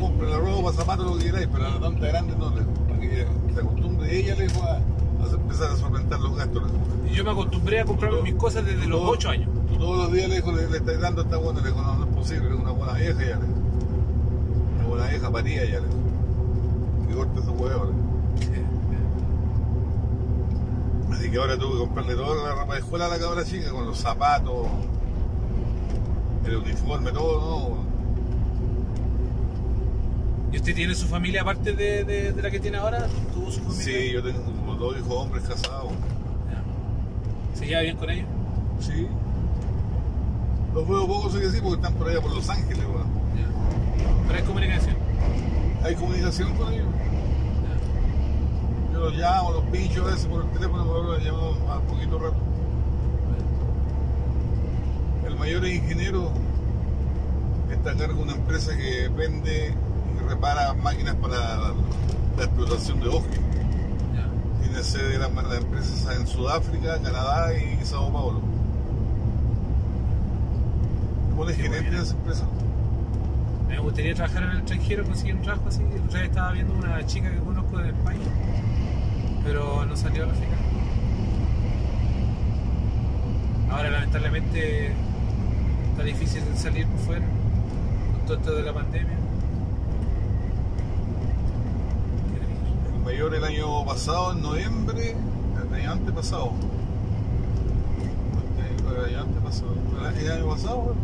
compre 0.00 0.30
la 0.30 0.38
ropa, 0.38 0.72
zapatos, 0.72 1.06
lo 1.06 1.18
que 1.18 1.24
queráis, 1.26 1.48
pero 1.52 1.66
a 1.66 1.70
la 1.70 1.80
tonta 1.80 2.06
grande 2.06 2.34
no 2.36 2.50
le 2.50 2.62
para 2.62 3.00
que 3.00 3.26
se 3.54 3.60
acostumbre. 3.60 4.16
Ella 4.18 4.34
le 4.36 4.46
dijo 4.48 4.62
a, 4.62 4.74
a 4.76 5.30
empezar 5.34 5.70
a 5.72 5.76
solventar 5.76 6.20
los 6.20 6.36
gastos. 6.36 6.62
Y 7.10 7.14
yo 7.14 7.24
me 7.24 7.30
acostumbré 7.30 7.80
a 7.80 7.84
comprarme 7.84 8.22
mis 8.22 8.34
cosas 8.34 8.64
desde 8.64 8.86
los 8.86 9.00
Todo- 9.00 9.10
8 9.10 9.28
años. 9.30 9.48
Todos 9.78 9.98
los 9.98 10.12
días 10.12 10.28
le 10.28 10.40
le, 10.40 10.70
le 10.70 10.76
estáis 10.78 11.00
dando 11.00 11.22
esta 11.22 11.36
buena, 11.36 11.60
le 11.60 11.68
dijo, 11.68 11.80
no, 11.82 11.94
no 11.96 12.04
es 12.06 12.14
posible, 12.16 12.48
es 12.48 12.54
una 12.60 12.70
buena 12.72 12.92
vieja 12.94 13.20
ya, 13.20 13.36
le. 13.36 13.44
Una 14.78 14.88
buena 14.88 15.06
vieja 15.08 15.30
paría 15.30 15.64
ya, 15.64 15.80
le. 15.80 17.06
Que 17.08 17.14
corte 17.14 17.42
su 17.42 17.52
huevo, 17.52 17.84
le 17.84 17.90
dijo. 17.92 18.68
Así 21.18 21.30
que 21.30 21.38
ahora 21.38 21.58
tuve 21.58 21.72
que 21.72 21.78
comprarle 21.78 22.14
toda 22.14 22.48
la 22.48 22.54
ropa 22.54 22.74
de 22.74 22.80
escuela 22.80 23.06
a 23.06 23.08
la 23.08 23.18
cabra 23.18 23.44
chica, 23.44 23.70
con 23.72 23.86
los 23.86 23.98
zapatos, 23.98 24.68
el 26.46 26.56
uniforme, 26.56 27.10
todo, 27.10 27.40
¿no? 27.70 27.88
¿Y 30.52 30.56
usted 30.56 30.74
tiene 30.74 30.94
su 30.94 31.06
familia 31.06 31.42
aparte 31.42 31.72
de, 31.72 32.04
de- 32.04 32.32
de 32.32 32.42
la 32.42 32.50
que 32.50 32.60
tiene 32.60 32.78
ahora? 32.78 33.06
¿Tuvo 33.34 33.50
su 33.50 33.60
familia? 33.60 33.84
Sí, 33.84 34.12
yo 34.12 34.22
tengo 34.22 34.42
como 34.44 34.74
dos 34.76 34.96
hijos 34.96 35.10
hombres 35.12 35.44
casados. 35.44 35.92
¿Se 37.54 37.66
lleva 37.66 37.80
bien 37.82 37.96
con 37.96 38.08
ellos? 38.10 38.26
Sí. 38.80 39.08
Los 40.72 40.88
veo 40.88 41.06
poco, 41.06 41.30
sé 41.30 41.40
que 41.40 41.50
sí, 41.50 41.58
porque 41.60 41.76
están 41.82 41.94
por 41.94 42.08
allá 42.08 42.20
por 42.20 42.32
Los 42.34 42.48
Ángeles. 42.48 42.78
Ya. 42.78 44.24
Pero 44.28 44.38
hay 44.38 44.44
comunicación. 44.44 44.96
Hay 45.82 45.94
comunicación 45.96 46.54
con 46.56 46.72
ellos. 46.72 46.86
Yo 48.98 49.04
los 49.04 49.14
llamo, 49.16 49.52
los 49.52 49.64
pincho 49.66 50.02
a 50.02 50.06
veces 50.06 50.26
por 50.26 50.42
el 50.44 50.50
teléfono, 50.50 50.84
pero 50.84 51.02
los 51.12 51.22
llamo 51.24 51.52
más 51.68 51.80
poquito 51.82 52.18
rato. 52.18 52.36
El 55.24 55.36
mayor 55.36 55.64
es 55.66 55.76
ingeniero, 55.76 56.32
está 57.70 57.92
a 57.92 57.94
cargo 57.94 58.16
de 58.16 58.22
una 58.22 58.32
empresa 58.32 58.76
que 58.76 59.08
vende 59.08 59.72
y 60.16 60.28
repara 60.28 60.74
máquinas 60.74 61.14
para 61.14 61.36
la, 61.36 61.74
la 62.38 62.44
explotación 62.44 62.98
de 62.98 63.08
bosque. 63.08 63.38
Tiene 64.62 64.82
sede 64.82 65.10
de 65.10 65.18
la, 65.18 65.28
la 65.28 65.56
empresa 65.58 66.14
en 66.16 66.26
Sudáfrica, 66.26 67.00
Canadá 67.00 67.52
y 67.54 67.84
Sao 67.84 68.12
Paulo. 68.12 68.40
pone 71.36 71.52
Qué 71.54 71.62
gerente 71.62 71.82
buena. 71.82 71.98
de 71.98 72.04
esa 72.04 72.14
empresa. 72.16 72.44
Me 73.68 73.78
gustaría 73.78 74.14
trabajar 74.14 74.42
en 74.42 74.50
el 74.50 74.58
extranjero, 74.58 75.04
conseguir 75.04 75.34
un 75.36 75.42
trabajo 75.42 75.68
así. 75.68 75.82
Día 76.10 76.24
estaba 76.24 76.50
viendo 76.52 76.74
una 76.74 77.06
chica 77.06 77.30
que 77.30 77.38
conozco 77.38 77.78
de 77.78 77.90
España, 77.90 78.18
pero 79.48 79.86
no 79.86 79.96
salió 79.96 80.26
la 80.26 80.34
final. 80.34 80.58
Ahora, 83.70 83.88
lamentablemente, 83.88 84.92
está 85.90 86.02
difícil 86.04 86.42
salir 86.54 86.86
por 86.86 87.00
fuera 87.00 87.26
con 88.12 88.26
todo 88.26 88.36
esto 88.36 88.52
de 88.56 88.62
la 88.62 88.74
pandemia. 88.74 89.16
El 92.94 93.00
mayor 93.02 93.34
el 93.34 93.42
año 93.42 93.86
pasado, 93.86 94.32
en 94.32 94.42
noviembre, 94.42 95.16
el 95.66 95.74
año 95.74 95.92
antepasado. 95.92 96.52
El 98.86 99.04
año 99.04 99.20
antepasado, 99.22 99.74
el 100.20 100.30
año 100.30 100.46
pasado, 100.46 100.94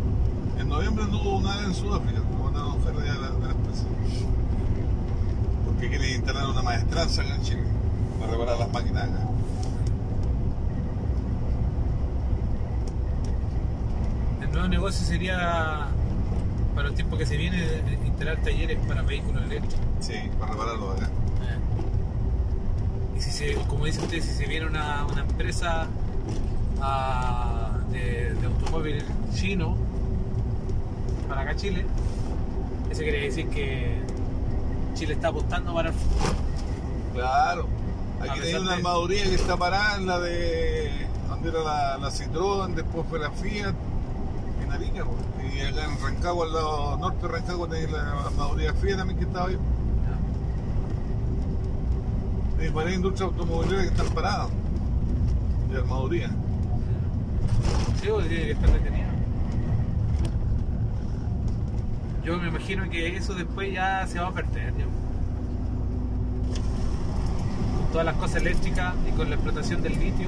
en 0.59 0.69
noviembre 0.69 1.07
no 1.11 1.23
hubo 1.23 1.41
nada 1.41 1.65
en 1.65 1.73
Sudáfrica, 1.73 2.19
lo 2.19 2.45
mandaron 2.45 2.73
a 2.73 2.75
buscar 2.75 2.95
allá 2.95 3.13
de 3.15 3.21
la, 3.21 3.31
de 3.31 3.41
la 3.41 3.53
empresa. 3.53 3.85
Porque 5.65 5.89
quieren 5.89 6.15
instalar 6.17 6.47
una 6.47 6.61
maestranza 6.61 7.23
acá 7.23 7.37
en 7.37 7.43
Chile, 7.43 7.74
para 8.25 8.39
reparar 8.39 8.59
las 8.59 8.73
máquinas 8.73 9.05
acá. 9.05 9.21
El 14.43 14.53
nuevo 14.53 14.69
negocio 14.69 15.07
sería, 15.07 15.89
para 16.75 16.89
el 16.89 16.95
tiempo 16.95 17.17
que 17.17 17.27
se 17.27 17.37
viene, 17.37 17.59
instalar 18.05 18.37
talleres 18.39 18.79
para 18.87 19.03
vehículos 19.03 19.43
eléctricos. 19.45 19.79
Sí, 20.01 20.15
para 20.39 20.53
repararlo 20.53 20.93
acá. 20.93 21.09
Y 23.17 23.21
si 23.21 23.31
se, 23.31 23.55
como 23.69 23.85
dice 23.87 24.01
usted, 24.01 24.21
si 24.21 24.33
se 24.33 24.47
viene 24.47 24.67
una, 24.67 25.07
una 25.07 25.21
empresa 25.21 25.87
ah, 26.81 27.79
de, 27.91 28.35
de 28.35 28.47
automóvil 28.47 29.05
chino 29.35 29.77
para 31.29 31.43
acá 31.43 31.57
Chile, 31.57 31.87
eso 32.91 33.03
quiere 33.03 33.23
decir 33.23 33.49
que 33.49 34.01
Chile 34.95 35.15
está 35.15 35.29
apostando 35.29 35.75
para 35.75 35.91
el 35.91 35.95
futuro. 35.95 36.35
Claro. 37.15 37.69
Aquí 38.31 38.41
pesar 38.41 38.61
una 38.61 38.75
armaduría 38.75 39.25
que 39.25 39.35
está 39.35 39.57
parada, 39.57 39.97
en 39.97 40.07
la 40.07 40.19
de. 40.21 41.07
donde 41.29 41.49
era 41.51 41.63
la, 41.63 41.99
la 41.99 42.11
Citroën, 42.11 42.75
después 42.75 43.07
fue 43.09 43.19
la 43.19 43.31
Fiat, 43.31 43.75
en 44.63 44.73
Arica, 44.73 45.05
y 45.55 45.61
acá 45.61 45.85
en 45.85 46.01
Rancagua, 46.01 46.47
al 46.47 46.53
lado 46.53 46.97
norte 46.99 47.27
de 47.27 47.33
Rancagua, 47.33 47.69
tenéis 47.69 47.91
la 47.91 48.27
armaduría 48.27 48.75
Fiat 48.75 48.97
también 48.97 49.19
que 49.19 49.25
estaba 49.25 49.49
ahí. 49.49 49.59
Hay 52.61 52.71
varias 52.71 52.97
industrias 52.97 53.31
automovileras 53.31 53.83
que 53.83 53.91
están 53.91 54.15
paradas 54.15 54.49
de 55.71 55.79
armaduría. 55.79 56.31
Sí, 58.01 58.09
pues, 58.09 58.29
tiene 58.29 58.45
que 58.45 58.51
estar 58.53 58.71
detenido. 58.71 59.09
Yo 62.25 62.39
me 62.39 62.49
imagino 62.49 62.89
que 62.89 63.17
eso 63.17 63.35
después 63.35 63.71
ya 63.71 64.07
se 64.07 64.19
va 64.19 64.29
a 64.29 64.33
perder. 64.33 64.73
ya. 64.79 65.04
Todas 67.95 68.07
las 68.07 68.17
cosas 68.17 68.37
eléctricas 68.43 68.93
y 69.09 69.13
con 69.13 69.29
la 69.31 69.37
explotación 69.37 69.81
del 69.81 69.93
litio. 69.93 70.27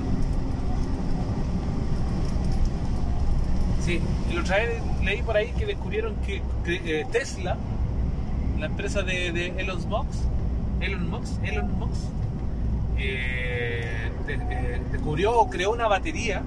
Sí, 3.84 4.00
y 4.30 4.34
la 4.34 4.40
otra 4.42 4.58
vez 4.58 4.80
leí 5.02 5.20
por 5.22 5.36
ahí 5.36 5.48
que 5.58 5.66
descubrieron 5.66 6.14
que, 6.24 6.42
que, 6.64 7.00
eh, 7.00 7.06
Tesla, 7.10 7.56
la 8.60 8.66
empresa 8.66 9.02
de, 9.02 9.32
de 9.32 9.46
Elon 9.60 9.80
Musk, 9.88 10.08
Elon 10.80 11.10
Musk, 11.10 11.42
Elon 11.42 11.76
Musk, 11.76 12.02
eh, 12.98 14.12
de- 14.28 14.34
eh, 14.34 14.80
descubrió 14.92 15.36
o 15.36 15.50
creó 15.50 15.72
una 15.72 15.88
batería 15.88 16.42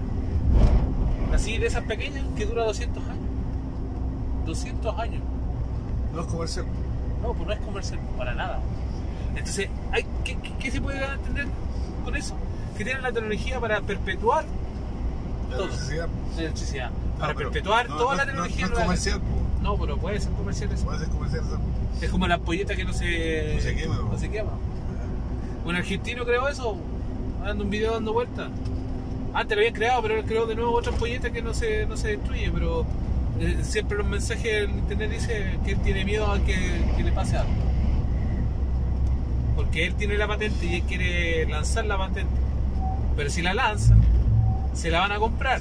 así 1.34 1.58
de 1.58 1.68
esas 1.68 1.84
pequeñas 1.84 2.24
que 2.38 2.46
dura 2.46 2.64
200 2.64 3.04
años. 3.04 3.18
200 4.46 4.98
años. 5.00 5.22
No 6.16 6.22
es 6.22 6.28
comercial. 6.28 6.66
No, 7.22 7.34
pues 7.34 7.46
no 7.46 7.54
es 7.54 7.60
comercial 7.60 8.00
para 8.18 8.34
nada. 8.36 8.62
Entonces, 9.40 9.70
hay, 9.92 10.06
¿qué, 10.24 10.38
qué, 10.38 10.52
qué 10.60 10.72
se 10.72 10.80
puede 10.82 11.04
entender 11.04 11.48
con 12.06 12.16
eso? 12.16 12.36
Que 12.78 12.84
tienen 12.84 13.02
la 13.04 13.12
tecnología 13.12 13.60
para 13.60 13.82
perpetuar 13.82 14.46
La 15.50 15.56
Todo. 15.58 15.66
electricidad. 15.68 16.08
la 16.36 16.42
electricidad. 16.42 16.90
No, 16.92 17.20
para 17.20 17.34
perpetuar 17.34 17.90
no- 17.90 17.98
toda 17.98 18.12
no- 18.12 18.18
la 18.18 18.26
no- 18.26 18.32
tecnología. 18.44 18.68
No, 18.68 18.74
es 18.78 18.84
comercial. 18.84 19.22
No, 19.62 19.78
pero 19.78 19.98
puede 19.98 20.20
ser 20.22 20.32
comercial 20.34 20.72
eso. 20.72 20.86
puede 20.86 21.00
ser 21.00 21.10
comercial. 21.10 21.44
esa- 21.46 22.06
Es 22.06 22.12
como 22.12 22.28
la 22.28 22.38
polleta 22.38 22.76
que 22.76 22.86
no 22.86 22.94
se, 22.94 23.54
No 23.56 23.62
se 23.62 23.76
quema, 23.76 23.96
no 23.96 24.18
se 24.18 24.30
quema. 24.30 24.52
Un 25.66 25.76
argentino 25.76 26.24
creó 26.26 26.48
eso, 26.48 26.78
dando 27.44 27.64
un 27.66 27.70
video 27.70 27.94
dando 27.94 28.14
vueltas. 28.14 28.50
Antes 29.34 29.56
lo 29.58 29.62
había 29.62 29.74
creado, 29.74 30.02
pero 30.02 30.16
él 30.18 30.26
creó 30.26 30.46
de 30.46 30.56
nuevo 30.56 30.72
otra 30.74 30.92
polleta 30.94 31.30
que 31.32 31.42
no 31.42 31.54
se, 31.54 31.86
no 31.86 31.98
se 31.98 32.10
destruye. 32.18 32.50
Pero 32.52 32.86
eh, 33.40 33.60
siempre 33.64 33.98
los 33.98 34.08
mensajes 34.08 34.64
en 34.70 34.80
internet 34.80 35.12
dice 35.12 35.60
que 35.66 35.72
él 35.74 35.80
tiene 35.82 36.06
miedo 36.06 36.32
a 36.32 36.40
que, 36.40 36.56
que 36.96 37.04
le 37.04 37.12
pase 37.12 37.38
algo. 37.38 37.52
Porque 39.60 39.86
él 39.86 39.96
tiene 39.96 40.16
la 40.18 40.26
patente 40.26 40.66
y 40.66 40.76
él 40.76 40.84
quiere 40.84 41.46
lanzar 41.50 41.86
la 41.86 41.98
patente. 41.98 42.32
Pero 43.18 43.30
si 43.30 43.42
la 43.42 43.54
lanza, 43.54 43.94
se 44.74 44.90
la 44.90 45.02
van 45.02 45.12
a 45.12 45.20
comprar. 45.20 45.60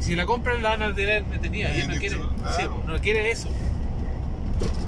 Y 0.00 0.02
si 0.02 0.16
la 0.16 0.26
compran, 0.26 0.60
la 0.64 0.70
van 0.70 0.82
a 0.82 0.92
tener 0.92 1.24
detenida. 1.26 1.72
Y 1.72 1.82
él 1.82 1.88
no 1.90 1.94
quiere, 1.94 2.16
Claro. 2.16 2.56
sí, 2.56 2.62
no 2.88 2.98
quiere 2.98 3.30
eso. 3.30 3.48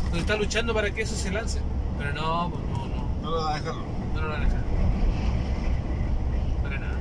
Entonces 0.06 0.20
está 0.22 0.34
luchando 0.34 0.74
para 0.74 0.90
que 0.90 1.02
eso 1.02 1.14
se 1.14 1.30
lance. 1.30 1.60
Pero 1.98 2.12
no, 2.14 2.50
pues 2.50 2.64
no, 2.64 2.86
no. 2.88 3.08
No 3.22 3.30
lo 3.30 3.44
van 3.44 3.52
a 3.52 3.58
dejarlo. 3.60 3.82
No 4.12 4.20
lo 4.22 4.28
van 4.28 4.40
a 4.40 4.44
dejar. 4.44 4.60
Para 6.64 6.78
nada. 6.80 6.98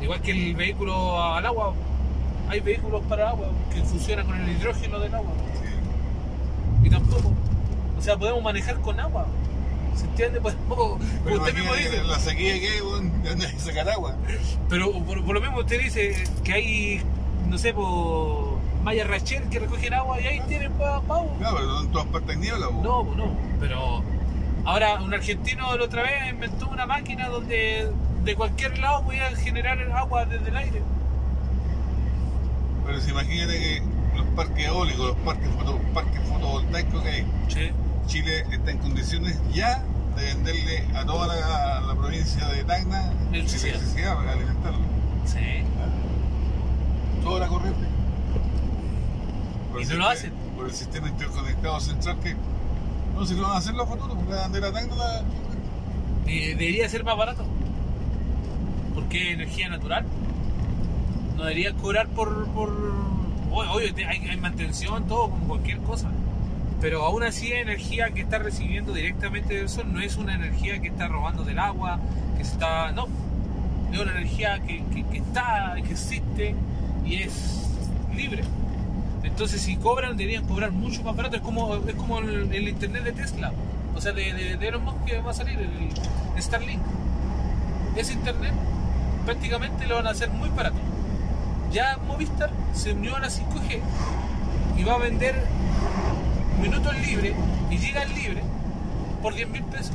Igual 0.00 0.22
que 0.22 0.30
el 0.30 0.54
vehículo 0.54 1.22
al 1.22 1.44
agua. 1.44 1.74
Hay 2.48 2.60
vehículos 2.60 3.02
para 3.10 3.28
agua 3.28 3.48
que 3.74 3.82
funcionan 3.82 4.24
con 4.24 4.40
el 4.40 4.48
hidrógeno 4.48 4.98
del 5.00 5.14
agua. 5.14 5.32
Sí. 5.62 6.86
Y 6.86 6.88
tampoco. 6.88 7.30
O 7.98 8.00
sea, 8.00 8.16
podemos 8.16 8.42
manejar 8.42 8.80
con 8.80 8.98
agua. 9.00 9.26
¿Se 9.96 10.04
entiende? 10.04 10.40
Podemos, 10.40 11.00
Pero 11.24 11.36
usted 11.38 11.54
mismo 11.54 11.74
dice. 11.74 12.02
la 12.04 12.18
sequía 12.20 12.58
que 12.60 12.68
hay, 12.68 12.80
weón, 12.80 13.22
¿de 13.22 13.30
dónde 13.30 13.46
hay 13.46 13.52
que 13.54 13.60
sacar 13.60 13.88
agua? 13.90 14.14
Pero 14.68 14.92
por, 15.04 15.24
por 15.24 15.34
lo 15.34 15.40
mismo 15.40 15.58
usted 15.58 15.80
dice 15.80 16.24
que 16.44 16.52
hay, 16.52 17.02
no 17.48 17.58
sé, 17.58 17.74
por 17.74 18.58
Maya 18.84 19.04
Rachel 19.04 19.42
que 19.50 19.58
recogen 19.58 19.92
agua 19.94 20.20
y 20.20 20.26
ahí 20.28 20.40
tienen 20.46 20.72
agua. 20.80 21.02
Claro, 21.38 21.56
pero 21.56 21.80
en 21.80 21.90
todas 21.90 22.06
partes 22.08 22.30
hay 22.30 22.36
niebla. 22.36 22.66
No, 22.82 23.04
pues 23.04 23.16
no. 23.16 23.36
Pero 23.58 24.04
ahora 24.64 25.02
un 25.02 25.12
argentino 25.12 25.76
la 25.76 25.84
otra 25.84 26.02
vez 26.02 26.30
inventó 26.30 26.68
una 26.68 26.86
máquina 26.86 27.28
donde 27.28 27.90
de 28.22 28.34
cualquier 28.36 28.78
lado 28.78 29.02
podía 29.02 29.34
generar 29.36 29.80
agua 29.96 30.24
desde 30.26 30.48
el 30.48 30.56
aire. 30.56 30.82
Pero 32.86 33.00
si 33.00 33.10
imagínate 33.10 33.52
que 33.58 33.82
los 34.16 34.26
parques 34.36 34.64
eólicos, 34.66 35.08
los 35.08 35.16
parques, 35.18 35.48
foto- 35.58 35.78
parques 35.92 36.20
fotovoltaicos 36.28 37.02
que 37.02 37.08
hay, 37.08 37.26
Sí. 37.48 37.70
Chile 38.08 38.46
está 38.50 38.70
en 38.70 38.78
condiciones 38.78 39.38
ya 39.52 39.84
de 40.16 40.24
venderle 40.24 40.82
a 40.96 41.04
toda 41.04 41.26
la, 41.26 41.80
la 41.82 41.94
provincia 41.94 42.48
de 42.48 42.64
Tacna 42.64 43.12
Electricidad. 43.30 44.16
para 44.16 44.32
alimentarlo. 44.32 44.78
Sí. 45.26 45.62
Toda 47.22 47.40
la 47.40 47.48
corriente. 47.48 47.86
Por 49.70 49.82
¿Y 49.82 49.84
no 49.84 49.94
lo 49.96 50.08
hacen? 50.08 50.32
Por 50.56 50.66
el 50.68 50.72
sistema 50.72 51.08
interconectado 51.08 51.78
central 51.80 52.18
que. 52.20 52.34
No, 53.14 53.26
si 53.26 53.34
lo 53.34 53.42
van 53.42 53.52
a 53.52 53.56
hacer 53.58 53.74
los 53.74 53.86
futuros, 53.86 54.16
porque 54.16 54.32
la 54.32 54.40
bandera 54.40 54.72
Tacna 54.72 54.96
la. 54.96 55.22
Debería 56.24 56.88
ser 56.88 57.04
más 57.04 57.16
barato. 57.16 57.44
Porque 58.94 59.28
es 59.28 59.34
energía 59.34 59.68
natural. 59.68 60.06
No 61.36 61.42
deberían 61.42 61.76
cobrar 61.76 62.08
por. 62.08 62.46
por... 62.48 62.70
Obvio, 63.50 63.94
hay, 64.08 64.28
hay 64.28 64.36
mantención, 64.38 65.06
todo, 65.06 65.28
como 65.30 65.46
cualquier 65.46 65.78
cosa. 65.80 66.10
Pero 66.80 67.04
aún 67.04 67.22
así, 67.24 67.52
es 67.52 67.62
energía 67.62 68.10
que 68.10 68.20
está 68.20 68.38
recibiendo 68.38 68.92
directamente 68.92 69.54
del 69.54 69.68
sol. 69.68 69.92
No 69.92 70.00
es 70.00 70.16
una 70.16 70.34
energía 70.34 70.80
que 70.80 70.88
está 70.88 71.08
robando 71.08 71.42
del 71.42 71.58
agua, 71.58 71.98
que 72.36 72.42
está. 72.42 72.92
No. 72.92 73.06
Es 73.92 73.98
una 73.98 74.12
energía 74.12 74.60
que, 74.60 74.84
que- 74.92 75.18
está, 75.18 75.74
que 75.82 75.90
existe 75.92 76.54
y 77.04 77.16
es 77.22 77.78
libre. 78.14 78.44
Entonces, 79.24 79.60
si 79.62 79.76
cobran, 79.76 80.16
deberían 80.16 80.46
cobrar 80.46 80.70
mucho 80.70 81.02
más 81.02 81.16
barato. 81.16 81.36
Es 81.36 81.42
como, 81.42 81.74
es 81.74 81.94
como 81.94 82.18
el, 82.20 82.68
internet 82.68 83.04
de 83.04 83.12
Tesla. 83.12 83.52
O 83.96 84.00
sea, 84.00 84.12
de, 84.12 84.32
de, 84.32 84.56
de 84.56 84.68
Elon 84.68 84.84
Musk 84.84 85.04
que 85.04 85.20
va 85.20 85.32
a 85.32 85.34
salir, 85.34 85.58
el 85.58 86.42
Starlink. 86.42 86.80
Ese 87.96 88.12
internet 88.12 88.52
prácticamente 89.24 89.86
lo 89.86 89.96
van 89.96 90.06
a 90.06 90.10
hacer 90.10 90.30
muy 90.30 90.48
barato. 90.50 90.76
Ya 91.72 91.98
Movistar 92.06 92.50
se 92.72 92.92
unió 92.92 93.16
a 93.16 93.20
la 93.20 93.28
5G 93.28 93.80
y 94.78 94.84
va 94.84 94.94
a 94.94 94.98
vender 94.98 95.34
minutos 96.60 96.94
libres 97.06 97.34
y 97.70 97.76
gigas 97.78 98.08
libres 98.14 98.44
por 99.22 99.34
10 99.34 99.48
mil 99.50 99.64
pesos. 99.64 99.92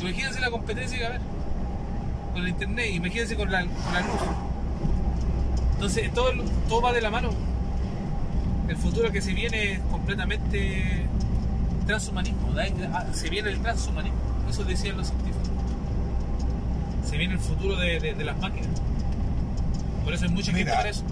Imagínense 0.00 0.40
la 0.40 0.50
competencia 0.50 0.98
que 0.98 1.04
va 1.04 1.10
a 1.10 1.12
haber 1.14 1.22
con 2.32 2.42
el 2.42 2.48
internet, 2.48 2.90
imagínense 2.92 3.36
con 3.36 3.50
la, 3.50 3.60
con 3.60 3.94
la 3.94 4.00
luz. 4.00 4.20
Entonces 5.74 6.12
todo, 6.12 6.30
todo 6.68 6.80
va 6.82 6.92
de 6.92 7.00
la 7.00 7.10
mano. 7.10 7.30
El 8.68 8.76
futuro 8.76 9.10
que 9.12 9.20
se 9.20 9.32
viene 9.34 9.72
es 9.74 9.78
completamente 9.90 11.06
transhumanismo. 11.86 12.48
ah, 12.92 13.04
Se 13.12 13.28
viene 13.28 13.50
el 13.50 13.60
transhumanismo. 13.60 14.18
Eso 14.48 14.64
decían 14.64 14.96
los 14.96 15.08
científicos. 15.08 15.48
Se 17.08 17.16
viene 17.18 17.34
el 17.34 17.40
futuro 17.40 17.76
de, 17.76 18.00
de- 18.00 18.14
de 18.14 18.24
las 18.24 18.38
máquinas. 18.40 18.68
Por 20.04 20.14
eso 20.14 20.24
hay 20.24 20.30
mucha 20.30 20.46
gente 20.52 20.64
Mira. 20.64 20.76
para 20.76 20.88
eso. 20.90 21.02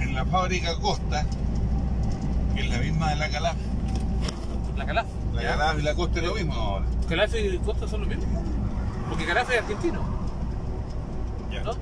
en 0.00 0.14
la 0.14 0.24
fábrica 0.26 0.74
Costa, 0.80 1.24
que 2.62 2.68
es 2.68 2.72
la 2.72 2.78
misma 2.78 3.10
de 3.10 3.16
la 3.16 3.28
Calaf. 3.28 3.56
La 4.76 4.86
Calaf. 4.86 5.06
La 5.34 5.42
¿ya? 5.42 5.50
Calaf 5.56 5.78
y 5.78 5.82
la 5.82 5.94
Costa 5.94 6.20
es 6.20 6.26
lo 6.26 6.34
mismo 6.34 6.54
ahora. 6.54 6.86
Calaf 7.08 7.34
y 7.34 7.58
Costa 7.58 7.88
son 7.88 8.00
los 8.00 8.08
mismos. 8.08 8.26
Porque 9.08 9.26
Calaf 9.26 9.50
es 9.50 9.58
argentino, 9.58 10.00
¿no? 11.64 11.72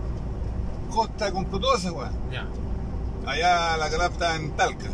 Costa 0.90 1.30
toda 1.32 1.78
esa 1.78 1.92
weá. 1.92 2.10
Ya. 2.32 2.46
Allá 3.26 3.76
la 3.76 3.90
Calaf 3.90 4.12
está 4.12 4.36
en 4.36 4.52
Talca. 4.52 4.88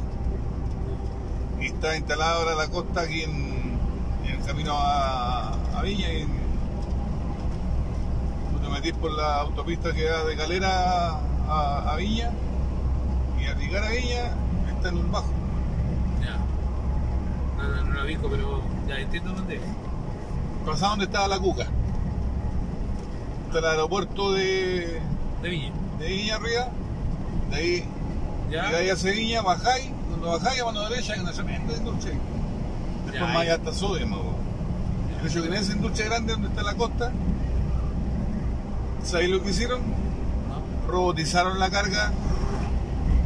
Y 1.60 1.66
está 1.66 1.96
instalada 1.96 2.34
ahora 2.34 2.54
la 2.54 2.68
Costa 2.68 3.02
aquí 3.02 3.22
en, 3.22 3.78
en 4.24 4.30
el 4.30 4.44
camino 4.44 4.74
a, 4.76 5.54
a 5.74 5.82
Viña. 5.82 6.12
Y, 6.12 6.26
te 8.62 8.68
metís 8.72 8.94
por 8.94 9.12
la 9.12 9.36
autopista 9.42 9.92
que 9.92 10.10
va 10.10 10.24
de 10.24 10.36
Calera 10.36 11.20
a, 11.48 11.92
a 11.92 11.96
Viña. 11.96 12.32
Y 13.40 13.46
al 13.46 13.58
llegar 13.58 13.84
a 13.84 13.90
Viña 13.90 14.32
está 14.74 14.88
en 14.88 14.98
un 14.98 15.12
bajo. 15.12 15.35
No, 17.56 17.68
no, 17.68 17.84
no 17.94 18.04
ubico, 18.04 18.28
pero 18.30 18.62
ya 18.88 18.98
entiendo 18.98 19.32
dónde 19.32 19.56
es. 19.56 19.62
Pasado 20.64 20.90
donde 20.90 21.04
estaba 21.06 21.28
la 21.28 21.38
Cuca. 21.38 21.66
Está 23.46 23.58
el 23.60 23.64
aeropuerto 23.64 24.32
de, 24.32 25.00
De 25.42 25.48
Viña. 25.48 25.72
de 25.98 26.06
Viña 26.08 26.34
arriba. 26.36 26.68
De 27.50 27.56
ahí 27.56 27.84
Ya. 28.50 28.66
llegáis 28.66 29.04
a 29.04 29.08
Viña, 29.10 29.42
bajáis. 29.42 29.90
Cuando 30.08 30.28
bajáis 30.32 30.60
a 30.60 30.64
mano 30.64 30.88
derecha 30.88 31.12
hay 31.14 31.20
una 31.20 31.32
tremenda 31.32 31.74
industria. 31.76 32.14
Después 33.06 33.14
Ya, 33.14 33.20
más 33.20 33.36
ahí. 33.36 33.42
allá 33.48 33.54
está 33.54 33.72
Sodema. 33.72 34.16
De 35.22 35.28
hecho, 35.28 35.42
que 35.42 35.48
en 35.48 35.54
esa 35.54 35.72
industria 35.72 36.06
grande 36.06 36.32
donde 36.32 36.48
está 36.48 36.62
la 36.62 36.74
costa, 36.74 37.10
¿sabéis 39.02 39.30
lo 39.30 39.42
que 39.42 39.50
hicieron? 39.50 39.80
¿No? 39.80 40.92
Robotizaron 40.92 41.58
la 41.58 41.70
carga 41.70 42.12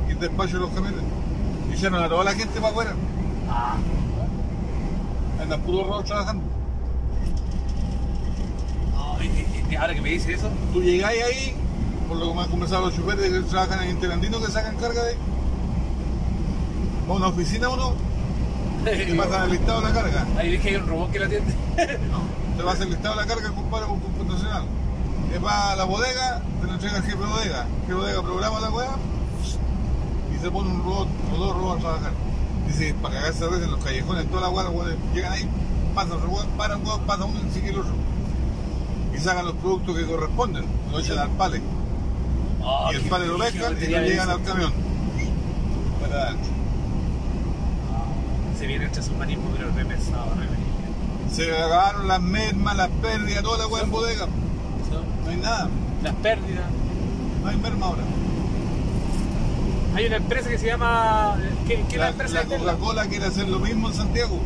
y 0.08 0.12
el 0.12 0.20
despacho 0.20 0.54
de 0.54 0.60
los 0.60 0.70
camiones. 0.70 1.00
Y 1.70 1.74
echaron 1.74 2.02
a 2.02 2.08
toda 2.08 2.24
la 2.24 2.32
gente 2.32 2.60
para 2.60 2.68
afuera. 2.68 2.92
Ah. 3.50 3.76
Andan 5.40 5.60
puros 5.62 5.86
robots 5.86 6.06
trabajando. 6.06 6.44
No, 8.92 9.16
y- 9.22 9.74
ahora 9.76 9.94
que 9.94 10.00
me 10.00 10.10
dice 10.10 10.32
eso, 10.34 10.48
Tú 10.72 10.82
llegáis 10.82 11.22
ahí, 11.22 11.54
por 12.08 12.18
lo 12.18 12.28
que 12.30 12.34
me 12.34 12.40
han 12.42 12.50
conversado 12.50 12.86
los 12.86 12.94
choferes 12.96 13.30
que 13.30 13.40
trabajan 13.48 13.84
en 13.84 13.90
Interandino 13.90 14.40
que 14.40 14.50
sacan 14.50 14.76
carga 14.76 15.02
de. 15.04 15.16
A 17.08 17.12
una 17.12 17.26
oficina 17.28 17.68
uno 17.68 17.94
y 18.84 19.14
pasan 19.16 19.44
el 19.44 19.50
listado 19.50 19.80
de 19.80 19.88
la 19.88 19.92
carga. 19.94 20.26
ahí 20.38 20.50
ves 20.52 20.60
que 20.60 20.68
hay 20.68 20.76
un 20.76 20.86
robot 20.86 21.10
que 21.10 21.18
la 21.18 21.26
atiende. 21.26 21.54
Te 22.56 22.62
vas 22.62 22.80
el 22.80 22.90
listado 22.90 23.16
de 23.16 23.22
la 23.22 23.26
carga, 23.26 23.50
compadre, 23.50 23.86
con 23.86 24.00
computacional. 24.00 24.64
Es 25.34 25.44
va 25.44 25.72
a 25.72 25.76
la 25.76 25.84
bodega, 25.84 26.42
te 26.60 26.66
lo 26.66 26.72
entrega 26.74 26.96
el 26.98 27.02
jefe 27.04 27.16
de 27.18 27.24
bodega. 27.26 27.62
El 27.62 27.80
jefe 27.80 27.92
de 27.92 27.94
bodega 27.96 28.22
programa 28.22 28.60
la 28.60 28.70
weá 28.70 28.90
y 30.36 30.38
se 30.42 30.50
pone 30.50 30.70
un 30.70 30.82
robot 30.82 31.08
o 31.34 31.36
dos 31.38 31.56
robots 31.56 31.78
a 31.78 31.80
trabajar. 31.80 32.12
Dice, 32.70 32.94
para 33.02 33.14
cagarse 33.16 33.44
de 33.44 33.50
risa 33.50 33.64
en 33.64 33.70
los 33.72 33.84
callejones, 33.84 34.30
toda 34.30 34.42
la 34.42 34.48
weones 34.50 34.94
llegan 35.12 35.32
ahí, 35.32 35.48
pasan 35.94 36.12
el 36.12 36.20
robot, 36.22 36.46
paran, 36.56 36.86
weón, 36.86 37.00
pasa 37.02 37.24
uno 37.24 37.40
y 37.48 37.52
sigue 37.52 37.70
el 37.70 37.78
otro. 37.80 37.92
Y 39.14 39.18
sacan 39.18 39.44
los 39.46 39.56
productos 39.56 39.96
que 39.96 40.06
corresponden, 40.06 40.64
lo 40.92 41.00
echan 41.00 41.18
al 41.18 41.30
pale. 41.30 41.60
Oh, 42.62 42.90
y 42.92 42.96
el 42.96 43.02
pale 43.02 43.26
lo 43.26 43.38
pescan 43.38 43.76
y 43.76 43.86
lo 43.86 44.00
llegan 44.02 44.28
eso. 44.28 44.38
al 44.38 44.42
camión. 44.44 44.72
Para 46.00 46.22
adentro. 46.22 46.50
Se 48.58 48.66
viene 48.66 48.84
el 48.84 48.90
transhumanismo, 48.92 49.50
pero 49.56 49.70
re 49.72 49.84
pesado, 49.86 50.26
re. 50.36 51.34
Se 51.34 51.50
acabaron 51.56 52.06
las 52.08 52.20
mermas, 52.20 52.76
las 52.76 52.88
pérdidas, 53.02 53.42
toda 53.42 53.58
la 53.58 53.66
weá 53.66 53.82
en 53.82 53.90
bodega. 53.90 54.26
No 55.24 55.30
hay 55.30 55.36
nada, 55.38 55.68
Las 56.02 56.14
pérdidas. 56.16 56.64
no 57.42 57.48
hay 57.48 57.56
merma 57.56 57.86
ahora. 57.86 58.02
Hay 59.94 60.06
una 60.06 60.16
empresa 60.16 60.48
que 60.50 60.58
se 60.58 60.66
llama. 60.66 61.36
¿Qué, 61.88 61.96
la, 61.98 62.10
La? 62.10 62.44
Coca-Cola 62.44 63.06
quiere 63.06 63.26
hacer 63.26 63.48
lo 63.48 63.58
mismo 63.60 63.88
en 63.88 63.94
Santiago. 63.94 64.38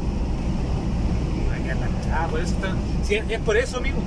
Ah, 2.13 2.27
por 2.31 2.41
eso 2.41 2.55
está. 2.55 2.69
sí, 3.03 3.15
es, 3.29 3.41
por 3.41 3.57
eso, 3.57 3.79
amigo. 3.79 3.99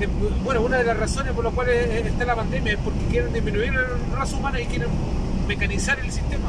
Es- 0.00 0.08
bueno, 0.44 0.62
una 0.62 0.78
de 0.78 0.84
las 0.84 0.96
razones 0.96 1.32
por 1.34 1.44
las 1.44 1.52
cuales 1.52 2.06
está 2.06 2.24
la 2.24 2.36
pandemia 2.36 2.72
es 2.72 2.78
porque 2.78 3.00
quieren 3.10 3.32
disminuir 3.32 3.72
la 3.74 4.16
raza 4.18 4.36
humana 4.36 4.60
y 4.60 4.66
quieren 4.66 4.88
mecanizar 5.46 5.98
el 6.00 6.10
sistema. 6.10 6.48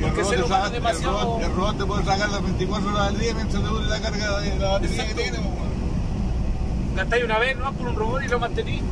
Porque 0.00 0.20
el 0.22 0.26
robot, 0.38 0.48
saca- 0.48 0.60
es 0.62 0.66
el, 0.68 0.72
demasiado. 0.72 1.20
robot, 1.22 1.42
el 1.42 1.52
robot 1.54 1.78
te 1.78 1.84
puede 1.84 2.04
sacar 2.04 2.28
las 2.30 2.42
24 2.42 2.90
horas 2.90 3.08
al 3.08 3.18
día 3.18 3.34
mientras 3.34 3.62
te 3.62 3.68
dure 3.68 3.86
la 3.86 4.00
carga 4.00 4.40
de 4.40 4.58
la 4.58 4.68
batería 4.72 4.96
Exacto. 5.02 5.16
que 5.16 5.22
tiene. 5.30 5.38
Gastáis 6.96 7.24
una 7.24 7.38
vez, 7.38 7.56
no 7.56 7.72
por 7.72 7.88
un 7.88 7.94
robot 7.96 8.22
y 8.24 8.28
lo 8.28 8.38
mantenís. 8.40 8.82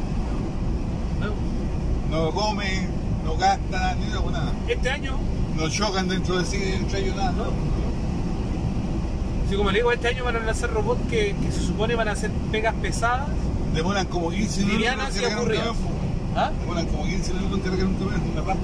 No. 1.20 2.24
No 2.24 2.30
come, 2.32 2.86
no 3.24 3.36
gasta, 3.36 3.94
ni 3.94 4.06
nada. 4.06 4.52
Este 4.68 4.90
año, 4.90 5.18
No 5.56 5.68
chocan 5.68 6.08
dentro 6.08 6.38
de 6.38 6.44
sí, 6.44 6.56
entre 6.62 7.00
ellos 7.00 7.16
nada. 7.16 7.32
no. 7.32 7.44
Sí, 9.48 9.56
como 9.56 9.70
le 9.70 9.78
digo, 9.78 9.92
este 9.92 10.08
año 10.08 10.24
van 10.24 10.36
a 10.36 10.40
lanzar 10.40 10.70
robots 10.70 11.02
que, 11.10 11.34
que 11.36 11.52
se 11.52 11.60
supone 11.60 11.94
van 11.94 12.08
a 12.08 12.12
hacer 12.12 12.30
pegas 12.50 12.74
pesadas. 12.76 13.28
Demoran 13.74 14.06
como 14.06 14.30
15 14.30 14.60
minutos 14.60 14.78
Livianas 14.78 15.20
y 15.20 15.24
aburridas. 15.24 15.68
¿Ah? 16.34 16.50
Demoran 16.60 16.86
como 16.86 17.04
15 17.04 17.34
minutos 17.34 17.58
en 17.58 17.64
cargar 17.64 17.86
un 17.86 17.94
camión, 17.94 18.22
una 18.32 18.40
raspa. 18.40 18.62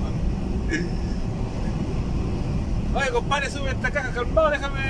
Oye, 2.94 3.10
compadre, 3.10 3.50
sube 3.50 3.70
esta 3.70 3.90
caja 3.90 4.10
calmado, 4.12 4.50
déjame. 4.50 4.80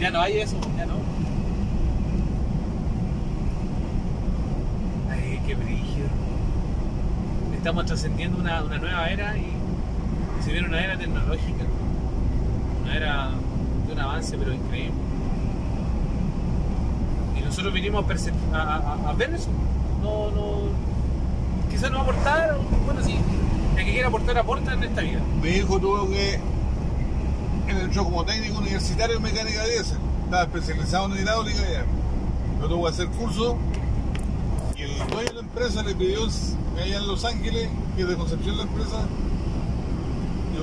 Ya 0.00 0.10
no 0.10 0.20
hay 0.20 0.40
eso, 0.40 0.56
ya 0.76 0.86
no. 0.86 0.94
Ay, 5.10 5.40
qué 5.46 5.54
brígido. 5.54 6.08
Estamos 7.54 7.86
trascendiendo 7.86 8.38
una, 8.38 8.62
una 8.62 8.78
nueva 8.78 9.08
era 9.08 9.36
y 9.36 9.52
se 10.44 10.52
viene 10.52 10.68
una 10.68 10.84
era 10.84 10.98
tecnológica. 10.98 11.64
Una 12.82 12.96
era 12.96 13.30
de 13.86 13.92
un 13.92 13.98
avance, 13.98 14.36
pero 14.36 14.52
increíble. 14.52 14.92
Y 17.38 17.42
nosotros 17.42 17.72
vinimos 17.72 18.04
a, 18.52 19.14
ver 19.16 19.34
eso. 19.34 19.48
No, 20.02 20.30
no. 20.30 20.58
Quizás 21.70 21.90
no 21.90 22.00
aportar, 22.00 22.58
bueno, 22.84 23.02
sí. 23.02 23.16
El 23.76 23.84
que 23.84 23.92
quiera 23.92 24.08
aportar, 24.08 24.36
aporta 24.36 24.74
en 24.74 24.84
esta 24.84 25.00
vida. 25.00 25.20
Mi 25.42 25.48
hijo 25.48 25.80
tuvo 25.80 26.08
que. 26.10 26.38
Entró 27.66 28.04
como 28.04 28.24
técnico 28.24 28.58
universitario 28.58 29.16
en 29.16 29.22
mecánica 29.22 29.64
diésel. 29.64 29.98
Estaba 30.24 30.42
especializado 30.42 31.06
en 31.06 31.22
hidráulica 31.22 31.60
ya. 31.60 31.84
Yo 32.60 32.68
tuve 32.68 32.82
que 32.82 32.88
hacer 32.88 33.06
curso. 33.08 33.56
Y 34.76 34.82
el 34.82 34.98
dueño 34.98 35.28
de 35.28 35.32
la 35.32 35.40
empresa 35.40 35.82
le 35.82 35.94
pidió 35.94 36.24
allá 36.24 36.98
en 36.98 37.06
Los 37.06 37.24
Ángeles, 37.24 37.70
que 37.96 38.04
de 38.04 38.16
la 38.16 38.62
empresa. 38.62 39.06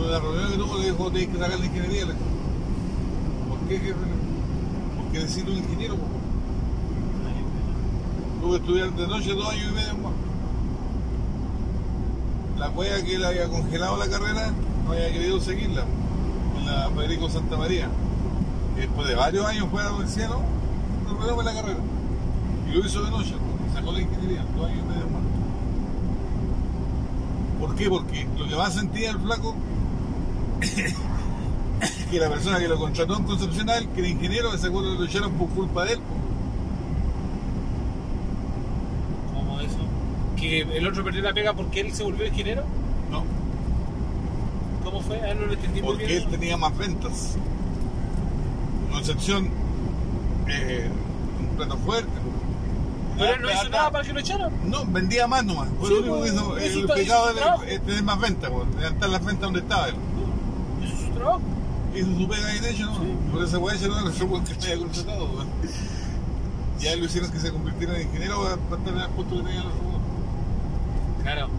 En 0.03 0.11
la 0.11 0.19
reunión 0.19 0.51
que 0.51 0.57
tuvo 0.57 0.77
le 0.77 0.85
dijo: 0.85 1.11
Tienes 1.11 1.29
que 1.29 1.41
sacar 1.41 1.59
la 1.59 1.65
ingeniería. 1.65 2.05
Le 2.05 2.13
¿Por 3.49 3.59
qué? 3.67 3.93
Porque 4.97 5.19
necesito 5.19 5.51
un 5.51 5.57
ingeniero. 5.57 5.95
po". 5.95 6.05
Tuve 8.41 8.51
que 8.51 8.57
estudiar 8.57 8.91
de 8.91 9.07
noche 9.07 9.33
dos 9.33 9.49
años 9.49 9.71
y 9.71 9.75
medio 9.75 9.93
más. 9.97 10.13
La 12.57 12.69
wea 12.69 13.03
que 13.03 13.15
él 13.15 13.25
había 13.25 13.47
congelado 13.47 13.97
la 13.97 14.07
carrera 14.07 14.51
no 14.85 14.91
había 14.91 15.11
querido 15.11 15.39
seguirla 15.39 15.85
en 16.57 16.65
la 16.65 16.89
Federico 16.89 17.29
Santa 17.29 17.57
María. 17.57 17.87
Y 18.77 18.81
después 18.81 19.07
de 19.07 19.15
varios 19.15 19.45
años 19.45 19.67
fuera 19.69 19.91
del 19.91 20.07
cielo, 20.07 20.41
recuperamos 21.07 21.45
la 21.45 21.53
carrera. 21.53 21.79
Y 22.69 22.73
lo 22.73 22.85
hizo 22.85 23.03
de 23.03 23.11
noche, 23.11 23.35
sacó 23.73 23.91
la 23.91 24.01
ingeniería, 24.01 24.45
dos 24.55 24.65
años 24.65 24.79
y 24.79 24.87
medio 24.87 25.09
más. 25.09 25.21
¿Por 27.59 27.75
qué? 27.75 27.89
Porque 27.89 28.27
lo 28.37 28.47
que 28.47 28.55
más 28.55 28.73
sentía 28.73 29.11
el 29.11 29.19
flaco 29.19 29.55
que 32.11 32.19
la 32.19 32.29
persona 32.29 32.59
que 32.59 32.67
lo 32.67 32.77
contrató 32.77 33.17
en 33.17 33.23
Concepción 33.23 33.69
a 33.69 33.77
él, 33.77 33.87
que 33.89 33.99
era 34.01 34.09
ingeniero, 34.09 34.53
ese 34.53 34.69
cuando 34.69 34.93
lo 34.95 35.05
echaron 35.05 35.31
por 35.33 35.49
culpa 35.49 35.85
de 35.85 35.93
él. 35.93 35.99
¿Cómo 39.33 39.59
eso? 39.61 39.77
¿Que 40.37 40.61
el 40.61 40.87
otro 40.87 41.03
perdió 41.03 41.21
la 41.21 41.33
pega 41.33 41.53
porque 41.53 41.81
él 41.81 41.93
se 41.93 42.03
volvió 42.03 42.25
ingeniero? 42.27 42.63
No, 43.09 43.23
¿Cómo 44.83 45.01
fue? 45.01 45.19
Ah, 45.21 45.33
no 45.33 45.45
lo 45.45 45.53
entendí 45.53 45.81
porque 45.81 46.05
bien. 46.05 46.23
él 46.23 46.27
tenía 46.29 46.57
más 46.57 46.75
ventas. 46.77 47.35
Concepción, 48.91 49.49
eh, 50.47 50.89
un 51.39 51.55
plato 51.55 51.77
fuerte. 51.77 52.09
Pero 53.17 53.33
él 53.35 53.41
no 53.41 53.47
hizo 53.49 53.57
Hasta- 53.61 53.69
nada 53.77 53.91
para 53.91 54.03
que 54.03 54.13
lo 54.13 54.19
echaran. 54.19 54.51
No, 54.65 54.85
vendía 54.85 55.27
más 55.27 55.45
nomás. 55.45 55.67
Fue 55.79 55.89
Sí, 55.89 55.93
lo 55.93 55.99
único 56.19 56.55
que 56.55 56.67
hizo. 56.67 56.79
El 56.81 56.87
pecado 56.87 57.33
de 57.33 57.75
es 57.75 57.81
tener 57.83 58.03
más 58.03 58.19
ventas, 58.19 58.51
levantar 58.79 59.09
las 59.09 59.23
ventas 59.25 59.41
donde 59.43 59.59
estaba 59.59 59.89
él. 59.89 59.95
Trabajo. 61.21 61.41
Hizo 61.95 62.17
su 62.17 62.27
pega 62.27 62.51
bien 62.51 62.65
hecha, 62.65 62.85
¿no? 62.85 62.95
Sí. 62.95 63.17
Por 63.31 63.43
esa 63.43 63.59
weá, 63.59 63.75
no 63.75 63.99
era 63.99 64.11
su 64.11 64.43
que 64.43 64.61
se 64.61 64.71
había 64.71 64.85
contratado. 64.85 65.29
Ya 66.79 66.95
lo 66.95 67.05
hicieron 67.05 67.31
que 67.31 67.39
se 67.39 67.51
convirtiera 67.51 67.95
en 67.95 68.07
ingeniero 68.07 68.57
para 68.67 68.81
en 68.81 68.97
el 68.97 69.09
puesto 69.09 69.35
que 69.35 69.43
tenía 69.43 69.63
los 69.63 69.73
robots. 69.73 70.03
Claro. 71.21 71.49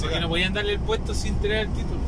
Porque 0.00 0.20
no 0.20 0.28
podían 0.28 0.54
darle 0.54 0.74
el 0.74 0.78
puesto 0.78 1.14
sin 1.14 1.34
tener 1.36 1.66
el 1.66 1.68
título. 1.70 1.98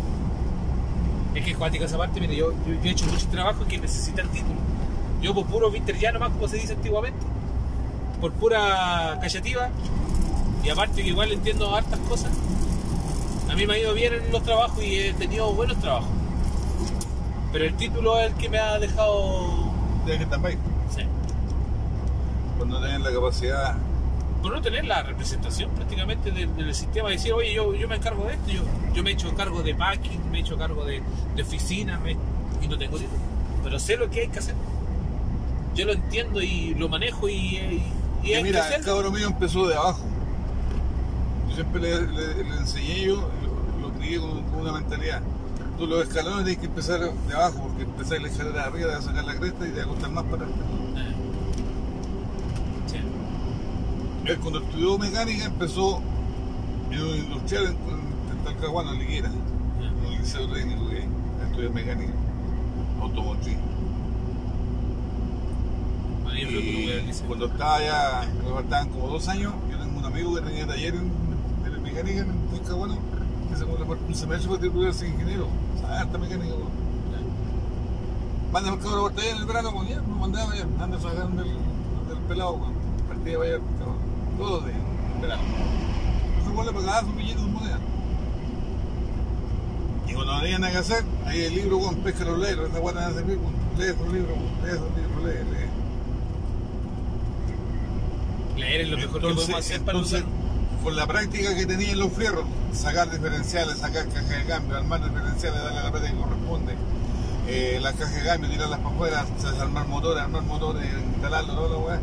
Es 1.34 1.44
que 1.44 1.50
es 1.50 1.56
cuática 1.56 1.86
esa 1.86 1.98
parte, 1.98 2.20
mire, 2.20 2.36
yo, 2.36 2.52
yo, 2.52 2.74
yo 2.74 2.80
he 2.84 2.90
hecho 2.90 3.06
mucho 3.06 3.26
trabajo 3.26 3.66
que 3.66 3.78
necesita 3.78 4.22
el 4.22 4.28
título. 4.28 4.60
Yo 5.20 5.34
por 5.34 5.46
puro 5.46 5.68
Vinter 5.68 5.98
ya 5.98 6.12
nomás, 6.12 6.30
como 6.30 6.46
se 6.46 6.58
dice 6.58 6.74
antiguamente. 6.74 7.18
Por 8.20 8.30
pura 8.34 9.18
callativa. 9.20 9.70
Y 10.62 10.70
aparte 10.70 11.02
que 11.02 11.08
igual 11.08 11.32
entiendo 11.32 11.74
hartas 11.74 11.98
cosas. 12.08 12.30
A 13.50 13.56
mí 13.56 13.66
me 13.66 13.74
ha 13.74 13.78
ido 13.78 13.94
bien 13.94 14.12
en 14.14 14.30
los 14.30 14.44
trabajos 14.44 14.80
y 14.84 14.96
he 14.96 15.14
tenido 15.14 15.52
buenos 15.52 15.76
trabajos. 15.78 16.08
Pero 17.55 17.66
el 17.66 17.74
título 17.76 18.18
es 18.18 18.32
el 18.32 18.35
que 18.35 18.48
me 18.48 18.59
ha 18.59 18.81
dejado. 18.81 19.72
De 20.06 20.18
que 20.18 20.26
también, 20.26 20.59
Sí. 20.90 21.02
por 22.59 22.66
no 22.66 22.81
tener 22.81 23.01
la 23.01 23.12
capacidad. 23.12 23.76
Por 24.43 24.52
no 24.52 24.60
tener 24.60 24.85
la 24.86 25.05
representación 25.05 25.70
prácticamente 25.70 26.32
del, 26.32 26.55
del 26.56 26.74
sistema, 26.74 27.10
decir, 27.10 27.32
oye, 27.32 27.55
yo, 27.55 27.72
yo 27.76 27.86
me 27.89 27.94
encargo 27.94 28.24
de 28.24 28.32
esto, 28.35 28.51
yo, 28.51 28.62
yo 28.93 29.05
me 29.05 29.10
he 29.10 29.12
hecho 29.12 29.32
cargo 29.36 29.62
de 29.62 29.72
packing, 29.76 30.20
me 30.32 30.39
he 30.39 30.40
hecho 30.40 30.59
cargo 30.59 30.85
de, 30.85 31.01
de 31.36 31.43
oficina 31.43 32.01
me- 32.01 32.16
y 32.60 32.66
no 32.68 32.76
tengo 32.76 32.97
título. 32.98 33.18
Pero 33.62 33.78
sé 33.78 33.97
lo 33.97 34.10
que 34.10 34.22
hay 34.22 34.28
que 34.28 34.40
hacer. 34.40 34.56
Yo 35.76 35.86
lo 35.86 35.93
entiendo 35.93 36.43
y 36.43 36.74
lo 36.74 36.89
manejo 36.89 37.28
y, 37.28 37.35
y, 37.35 37.93
y 38.24 38.26
Que 38.26 38.36
hay 38.36 38.43
que 38.43 38.48
mira, 38.48 38.68
el 38.74 38.85
cabro 38.85 39.12
mío 39.12 39.28
empezó 39.28 39.68
de 39.68 39.76
abajo. 39.76 40.01
Yo 41.51 41.55
siempre 41.55 41.81
le, 41.81 42.02
le- 42.02 42.44
le 42.44 42.56
enseñé 42.59 43.01
yo, 43.02 43.14
lo, 43.16 43.89
lo 43.89 43.94
crié 43.94 44.18
con, 44.18 44.43
con 44.43 44.60
una 44.60 44.72
mentalidad. 44.72 45.22
Tú 45.78 45.86
los 45.88 46.06
escalones 46.06 46.44
tienes 46.44 46.59
que 46.59 46.66
empezar 46.66 47.01
de 47.01 47.34
abajo, 47.34 47.68
porque 47.68 47.82
empezar 47.82 48.20
la 48.20 48.28
escalera 48.28 48.62
de 48.62 48.64
arriba, 48.68 48.86
te 48.88 48.92
va 48.92 48.98
a 48.98 49.02
sacar 49.02 49.24
la 49.24 49.34
cresta 49.34 49.66
y 49.66 49.70
te 49.70 49.78
va 49.78 49.84
a 49.84 49.88
costar 49.88 50.10
más 50.10 50.24
para 50.24 50.36
atrás. 50.36 50.51
Eh. 50.96 51.14
Sí. 52.86 52.96
Él 54.26 54.38
cuando 54.38 54.60
estudió 54.60 54.98
mecánica 54.98 55.44
empezó 55.46 56.01
en 56.90 57.02
un 57.02 57.16
industrial 57.16 57.64
en, 57.64 57.72
en 57.72 58.44
Talcahuano, 58.44 58.92
en 58.92 58.98
Liguera, 59.01 59.28
en 59.28 60.06
un 60.06 60.12
liceo 60.16 60.48
técnico 60.48 60.88
que 60.88 60.96
hay, 60.96 61.09
estudió 61.48 61.72
mecánica, 61.72 62.12
automotriz. 63.01 63.56
Y 66.36 66.88
el 66.88 67.14
cuando 67.28 67.46
estaba 67.46 67.80
ya, 67.80 68.28
me 68.44 68.51
faltaban 68.51 68.88
como 68.90 69.09
dos 69.09 69.28
años, 69.28 69.52
yo 69.70 69.78
tengo 69.78 69.98
un 69.98 70.05
amigo 70.05 70.34
que 70.34 70.40
tenía 70.40 70.66
taller 70.66 70.94
en, 70.94 71.10
de 71.64 71.80
mecánica 71.80 72.20
en 72.20 72.48
Talcahuano, 72.51 72.98
que 73.55 73.60
se 73.60 73.66
pone 73.66 73.85
un 74.09 74.14
semestre 74.14 74.48
para 74.48 74.60
titularse 74.60 75.06
ingeniero, 75.09 75.47
o 75.47 75.78
sea, 75.78 76.01
harta 76.01 76.18
mecánica. 76.18 76.55
weón. 76.55 76.85
Mándame 78.52 78.76
el 78.76 78.82
por 78.82 79.12
taller 79.12 79.31
en 79.31 79.36
el 79.39 79.47
verano, 79.47 79.72
pues 79.74 79.89
ya, 79.89 80.01
me 80.02 80.14
mandaba 80.14 80.55
ya, 80.55 80.62
anda 80.62 80.97
a 80.97 81.01
trabajar 81.01 81.28
del, 81.28 81.47
del 82.09 82.18
pelado, 82.28 82.52
weón. 82.55 82.74
partía 83.09 83.39
para 83.39 83.48
allá, 83.51 83.59
cabrón, 83.78 83.97
todos 84.39 84.51
los 84.51 84.64
días, 84.66 84.78
en 85.14 85.20
verano. 85.20 85.43
Eso 86.40 86.51
igual 86.51 86.66
le 86.66 86.72
pagaba 86.72 87.01
su 87.01 87.12
billete 87.14 87.40
de 87.40 87.47
moneda. 87.47 87.78
Y 90.06 90.12
cuando 90.12 90.32
no 90.32 90.39
había 90.39 90.59
nada 90.59 90.72
que 90.72 90.78
hacer, 90.78 91.05
ahí 91.26 91.43
el 91.44 91.55
libro, 91.55 91.78
weón, 91.78 91.97
pesca 91.97 92.24
los 92.24 92.39
libros, 92.39 92.70
esa 92.70 92.78
guata 92.81 93.09
de 93.09 93.14
servir, 93.14 93.39
weón, 93.39 93.55
lee 93.78 93.85
esos 93.85 94.12
libros, 94.12 94.36
weón, 94.36 94.62
lee 94.62 94.70
esos 94.70 94.97
libros, 94.97 95.24
lee, 95.24 95.44
lee. 98.55 98.60
Leer 98.60 98.81
es 98.82 98.89
lo 98.89 98.97
mejor 98.97 99.20
que 99.20 99.26
Entonces, 99.28 99.47
podemos 99.47 99.66
hacer 99.66 99.81
para 99.82 99.98
entonces, 99.98 100.22
usar. 100.22 100.43
Con 100.85 100.94
la 100.94 101.06
práctica 101.06 101.55
que 101.55 101.65
tenía 101.65 101.93
en 101.93 101.98
los 101.98 102.12
fierros, 102.12 102.44
sacar 102.74 103.11
diferenciales, 103.11 103.78
sacar 103.78 104.06
cajas 104.06 104.28
de 104.28 104.44
cambio, 104.44 104.77
armar 104.77 105.02
diferenciales, 105.02 105.65
darle 105.65 105.82
la 105.82 105.90
plata 105.90 106.11
que 106.11 106.15
corresponde, 106.15 106.74
eh, 107.48 107.78
las 107.81 107.94
cajas 107.94 108.15
de 108.15 108.23
cambio, 108.23 108.51
tirarlas 108.51 108.81
para 108.81 108.94
afuera, 108.94 109.24
desarmar 109.43 109.89
motores, 109.89 110.23
armar 110.23 110.43
motores, 110.43 110.86
instalarlo, 111.15 111.55
todo 111.55 111.69
lo 111.70 111.78
weá. 111.81 112.01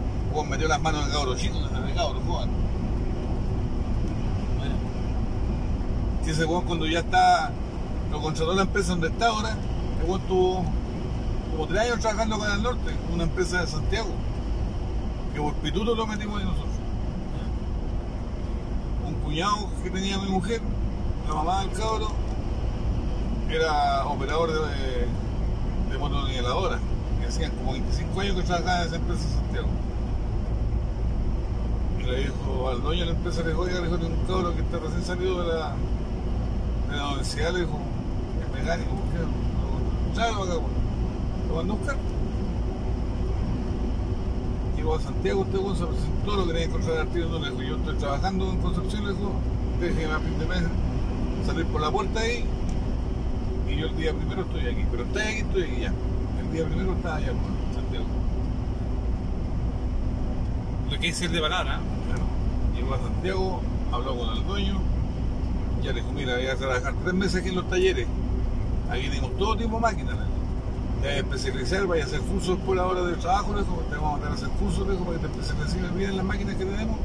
Metió 0.49 0.67
las 0.67 0.81
manos 0.81 1.05
el 1.05 1.13
cabro 1.13 1.35
chico, 1.35 1.57
en 1.59 1.89
el 1.89 1.93
cabro, 1.93 2.21
Juan. 2.21 2.49
Bueno, 4.57 4.75
Que 6.25 6.31
ese 6.31 6.45
weón 6.45 6.65
cuando 6.65 6.87
ya 6.87 6.99
está, 6.99 7.51
lo 8.09 8.19
contrató 8.19 8.53
la 8.53 8.63
empresa 8.63 8.89
donde 8.93 9.09
está 9.09 9.27
ahora, 9.27 9.57
el 10.01 10.09
weón 10.09 10.21
tuvo 10.21 10.65
como 11.51 11.67
tres 11.67 11.81
años 11.81 11.99
trabajando 11.99 12.39
con 12.39 12.51
el 12.51 12.63
norte, 12.63 12.95
una 13.13 13.23
empresa 13.25 13.61
de 13.61 13.67
Santiago, 13.67 14.09
que 15.35 15.39
por 15.39 15.53
pituto 15.55 15.93
lo 15.93 16.07
metimos 16.07 16.39
ahí 16.39 16.45
nosotros. 16.45 16.70
Cuñado 19.31 19.69
que 19.81 19.89
tenía 19.89 20.17
mi 20.17 20.29
mujer, 20.29 20.59
la 21.25 21.35
mamá 21.35 21.61
del 21.61 21.71
cabro, 21.71 22.09
era 23.49 24.05
operador 24.05 24.51
de, 24.51 25.07
de 25.89 25.97
motoniveladora. 25.97 26.79
Y 27.21 27.25
hacían 27.25 27.51
como 27.51 27.71
25 27.71 28.19
años 28.19 28.35
que 28.35 28.41
trabajaba 28.43 28.81
en 28.81 28.87
esa 28.87 28.95
empresa 28.97 29.23
en 29.23 29.33
Santiago. 29.35 29.67
Y 31.99 32.03
le 32.03 32.17
dijo 32.17 32.69
al 32.69 32.81
dueño 32.81 33.05
de 33.05 33.11
la 33.11 33.17
empresa, 33.17 33.41
le 33.43 33.49
dijo, 33.49 33.61
oiga, 33.61 33.79
le 33.79 33.87
dijo, 33.87 33.95
un 34.05 34.25
cabro 34.27 34.53
que 34.53 34.61
está 34.63 34.79
recién 34.79 35.03
salido 35.05 35.41
de 35.43 35.47
la, 35.47 35.75
de 36.89 36.97
la 36.97 37.07
universidad, 37.07 37.53
le 37.53 37.59
dijo, 37.61 37.79
es 38.41 38.59
mecánico, 38.59 38.91
¿por 38.91 39.05
qué? 39.11 40.13
Tráelo 40.13 40.43
acá. 40.43 40.53
Lo 41.47 41.55
mandó 41.55 41.73
a 41.73 41.77
buscar. 41.77 42.10
Llegó 44.81 44.95
a 44.95 44.99
Santiago, 44.99 45.41
usted 45.41 45.59
weón, 45.59 45.77
se 45.77 45.85
presentó, 45.85 46.35
lo 46.37 46.47
quería 46.47 46.63
encontrar 46.63 46.97
al 46.97 47.07
tiro, 47.09 47.39
yo 47.39 47.75
estoy 47.75 47.95
trabajando 47.97 48.49
en 48.49 48.57
Concepción, 48.61 49.15
dijo, 49.15 49.31
déjeme 49.79 50.11
a 50.11 50.19
fin 50.19 50.39
de 50.39 51.45
salir 51.45 51.65
por 51.67 51.81
la 51.81 51.91
puerta 51.91 52.19
ahí, 52.19 52.43
y 53.69 53.75
yo 53.75 53.85
el 53.85 53.95
día 53.95 54.11
primero 54.11 54.41
estoy 54.41 54.61
aquí, 54.61 54.83
pero 54.89 55.03
estoy 55.03 55.21
aquí, 55.21 55.37
estoy 55.41 55.63
aquí 55.65 55.81
ya. 55.81 55.93
El 56.41 56.51
día 56.51 56.65
primero 56.65 56.93
estaba 56.93 57.15
allá, 57.17 57.27
pues, 57.27 57.69
en 57.69 57.75
Santiago. 57.75 58.05
lo 60.89 60.99
que 60.99 61.09
es 61.09 61.21
el 61.21 61.31
de 61.31 61.41
palabra. 61.41 61.79
Claro. 62.07 62.23
Llegó 62.75 62.95
a 62.95 62.97
Santiago, 62.97 63.61
habló 63.91 64.17
con 64.17 64.35
el 64.35 64.47
dueño, 64.47 64.79
ya 65.83 65.93
le 65.93 66.01
dijo, 66.01 66.11
mira, 66.11 66.37
voy 66.37 66.47
a 66.47 66.55
trabajar 66.55 66.95
tres 67.03 67.13
meses 67.13 67.35
aquí 67.35 67.49
en 67.49 67.55
los 67.55 67.69
talleres. 67.69 68.07
Aquí 68.89 69.09
tenemos 69.09 69.37
todo 69.37 69.55
tipo 69.55 69.75
de 69.75 69.81
máquinas. 69.81 70.17
A 71.03 71.17
especializar, 71.17 71.85
vaya 71.87 72.03
a 72.03 72.07
hacer 72.07 72.21
cursos 72.21 72.57
por 72.59 72.75
la 72.75 72.85
hora 72.85 73.01
del 73.03 73.17
trabajo, 73.17 73.53
dijo, 73.57 73.83
te 73.89 73.95
vamos 73.95 74.09
a 74.09 74.11
mandar 74.13 74.31
a 74.31 74.35
hacer 74.35 74.49
cursos 74.49 74.89
dijo, 74.89 75.03
para 75.03 75.17
que 75.19 75.27
te 75.27 75.39
especialices 75.41 75.95
bien 75.95 76.09
en 76.11 76.17
las 76.17 76.25
máquinas 76.25 76.55
que 76.55 76.65
tenemos, 76.65 76.97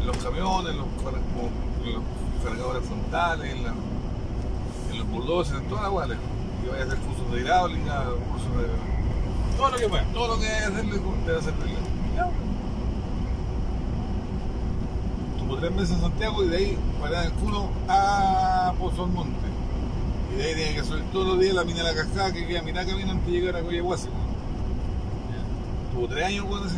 en 0.00 0.06
los 0.06 0.16
camiones, 0.18 0.74
los, 0.76 0.86
cargadores 2.44 2.84
frontales, 2.86 3.52
en, 3.54 3.62
la- 3.64 3.74
en 4.92 4.98
los 4.98 5.08
bulldozers, 5.10 5.60
en 5.60 5.68
toda 5.68 5.82
la 5.82 5.88
guay. 5.88 6.08
le 6.08 6.14
dijo. 6.14 6.26
Y 6.64 6.68
vaya 6.70 6.82
a 6.82 6.86
hacer 6.86 6.98
cursos 6.98 7.32
de 7.32 7.40
hidráulica, 7.40 8.04
cursos 8.32 8.50
de 8.56 9.56
Todo 9.56 9.70
lo 9.70 9.76
que 9.76 9.88
pueda. 9.88 10.04
todo 10.12 10.28
lo 10.28 10.38
que 10.40 10.46
hay 10.48 10.58
que 10.58 10.64
hacer, 10.64 10.84
le 10.86 10.92
dijo, 10.92 11.14
te 11.26 11.32
va 11.32 11.38
a 11.38 11.42
servir. 11.42 11.76
Tuvo 15.38 15.56
tres 15.58 15.72
meses 15.72 15.90
en 15.96 16.00
Santiago 16.00 16.42
y 16.44 16.48
de 16.48 16.56
ahí 16.56 16.78
para 17.00 17.24
el 17.24 17.32
culo 17.32 17.68
a 17.88 18.72
Pozo 18.78 19.04
Almonte. 19.04 19.46
Y 20.32 20.36
de 20.38 20.44
ahí 20.44 20.54
tenía 20.54 20.74
que 20.74 20.84
subir 20.86 21.04
todos 21.12 21.26
los 21.28 21.38
días 21.40 21.54
la 21.54 21.64
mina 21.64 21.78
de 21.82 21.84
la 21.84 21.94
cascada 21.94 22.32
que 22.32 22.46
queda 22.46 22.62
mirá 22.62 22.84
camino 22.84 23.12
antes 23.12 23.26
de 23.26 23.32
llegar 23.32 23.56
a 23.56 23.62
Coyahuasi. 23.62 24.08
Tuvo 25.94 26.08
tres 26.08 26.24
años, 26.24 26.44
weón, 26.48 26.66
así. 26.66 26.76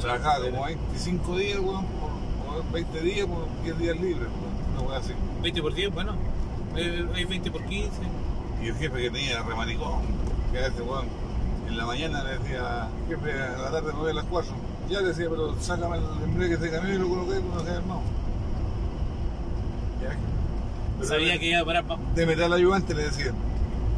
Trabajaba 0.00 0.44
como 0.50 0.64
25 0.64 1.36
días, 1.38 1.58
weón, 1.60 1.84
por, 1.86 2.10
por 2.62 2.72
20 2.72 3.00
días, 3.00 3.26
por 3.26 3.46
10 3.64 3.78
días 3.78 3.96
libres, 4.00 4.28
weón. 4.28 4.76
Una 4.78 4.88
weá 4.90 4.98
así. 4.98 5.12
20 5.42 5.62
por 5.62 5.74
10, 5.74 5.94
bueno. 5.94 6.12
eh, 6.76 7.08
Hay 7.14 7.24
20 7.24 7.50
por 7.50 7.64
15. 7.64 7.88
Y 8.62 8.68
el 8.68 8.74
jefe 8.76 8.96
que 9.02 9.10
tenía 9.10 9.42
remanicón, 9.42 10.02
que 10.52 10.58
a 10.58 10.66
ese 10.66 10.82
weón, 10.82 11.06
en 11.68 11.76
la 11.76 11.86
mañana 11.86 12.22
le 12.22 12.38
decía, 12.38 12.88
jefe, 13.08 13.32
a 13.32 13.58
la 13.62 13.70
tarde 13.70 13.92
me 13.92 13.98
voy 13.98 14.10
a 14.10 14.14
las 14.14 14.24
4. 14.26 14.52
Ya 14.90 15.00
le 15.00 15.08
decía, 15.08 15.26
pero 15.30 15.54
sácame 15.60 15.96
el 15.96 16.04
embrague 16.24 16.56
de 16.58 16.70
camión 16.70 16.94
y 16.96 16.98
lo 16.98 17.08
coloqué 17.08 17.36
hermanos. 17.36 17.64
Ya, 17.64 17.80
pero 17.80 18.00
Sabía 21.04 21.32
de- 21.34 21.38
que 21.40 21.50
iba 21.50 21.60
a 21.60 21.64
parar 21.64 21.84
pa- 21.86 21.98
De 22.14 22.26
meter 22.26 22.44
al 22.44 22.52
ayudante 22.52 22.94
le 22.94 23.04
decía. 23.04 23.32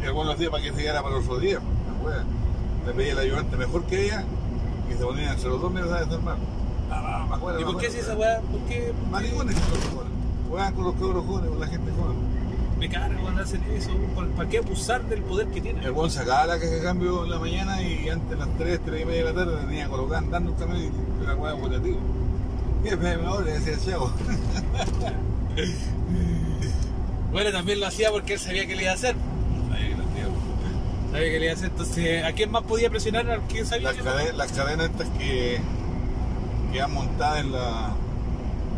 Y 0.01 0.05
el 0.05 0.13
weón 0.13 0.27
lo 0.27 0.33
hacía 0.35 0.51
para 0.51 0.63
que 0.63 0.71
se 0.73 0.77
llegara 0.79 1.03
para 1.03 1.17
los 1.17 1.25
otros 1.25 1.41
días. 1.43 1.61
Le 2.87 2.93
pedía 2.93 3.13
al 3.13 3.19
ayudante 3.19 3.57
mejor 3.57 3.85
que 3.85 4.05
ella 4.07 4.25
y 4.89 4.93
se 4.97 5.05
ponían 5.05 5.33
entre 5.35 5.49
los 5.49 5.61
dos 5.61 5.73
meses 5.73 5.91
a 5.93 6.05
desarmar. 6.05 6.37
Ah, 6.91 7.27
me 7.29 7.35
acuerdo, 7.35 7.61
¿Y 7.61 7.65
me 7.65 7.73
por 7.73 7.81
qué 7.81 7.91
si 7.91 7.99
esa 7.99 8.15
weá? 8.17 8.41
¿Por 8.41 8.61
qué? 8.69 8.93
Maricones 9.11 9.57
con 9.57 9.71
los 9.75 9.85
jóvenes. 9.89 10.13
Juegan 10.49 10.75
con 10.75 10.85
los 10.85 10.95
cabros 10.95 11.25
jóvenes, 11.27 11.51
con 11.51 11.61
la 11.61 11.67
gente 11.67 11.91
joven. 11.91 12.17
Me 12.79 12.89
cargo 12.91 13.21
cuando 13.23 13.43
hacen 13.43 13.63
eso. 13.75 13.91
¿Por- 14.15 14.29
¿Para 14.29 14.49
qué 14.49 14.59
abusar 14.59 15.03
del 15.07 15.23
poder 15.23 15.49
que 15.49 15.61
tienen? 15.63 15.83
El 15.83 15.93
buen 15.93 16.11
sacaba 16.11 16.47
la 16.47 16.59
caja 16.61 16.71
de 16.71 16.83
cambio 16.83 17.25
en 17.25 17.31
la 17.31 17.39
mañana 17.41 17.83
y 17.83 18.09
antes 18.09 18.29
de 18.31 18.37
las 18.37 18.49
3, 18.59 18.81
3 18.85 19.03
y 19.03 19.05
media 19.07 19.25
de 19.25 19.33
la 19.33 19.45
tarde 19.45 19.57
tenía 19.67 19.89
colocada 19.89 20.19
andando 20.19 20.53
un 20.53 20.57
camión 20.59 20.79
y 20.85 21.27
la 21.27 21.35
hueá 21.35 21.55
volativo. 21.55 21.99
Jefe, 22.85 23.17
me 23.17 23.27
ahora 23.27 23.51
decía 23.53 23.77
Chavo. 23.85 24.13
Bueno, 27.37 27.53
también 27.53 27.81
lo 27.81 27.87
hacía 27.87 28.11
porque 28.11 28.33
él 28.33 28.39
sabía 28.41 28.67
que 28.67 28.75
le 28.75 28.85
iba 28.85 28.93
a 28.93 28.95
hacer. 28.95 29.15
Sabía 31.13 31.31
que 31.31 31.39
le 31.39 31.45
iba 31.45 31.53
a 31.53 31.55
hacer. 31.55 31.69
Entonces, 31.71 32.25
¿a 32.25 32.33
quién 32.33 32.51
más 32.51 32.63
podía 32.63 32.89
presionar? 32.89 33.31
¿A 33.31 33.41
quién 33.41 33.67
sabía? 33.67 33.89
Las, 33.93 33.97
que- 33.97 34.03
cade- 34.09 34.33
las 34.33 34.53
cadenas 34.53 34.87
estas 34.89 35.09
que, 35.11 35.61
que 36.73 36.81
han 36.81 36.95
montado 36.95 37.37
en 37.37 37.53
la 37.53 37.91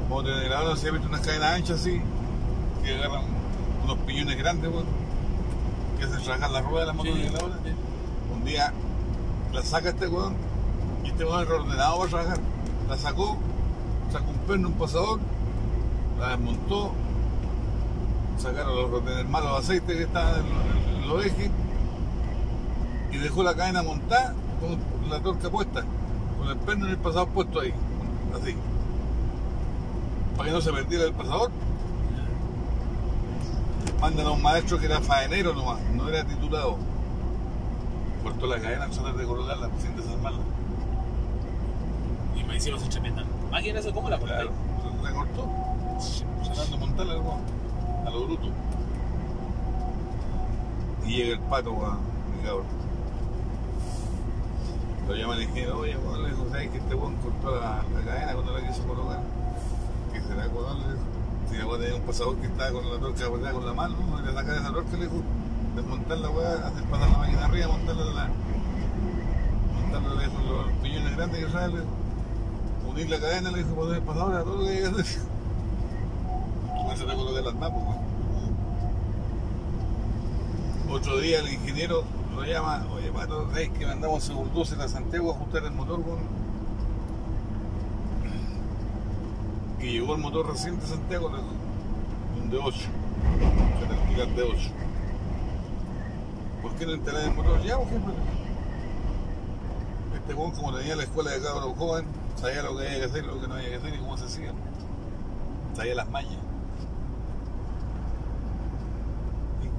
moto 0.09 0.29
de 0.37 0.45
grado, 0.47 0.75
se 0.75 0.89
ha 0.89 0.91
visto 0.91 1.07
unas 1.07 1.21
cadenas 1.21 1.55
anchas 1.55 1.79
así, 1.83 2.01
que 2.85 2.95
agarran 2.97 3.27
unos 3.85 3.97
piñones 3.99 4.37
grandes, 4.37 4.69
weón, 4.73 4.87
que 5.97 6.05
hacen 6.07 6.21
trabajar 6.25 6.51
las 6.51 6.65
ruedas 6.65 6.81
de 6.81 6.87
la 6.89 6.93
moto 6.95 7.13
Sí, 7.15 7.23
de 7.23 7.29
grado. 7.31 7.51
Un 8.35 8.45
día 8.45 8.73
la 9.53 9.63
saca 9.63 9.91
este 9.91 10.09
weón 10.09 10.35
y 11.05 11.11
este 11.11 11.25
weón 11.25 11.45
es 11.45 11.49
ordenado 11.51 11.99
para 11.99 12.11
trabajar. 12.11 12.39
La 12.89 12.97
sacó, 12.99 13.39
sacó 14.11 14.31
un 14.31 14.39
perno, 14.49 14.67
un 14.69 14.75
pasador, 14.75 15.21
la 16.19 16.31
desmontó, 16.31 16.93
sacaron 18.39 18.77
los 18.77 18.91
retener 18.91 19.27
malos 19.27 19.59
aceites 19.59 19.97
que 19.97 20.03
estaban 20.03 20.45
en 20.45 21.09
los, 21.09 21.25
en 21.25 21.31
ejes 21.31 21.51
y 23.11 23.19
dejó 23.19 23.43
la 23.43 23.55
cadena 23.55 23.83
montada 23.83 24.35
con 24.61 25.11
la 25.11 25.21
torca 25.21 25.51
puesta, 25.51 25.85
con 26.39 26.49
el 26.49 26.57
perno 26.59 26.89
y 26.89 26.91
el 26.91 26.99
pasador 26.99 27.29
puesto 27.29 27.61
ahí, 27.61 27.73
así. 28.35 28.55
para 30.37 30.49
que 30.49 30.55
no 30.55 30.61
se 30.61 30.73
perdiera 30.73 31.05
el 31.05 31.13
pasador. 31.13 31.51
Mandan 34.01 34.27
a 34.27 34.31
un 34.31 34.43
maestro 34.43 34.79
que 34.79 34.87
era 34.87 35.01
faenero 35.01 35.55
nomás, 35.55 35.81
no 35.95 36.09
era 36.09 36.25
titulado. 36.25 36.77
Cortó 38.23 38.47
la 38.47 38.61
cadena, 38.61 38.89
tratar 38.89 39.17
de 39.17 39.25
colocarla 39.25 39.71
sin 39.81 39.97
desarmarla. 39.97 40.41
Y 42.37 42.45
me 42.45 42.57
hicimos 42.57 42.83
su 42.83 42.89
tremenda 42.89 43.25
máquina, 43.51 43.81
eso, 43.81 43.93
¿cómo 43.93 44.09
la 44.09 44.19
corté? 44.19 44.35
Claro, 44.35 44.51
se 44.83 45.09
recortó. 45.09 45.49
Tratando 46.45 46.77
de 46.77 46.79
montarla 46.79 47.13
al 47.15 47.21
weón, 47.21 47.41
a 48.09 48.11
lo 48.11 48.25
bruto. 48.27 48.49
Y 51.07 51.17
llega 51.17 51.35
el 51.35 51.41
pato, 51.41 51.73
weón, 51.73 51.99
mi 52.37 52.43
cabrón. 52.45 52.67
Lo 55.07 55.15
llama 55.15 55.35
el 55.37 55.43
ingeniero, 55.43 55.79
oye, 55.79 55.97
weón, 55.97 56.23
le 56.23 56.31
dijo, 56.31 56.47
¿sabes 56.51 56.71
que 56.71 56.79
este 56.79 56.95
weón 56.95 57.17
cortó 57.17 57.61
la, 57.61 57.83
la 57.95 58.01
cadena 58.05 58.35
cuando 58.35 58.53
la 58.53 58.67
quiso 58.67 58.83
colocar? 58.87 59.21
¿Qué 60.13 60.21
será, 60.21 60.49
weón? 60.49 60.81
Le 60.81 60.93
dijo. 60.93 61.19
Si 61.51 61.57
weón 61.57 61.81
tenía 61.81 61.97
un 61.97 62.03
pasador 62.03 62.37
que 62.37 62.47
estaba 62.47 62.73
con 62.73 62.91
la 62.91 62.99
torca 62.99 63.27
apretada 63.27 63.53
con 63.53 63.67
la 63.67 63.73
mano, 63.73 63.97
¿no? 64.11 64.21
le 64.21 64.33
saca 64.35 64.57
esa 64.57 64.73
torca, 64.73 64.97
le 64.97 65.05
dijo, 65.05 65.23
desmontar 65.77 66.19
la 66.19 66.31
weá, 66.31 66.53
hacer 66.67 66.85
pasar 66.85 67.11
la 67.11 67.19
máquina 67.19 67.45
arriba, 67.47 67.69
montarla 67.69 68.05
la. 68.05 68.29
montarla, 69.81 70.15
le 70.15 70.29
dijo, 70.29 70.39
los 70.43 70.73
piñones 70.83 71.17
grandes 71.17 71.45
que 71.45 71.51
sale, 71.51 71.83
unir 72.87 73.09
la 73.09 73.21
cadena, 73.21 73.51
le 73.51 73.59
dijo, 73.59 73.75
poner 73.75 73.97
el 73.97 74.03
pasador 74.03 74.35
a 74.35 74.45
todo 74.45 74.57
lo 74.57 74.65
que 74.65 74.71
hay 74.71 74.79
que 74.79 75.01
hacer. 75.01 75.23
Con 76.69 76.93
eso 76.93 77.07
te 77.07 77.15
coloqué 77.15 77.43
las 77.43 77.55
mapas, 77.55 77.83
weón. 77.83 77.98
Otro 80.91 81.21
día 81.21 81.41
el 81.41 81.53
ingeniero 81.53 82.03
lo 82.35 82.45
llama, 82.45 82.87
oye 82.95 83.13
Pato, 83.13 83.47
¿sabes 83.51 83.69
que 83.71 83.87
mandamos 83.87 84.31
a 84.31 84.33
bulldozer 84.33 84.81
a 84.81 84.89
Santiago 84.89 85.33
a 85.33 85.35
ajustar 85.35 85.65
el 85.65 85.73
motor 85.73 86.03
con. 86.03 86.19
Y 89.81 89.93
llegó 89.93 90.15
el 90.15 90.23
motor 90.23 90.51
reciente 90.51 90.87
a 90.87 90.89
Santiago, 90.89 91.29
un 91.29 92.51
D8, 92.51 92.75
Caterpillar 93.81 94.29
D8. 94.29 94.71
¿Por 96.63 96.73
qué 96.73 96.87
no 96.87 96.95
instalar 96.95 97.25
el 97.25 97.35
motor? 97.35 97.63
Ya, 97.63 97.77
por 97.77 97.87
ejemplo. 97.87 98.15
Este 100.15 100.35
weón, 100.35 100.53
como 100.53 100.75
tenía 100.75 100.97
la 100.97 101.03
escuela 101.03 101.33
de 101.33 101.43
cabros 101.43 101.77
joven, 101.77 102.07
sabía 102.37 102.63
lo 102.63 102.77
que 102.77 102.87
había 102.87 102.99
que 103.01 103.05
hacer, 103.05 103.27
lo 103.27 103.39
que 103.39 103.47
no 103.47 103.55
había 103.55 103.69
que 103.69 103.77
hacer 103.77 103.95
y 103.95 103.99
cómo 103.99 104.17
se 104.17 104.25
hacía. 104.25 104.53
Sabía 105.75 105.95
las 105.95 106.09
mañas. 106.09 106.48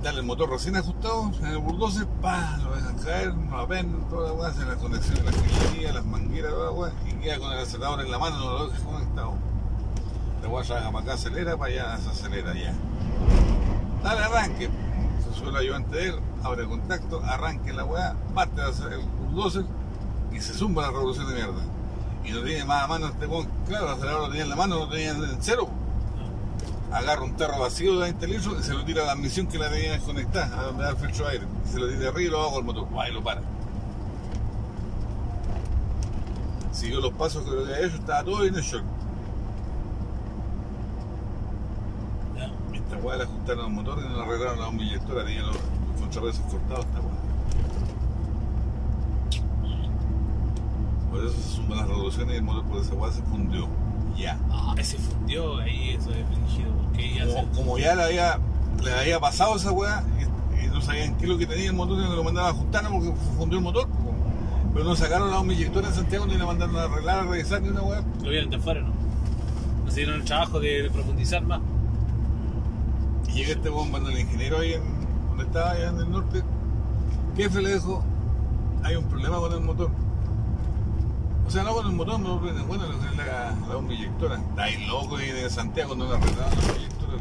Dale 0.03 0.19
el 0.19 0.26
motor 0.26 0.49
recién 0.49 0.77
ajustado 0.77 1.30
en 1.41 1.45
el 1.47 1.57
bulldozer, 1.57 2.07
pa, 2.21 2.57
lo 2.63 2.73
dejan 2.73 2.97
caer, 2.99 3.35
no 3.35 3.57
apenas, 3.57 4.09
toda 4.09 4.30
la 4.30 4.34
weá, 4.34 4.47
hace 4.47 4.63
la 4.63 4.76
conexión 4.76 5.26
de 5.26 5.84
la 5.84 5.91
las 5.91 6.05
mangueras, 6.05 6.51
toda 6.51 6.65
la 6.67 6.71
weá, 6.71 6.93
y 7.05 7.13
queda 7.15 7.38
con 7.38 7.51
el 7.51 7.59
acelerador 7.59 7.99
en 8.05 8.11
la 8.11 8.17
mano, 8.17 8.39
no 8.39 8.59
lo 8.59 8.67
deja 8.69 8.85
conectado. 8.85 9.34
La 10.41 10.47
weá 10.47 10.63
trabaja 10.63 10.91
para 10.91 11.03
acá, 11.03 11.13
acelera, 11.15 11.57
para 11.57 11.73
allá, 11.73 11.97
se 11.97 12.09
acelera 12.11 12.53
ya. 12.53 12.73
Dale 14.01 14.23
arranque, 14.23 14.69
se 15.21 15.38
sube 15.38 15.49
el 15.49 15.57
ayudante 15.57 15.97
de 15.97 16.07
él, 16.07 16.19
abre 16.43 16.65
contacto, 16.65 17.21
arranque 17.26 17.73
la 17.73 17.84
weá, 17.84 18.15
parte 18.34 18.61
el 18.61 19.01
bulldozer 19.34 19.65
y 20.31 20.39
se 20.39 20.53
zumba 20.53 20.84
la 20.84 20.91
revolución 20.91 21.27
de 21.27 21.34
mierda. 21.34 21.61
Y 22.23 22.31
no 22.31 22.41
tiene 22.43 22.63
más 22.63 22.84
a 22.84 22.88
mano 22.88 23.07
este 23.07 23.27
weón, 23.27 23.49
claro, 23.67 23.88
el 23.88 23.91
acelerador 23.95 24.21
lo 24.21 24.30
tenía 24.30 24.43
en 24.43 24.49
la 24.49 24.55
mano, 24.55 24.80
lo 24.80 24.88
tenía 24.88 25.11
en 25.11 25.38
cero 25.41 25.67
agarra 26.91 27.24
un 27.24 27.36
tarro 27.36 27.60
vacío 27.60 27.94
de 27.94 28.11
20 28.11 28.28
litros 28.28 28.60
y 28.60 28.64
se 28.64 28.74
lo 28.74 28.84
tira 28.84 29.03
a 29.03 29.06
la 29.07 29.11
admisión 29.14 29.48
que 29.48 29.57
la 29.57 29.70
tenía 29.70 29.91
desconectada, 29.91 30.60
a 30.60 30.64
donde 30.66 30.84
da 30.84 30.90
el 30.91 30.98
filtro 30.98 31.26
de 31.26 31.32
aire. 31.32 31.48
Se 31.66 31.80
lo 31.80 31.88
tira 31.88 32.10
arriba 32.10 32.22
y 32.22 32.32
lo 32.32 32.40
bajo 32.40 32.57
al 32.57 32.64
motor. 32.64 32.88
¡Guay! 32.90 33.14
lo 33.14 33.24
para. 33.24 33.41
Siguió 36.72 37.02
los 37.02 37.14
pasos 37.14 37.44
que 37.44 37.52
lo 37.52 37.61
había 37.61 37.80
hecho, 37.80 37.95
estaba 37.95 38.24
todo 38.24 38.41
bien 38.41 38.56
en 38.56 38.61
shock. 38.61 38.84
Esta 42.74 42.98
weá 42.98 43.18
le 43.18 43.24
ajustaron 43.24 43.66
al 43.66 43.72
motor 43.72 43.99
y 43.99 44.10
no 44.10 44.16
le 44.16 44.24
arreglaron 44.24 44.60
la 44.60 44.66
bomba 44.66 44.84
inyectora, 44.84 45.26
tenía 45.26 45.41
los, 45.41 45.56
los 45.56 46.40
cortados 46.40 46.86
esta 46.86 46.99
weá. 47.02 47.20
Por 51.11 51.26
eso 51.26 51.36
se 51.36 51.56
suman 51.56 51.78
las 51.78 51.88
revoluciones 51.88 52.34
y 52.34 52.38
el 52.38 52.44
motor 52.44 52.64
por 52.66 52.82
esa 52.82 52.94
weá 52.95 53.11
se 53.11 53.22
fundió. 53.24 53.68
Ya. 54.20 54.38
Ah, 54.52 54.76
se 54.82 54.98
fundió 54.98 55.60
ahí, 55.60 55.91
eso 55.98 56.10
es 56.12 56.28
fingido. 56.28 56.72
Porque 56.84 57.16
ya 57.16 57.26
como, 57.26 57.40
se... 57.40 57.58
como 57.58 57.78
ya 57.78 57.96
le 57.96 58.04
había, 58.04 58.40
le 58.84 58.94
había 58.94 59.20
pasado 59.20 59.56
esa 59.56 59.72
weá 59.72 60.04
y, 60.20 60.66
y 60.66 60.68
no 60.68 60.82
sabían 60.82 61.16
qué 61.18 61.24
es 61.24 61.30
lo 61.30 61.38
que 61.38 61.46
tenía 61.46 61.68
el 61.68 61.74
motor 61.74 61.98
y 62.00 62.02
no 62.02 62.16
lo 62.16 62.24
mandaron 62.24 62.50
a 62.50 62.52
ajustar 62.52 62.90
porque 62.90 63.14
fundió 63.38 63.58
el 63.60 63.64
motor. 63.64 63.88
Pero 64.74 64.86
no 64.86 64.96
sacaron 64.96 65.32
la 65.32 65.54
inyectora 65.54 65.88
en 65.88 65.94
Santiago 65.94 66.26
ni 66.26 66.36
la 66.36 66.46
mandaron 66.46 66.76
a 66.76 66.84
arreglar, 66.84 67.20
a 67.20 67.24
revisar 67.24 67.62
ni 67.62 67.70
una 67.70 67.82
weá. 67.82 68.04
Lo 68.22 68.30
vieron 68.30 68.50
de 68.50 68.58
afuera, 68.58 68.82
¿no? 68.82 68.94
No 69.86 69.90
se 69.90 69.98
dieron 70.02 70.16
el 70.16 70.26
trabajo 70.26 70.60
de, 70.60 70.84
de 70.84 70.90
profundizar 70.90 71.41
más. 71.41 71.62
Y 73.30 73.32
llega 73.32 73.52
este 73.54 73.70
weón 73.70 73.90
cuando 73.90 74.10
el 74.10 74.20
ingeniero 74.20 74.60
ahí 74.60 74.74
en, 74.74 74.84
donde 75.30 75.46
estaba, 75.46 75.72
allá 75.72 75.90
en 75.90 75.98
el 75.98 76.12
norte. 76.12 76.44
Jefe 77.38 77.62
le 77.62 77.74
dijo, 77.76 78.04
hay 78.84 78.96
un 78.96 79.06
problema 79.06 79.38
con 79.38 79.54
el 79.54 79.62
motor. 79.62 79.90
O 81.49 81.51
sea, 81.51 81.63
no 81.63 81.73
con 81.73 81.88
el 81.88 81.93
motor, 81.93 82.19
no 82.19 82.39
prende 82.39 82.61
bueno, 82.61 82.84
la, 83.17 83.55
la 83.67 83.76
bomba 83.76 83.91
inyectora. 83.91 84.35
Está 84.38 84.63
ahí 84.65 84.85
loco 84.85 85.19
y 85.19 85.26
de 85.31 85.49
Santiago 85.49 85.95
no 85.95 86.05
la 86.05 86.17
arreglaron 86.17 86.51
la 86.59 86.77
inyectora. 86.77 87.13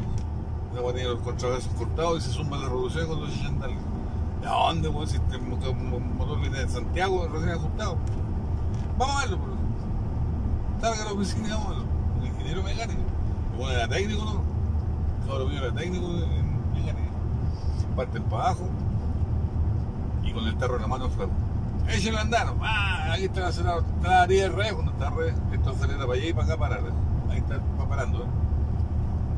Esa 0.73 0.83
weá 0.83 0.95
tiene 0.95 1.09
los 1.09 1.21
contrapesos 1.21 1.73
cortados 1.79 2.19
y 2.19 2.21
se 2.29 2.35
zumba 2.35 2.59
la 2.59 2.67
revolución 2.69 3.07
se 3.31 3.41
echan 3.41 3.59
tal. 3.59 3.71
¿De 3.71 4.47
dónde, 4.47 4.89
weón? 4.91 5.09
Si 5.09 5.17
este 5.17 5.39
mo- 5.39 5.57
mo- 5.57 6.01
motor 6.01 6.41
viene 6.41 6.59
de 6.59 6.69
Santiago, 6.69 7.27
recién 7.33 7.53
ajustado. 7.53 7.97
Vamos 8.99 9.17
a 9.17 9.21
verlo, 9.21 9.39
a 10.83 11.05
la 11.05 11.13
oficina 11.13 11.49
vamos 11.57 11.67
a 11.67 11.71
verlo. 11.71 11.85
El 12.21 12.27
ingeniero 12.29 12.63
mecánico. 12.63 13.01
Weón 13.59 13.73
era 13.73 13.89
técnico, 13.89 14.25
¿no? 14.27 14.43
Cabrón 15.27 15.49
mío 15.51 15.65
era 15.65 15.75
técnico 15.75 16.07
en 16.07 16.75
mecánica. 16.75 17.09
Parten 17.97 18.23
para 18.25 18.45
abajo 18.45 18.69
y 20.23 20.33
con 20.33 20.47
el 20.47 20.57
tarro 20.59 20.77
en 20.77 20.83
la 20.83 20.89
mano 20.89 21.09
flaco. 21.09 21.33
Échenlo 21.89 22.19
a 22.19 22.23
andar. 22.23 22.55
Ah, 22.61 23.13
aquí 23.15 23.25
está 23.25 23.41
el 23.41 23.47
acelerador. 23.47 23.85
Está 23.97 24.09
la 24.09 24.23
área 24.23 24.49
de 24.49 24.73
cuando 24.75 24.93
está 24.93 25.11
re, 25.11 25.35
esto 25.53 25.71
acelera 25.71 26.07
para 26.07 26.13
allá 26.13 26.27
y 26.27 26.33
para 26.33 26.45
acá 26.47 26.57
para 26.57 26.77
Ahí 27.31 27.39
está 27.39 27.61
va 27.81 27.89
parando. 27.89 28.25
¿eh? 28.25 28.27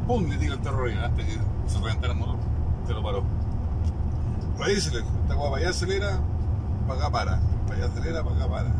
Pum, 0.07 0.29
le 0.29 0.37
tira 0.37 0.55
el 0.55 0.69
arriba 0.69 1.05
antes 1.05 1.27
que 1.27 1.39
se 1.67 1.79
reventara 1.79 2.13
el 2.13 2.19
motor. 2.19 2.37
Se 2.87 2.93
lo 2.93 3.03
paró. 3.03 3.23
Revísele, 4.59 5.05
esta 5.23 5.35
guapa 5.35 5.59
allá 5.59 5.71
acelera, 5.71 6.21
para 6.87 6.99
acá 6.99 7.11
para. 7.11 7.41
Para 7.67 7.77
allá 7.77 7.87
acelera, 7.87 8.25
para 8.25 8.37
acá 8.37 8.49
para. 8.49 8.71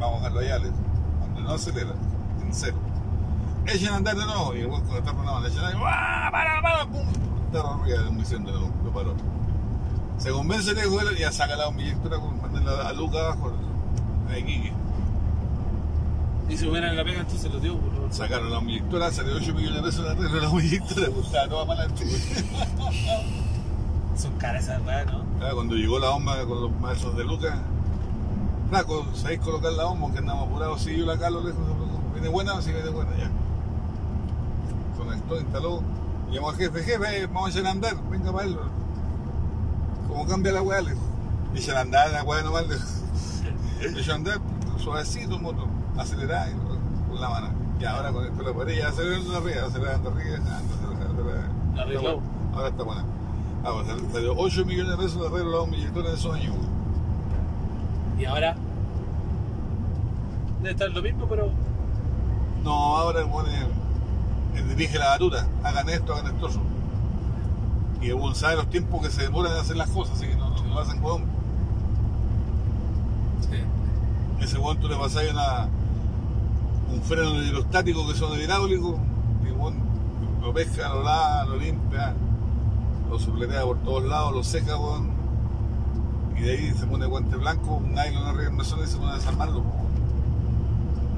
Vamos 0.00 0.14
a 0.14 0.16
dejarlo 0.16 0.40
allá, 0.40 0.58
le 0.58 1.42
no 1.42 1.52
acelera, 1.52 1.92
en 2.40 2.54
cero. 2.54 2.76
Echen 3.66 3.92
a 3.92 3.96
andar 3.96 4.16
de 4.16 4.24
nuevo. 4.24 4.54
Y 4.54 4.60
el 4.60 4.68
con 4.68 4.80
el 4.96 5.02
tarro 5.02 5.20
en 5.20 5.26
la 5.26 5.32
mano, 5.32 5.46
echen 5.46 5.60
a. 5.60 5.72
¡Ah, 5.76 6.30
para, 6.30 6.62
para! 6.62 6.86
¡Pum! 6.86 7.06
Misión 8.16 8.44
de 8.44 8.52
nuevo, 8.52 8.70
lo 8.82 8.92
paró. 8.92 9.14
Se 10.18 10.30
convence 10.30 10.70
el 10.70 10.78
hijo 10.78 10.98
y 11.12 11.18
ya 11.18 11.32
saca 11.32 11.56
la 11.56 11.66
bombillera 11.66 12.18
con 12.18 12.40
mandarla 12.40 12.88
a 12.88 12.92
Luca 12.92 13.18
abajo. 13.18 13.52
A 14.30 14.38
Iquique. 14.38 14.72
Y 16.48 16.56
si 16.56 16.66
hubieran 16.68 16.96
la 16.96 17.04
pega, 17.04 17.20
entonces 17.20 17.52
lo 17.52 17.58
dio. 17.58 17.78
Por 17.78 18.12
Sacaron 18.12 18.50
la 18.50 18.58
bombillera, 18.58 19.10
salió 19.10 19.34
8 19.36 19.54
millones 19.54 19.76
de 19.76 19.82
pesos 19.82 20.18
de 20.18 20.28
de 20.28 20.40
la 20.40 20.48
bombillera, 20.48 21.08
gustaba 21.08 21.48
toda 21.48 21.66
para 21.66 21.80
adelante. 21.80 22.06
Son 24.16 24.32
caras 24.38 24.64
esas 24.64 24.84
weas, 24.86 25.06
¿no? 25.06 25.24
Claro, 25.38 25.56
cuando 25.56 25.74
llegó 25.74 25.98
la 25.98 26.10
bomba 26.10 26.44
con 26.46 26.60
los 26.60 26.80
maestros 26.80 27.16
de 27.16 27.24
Lucas, 27.24 27.58
flaco, 28.70 29.06
¿sabéis 29.14 29.40
colocar 29.40 29.72
la 29.72 29.84
bomba? 29.84 30.12
Que 30.12 30.18
andamos 30.18 30.48
apurados, 30.48 30.82
sí, 30.82 30.96
yo 30.96 31.04
la 31.04 31.18
calo 31.18 31.42
lejos, 31.42 31.58
no 31.60 31.66
se 31.66 31.74
preocupe. 31.74 32.12
¿Viene 32.14 32.28
buena? 32.28 32.62
Sí, 32.62 32.72
viene 32.72 32.90
buena, 32.90 33.10
ya. 33.16 33.30
Conectó, 34.96 35.40
instaló, 35.40 35.82
llamó 36.30 36.50
al 36.50 36.56
jefe, 36.56 36.82
jefe, 36.84 37.26
vamos 37.26 37.48
a 37.48 37.50
echar 37.50 37.66
a 37.66 37.70
andar, 37.72 37.96
venga 38.08 38.32
para 38.32 38.46
él. 38.46 38.56
¿Cómo 40.14 40.26
cambia 40.28 40.52
la 40.52 40.62
weá? 40.62 40.80
Le 40.80 40.92
dijo. 40.92 41.02
Echar 41.56 41.76
a 41.76 41.80
andar 41.80 42.08
la 42.12 42.22
weá 42.22 42.42
nomás, 42.42 42.64
le. 42.68 42.76
Echó 44.00 44.12
a 44.12 44.14
andar, 44.14 44.38
suavecito 44.78 45.34
el 45.34 45.42
motor, 45.42 45.66
acelerar 45.98 46.48
y 46.50 46.52
con 47.10 47.20
la 47.20 47.28
mano. 47.28 47.48
Y 47.80 47.84
ahora 47.84 48.12
con 48.12 48.24
esto 48.24 48.42
la 48.44 48.52
pared, 48.54 48.78
ya 48.78 48.88
acelerando 48.90 49.36
arriba, 49.36 49.66
acelerando 49.66 50.10
arriba, 50.10 50.36
acelerando 50.36 51.22
arriba. 51.22 51.48
La. 51.74 52.56
Ahora 52.56 52.68
está 52.68 52.82
buena. 52.84 53.04
Ah, 53.64 53.70
pues 53.74 53.86
sal- 53.88 54.12
salió 54.12 54.34
8 54.36 54.64
millones 54.64 54.92
de 54.92 55.04
pesos 55.04 55.20
de 55.20 55.26
arreglo 55.26 55.50
la 55.50 55.58
bomba 55.58 55.76
inyectora 55.76 56.08
en 56.10 56.14
esos 56.14 56.32
años. 56.32 56.54
Y 58.20 58.24
ahora. 58.24 58.54
Debe 60.58 60.70
estar 60.70 60.90
lo 60.90 61.02
mismo, 61.02 61.26
pero. 61.28 61.50
No, 62.62 62.96
ahora 62.96 63.22
es- 63.22 64.58
él 64.60 64.68
dirige 64.68 64.96
la 64.96 65.08
batuta. 65.08 65.48
Hagan 65.64 65.88
esto, 65.88 66.14
hagan 66.14 66.32
esto. 66.36 66.50
Y 68.04 68.08
el 68.08 68.14
weón 68.14 68.34
sabe 68.34 68.56
los 68.56 68.68
tiempos 68.68 69.00
que 69.02 69.10
se 69.10 69.22
demoran 69.22 69.52
en 69.52 69.58
hacer 69.58 69.76
las 69.76 69.88
cosas, 69.88 70.16
así 70.18 70.26
que 70.26 70.36
no, 70.36 70.50
no, 70.50 70.62
no 70.62 70.74
lo 70.74 70.80
hacen 70.80 71.02
weón. 71.02 71.22
Sí. 73.40 74.44
Ese 74.44 74.58
weón 74.58 74.78
tú 74.78 74.88
le 74.88 74.96
pasas 74.96 75.24
una, 75.32 75.68
un 76.92 77.00
freno 77.02 77.42
hidrostático 77.42 78.06
que 78.06 78.14
son 78.14 78.38
hidráulicos, 78.38 78.96
y 79.46 79.50
weón 79.52 79.76
lo 80.42 80.52
pesca, 80.52 80.90
lo 80.90 81.02
lava, 81.02 81.44
lo 81.46 81.56
limpia, 81.56 82.14
lo 83.08 83.18
supletea 83.18 83.62
por 83.64 83.78
todos 83.78 84.04
lados, 84.04 84.34
lo 84.34 84.44
seca, 84.44 84.76
weón. 84.78 85.10
Y 86.36 86.40
de 86.42 86.50
ahí 86.52 86.72
se 86.72 86.84
pone 86.86 87.06
guante 87.06 87.36
blanco, 87.36 87.76
un 87.76 87.94
nylon 87.94 88.26
arriba 88.26 88.50
mesón 88.50 88.80
y 88.84 88.86
se 88.86 88.98
pone 88.98 89.12
a 89.12 89.14
desarmarlo. 89.14 89.62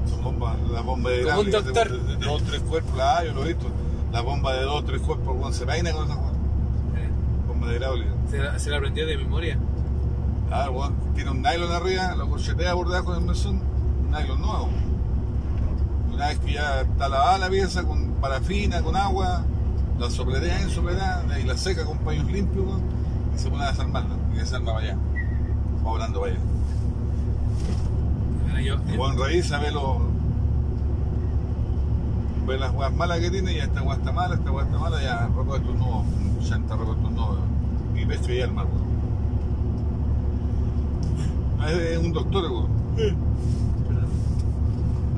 Son 0.09 0.23
bombas, 0.23 0.55
las 0.71 0.85
bombas 0.85 1.11
de. 1.11 1.23
De, 1.63 1.71
de- 1.73 2.15
de 2.15 2.25
dos 2.25 2.43
tres 2.43 2.61
cuerpos, 2.61 2.95
la 2.95 3.25
yo 3.25 3.33
lo 3.33 3.43
he 3.43 3.47
visto. 3.49 3.67
La 4.13 4.21
bomba 4.21 4.53
de 4.53 4.61
dos 4.63 4.85
tres 4.85 5.01
cuerpos, 5.01 5.35
weón, 5.37 5.53
se 5.53 5.65
vaina 5.65 5.91
con 5.91 6.05
esa 6.05 6.15
de 7.65 7.75
hidráulica. 7.77 8.11
Se, 8.29 8.37
la- 8.37 8.59
se 8.59 8.69
la 8.69 8.77
aprendió 8.77 9.05
de 9.07 9.17
memoria. 9.17 9.57
Ah, 10.51 10.69
tiene 11.15 11.31
un 11.31 11.41
nylon 11.41 11.71
arriba, 11.71 12.15
lo 12.15 12.29
corchetea 12.29 12.73
por 12.73 12.87
debajo 12.87 13.13
del 13.13 13.23
mesón, 13.25 13.61
un 14.05 14.11
nylon 14.11 14.39
nuevo. 14.39 14.69
Una 16.13 16.27
vez 16.27 16.39
que 16.39 16.53
ya 16.53 16.81
está 16.81 17.09
lavada 17.09 17.37
la 17.37 17.49
pieza 17.49 17.83
con 17.83 18.11
parafina, 18.21 18.81
con 18.81 18.95
agua, 18.95 19.43
la 19.99 20.09
sopletea 20.09 20.61
en 20.61 20.69
sopletea, 20.69 21.23
y 21.41 21.43
la 21.45 21.57
seca 21.57 21.85
con 21.85 21.97
paños 21.99 22.25
limpios, 22.31 22.65
y 23.35 23.39
se 23.39 23.49
pone 23.49 23.63
a 23.65 23.71
desarmarla, 23.71 24.15
y 24.33 24.37
desarma 24.37 24.73
para 24.73 24.85
allá, 24.85 24.97
va 25.85 25.89
volando 25.89 26.21
para 26.21 26.33
allá. 26.33 26.41
Yo- 28.63 28.75
Y 28.91 28.97
Juan 28.97 29.17
revisa, 29.17 29.59
ve 29.59 29.71
los. 29.71 29.97
Ve 32.47 32.57
las 32.57 32.73
weas 32.73 32.93
malas 32.95 33.19
que 33.19 33.29
tiene, 33.29 33.51
y 33.53 33.57
esta 33.59 33.83
wea 33.83 33.95
está 33.97 34.11
mala, 34.13 34.35
esta 34.35 34.51
wea 34.51 34.63
está 34.65 34.79
mala, 34.79 35.01
ya 35.01 35.27
repuesto 35.35 35.71
un 35.71 35.79
nuevo, 35.79 36.05
llanta 36.41 36.75
repuesto 36.77 37.07
un 37.07 37.15
nuevo, 37.15 37.37
y 37.95 38.05
pecho 38.05 38.31
y 38.31 38.41
alma, 38.41 38.63
weón. 38.63 38.87
Ah, 41.59 41.71
Es 41.71 41.97
un 41.97 42.13
doctor, 42.13 42.49
weón. 42.49 42.67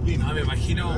Lindo. 0.05 0.25
No, 0.27 0.33
me 0.33 0.41
imagino-. 0.41 0.89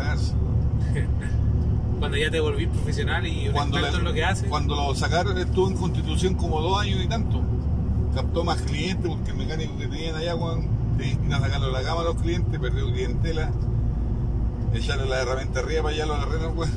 Cuando 1.99 2.17
ya 2.17 2.31
te 2.31 2.39
volvís 2.39 2.67
profesional 2.69 3.27
y 3.27 3.47
un 3.49 3.53
Cuando, 3.53 3.77
experto 3.77 3.97
le- 3.97 4.01
en 4.01 4.05
lo 4.07 4.13
que 4.13 4.23
hace. 4.25 4.47
cuando 4.47 4.75
lo 4.75 4.95
sacaron 4.95 5.37
estuvo 5.37 5.67
en 5.67 5.75
constitución 5.77 6.33
como 6.35 6.59
dos 6.61 6.81
años 6.81 6.99
y 7.03 7.07
tanto. 7.07 7.41
Captó 8.15 8.43
más 8.43 8.61
clientes 8.63 9.07
porque 9.07 9.31
el 9.31 9.37
mecánico 9.37 9.77
que 9.77 9.87
tenían 9.87 10.15
allá, 10.15 10.35
weón, 10.35 10.65
tenía 10.97 11.17
que 11.19 11.25
ir 11.27 11.33
a 11.33 11.39
sacarlo 11.41 11.67
de 11.67 11.73
la 11.73 11.83
cama 11.83 12.01
a 12.01 12.05
los 12.05 12.15
clientes, 12.15 12.59
perdió 12.59 12.91
clientela, 12.91 13.51
echarle 14.73 15.07
la 15.07 15.21
herramienta 15.21 15.59
arriba 15.59 15.83
para 15.83 15.95
allá 15.95 16.05
los 16.05 16.19
arreglos, 16.19 16.55
weón. 16.55 16.71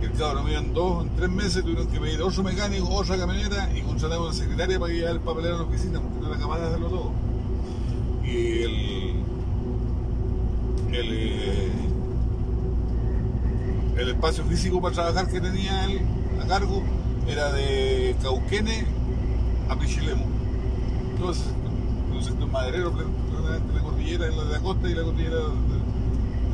Y 0.00 0.04
el 0.04 0.12
cabrón 0.12 0.44
mío 0.46 0.58
en 0.58 0.74
dos, 0.74 1.04
en 1.04 1.16
tres 1.16 1.30
meses 1.30 1.62
tuvieron 1.62 1.88
que 1.88 2.00
pedir 2.00 2.22
otro 2.22 2.42
mecánico, 2.42 2.88
otra 2.88 3.16
camionera 3.16 3.70
y 3.74 3.82
contratar 3.82 4.18
a 4.18 4.22
una 4.22 4.32
secretaria 4.32 4.78
para 4.78 4.92
que 4.92 4.98
llevara 4.98 5.14
el 5.14 5.20
papelero 5.20 5.54
a 5.56 5.58
la 5.58 5.64
oficina 5.64 6.00
porque 6.00 6.20
no 6.20 6.28
era 6.28 6.38
capaz 6.38 6.58
de 6.60 6.66
hacerlo 6.66 6.88
todo. 6.88 7.12
Y 8.24 8.62
el. 8.62 8.68
eh, 10.92 11.72
el 13.98 14.08
espacio 14.10 14.44
físico 14.44 14.80
para 14.80 14.94
trabajar 14.94 15.28
que 15.28 15.40
tenía 15.40 15.84
él 15.86 16.00
a 16.40 16.46
cargo 16.46 16.82
era 17.26 17.52
de 17.52 18.16
Cauquene 18.22 18.86
a 19.68 19.74
ese 21.32 21.42
sector, 21.42 21.72
un 22.14 22.22
sector 22.22 22.48
maderero, 22.48 22.92
plenamente 22.92 23.74
la 23.74 23.82
cordillera 23.82 24.28
la, 24.28 24.44
de 24.44 24.52
la 24.52 24.60
costa 24.60 24.88
y 24.88 24.94
la 24.94 25.02
cordillera 25.02 25.36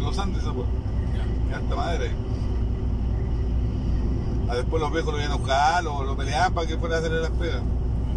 los 0.05 0.19
Andes, 0.19 0.43
esa 0.43 0.53
pues. 0.53 0.67
Ya. 1.15 1.51
Y 1.51 1.55
harta 1.55 1.77
madera 1.77 2.05
ahí. 2.05 2.11
Ah, 4.49 4.55
después 4.57 4.81
los 4.83 4.93
viejos 4.93 5.13
lo 5.15 5.19
iban 5.21 5.33
a 5.33 5.37
buscar, 5.37 5.83
lo, 5.85 6.05
lo 6.05 6.17
peleaban 6.17 6.53
para 6.53 6.67
que 6.67 6.77
fuera 6.77 6.97
a 6.97 6.99
hacerle 6.99 7.21
las 7.23 7.31
pegas. 7.31 7.63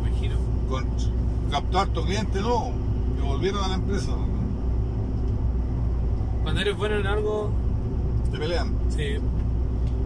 Me 0.02 0.10
imagino. 0.10 0.36
Con, 0.70 0.86
captó 1.50 1.80
harto 1.80 2.04
cliente, 2.04 2.42
no, 2.42 2.72
que 3.16 3.22
volvieron 3.26 3.64
a 3.64 3.68
la 3.70 3.76
empresa. 3.76 4.12
Cuando 6.44 6.62
eres 6.62 6.78
bueno 6.78 6.96
en 6.96 7.08
algo, 7.08 7.50
Te 8.32 8.38
pelean. 8.38 8.74
sí. 8.90 9.18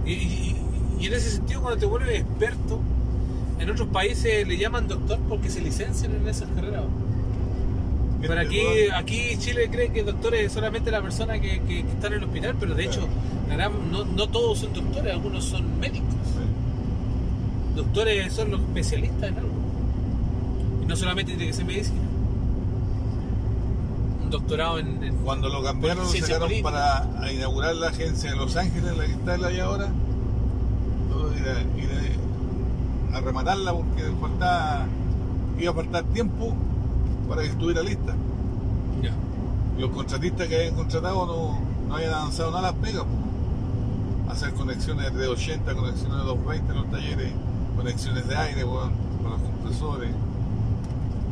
Y, 0.05 0.11
y- 0.13 0.57
y 0.99 1.07
en 1.07 1.13
ese 1.13 1.31
sentido, 1.31 1.61
cuando 1.61 1.79
te 1.79 1.85
vuelves 1.87 2.19
experto, 2.21 2.79
en 3.57 3.69
otros 3.71 3.87
países 3.87 4.47
le 4.47 4.55
llaman 4.57 4.87
doctor 4.87 5.17
porque 5.27 5.49
se 5.49 5.59
licencian 5.61 6.13
en 6.15 6.27
esas 6.27 6.47
carreras. 6.49 6.83
Pero 8.21 8.39
aquí, 8.39 8.61
aquí 8.95 9.37
Chile 9.39 9.69
cree 9.71 9.91
que 9.91 10.03
doctor 10.03 10.35
es 10.35 10.51
solamente 10.51 10.91
la 10.91 11.01
persona 11.01 11.39
que, 11.39 11.59
que- 11.61 11.83
que 11.83 11.91
está 11.91 12.07
en 12.07 12.13
el 12.13 12.23
hospital, 12.23 12.55
pero 12.59 12.75
de 12.75 12.85
hecho 12.85 13.07
la 13.49 13.67
no, 13.69 14.05
no 14.05 14.27
todos 14.29 14.59
son 14.59 14.73
doctores, 14.73 15.11
algunos 15.13 15.43
son 15.45 15.79
médicos. 15.79 16.07
Doctores 17.75 18.31
son 18.33 18.51
los 18.51 18.61
especialistas 18.61 19.23
en 19.29 19.37
algo. 19.37 19.49
Y 20.81 20.85
no 20.85 20.95
solamente 20.95 21.31
tiene 21.33 21.47
que 21.47 21.53
ser 21.53 21.65
medicina. 21.65 21.99
Un 24.23 24.29
doctorado 24.29 24.79
en... 24.79 25.03
en- 25.03 25.15
Cuando 25.17 25.49
lo 25.49 25.63
cambiaron, 25.63 26.03
lo 26.03 26.09
sacaron 26.09 26.41
política. 26.49 26.69
para 27.17 27.31
inaugurar 27.31 27.75
la 27.75 27.87
agencia 27.89 28.31
de 28.31 28.35
Los 28.37 28.55
Ángeles, 28.55 28.95
la 28.97 29.05
que 29.05 29.11
está 29.13 29.35
él 29.35 29.45
ahí 29.45 29.59
ahora. 29.59 29.87
Todo 31.09 31.33
ir 31.35 31.43
a, 31.47 31.61
ir 31.79 31.89
a- 33.13 33.17
a 33.17 33.21
rematarla 33.21 33.73
porque 33.73 34.03
faltaba, 34.19 34.85
iba 35.59 35.71
a 35.71 35.73
faltar 35.75 36.03
tiempo 36.05 36.53
para 37.31 37.43
que 37.43 37.47
estuviera 37.47 37.81
lista. 37.81 38.13
Ya. 39.01 39.13
Los 39.79 39.91
contratistas 39.91 40.49
que 40.49 40.55
habían 40.57 40.75
contratado 40.75 41.25
no, 41.25 41.61
no 41.87 41.95
habían 41.95 42.13
avanzado 42.13 42.51
nada 42.51 42.63
las 42.63 42.73
pegas. 42.73 43.05
Hacer 44.27 44.53
conexiones 44.53 45.13
de 45.13 45.27
80, 45.27 45.73
conexiones 45.73 46.17
de 46.17 46.23
220 46.25 46.71
en 46.73 46.77
los 46.77 46.91
talleres, 46.91 47.31
conexiones 47.77 48.27
de 48.27 48.35
aire 48.35 48.65
weón, 48.65 48.91
con 49.23 49.31
los 49.31 49.39
compresores, 49.39 50.11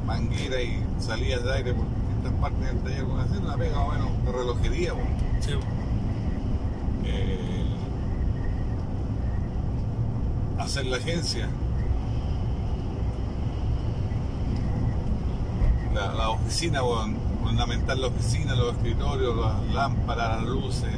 manguera 0.08 0.62
y 0.62 0.82
salidas 1.00 1.44
de 1.44 1.54
aire 1.54 1.74
por 1.74 1.86
distintas 1.86 2.34
partes 2.40 2.66
del 2.66 2.78
taller. 2.80 3.06
Hacer 3.20 3.42
una 3.42 3.58
pega 3.58 3.84
bueno, 3.84 4.06
de 4.24 4.32
relojería. 4.32 4.94
Sí. 5.42 5.52
Eh, 7.04 7.66
hacer 10.60 10.86
la 10.86 10.96
agencia. 10.96 11.50
La, 15.94 16.14
la 16.14 16.30
oficina, 16.30 16.84
weón, 16.84 17.18
ornamentar 17.44 17.98
la 17.98 18.08
oficina, 18.08 18.56
los 18.56 18.76
escritorios, 18.76 19.36
las 19.36 19.74
lámparas, 19.74 20.42
las 20.42 20.50
luces, 20.50 20.94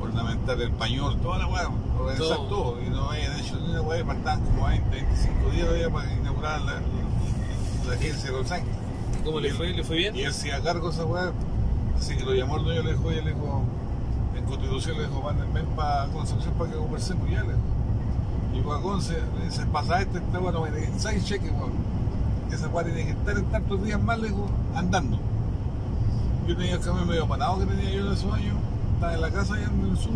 ornamentar 0.00 0.60
el 0.60 0.70
pañol, 0.70 1.16
toda 1.18 1.38
la 1.38 1.46
weá, 1.48 1.68
organizar 1.98 2.36
Todo. 2.36 2.48
todo. 2.48 2.82
Y 2.86 2.88
no 2.90 3.10
hayan 3.10 3.38
hecho 3.38 3.56
ni 3.60 3.70
una 3.70 3.82
weá, 3.82 4.04
faltaban 4.04 4.40
como 4.42 4.66
20, 4.66 4.90
25 4.90 5.50
días 5.50 5.66
todavía 5.66 5.90
para 5.90 6.12
inaugurar 6.12 6.60
la, 6.62 6.74
la 7.86 7.94
agencia 7.94 8.30
de 8.30 8.36
Los 8.36 8.50
Ángeles. 8.50 8.76
¿Cómo 9.24 9.40
le 9.40 9.52
fue? 9.52 9.70
¿Le 9.70 9.84
fue 9.84 9.96
bien? 9.96 10.14
Y 10.16 10.22
él 10.22 10.32
se 10.32 10.52
a 10.52 10.60
cargo 10.60 10.90
esa 10.90 11.04
weá. 11.04 11.32
Así 11.98 12.16
que 12.16 12.24
lo 12.24 12.34
llamó 12.34 12.56
el 12.58 12.64
dueño, 12.64 12.82
le 12.82 12.92
dijo, 12.92 13.06
oye, 13.08 13.22
le 13.22 13.32
dijo, 13.34 13.62
en 14.36 14.44
Constitución 14.44 14.96
le 14.98 15.06
dijo, 15.06 15.20
van 15.22 15.36
ven 15.52 15.66
para 15.76 16.06
Concepción 16.06 16.54
para 16.54 16.70
que 16.70 16.76
conversemos 16.76 17.28
ya. 17.30 17.42
Le 17.42 17.54
dijo. 18.54 18.72
A 18.72 18.80
Conce, 18.82 19.14
le 19.38 19.44
dice, 19.46 19.64
pasa 19.66 20.00
este, 20.00 20.18
esta 20.18 20.38
weá, 20.38 20.52
no 20.52 20.62
me 20.62 20.70
den 20.70 20.98
seis 20.98 21.24
cheques, 21.24 21.50
weón. 21.52 21.72
Que 22.52 22.56
esa 22.56 22.68
weá 22.68 22.84
tiene 22.84 23.06
que 23.06 23.12
estar 23.12 23.34
en 23.34 23.46
tantos 23.46 23.82
días 23.82 23.98
más, 24.02 24.18
le 24.18 24.28
dijo, 24.28 24.46
andando. 24.74 25.18
Yo 26.46 26.54
tenía 26.54 26.74
el 26.74 26.80
camión 26.80 27.08
medio 27.08 27.26
panado 27.26 27.58
que 27.60 27.64
tenía 27.64 27.90
yo 27.90 28.06
en 28.06 28.12
esos 28.12 28.30
años, 28.30 28.56
estaba 28.92 29.14
en 29.14 29.20
la 29.22 29.30
casa 29.30 29.54
allá 29.54 29.70
en 29.72 29.90
el 29.90 29.96
sur. 29.96 30.12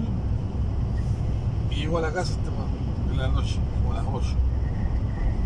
Y 1.71 1.77
llegó 1.77 1.97
a 1.97 2.03
la 2.03 2.13
casa 2.13 2.33
este 2.33 2.51
en 3.11 3.17
la 3.17 3.29
noche, 3.29 3.59
como 3.79 3.95
a 3.95 4.03
las 4.03 4.05
8. 4.13 4.29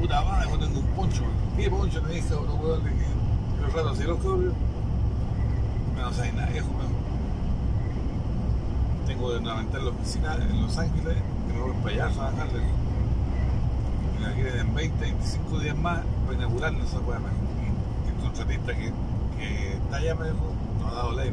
Puta 0.00 0.20
madre, 0.22 0.48
weón, 0.48 0.60
tengo 0.62 0.80
un 0.80 0.86
poncho. 0.86 1.22
¿Qué 1.56 1.70
poncho 1.70 2.02
tenés, 2.02 2.24
cabrón, 2.24 2.58
weón? 2.60 2.82
Le 2.82 2.90
dije, 2.90 3.06
pero 3.60 3.84
rato, 3.84 3.94
si 3.94 4.02
los 4.02 4.18
cabros. 4.18 4.54
No 5.94 6.12
sabes 6.12 6.34
nada, 6.34 6.48
viejo. 6.48 6.66
Tengo 9.06 9.30
de 9.30 9.36
ornamentar 9.36 9.80
la 9.80 9.90
oficina 9.90 10.34
en 10.34 10.60
Los 10.60 10.76
Ángeles, 10.76 11.18
que 11.46 11.52
me 11.52 11.60
voy 11.60 11.72
para 11.84 11.94
allá 11.94 12.06
a 12.06 12.10
trabajarle. 12.10 12.62
Y 14.18 14.22
la 14.24 14.32
quieren 14.32 14.58
en 14.58 14.74
20, 14.74 15.00
25 15.04 15.58
días 15.60 15.78
más 15.78 16.00
para 16.30 16.38
inaugurarla 16.38 16.84
esa 16.84 17.00
weá, 17.00 17.18
el 17.18 18.22
contratista 18.22 18.72
que, 18.72 18.92
que 19.36 19.72
está 19.72 19.96
allá 19.96 20.14
me 20.14 20.26
ha 20.86 20.94
dado 20.94 21.12
ley. 21.12 21.32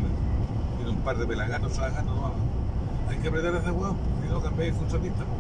Tiene 0.78 0.92
un 0.92 0.98
par 1.04 1.18
de 1.18 1.28
pelagatos 1.28 1.74
trabajando, 1.74 2.16
no 2.16 2.32
Hay 3.10 3.18
que 3.18 3.28
apretar 3.28 3.54
a 3.56 3.60
ese 3.60 3.72
weón, 3.72 3.96
si 4.24 4.30
no 4.30 4.42
cambiáis 4.42 4.74
el 4.74 4.80
contratista, 4.80 5.24
pues. 5.24 5.38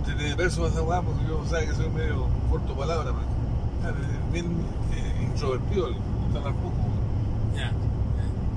Usted 0.00 0.16
tiene 0.16 0.34
verso 0.34 0.64
a 0.64 0.68
esa 0.68 0.82
weá, 0.82 1.02
porque 1.02 1.24
yo 1.24 1.44
sabe 1.48 1.66
que 1.66 1.74
soy 1.74 1.88
medio 1.90 2.26
corto 2.50 2.74
palabra, 2.74 3.12
man. 3.12 3.24
Bien 4.32 4.46
eh, 4.46 5.28
introvertido, 5.30 5.90
le 5.90 5.96
gusta 6.24 6.38
hablar 6.38 6.54
poco. 6.54 6.74
Ya. 7.56 7.70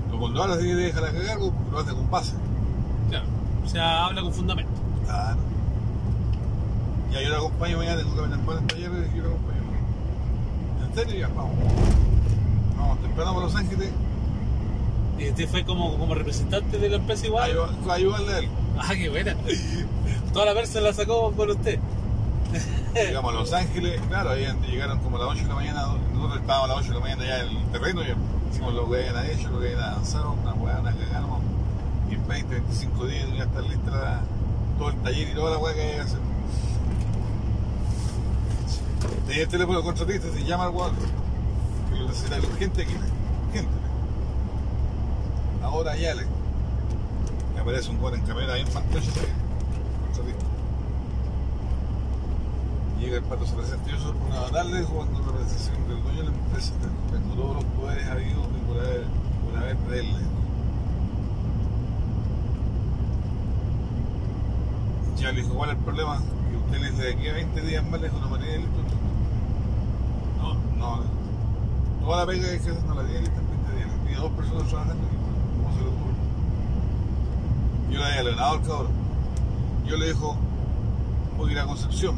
Pero 0.07 0.19
cuando 0.19 0.43
habla 0.43 0.57
que 0.57 0.63
deja 0.63 1.01
la 1.01 1.11
cagar, 1.11 1.37
pues, 1.37 1.51
lo 1.71 1.79
hace 1.79 1.91
con 1.93 2.09
base. 2.09 2.33
Claro. 3.09 3.25
O 3.63 3.67
sea, 3.67 4.05
habla 4.05 4.21
con 4.21 4.33
fundamento. 4.33 4.71
Claro. 5.05 5.54
Ya 7.15 7.21
yo 7.21 7.29
lo 7.29 7.37
acompaño 7.37 7.77
mañana, 7.77 7.97
tengo 8.01 8.13
que 8.15 8.21
venir 8.21 8.39
para 8.45 8.59
el 8.59 8.67
taller 8.67 8.91
y 9.13 9.17
yo 9.17 9.23
lo 9.23 9.29
acompaño. 9.29 9.61
¿En 10.87 10.95
serio? 10.95 11.15
Ya, 11.19 11.27
vamos. 11.29 11.55
Vamos 12.77 12.99
temprano 13.01 13.33
para 13.33 13.45
Los 13.45 13.55
Ángeles 13.55 13.89
Y 15.17 15.29
usted 15.29 15.47
fue 15.49 15.63
como, 15.63 15.97
como 15.97 16.13
representante 16.13 16.77
de 16.77 16.89
la 16.89 16.97
empresa 16.97 17.25
igual. 17.25 17.51
ayud- 17.51 17.89
a 17.89 17.93
ayudarle 17.93 18.33
a 18.33 18.37
él. 18.39 18.49
Ah, 18.77 18.91
qué 18.93 19.07
buena. 19.09 19.35
Toda 20.33 20.45
la 20.47 20.53
versa 20.53 20.81
la 20.81 20.91
sacó 20.93 21.31
con 21.31 21.49
usted. 21.51 21.79
Llegamos 22.93 23.33
a 23.33 23.37
Los 23.37 23.53
Ángeles, 23.53 24.01
claro, 24.09 24.31
ahí 24.31 24.45
llegaron 24.69 24.99
como 24.99 25.15
a 25.17 25.21
las 25.21 25.29
8 25.29 25.43
de 25.43 25.47
la 25.49 25.55
mañana, 25.55 25.87
nosotros 26.13 26.39
estábamos 26.41 26.69
a 26.69 26.73
las 26.73 26.77
8 26.83 26.87
de 26.89 26.93
la 26.95 26.99
mañana 27.01 27.25
ya 27.25 27.39
en 27.43 27.57
el 27.57 27.63
terreno, 27.71 28.01
ya 28.03 28.15
hicimos 28.51 28.73
lo 28.73 28.89
que 28.89 29.07
habían 29.09 29.25
hecho, 29.25 29.49
lo 29.49 29.59
que 29.59 29.67
habían 29.73 29.83
avanzado, 29.83 30.33
una 30.41 30.53
hueá, 30.53 30.79
una 30.79 30.91
cagada, 30.93 31.25
y 32.09 32.13
en 32.15 32.27
20, 32.27 32.53
25 32.55 33.07
días 33.07 33.25
ya 33.37 33.43
está 33.43 33.61
lista 33.61 33.91
la- 33.91 34.21
todo 34.77 34.89
el 34.89 34.95
taller 34.97 35.29
y 35.29 35.33
toda 35.33 35.51
la 35.51 35.57
hueá 35.57 35.73
que 35.73 35.81
hay 35.81 35.95
que 35.95 35.99
hacer. 36.01 36.19
Tenía 39.27 39.43
el 39.43 39.49
teléfono 39.49 39.83
contratista, 39.83 40.27
se 40.31 40.43
llama 40.43 40.65
al 40.65 40.71
weón, 40.71 40.95
que 41.89 41.99
lo 41.99 42.07
necesita 42.07 42.37
urgente 42.37 42.83
aquí, 42.83 42.93
urgente. 43.47 43.71
ahora 45.63 45.95
ya 45.95 46.13
le. 46.15 46.23
Y 47.55 47.59
aparece 47.59 47.89
un 47.89 47.99
buen 47.99 48.15
en 48.15 48.21
camioneta 48.21 48.55
bien 48.55 48.67
fantástico. 48.67 49.25
Llega 52.99 53.17
el 53.17 53.23
pato, 53.23 53.45
se 53.45 53.53
presenta. 53.53 53.91
Yo 53.91 53.99
soy 53.99 54.13
una 54.27 54.49
darle 54.49 54.83
cuando 54.83 55.19
la 55.19 55.37
presentación 55.37 55.87
del 55.87 56.01
dueño 56.01 56.19
de 56.19 56.29
la 56.29 56.35
empresa. 56.35 56.73
Tengo 57.11 57.35
todos 57.35 57.55
los 57.55 57.65
poderes 57.65 58.07
habidos 58.07 58.47
y 58.55 58.67
por 58.67 58.79
haber, 58.79 59.03
por 59.45 59.57
haber 59.61 59.77
de 59.77 59.99
él. 59.99 60.15
Ya 65.19 65.31
le 65.31 65.41
dijo, 65.41 65.53
¿cuál 65.55 65.71
es 65.71 65.77
el 65.77 65.83
problema? 65.83 66.21
Le 66.71 66.77
dice 66.91 67.03
de 67.03 67.13
aquí 67.13 67.27
a 67.29 67.33
20 67.33 67.61
días 67.61 67.83
más 67.89 68.01
le 68.01 68.07
dijo 68.07 68.17
una 68.19 68.27
manera 68.27 68.51
de 68.51 68.57
listo. 68.59 68.79
No, 70.39 70.53
no. 70.77 71.03
Toda 72.05 72.17
la 72.17 72.25
pega 72.25 72.47
que 72.49 72.55
hace 72.55 72.81
no 72.87 72.95
la 72.95 73.03
tiene 73.03 73.21
lista 73.21 73.39
en 73.39 73.47
20 73.49 73.75
días. 73.75 73.89
Tiene 74.05 74.21
dos 74.21 74.31
personas 74.31 74.67
trabajando 74.67 74.93
aquí. 74.93 75.15
¿Cómo 75.57 75.75
se 75.75 75.81
le 75.81 75.87
ocurre? 75.89 76.15
Yo 77.91 77.99
le 77.99 78.05
había 78.05 78.19
alentado 78.21 78.51
al 78.53 78.61
cabrón. 78.61 78.91
Yo 79.87 79.97
le 79.97 80.07
dijo, 80.07 80.35
voy 81.37 81.49
a 81.49 81.51
ir 81.53 81.59
a 81.59 81.65
Concepción. 81.65 82.15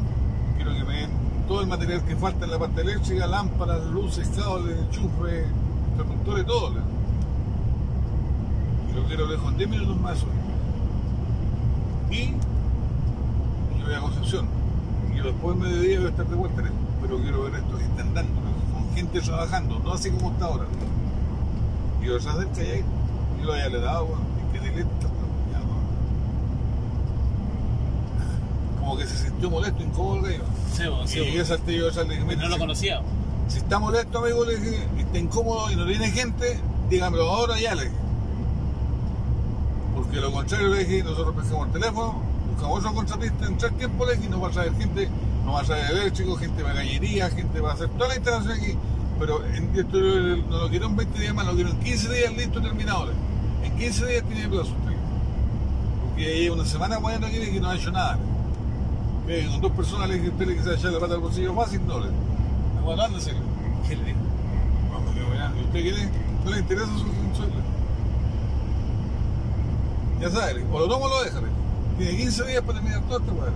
Quiero 0.56 0.72
que 0.74 0.84
me 0.84 0.94
den 0.94 1.10
todo 1.46 1.60
el 1.60 1.66
material 1.66 2.02
que 2.04 2.16
falta 2.16 2.44
en 2.44 2.50
la 2.50 2.58
parte 2.58 2.80
eléctrica, 2.82 3.26
lámparas, 3.26 3.84
luces, 3.86 4.28
cables, 4.36 4.76
enchufe, 4.78 5.46
interruptores, 5.92 6.46
todo. 6.46 6.70
le- 6.70 6.80
Y 8.90 8.92
lo 8.96 9.04
quiero 9.06 9.26
lejos 9.26 9.50
en 9.52 9.56
10 9.58 9.70
minutos 9.70 10.00
más 10.00 10.22
hoy. 10.22 10.28
Y 12.16 12.26
yo 12.32 12.36
voy 13.88 13.96
a 13.96 14.00
Concepción. 14.00 14.48
Y 15.14 15.20
después 15.20 15.58
del 15.58 15.68
mediodía 15.68 15.98
voy 15.98 16.06
a 16.06 16.10
estar 16.10 16.26
de 16.26 16.36
vuelta, 16.36 16.62
pero 17.00 17.18
quiero 17.18 17.42
ver 17.44 17.54
esto 17.54 17.78
que 17.78 17.84
están 17.84 18.14
dando, 18.14 18.40
con 18.72 18.94
gente 18.94 19.20
trabajando, 19.20 19.78
no 19.80 19.92
así 19.92 20.10
como 20.10 20.30
está 20.30 20.44
ahora. 20.44 20.64
Y 22.02 22.06
yo 22.06 22.20
se 22.20 22.28
acerca 22.28 22.62
y 22.62 22.66
ahí, 22.66 22.84
yo 23.40 23.46
lo 23.46 23.52
había 23.54 23.68
le 23.68 23.80
dado, 23.80 24.08
y 24.38 24.52
que 24.52 24.60
dileta, 24.60 24.88
ya. 25.52 25.60
Como 28.78 28.96
que 28.96 29.06
se 29.06 29.16
sintió 29.16 29.50
molesto, 29.50 29.82
incómodo 29.82 30.16
el 30.18 30.22
gallo. 30.22 30.44
Sí, 30.72 30.86
bo, 30.86 31.06
sí, 31.06 31.20
y 31.20 31.44
salté 31.44 31.76
yo 31.76 31.90
salté, 31.90 32.14
y 32.14 32.36
No 32.36 32.48
lo 32.48 32.58
conocía. 32.58 33.00
si 33.48 33.58
está 33.58 33.78
molesto, 33.78 34.18
amigo, 34.18 34.44
le 34.44 34.58
dije, 34.58 34.86
y 34.98 35.00
está 35.00 35.18
incómodo 35.18 35.70
y 35.72 35.76
no 35.76 35.86
tiene 35.86 36.10
gente, 36.10 36.60
dígamelo 36.90 37.30
ahora 37.30 37.58
ya, 37.58 37.74
le 37.74 37.84
dije. 37.84 37.96
Porque 39.96 40.20
lo 40.20 40.30
contrario, 40.30 40.68
le 40.68 40.84
dije, 40.84 41.02
nosotros 41.02 41.34
pescamos 41.34 41.66
el 41.68 41.72
teléfono, 41.72 42.27
buscamos 42.58 42.78
otro 42.78 42.94
contratista 42.94 43.46
en 43.46 43.56
tres 43.56 43.76
tiempos, 43.78 44.08
y 44.24 44.28
nos 44.28 44.42
va 44.42 44.48
a 44.48 44.50
traer 44.50 44.74
gente, 44.74 45.08
nos 45.44 45.54
va 45.54 45.60
a 45.60 45.64
traer 45.64 45.90
eléctrico, 45.92 46.36
gente 46.36 46.62
para 46.62 46.74
gallería, 46.74 47.30
gente 47.30 47.60
para 47.60 47.74
hacer 47.74 47.88
toda 47.90 48.08
la 48.08 48.16
instalación 48.16 48.52
aquí. 48.52 48.76
Pero 49.18 49.44
en, 49.46 49.76
esto 49.76 49.98
no 50.48 50.58
lo 50.58 50.68
quiero 50.68 50.86
en 50.86 50.96
20 50.96 51.20
días 51.20 51.34
más, 51.34 51.46
lo 51.46 51.54
quiero 51.54 51.70
en 51.70 51.78
15 51.78 52.14
días 52.14 52.36
listo 52.36 52.60
terminado. 52.60 53.10
En 53.62 53.76
15 53.76 54.06
días 54.06 54.24
tiene 54.24 54.48
plazo 54.48 54.70
usted. 54.70 54.96
Porque 56.00 56.40
lleva 56.40 56.56
una 56.56 56.64
semana 56.64 56.98
bueno 56.98 57.26
aquí 57.26 57.36
y 57.36 57.60
no 57.60 57.68
ha 57.68 57.76
hecho 57.76 57.90
nada. 57.92 58.18
Que 59.26 59.46
con 59.46 59.60
dos 59.60 59.72
personas 59.72 60.08
le 60.08 60.16
dije, 60.16 60.28
usted 60.30 60.46
le 60.46 60.56
quise 60.56 60.74
echar 60.74 60.92
la 60.92 61.00
pata 61.00 61.14
al 61.14 61.20
bolsillo 61.20 61.54
fácil, 61.54 61.86
no 61.86 62.00
le. 62.00 62.08
Aguantándose. 62.78 63.32
le 63.32 63.38
dije. 63.38 63.48
¿Qué 63.88 63.96
le? 63.96 64.14
Vamos, 64.92 65.14
que. 65.14 65.20
¿Y 65.20 65.64
usted 65.64 65.82
quiere? 65.82 66.10
¿No 66.44 66.50
le 66.50 66.58
interesa 66.58 66.86
su 66.86 67.36
sueldo? 67.36 67.56
Ya 70.20 70.30
sabe, 70.30 70.64
o 70.72 70.78
lo 70.80 70.88
toma 70.88 71.06
o 71.06 71.08
lo 71.08 71.22
deja. 71.22 71.40
Tiene 71.98 72.16
15 72.16 72.44
días 72.44 72.62
para 72.62 72.74
terminar 72.74 73.02
todo 73.08 73.18
este 73.18 73.32
weón. 73.32 73.54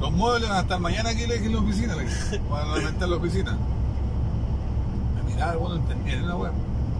Los 0.00 0.12
muebles 0.12 0.48
van 0.48 0.58
a 0.58 0.60
estar 0.62 0.80
mañana 0.80 1.10
aquí 1.10 1.22
en 1.22 1.52
la 1.52 1.60
oficina, 1.60 1.94
le 1.94 2.02
dije, 2.02 2.40
para 2.50 2.64
aumentar 2.64 3.08
la 3.08 3.16
oficina. 3.16 3.56
Me 5.14 5.32
miraba, 5.32 5.52
el 5.52 5.58
bueno, 5.58 5.76
entendía, 5.76 6.22
una 6.24 6.34
weón. 6.34 6.54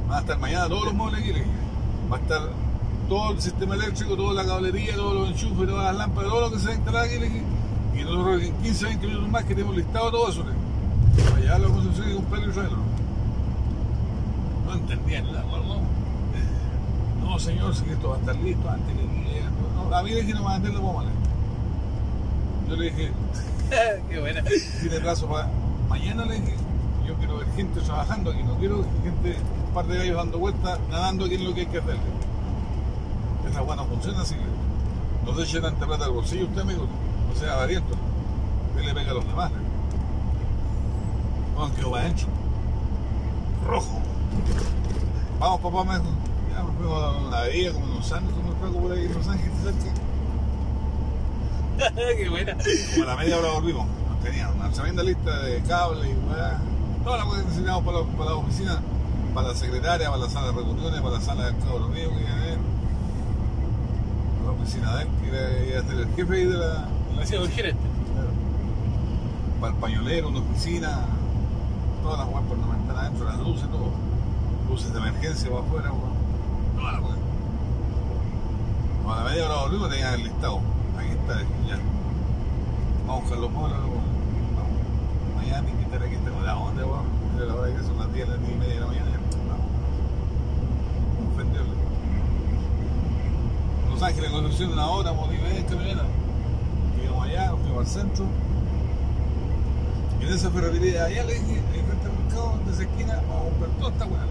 Van 0.08 0.18
a 0.18 0.20
estar 0.20 0.38
mañana 0.38 0.68
todos 0.68 0.84
los 0.84 0.94
muebles 0.94 1.20
aquí. 1.22 1.32
Va 2.10 2.16
a 2.16 2.20
estar 2.20 2.40
todo 3.08 3.32
el 3.32 3.40
sistema 3.40 3.74
eléctrico, 3.74 4.16
toda 4.16 4.34
la 4.34 4.46
cablería, 4.46 4.94
todos 4.94 5.14
los 5.14 5.30
enchufes, 5.30 5.68
todas 5.68 5.84
las 5.86 5.96
lámparas, 5.96 6.30
todo 6.30 6.40
lo 6.42 6.50
que 6.52 6.58
se 6.60 6.66
va 6.66 6.72
a 6.72 6.76
instalar 6.76 7.04
aquí. 7.04 7.42
Y 7.94 8.04
nosotros 8.04 8.42
en 8.42 8.54
15, 8.54 8.84
20 8.84 9.06
minutos 9.08 9.28
más 9.28 9.44
que 9.44 9.54
tenemos 9.54 9.76
listado 9.76 10.10
todo 10.12 10.28
eso. 10.30 10.44
Para 10.44 11.40
llevarlo 11.40 11.66
a 11.66 11.70
Concepción 11.72 12.10
y 12.10 12.14
comprarlo 12.14 12.48
y 12.48 12.52
traerlo. 12.52 12.78
No 14.66 14.74
entendían 14.74 15.26
nada, 15.26 15.42
no. 15.42 15.80
No, 17.28 17.38
señor, 17.40 17.74
si 17.74 17.90
esto 17.90 18.10
va 18.10 18.16
a 18.16 18.18
estar 18.20 18.36
listo 18.36 18.70
antes 18.70 18.94
que 18.94 19.02
llegue. 19.02 19.55
A 19.92 20.02
mí 20.02 20.10
le 20.10 20.22
dije 20.22 20.34
no 20.34 20.44
va 20.44 20.54
a 20.54 20.58
meterlo 20.58 20.82
como 20.82 21.02
Yo 22.68 22.76
le 22.76 22.84
dije, 22.90 23.12
Qué 24.10 24.20
buena. 24.20 24.42
tiene 24.80 25.00
plazo 25.00 25.26
para 25.26 25.48
mañana, 25.88 26.24
le 26.24 26.40
dije. 26.40 26.54
Yo 27.06 27.14
quiero 27.14 27.38
ver 27.38 27.46
gente 27.54 27.80
trabajando 27.80 28.30
aquí, 28.32 28.42
no 28.42 28.56
quiero 28.56 28.84
gente, 29.02 29.36
un 29.68 29.74
par 29.74 29.86
de 29.86 29.98
gallos 29.98 30.16
dando 30.16 30.38
vueltas, 30.38 30.78
nadando 30.90 31.24
aquí 31.24 31.34
en 31.36 31.44
lo 31.44 31.54
que 31.54 31.60
hay 31.60 31.66
que 31.66 31.78
hacer. 31.78 31.94
le 31.94 32.00
dije. 32.00 33.50
Esa 33.50 33.60
buena 33.60 33.84
funciona 33.84 34.22
así. 34.22 34.34
No 35.24 35.34
se 35.34 35.42
eche 35.42 35.60
tanta 35.60 35.86
plata 35.86 36.04
al 36.04 36.12
bolsillo 36.12 36.46
usted, 36.46 36.60
amigo. 36.60 36.86
No 37.28 37.34
sea 37.38 37.56
variento. 37.56 37.94
Usted 38.70 38.84
le 38.84 38.94
pega 38.94 39.10
a 39.10 39.14
los 39.14 39.26
demás. 39.26 39.50
quedó 41.76 41.90
para 41.90 42.04
adentro. 42.04 42.26
Rojo. 43.66 44.00
Vamos, 45.40 45.60
papá, 45.60 45.84
me 45.84 45.98
dijo. 45.98 46.10
Ya 46.52 46.62
nos 46.62 46.74
fuimos 46.76 47.02
a 47.02 47.10
una 47.26 47.40
bebida, 47.42 47.72
como 47.72 47.86
unos 47.86 48.12
años, 48.12 48.32
como 48.32 48.66
el 48.66 48.72
por 48.74 48.92
ahí 48.92 49.04
en 49.06 49.14
Los 49.14 49.28
Ángeles. 49.28 49.55
Qué 52.16 52.28
buena. 52.28 52.56
Como 52.94 53.02
a 53.02 53.06
la 53.06 53.16
media 53.16 53.38
hora 53.38 53.52
volvimos. 53.52 53.86
Nos 54.08 54.20
tenían 54.22 54.54
una 54.54 54.70
tremenda 54.70 55.02
lista 55.02 55.38
de 55.40 55.60
cables 55.62 56.08
y 56.10 56.14
weá. 56.30 56.58
Toda 57.04 57.18
la 57.18 57.24
cosa 57.24 57.42
que 57.42 57.62
para 57.62 57.98
la, 58.00 58.04
para 58.16 58.30
la 58.30 58.36
oficina, 58.36 58.80
para 59.34 59.48
la 59.48 59.54
secretaria, 59.54 60.10
para 60.10 60.22
la 60.22 60.30
sala 60.30 60.46
de 60.48 60.52
reuniones, 60.54 61.00
para 61.00 61.14
la 61.14 61.20
sala 61.20 61.46
del 61.46 61.56
cabro 61.58 61.88
mío 61.88 62.10
que 62.10 62.20
iba 62.20 62.32
a 62.32 62.46
ver. 62.46 62.58
Para 64.38 64.56
la 64.56 64.62
oficina 64.62 64.96
de 64.96 65.02
él, 65.02 65.08
que 65.20 65.68
iba 65.68 65.80
a 65.80 65.82
ser 65.84 66.00
el 66.00 66.14
jefe 66.14 66.46
de 66.46 66.56
la. 66.56 66.66
de 66.66 67.16
la 67.16 67.26
Sí, 67.26 67.36
un 67.36 67.48
gerente. 67.48 67.80
para 69.60 69.72
el 69.72 69.78
pañolero, 69.78 70.28
una 70.28 70.40
oficina, 70.40 71.00
todas 72.02 72.18
las 72.20 72.28
weas 72.28 72.42
por 72.46 72.58
no 72.58 72.74
estar 72.74 72.96
adentro, 72.96 73.24
las 73.26 73.38
luces, 73.38 73.68
todo. 73.70 73.90
Luces 74.68 74.92
de 74.92 74.98
emergencia 74.98 75.50
para 75.50 75.62
afuera, 75.62 75.92
weón. 75.92 76.16
Toda 76.76 76.92
la 76.92 77.00
wea. 77.00 77.25
A 79.08 79.22
la 79.22 79.30
media 79.30 79.44
hora 79.46 79.62
volvimos 79.62 79.88
tenían 79.88 80.14
el 80.14 80.24
listado. 80.24 80.60
Aquí 80.98 81.10
está, 81.10 81.40
ya. 81.68 81.78
Vamos 83.06 83.16
a 83.16 83.20
buscar 83.22 83.38
los 83.38 83.52
weón. 83.54 83.70
Vamos. 83.70 83.86
Mañana 85.36 85.68
hay 85.68 85.74
que 85.74 85.82
estar 85.82 86.02
aquí, 86.02 86.16
tengo 86.24 86.40
la 86.40 86.56
onda, 86.56 86.84
weón. 86.84 87.06
Mira 87.32 87.46
la 87.46 87.54
hora 87.54 87.72
que 87.72 87.82
son 87.84 87.98
las 87.98 88.12
10, 88.12 88.28
las 88.28 88.40
10 88.40 88.50
y 88.50 88.54
media 88.56 88.74
de 88.74 88.80
la 88.80 88.86
mañana. 88.86 89.06
Vamos. 89.46 89.66
Inofendible. 91.22 91.74
Los 93.90 94.02
Ángeles, 94.02 94.30
conducción 94.32 94.68
de 94.70 94.74
una 94.74 94.88
hora, 94.88 95.10
hemos 95.12 95.32
ido 95.32 95.46
en 95.46 95.64
camioneta. 95.66 96.04
Llegamos 97.00 97.26
allá, 97.26 97.50
nos 97.50 97.60
fuimos 97.60 97.78
al 97.78 97.86
centro. 97.86 98.24
Y 100.20 100.24
en 100.26 100.32
esa 100.32 100.50
ferretería 100.50 101.04
allá 101.04 101.24
le 101.24 101.34
dije, 101.34 101.62
ahí 101.72 101.82
frente 101.86 102.06
al 102.06 102.24
mercado, 102.24 102.58
de 102.66 102.72
esa 102.72 102.82
esquina, 102.82 103.22
vamos 103.28 103.46
a 103.46 103.50
comprar 103.50 103.70
toda 103.78 103.92
esta 103.92 104.04
weá. 104.06 104.26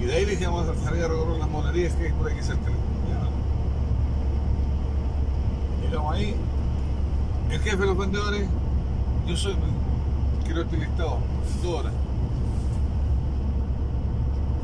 Y 0.00 0.04
de 0.04 0.14
ahí 0.14 0.24
le 0.26 0.32
dije, 0.32 0.46
vamos 0.46 0.66
a 0.66 0.84
salir 0.84 1.04
a 1.04 1.08
recorrer 1.08 1.38
las 1.38 1.48
monerías 1.48 1.94
que 1.94 2.06
hay 2.06 2.12
por 2.12 2.28
aquí 2.28 2.42
cerca. 2.42 2.72
Llegamos 5.86 6.14
ahí, 6.14 6.34
el 7.50 7.60
jefe 7.60 7.76
de 7.76 7.86
los 7.86 7.96
vendedores, 7.96 8.48
yo 9.26 9.36
soy, 9.36 9.54
quiero 10.44 10.62
este 10.62 10.76
listado, 10.76 11.18
dos 11.62 11.80
horas. 11.80 11.92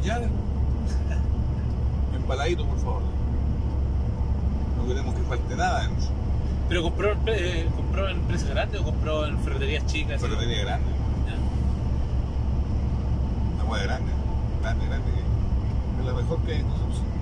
Ya, 0.04 0.20
empaladito 2.14 2.66
por 2.66 2.78
favor. 2.78 3.02
No 4.76 4.88
queremos 4.88 5.14
que 5.14 5.22
falte 5.22 5.56
nada 5.56 5.84
en 5.84 5.92
eso. 5.92 6.10
¿Pero 6.68 6.82
compró, 6.82 7.12
eh, 7.26 7.68
compró 7.76 8.08
en 8.08 8.20
precios 8.22 8.50
grandes 8.50 8.80
o 8.80 8.84
compró 8.84 9.26
en 9.26 9.38
ferreterías 9.38 9.86
chicas? 9.86 10.20
Ferretería 10.20 10.64
grande. 10.64 10.86
Una 13.54 13.64
hueá 13.64 13.82
grande, 13.84 14.12
grande, 14.60 14.86
grande. 14.86 15.10
Es 16.00 16.06
la 16.06 16.14
mejor 16.14 16.38
que 16.40 16.52
hay 16.52 16.60
en 16.60 16.66
Concepción. 16.68 17.21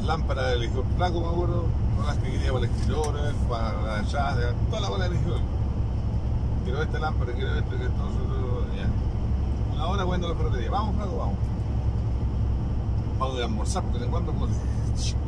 Las 0.00 0.06
lámparas 0.06 0.50
del 0.52 0.64
hijo 0.64 0.82
flaco, 0.96 1.20
me 1.20 1.26
acuerdo, 1.28 1.64
son 1.96 2.06
las 2.06 2.16
que 2.18 2.30
quería 2.32 2.52
para 2.52 2.64
el 2.64 2.70
escritorio, 2.70 3.20
para 3.48 3.82
la 3.82 4.02
jazz, 4.02 4.36
toda 4.68 4.80
la 4.80 4.88
bola 4.88 5.08
de 5.08 5.16
hijo. 5.16 5.36
Quiero 6.64 6.82
esta 6.82 6.98
lámpara, 6.98 7.32
quiero 7.32 7.54
esto, 7.54 7.70
todo, 7.70 8.66
ya. 8.76 9.74
Una 9.74 9.86
hora 9.86 10.04
cuando 10.04 10.28
la 10.28 10.34
ferretería. 10.34 10.70
Vamos, 10.70 10.94
flaco, 10.96 11.16
vamos. 11.18 11.34
Vamos 13.18 13.40
a 13.40 13.44
almorzar, 13.44 13.82
porque 13.84 13.98
de 13.98 14.06
cuando 14.06 14.32
pues, 14.32 14.50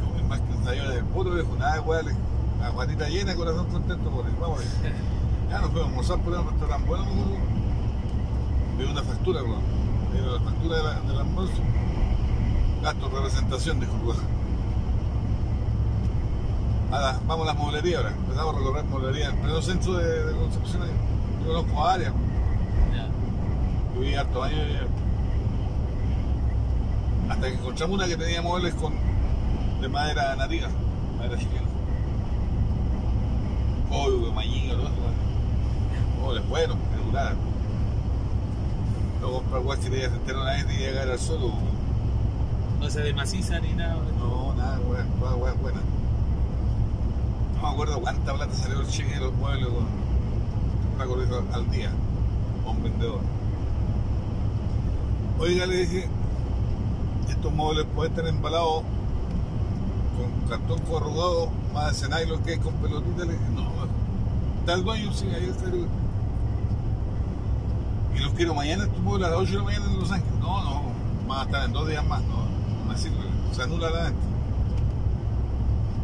comer 0.08 0.24
más 0.28 0.40
que 0.40 0.52
un 0.54 0.64
tallo 0.64 0.88
de 0.90 1.02
puro 1.04 1.30
viejo, 1.32 1.54
nada 1.58 1.74
de 1.80 2.02
le- 2.04 2.16
la 2.60 2.70
guatita 2.70 3.08
llena, 3.08 3.34
corazón 3.34 3.66
contento 3.66 4.10
por 4.10 4.26
él. 4.26 4.32
Vamos. 4.40 4.60
Ya 5.50 5.60
nos 5.60 5.68
fuimos 5.70 5.84
a 5.86 5.90
almorzar 5.90 6.18
por 6.20 6.32
un 6.32 6.48
restaurante 6.48 6.88
bueno, 6.88 7.04
me 8.78 8.84
una 8.86 9.02
factura, 9.02 9.42
weón. 9.42 9.60
La 10.32 10.40
factura 10.40 10.76
de 10.78 11.08
del 11.08 11.18
almuerzo. 11.20 11.60
Gasto 12.82 13.08
de 13.10 13.14
representación, 13.16 13.78
dijo 13.80 13.92
el 16.92 16.98
weón. 16.98 17.04
Ahora, 17.04 17.20
vamos 17.26 17.48
a 17.48 17.52
las 17.52 17.62
mueblerías 17.62 17.98
ahora. 17.98 18.14
Empezamos 18.16 18.54
a 18.54 18.58
recorrer 18.58 18.84
mueblerías 18.84 19.32
en 19.32 19.40
pleno 19.40 19.62
centro 19.62 19.94
de, 19.94 20.24
de 20.24 20.32
Concepción. 20.36 20.82
Yo 21.40 21.46
conozco 21.46 21.80
varias. 21.80 22.12
Ya. 22.92 23.06
Yo 23.94 24.00
viví 24.00 24.14
harto 24.14 24.42
años 24.42 24.60
Hasta 27.28 27.46
que 27.48 27.54
encontramos 27.54 27.96
una 27.96 28.06
que 28.06 28.16
tenía 28.16 28.42
muebles 28.42 28.74
con, 28.74 28.94
de 29.80 29.88
madera 29.88 30.36
nativa, 30.36 30.68
madera 31.18 31.38
chilena. 31.38 31.68
Código, 33.88 34.32
mañiga, 34.32 34.74
todo 34.74 34.84
eso. 34.84 34.92
Muebles 36.20 36.48
buenos, 36.48 36.76
que 36.76 37.04
duraran. 37.04 37.36
No 39.20 39.32
comprar 39.32 39.62
guas 39.62 39.78
que 39.78 39.90
te 39.90 40.00
se 40.00 40.06
entera 40.06 40.40
una 40.40 40.52
vez 40.52 40.66
y 40.74 40.78
llegar 40.78 41.08
al 41.08 41.18
suelo. 41.18 41.52
No 42.80 42.90
se 42.90 43.02
de 43.02 43.14
maciza 43.14 43.60
ni 43.60 43.72
nada. 43.72 43.96
No, 44.18 44.54
nada, 44.54 44.78
todas 45.20 45.36
weas 45.36 45.60
buenas. 45.60 45.82
No 47.62 47.68
me 47.68 47.74
acuerdo 47.74 48.00
cuánta 48.00 48.34
plata 48.34 48.52
salió 48.56 48.80
el 48.80 48.88
cheque 48.88 49.14
de 49.14 49.20
los 49.20 49.32
muebles 49.34 49.68
con 50.98 51.54
al 51.54 51.70
día. 51.70 51.92
Un 52.66 52.82
vendedor. 52.82 53.20
Oiga, 55.38 55.66
le 55.66 55.76
dije, 55.76 56.08
estos 57.28 57.52
muebles 57.52 57.86
pueden 57.94 58.12
estar 58.12 58.26
embalados 58.26 58.82
con 60.16 60.48
cartón 60.48 60.80
corrugado, 60.80 61.50
más 61.72 62.00
de 62.00 62.08
nylon 62.08 62.42
que 62.42 62.50
hay 62.50 62.58
con 62.58 62.74
pelotita. 62.74 63.26
Le 63.26 63.34
dije, 63.34 63.44
no, 63.54 64.72
el 64.72 64.84
dueño, 64.84 65.12
sí, 65.12 65.28
ahí 65.32 65.48
está 65.48 65.66
el 65.66 65.86
Y 68.16 68.18
los 68.18 68.32
quiero 68.32 68.54
mañana, 68.54 68.84
estos 68.84 69.00
muebles 69.00 69.28
a 69.28 69.30
las 69.30 69.38
8 69.38 69.52
de 69.52 69.58
la 69.58 69.64
mañana 69.64 69.84
en 69.86 70.00
Los 70.00 70.10
Ángeles. 70.10 70.40
No, 70.40 70.64
no, 70.64 70.82
van 71.28 71.54
a 71.54 71.64
en 71.64 71.72
dos 71.72 71.88
días 71.88 72.04
más, 72.08 72.22
no, 72.22 72.38
no 72.38 72.90
me 72.92 72.98
sirve, 72.98 73.22
se 73.52 73.62
anula 73.62 73.88
la 73.88 74.02
venta. 74.02 74.31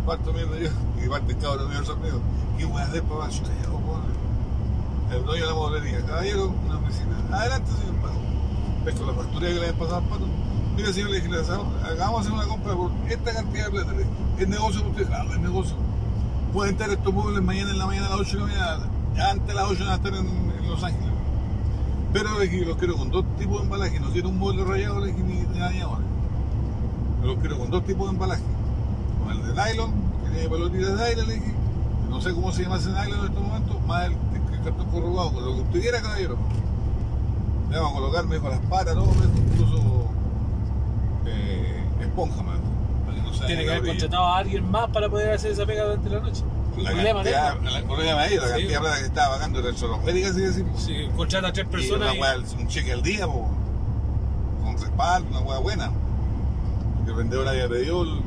Parto 0.09 0.33
mierda 0.33 0.59
yo, 0.59 0.71
y 1.05 1.07
parte 1.07 1.37
cabrón 1.37 1.69
mío 1.69 1.81
mío. 1.83 2.21
¿Qué 2.57 2.65
voy 2.65 2.81
a 2.81 2.85
hacer 2.87 3.03
para 3.03 3.25
abajo? 3.27 3.43
El 5.13 5.23
dueño 5.27 5.43
de 5.43 5.51
la 5.51 5.55
mueblería, 5.55 6.07
caballero, 6.07 6.55
una 6.65 6.79
oficina. 6.79 7.19
Adelante, 7.31 7.71
señor 7.73 7.95
Pato. 7.97 8.19
Pesco 8.87 9.05
la 9.05 9.13
factura 9.13 9.49
que 9.49 9.53
le 9.53 9.61
habían 9.61 9.77
pasado 9.77 9.97
al 9.99 10.05
Pato. 10.05 10.25
Mira, 10.77 10.93
señor 10.95 11.11
legislador, 11.11 11.67
hagamos 11.85 12.21
hacer 12.23 12.33
una 12.33 12.45
compra 12.45 12.75
por 12.75 12.91
esta 13.07 13.35
cantidad 13.35 13.67
de 13.67 13.71
plata. 13.71 13.93
Es 14.39 14.49
negocio 14.49 14.81
para 14.81 14.91
usted, 14.93 15.07
claro, 15.09 15.31
es 15.31 15.41
negocio. 15.41 15.77
Pueden 16.55 16.73
estar 16.73 16.89
estos 16.89 17.13
muebles 17.13 17.43
mañana 17.43 17.71
en 17.73 17.79
la 17.79 17.87
mañana 17.87 18.07
a 18.07 18.11
las 18.13 18.21
8 18.21 18.31
de 18.31 18.39
la 18.39 18.47
mañana, 18.47 19.31
antes 19.31 19.47
de 19.47 19.55
las 19.55 19.65
8 19.71 19.85
van 19.85 19.93
a 19.93 19.95
estar 19.97 20.15
en, 20.15 20.27
en 20.27 20.71
Los 20.71 20.85
Ángeles. 20.85 21.13
Pero 22.15 22.39
le 22.39 22.49
dije, 22.49 22.65
los 22.65 22.79
quiero 22.79 22.97
con 22.97 23.11
dos 23.11 23.27
tipos 23.39 23.59
de 23.59 23.65
embalaje, 23.65 24.01
no 24.01 24.09
quiero 24.09 24.31
un 24.31 24.39
mueble 24.39 24.65
rayado 24.65 25.01
le 25.01 25.13
dije, 25.13 25.23
ni, 25.23 25.59
dañado. 25.59 25.99
Los 27.23 27.39
quiero 27.41 27.59
con 27.59 27.71
dos 27.71 27.85
tipos 27.85 28.07
de 28.07 28.15
embalaje. 28.15 28.43
Con 29.29 29.37
el 29.37 29.55
de 29.55 29.63
nylon, 29.63 29.93
que 30.25 30.31
tiene 30.33 30.49
pelotitas 30.49 30.99
de 30.99 31.05
aire, 31.05 31.27
le 31.27 31.35
dije. 31.35 31.55
No 32.09 32.21
sé 32.21 32.33
cómo 32.33 32.51
se 32.53 32.63
llama 32.63 32.77
ese 32.79 32.89
nylon 32.91 33.19
en 33.21 33.27
estos 33.27 33.43
momentos, 33.43 33.77
más 33.87 34.07
el, 34.07 34.13
el 34.13 34.63
cartón 34.65 34.87
corrugado, 34.91 35.33
con 35.33 35.45
lo 35.45 35.55
que 35.55 35.61
usted 35.63 35.81
quiera, 35.83 36.01
caballero. 36.03 36.37
Le 37.71 37.77
vamos 37.79 37.93
a 37.93 37.95
colocar, 38.01 38.25
me 38.27 38.37
dijo, 38.37 38.49
las 38.49 38.61
patas, 38.61 38.95
todo, 38.95 39.07
me 39.07 39.27
dijo, 39.27 39.39
incluso 39.53 40.09
eh, 41.27 41.85
esponja, 42.01 42.43
me 42.43 42.53
dijo, 42.53 42.65
para 43.05 43.17
que 43.17 43.23
no 43.23 43.35
se 43.35 43.47
Tiene 43.47 43.65
que 43.65 43.71
haber 43.71 43.87
contratado 43.87 44.25
a 44.27 44.39
alguien 44.39 44.71
más 44.71 44.89
para 44.91 45.09
poder 45.11 45.33
hacer 45.35 45.53
esa 45.53 45.67
pega 45.67 45.85
durante 45.85 46.09
la 46.11 46.21
noche. 46.21 46.43
La 46.79 46.91
Problema 46.93 47.25
de 47.25 47.33
cantidad, 47.33 47.73
la, 47.73 47.87
problema 47.89 48.21
la 48.23 48.29
Sí. 48.29 48.37
cantidad 48.39 48.69
de 48.69 48.79
plata 48.81 48.99
que 49.01 49.05
estaba 49.07 49.35
pagando 49.35 49.59
era 49.59 49.71
exorbitante, 49.71 50.27
así 50.27 50.41
decimos. 50.41 50.81
Si 50.83 51.09
contrata 51.17 51.49
a 51.49 51.53
tres 51.53 51.67
Y 51.67 51.71
personas. 51.71 52.09
una 52.09 52.15
y- 52.17 52.21
weá, 52.21 52.37
un 52.59 52.69
cheque 52.69 52.93
al 52.93 53.03
día, 53.03 53.27
po, 53.27 53.49
con 54.63 54.79
respaldo, 54.79 55.29
una 55.31 55.41
weá 55.41 55.59
buena. 55.59 55.91
El 57.07 57.15
vendedor 57.15 57.49
había 57.49 57.69
pedido 57.69 58.03
el, 58.03 58.21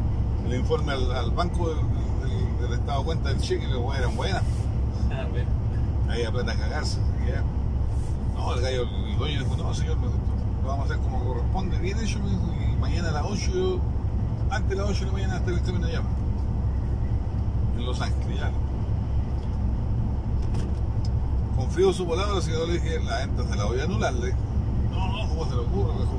el 0.46 0.56
informe 0.60 0.92
al, 0.94 1.12
al 1.12 1.32
banco 1.32 1.70
del, 1.70 1.78
del- 1.78 2.62
del 2.70 2.74
estado 2.80 3.00
de 3.00 3.06
cuenta 3.06 3.30
del 3.30 3.40
cheque, 3.40 3.66
y 3.66 3.68
las 3.72 3.78
weas 3.80 4.00
eran 4.00 4.16
buenas. 4.16 4.44
Ah, 5.12 5.26
bueno. 5.30 5.50
Había 6.10 6.32
plata 6.32 6.52
a 6.52 6.56
cagarse. 6.56 7.00
así 7.00 7.26
que 7.26 7.32
ya. 7.32 7.44
No, 8.36 8.54
el 8.54 8.62
gallo, 8.62 8.84
el 8.84 9.18
dueño 9.18 9.40
dijo, 9.44 9.56
no 9.58 9.74
señor, 9.74 9.98
dijo, 10.00 10.12
lo 10.64 10.68
vamos 10.68 10.90
a 10.90 10.94
hacer 10.94 11.04
como 11.04 11.24
corresponde, 11.24 11.78
bien 11.80 11.98
hecho, 12.00 12.20
me 12.20 12.30
dijo, 12.30 12.42
y 12.54 12.76
mañana 12.80 13.10
a 13.10 13.12
las 13.14 13.24
8, 13.26 13.52
yo, 13.54 13.80
antes 14.50 14.70
de 14.70 14.76
las 14.76 14.90
8 14.90 15.00
de 15.00 15.06
la 15.08 15.12
mañana 15.14 15.36
hasta 15.38 15.52
el 15.52 15.58
examen 15.58 15.84
allá. 15.86 16.02
En 17.78 17.86
Los 17.86 18.02
Ángeles, 18.02 18.38
ya. 18.40 18.52
Confío 21.56 21.94
su 21.94 22.08
palabra, 22.08 22.42
si 22.42 22.52
no 22.52 22.66
le 22.66 22.74
dije, 22.74 23.00
la 23.04 23.18
venta 23.20 23.44
se 23.50 23.56
la 23.56 23.66
voy 23.66 23.80
a 23.80 23.84
anular, 23.84 24.14
le 24.14 24.28
dije. 24.28 24.38
No, 24.92 25.08
no, 25.08 25.30
¿cómo 25.30 25.46
se 25.46 25.52
le 25.56 25.62
ocurre? 25.62 25.94
Me 25.94 26.00
dijo, 26.02 26.16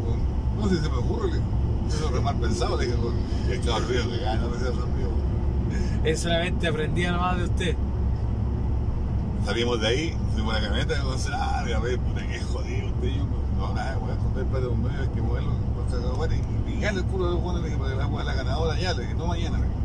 no, 0.60 0.68
si 0.68 0.76
se 0.76 0.88
me 0.88 0.96
ocurre, 0.96 1.26
le 1.28 1.34
dije. 1.34 1.46
Eso 1.94 2.06
es 2.06 2.12
re 2.12 2.20
mal 2.20 2.36
pensado, 2.36 2.76
le 2.78 2.86
dije, 2.86 2.98
y 3.48 3.52
el 3.52 3.60
cabrón 3.60 3.88
río 3.88 4.10
que 4.10 4.18
gana, 4.18 4.42
sea 4.58 4.68
sonrío. 4.68 5.12
Él 6.04 6.18
solamente 6.18 6.66
aprendía 6.68 7.12
nomás 7.12 7.38
de 7.38 7.44
usted. 7.44 7.76
Salimos 9.44 9.80
de 9.80 9.88
ahí, 9.88 10.16
fuimos 10.34 10.54
a 10.54 10.60
la 10.60 10.66
camioneta 10.66 10.98
y 10.98 11.04
Gonzalo, 11.04 11.36
ah, 11.38 11.58
agarré, 11.60 11.98
puta 11.98 12.26
que 12.26 12.40
jodido 12.40 12.86
usted 12.88 13.08
y 13.08 13.16
yo. 13.16 13.24
No, 13.58 13.74
nada, 13.74 13.98
voy 13.98 14.10
a 14.10 14.16
plata 14.44 14.60
de 14.60 14.66
un 14.68 14.82
medio, 14.82 15.00
hay 15.00 15.08
que 15.08 15.20
moverlo, 15.20 15.52
los 15.76 15.92
cacahuates 15.92 16.38
y 16.38 16.70
picarle 16.70 17.00
el 17.00 17.06
culo 17.06 17.26
de 17.26 17.32
los 17.32 17.42
buenos, 17.42 17.62
le 17.62 17.68
dije, 17.68 17.78
para 17.78 17.90
que 17.90 17.96
la 17.98 18.04
jugar 18.04 18.24
la 18.24 18.34
ganadora 18.34 18.80
ya, 18.80 18.94
le 18.94 19.02
dije, 19.02 19.14
no 19.14 19.26
mañana, 19.26 19.58
le 19.58 19.64
dije. 19.64 19.76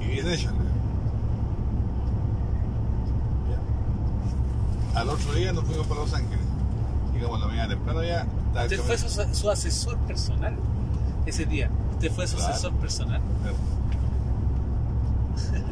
Y 0.00 0.14
bien 0.14 0.28
hecha, 0.28 0.50
le. 0.52 0.70
Al 4.98 5.08
otro 5.08 5.32
día 5.34 5.52
nos 5.52 5.64
fuimos 5.64 5.86
para 5.86 6.00
Los 6.00 6.12
Ángeles. 6.12 6.44
Llegamos 7.14 7.36
a 7.36 7.40
la 7.40 7.46
mañana 7.46 7.68
temprano 7.68 8.02
ya. 8.02 8.26
estaba 8.48 8.64
Usted 8.64 8.80
fue 8.80 8.98
su, 8.98 9.34
su 9.34 9.50
asesor 9.50 9.96
personal 9.98 10.56
ese 11.30 11.46
día. 11.46 11.70
Usted 11.92 12.10
fue 12.12 12.26
su 12.26 12.36
Claro. 12.36 12.52
asesor 12.52 12.72
personal. 12.74 13.20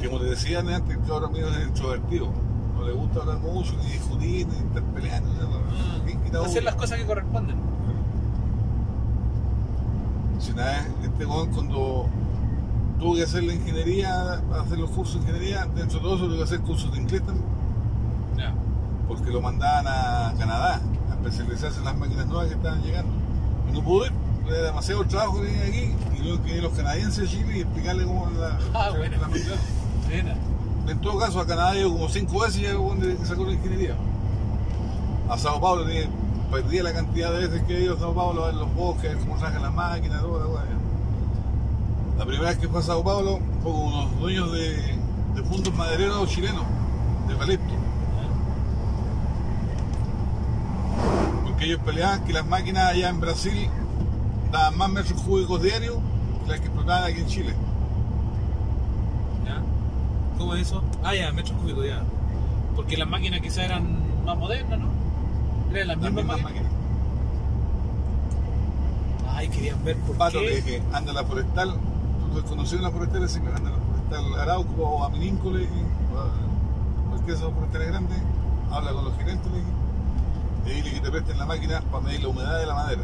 Que 0.00 0.06
como 0.08 0.20
te 0.20 0.26
decía 0.30 0.60
antes, 0.60 0.96
el 0.96 1.02
cabrón 1.06 1.32
mío 1.32 1.48
es 1.48 1.68
introvertido. 1.68 2.28
No 2.76 2.84
le 2.86 2.92
gusta 2.92 3.20
hablar 3.20 3.38
mucho, 3.38 3.74
ni 3.82 3.90
discutir, 3.92 4.46
ni 4.46 4.54
no- 4.58 6.04
¿quién 6.06 6.20
quita 6.22 6.40
Hacer 6.44 6.62
las 6.62 6.74
cosas 6.76 6.98
que 6.98 7.06
corresponden. 7.06 7.56
Si 10.38 10.52
una 10.52 10.64
vez, 10.64 10.86
este 11.02 11.26
weón 11.26 11.50
cuando 11.50 12.06
tuvo 13.00 13.14
que 13.16 13.22
hacer 13.24 13.42
la 13.44 13.54
ingeniería, 13.54 14.40
hacer 14.60 14.78
los 14.78 14.90
cursos 14.90 15.14
de 15.16 15.20
ingeniería, 15.30 15.66
dentro 15.74 15.98
de 15.98 16.02
todo 16.04 16.16
eso 16.16 16.26
tuvo 16.26 16.36
que 16.36 16.42
hacer 16.44 16.60
cursos 16.60 16.92
de 16.92 16.98
inglés 17.00 17.22
también, 17.24 17.44
Ya. 18.36 18.54
porque 19.08 19.30
lo 19.30 19.40
mandaban 19.40 19.86
a 19.88 20.34
Canadá 20.38 20.80
a 21.10 21.14
especializarse 21.14 21.78
en 21.80 21.84
las 21.86 21.96
máquinas 21.96 22.26
nuevas 22.26 22.46
que 22.48 22.54
estaban 22.54 22.80
llegando. 22.82 23.12
Y 23.68 23.72
no 23.72 23.82
pudo 23.82 24.06
ir, 24.06 24.12
era 24.54 24.62
demasiado 24.66 25.04
trabajo 25.04 25.40
que 25.40 25.46
tenía 25.48 25.64
aquí, 25.66 25.94
y 26.18 26.22
luego 26.22 26.42
que 26.44 26.60
los 26.60 26.72
canadienses 26.72 27.30
Chile 27.30 27.58
y 27.58 27.60
explicarle 27.60 28.04
cómo 28.04 28.28
la, 28.38 28.58
Ah, 28.74 28.90
bueno. 28.96 29.16
la 29.20 29.28
máquina. 29.28 29.54
Buena. 30.08 30.34
En 30.88 31.00
todo 31.00 31.18
caso, 31.18 31.40
a 31.40 31.46
Canadá 31.46 31.74
llegó 31.74 31.92
como 31.92 32.08
cinco 32.08 32.40
veces 32.40 32.56
y 32.58 32.62
ya 32.62 32.70
que 32.72 33.26
sacó 33.26 33.44
la 33.44 33.52
ingeniería. 33.52 33.94
A 35.28 35.36
Sao 35.36 35.60
Paulo 35.60 35.84
tenía- 35.84 36.08
perdía 36.50 36.82
la 36.82 36.92
cantidad 36.94 37.30
de 37.30 37.46
veces 37.46 37.62
que 37.64 37.76
he 37.76 37.82
ido 37.82 37.94
a 37.96 37.98
Sao 37.98 38.14
Paulo 38.14 38.44
a 38.44 38.46
ver 38.46 38.54
los 38.56 38.74
bosques, 38.74 39.14
cómo 39.16 39.38
sacan 39.38 39.60
las 39.62 39.74
máquinas, 39.74 40.22
toda 40.22 40.46
la 42.16 42.24
primera 42.24 42.48
vez 42.48 42.58
que 42.58 42.66
fue 42.68 42.80
a 42.80 42.82
Sao 42.82 43.04
Paulo 43.04 43.38
fue 43.62 43.70
con 43.70 43.80
unos 43.82 44.18
dueños 44.18 44.50
de, 44.52 44.76
de 45.34 45.42
fundos 45.44 45.72
madereros 45.74 46.28
chilenos, 46.30 46.64
de 47.26 47.34
eucalipto. 47.34 47.74
Porque 51.44 51.64
ellos 51.66 51.80
peleaban 51.84 52.24
que 52.24 52.32
las 52.32 52.46
máquinas 52.46 52.86
allá 52.90 53.08
en 53.10 53.20
Brasil 53.20 53.68
daban 54.52 54.76
más 54.78 54.90
metros 54.90 55.20
cúbicos 55.22 55.62
diarios 55.62 55.96
que 56.44 56.50
las 56.50 56.60
que 56.60 56.66
explotaban 56.66 57.04
aquí 57.04 57.20
en 57.20 57.26
Chile. 57.26 57.54
¿Ya? 59.44 59.60
¿Cómo 60.38 60.54
es 60.54 60.62
eso? 60.68 60.82
Ah, 61.02 61.14
ya, 61.14 61.32
metros 61.32 61.56
cúbicos, 61.60 61.86
ya. 61.86 62.02
Porque 62.76 62.96
las 62.96 63.08
máquinas 63.08 63.40
quizás 63.40 63.58
eran 63.64 63.84
más 64.24 64.36
modernas, 64.38 64.78
¿no? 64.78 64.88
Eran 65.74 65.88
las 65.88 65.96
Las 65.98 66.12
mismas 66.12 66.24
mismas 66.24 66.42
máquinas. 66.42 66.62
máquinas. 66.72 66.72
Ay, 69.34 69.48
querían 69.48 69.84
ver 69.84 69.96
por 69.98 70.16
Pato, 70.16 70.40
le 70.40 70.48
qué. 70.48 70.56
dije, 70.56 70.82
anda 70.92 71.12
la 71.12 71.22
forestal, 71.24 71.74
tú 72.32 72.76
en 72.76 72.82
la 72.82 72.90
forestal, 72.90 73.24
así 73.24 73.40
que 73.40 73.48
anda 73.48 73.70
la 73.70 73.76
forestal 73.78 74.40
Arauco 74.40 74.82
o 74.82 75.04
a 75.04 75.10
Mininco, 75.10 75.50
le 75.50 75.60
dije, 75.60 75.84
o 76.14 76.18
a 76.18 77.08
cualquiera 77.10 77.38
de 77.38 77.44
esos 77.44 77.52
forestales 77.54 77.88
grandes, 77.88 78.18
habla 78.72 78.92
con 78.92 79.04
los 79.04 79.16
gerentes, 79.16 79.52
le 79.52 79.58
dije, 79.58 79.70
y 80.66 80.70
dile 80.82 80.94
que 80.94 81.00
te 81.00 81.10
presten 81.10 81.38
la 81.38 81.46
máquina 81.46 81.80
para 81.92 82.04
medir 82.04 82.22
la 82.22 82.28
humedad 82.28 82.58
de 82.58 82.66
la 82.66 82.74
madera. 82.74 83.02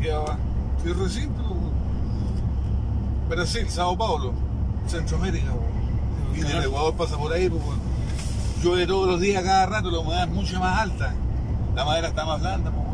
¿Por 0.00 0.08
qué 0.08 0.14
va? 0.14 0.38
Si 0.82 0.90
es 0.90 0.96
re 0.96 1.08
simple, 1.10 1.44
po. 1.44 1.56
Brasil, 3.28 3.68
Sao 3.68 3.98
Paulo, 3.98 4.32
Centroamérica, 4.86 5.52
y 6.34 6.40
el 6.40 6.64
Ecuador 6.64 6.94
pasa 6.94 7.18
por 7.18 7.30
ahí, 7.34 7.50
pues, 7.50 7.62
llueve 8.62 8.86
todos 8.86 9.08
los 9.08 9.20
días, 9.20 9.44
cada 9.44 9.66
rato, 9.66 9.90
la 9.90 9.98
humedad 9.98 10.24
es 10.24 10.30
mucho 10.34 10.58
más 10.58 10.80
alta, 10.80 11.12
la 11.74 11.84
madera 11.84 12.08
está 12.08 12.24
más 12.24 12.40
blanda, 12.40 12.70
pues. 12.70 12.86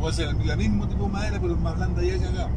Puede 0.00 0.14
ser 0.14 0.28
el 0.28 0.56
mismo 0.56 0.88
tipo 0.88 1.04
de 1.04 1.10
madera, 1.10 1.38
pero 1.38 1.52
es 1.52 1.60
más 1.60 1.76
blanda 1.76 2.00
allá 2.00 2.18
que 2.18 2.24
acá. 2.24 2.48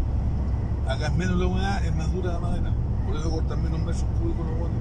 Acá 0.88 1.07
es 1.07 1.13
menos 1.13 1.35
la 1.38 1.47
humedad, 1.47 1.83
es 1.83 1.93
más 1.93 2.13
dura 2.13 2.31
la 2.31 2.39
madera. 2.39 2.71
Por 3.05 3.17
eso 3.17 3.29
cortan 3.29 3.61
menos 3.61 3.79
metros 3.79 4.05
cúbicos 4.21 4.45
los 4.45 4.57
buenos. 4.57 4.77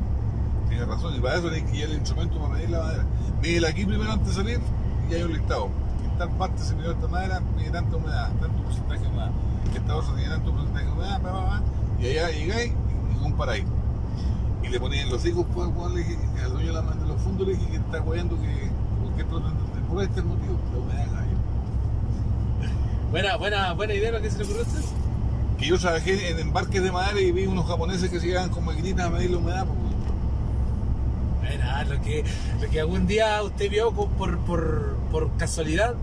Tienes 0.69 0.87
razón, 0.87 1.17
y 1.17 1.19
para 1.19 1.35
eso 1.35 1.51
tienes 1.51 1.69
que 1.69 1.79
ir 1.79 1.85
al 1.87 1.95
instrumento 1.95 2.39
para 2.39 2.55
medir 2.55 2.71
la 2.71 2.79
madera. 2.79 3.05
Mídela 3.43 3.69
aquí 3.71 3.85
primero 3.85 4.13
antes 4.13 4.29
de 4.29 4.35
salir 4.35 4.61
y 5.11 5.15
hay 5.15 5.23
un 5.25 5.33
listado. 5.33 5.80
Tal 6.21 6.29
parte 6.33 6.63
se 6.63 6.75
midió 6.75 6.91
esta 6.93 7.09
madera, 7.09 7.41
mide 7.57 7.71
tanta 7.71 7.97
humedad, 7.97 8.31
tanto 8.43 8.63
porcentaje 8.63 9.01
de 9.01 9.09
humedad. 9.09 9.31
Esta 9.75 9.97
otra 9.97 10.15
tiene 10.17 10.29
tanto 10.29 10.53
porcentaje 10.53 10.85
de 10.85 10.93
humedad, 10.93 11.21
bla, 11.23 11.31
bla, 11.31 11.41
bla. 11.41 11.63
y 11.99 12.07
allá 12.09 12.31
llegáis 12.31 12.73
y, 12.73 13.17
y 13.17 13.23
comparáis. 13.23 13.65
Y 14.63 14.69
le 14.69 14.79
ponían 14.79 15.09
los 15.09 15.25
hijos, 15.25 15.47
pues, 15.55 15.71
pues, 15.75 15.93
le 15.95 16.05
dije, 16.05 16.19
al 16.45 16.53
dueño 16.53 16.67
de, 16.67 16.73
la, 16.75 16.83
de 16.83 17.07
los 17.07 17.23
fondos 17.23 17.47
le 17.47 17.55
dije 17.55 17.71
que 17.71 17.77
está 17.79 18.01
guayando 18.01 18.39
que, 18.39 18.71
porque 19.03 19.23
explotan 19.23 19.55
por 19.89 20.03
este 20.03 20.21
motivo, 20.21 20.59
la 20.75 20.79
humedad 20.79 21.07
gallo. 21.11 21.37
Buena, 23.11 23.37
buena, 23.39 23.73
buena 23.73 23.95
idea 23.95 24.13
lo 24.13 24.21
que 24.21 24.31
se 24.31 24.37
le 24.37 24.45
ocurrió 24.45 24.63
a 24.63 24.67
usted. 24.67 24.81
Que 25.57 25.67
yo 25.69 25.79
trabajé 25.79 26.33
en 26.33 26.39
embarques 26.39 26.83
de 26.83 26.93
madera 26.93 27.19
y 27.19 27.33
vi 27.33 27.47
unos 27.47 27.67
japoneses 27.67 28.11
que 28.11 28.21
se 28.21 28.27
llegaban 28.27 28.51
con 28.51 28.67
maquinitas 28.67 29.07
a 29.07 29.09
medir 29.09 29.31
la 29.31 29.39
humedad. 29.39 29.65
pues. 29.65 29.79
Bueno, 31.57 31.95
lo 31.95 32.03
que, 32.03 32.25
lo 32.61 32.69
que 32.69 32.79
algún 32.79 33.07
día 33.07 33.43
usted 33.43 33.71
vio 33.71 33.91
por, 33.91 34.37
por, 34.41 34.97
por 35.11 35.35
casualidad 35.39 35.95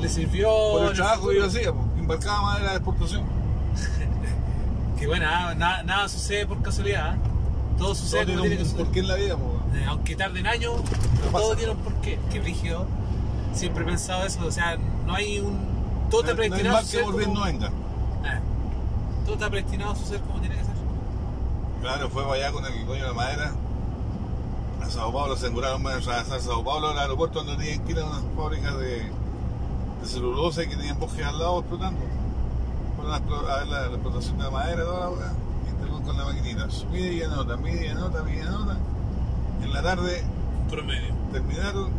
le 0.00 0.08
sirvió. 0.08 0.48
Por 0.48 0.86
el 0.86 0.92
trabajo 0.94 1.28
que 1.28 1.36
yo 1.36 1.46
hacía, 1.46 1.72
pues, 1.72 1.84
embarcaba 1.98 2.42
madera 2.42 2.70
de 2.70 2.76
exportación. 2.76 3.22
Que 4.98 5.06
bueno, 5.06 5.26
ah, 5.28 5.54
nada, 5.54 5.82
nada 5.82 6.08
sucede 6.08 6.46
por 6.46 6.62
casualidad. 6.62 7.10
¿ah? 7.10 7.16
Todo 7.76 7.94
sucede 7.94 8.24
Todo 8.24 8.36
como 8.36 8.40
tiene 8.48 8.56
tiene 8.56 8.70
que 8.70 8.78
un 8.78 8.84
porqué 8.86 9.00
en 9.00 9.08
la 9.08 9.14
vida, 9.16 9.36
pues, 9.36 9.48
weón. 9.48 9.76
Eh, 9.76 9.84
aunque 9.88 10.16
tarden 10.16 10.46
años, 10.46 10.72
pero 11.16 11.32
pasa. 11.32 11.44
todo 11.44 11.56
tiene 11.56 11.72
un 11.72 11.78
porqué. 11.78 12.18
Que 12.30 12.40
brígido. 12.40 12.86
Siempre 13.52 13.82
he 13.84 13.86
pensado 13.86 14.24
eso. 14.24 14.46
O 14.46 14.50
sea, 14.50 14.78
no 15.06 15.14
hay 15.14 15.40
un. 15.40 15.58
Todo 16.10 16.22
está 16.22 16.32
No 16.32 16.36
predestinado 16.38 16.76
a 16.76 16.80
mal 16.80 16.90
que 16.90 16.96
suceder. 16.98 17.14
bien 17.14 17.28
como- 17.28 17.40
no 17.40 17.44
venga. 17.44 17.66
Eh, 17.66 18.40
todo 19.24 19.34
está 19.34 19.50
predestinado 19.50 19.92
a 19.92 19.96
suceder 19.96 20.20
como 20.22 20.40
tiene 20.40 20.56
que 20.56 20.64
ser. 20.64 20.74
Claro, 21.82 22.08
fue 22.08 22.22
para 22.22 22.34
allá 22.36 22.52
con 22.52 22.64
el 22.64 22.86
dueño 22.86 23.02
de 23.02 23.08
la 23.08 23.14
madera. 23.14 23.52
A 24.82 24.90
Sao 24.90 25.12
Paulo 25.12 25.36
se 25.36 25.50
más 25.50 25.94
en 25.94 26.00
atravesar 26.00 26.40
Sao 26.40 26.64
Paulo, 26.64 26.92
el 26.92 26.98
aeropuerto 26.98 27.42
donde 27.42 27.62
tenían 27.62 27.84
que 27.84 27.92
ir 27.92 27.98
a 27.98 28.06
unas 28.06 28.22
fábricas 28.36 28.78
de, 28.78 29.10
de 30.00 30.06
celulosa 30.08 30.62
y 30.62 30.68
que 30.68 30.76
tenían 30.76 30.98
bosques 30.98 31.24
al 31.24 31.38
lado 31.38 31.60
explotando. 31.60 32.00
Fueron 32.96 33.14
a, 33.14 33.56
ver 33.56 33.66
la, 33.68 33.86
explotación 33.86 34.38
de 34.38 34.44
la 34.44 34.50
madera, 34.50 34.84
toda 34.84 35.00
la 35.00 35.10
weá. 35.10 35.32
Y 35.64 35.68
estuvieron 35.68 36.02
con 36.02 36.16
la 36.16 36.24
maquinita. 36.24 36.68
Mide 36.90 37.12
y 37.14 37.22
anota, 37.22 37.56
mide 37.56 37.86
y 37.86 37.88
anota, 37.88 38.22
mide 38.22 38.38
y 38.38 38.40
anota. 38.40 38.78
En 39.62 39.72
la 39.72 39.82
tarde 39.82 40.24
Promedio. 40.70 41.14
terminaron. 41.32 41.90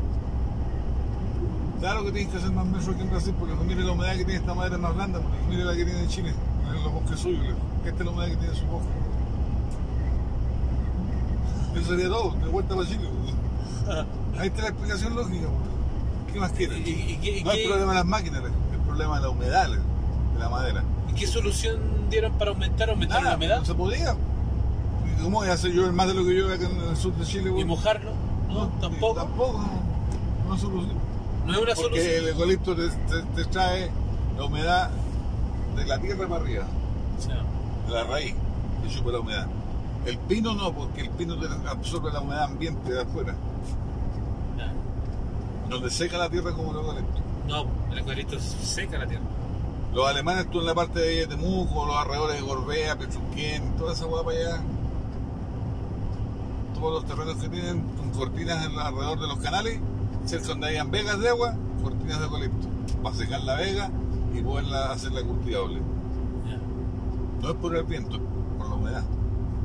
Claro 1.80 2.04
que 2.04 2.12
tienes 2.12 2.32
que 2.32 2.38
hacer 2.38 2.52
más 2.52 2.66
metros 2.66 2.96
que 2.96 3.02
en 3.04 3.10
Brasil, 3.10 3.36
porque 3.38 3.56
no 3.56 3.64
mire 3.64 3.84
la 3.84 3.92
humedad 3.92 4.14
que 4.14 4.26
tiene 4.26 4.40
esta 4.40 4.54
madera 4.56 4.78
más 4.80 4.96
blanda, 4.96 5.20
porque 5.20 5.38
mire 5.48 5.64
la 5.64 5.76
que 5.76 5.86
tiene 5.86 6.00
en 6.00 6.08
Chile, 6.08 6.34
en 6.68 6.84
los 6.84 6.92
bosques 6.92 7.20
suyos. 7.20 7.56
Esta 7.86 8.00
es 8.00 8.06
la 8.06 8.12
humedad 8.12 8.30
que 8.30 8.38
tiene 8.38 8.54
en 8.54 8.60
su 8.60 8.66
bosque. 8.66 8.90
Eso 11.76 11.90
sería 11.90 12.10
todo, 12.10 12.32
de 12.32 12.48
vuelta 12.50 12.76
para 12.76 12.88
Chile. 12.88 13.08
Ahí 14.40 14.48
está 14.48 14.64
la 14.64 14.70
explicación 14.70 15.16
lógica. 15.16 15.48
pues. 15.48 15.77
¿Qué 16.38 16.42
más 16.42 16.52
¿Y, 16.52 16.56
quieren? 16.56 16.84
y- 16.86 16.90
y 16.92 17.18
qué- 17.18 17.40
y 17.40 17.44
No 17.44 17.52
es 17.52 17.66
problema 17.68 17.92
de 17.94 17.98
las 17.98 18.06
máquinas, 18.06 18.44
es 18.44 18.46
el 18.74 18.80
problema 18.86 19.16
de 19.16 19.22
la 19.24 19.30
humedad 19.30 19.70
de 19.70 20.40
la 20.40 20.50
madera. 20.50 20.84
y 21.10 21.14
qué 21.14 21.26
solución 21.26 21.80
dieron 22.12 22.34
para 22.34 22.52
aumentar, 22.52 22.92
aumentar 22.92 23.18
Nada, 23.22 23.32
la 23.32 23.38
humedad? 23.38 23.60
no 23.60 23.66
se 23.66 23.74
podía. 23.74 24.14
¿Y 24.14 25.24
¿Cómo 25.24 25.40
voy 25.40 25.48
a 25.50 25.54
hacer 25.54 25.72
yo 25.72 25.92
más 25.92 26.08
de 26.08 26.14
lo 26.14 26.24
que 26.24 26.36
yo 26.38 26.46
acá 26.54 26.66
en 26.70 26.90
el 26.90 26.96
sur 26.96 27.12
de 27.16 27.26
Chile? 27.26 27.52
¿Y 27.58 27.66
mojarlo? 27.66 28.12
No, 28.50 28.68
tampoco. 28.80 29.16
Tampoco, 29.16 29.64
no, 30.48 30.54
es 30.56 30.62
solución. 30.62 30.94
No 31.48 31.54
es 31.54 31.58
una 31.58 31.74
Porque 31.74 31.82
solución. 31.82 32.14
el 32.24 32.28
eucalipto 32.28 32.76
te, 32.76 32.88
te- 32.90 33.24
te 33.36 33.46
trae 33.46 33.90
la 34.38 34.44
humedad 34.46 34.92
de 35.76 35.86
la 35.88 35.98
tierra 35.98 36.28
para 36.28 36.42
arriba, 36.44 36.66
de 37.88 37.94
la 37.94 38.04
raíz, 38.04 38.36
y 38.86 38.94
chupa 38.94 39.10
la 39.12 39.20
humedad. 39.22 39.48
El 40.06 40.20
pino 40.20 40.54
no, 40.54 40.72
porque 40.72 41.02
el 41.02 41.10
pino 41.10 41.36
te 41.40 41.48
absorbe 41.68 42.12
la 42.14 42.22
humedad 42.22 42.44
ambiente 42.44 42.94
de 42.94 43.02
afuera. 43.02 43.34
Donde 45.70 45.90
seca 45.90 46.18
la 46.18 46.30
tierra 46.30 46.54
como 46.54 46.72
el 46.72 46.78
eucalipto. 46.78 47.22
No, 47.48 47.66
el 47.92 47.98
eucalipto 48.00 48.40
seca 48.40 48.98
la 48.98 49.08
tierra. 49.08 49.24
Los 49.94 50.08
alemanes 50.08 50.50
tú 50.52 50.60
en 50.60 50.66
la 50.66 50.76
parte 50.76 51.00
de 51.00 51.28
Temuco, 51.28 51.86
los 51.86 51.96
alrededores 51.96 52.36
de 52.36 52.42
Gorbea, 52.42 52.98
Pechuquén, 52.98 53.76
toda 53.78 53.94
esa 53.94 54.06
para 54.08 54.38
allá. 54.38 54.62
Todos 56.76 56.94
los 56.94 57.06
terrenos 57.06 57.36
que 57.38 57.50
tienen 57.50 57.82
con 57.98 58.12
cortinas 58.12 58.66
alrededor 58.66 59.20
de 59.20 59.28
los 59.28 59.40
canales, 59.40 59.80
cerca 60.26 60.48
donde 60.48 60.68
hayan 60.68 60.92
vegas 60.92 61.20
de 61.20 61.30
agua, 61.30 61.56
cortinas 61.82 62.20
de 62.20 62.26
eucalipto, 62.26 62.68
para 63.02 63.16
secar 63.16 63.42
la 63.42 63.56
vega 63.56 63.90
y 64.34 64.42
poderla 64.42 64.92
hacerla 64.92 65.24
cultivable. 65.24 65.82
No 67.42 67.50
es 67.50 67.56
por 67.56 67.76
el 67.76 67.84
viento, 67.84 68.20
por 68.58 68.70
la 68.70 68.76
humedad. 68.76 69.04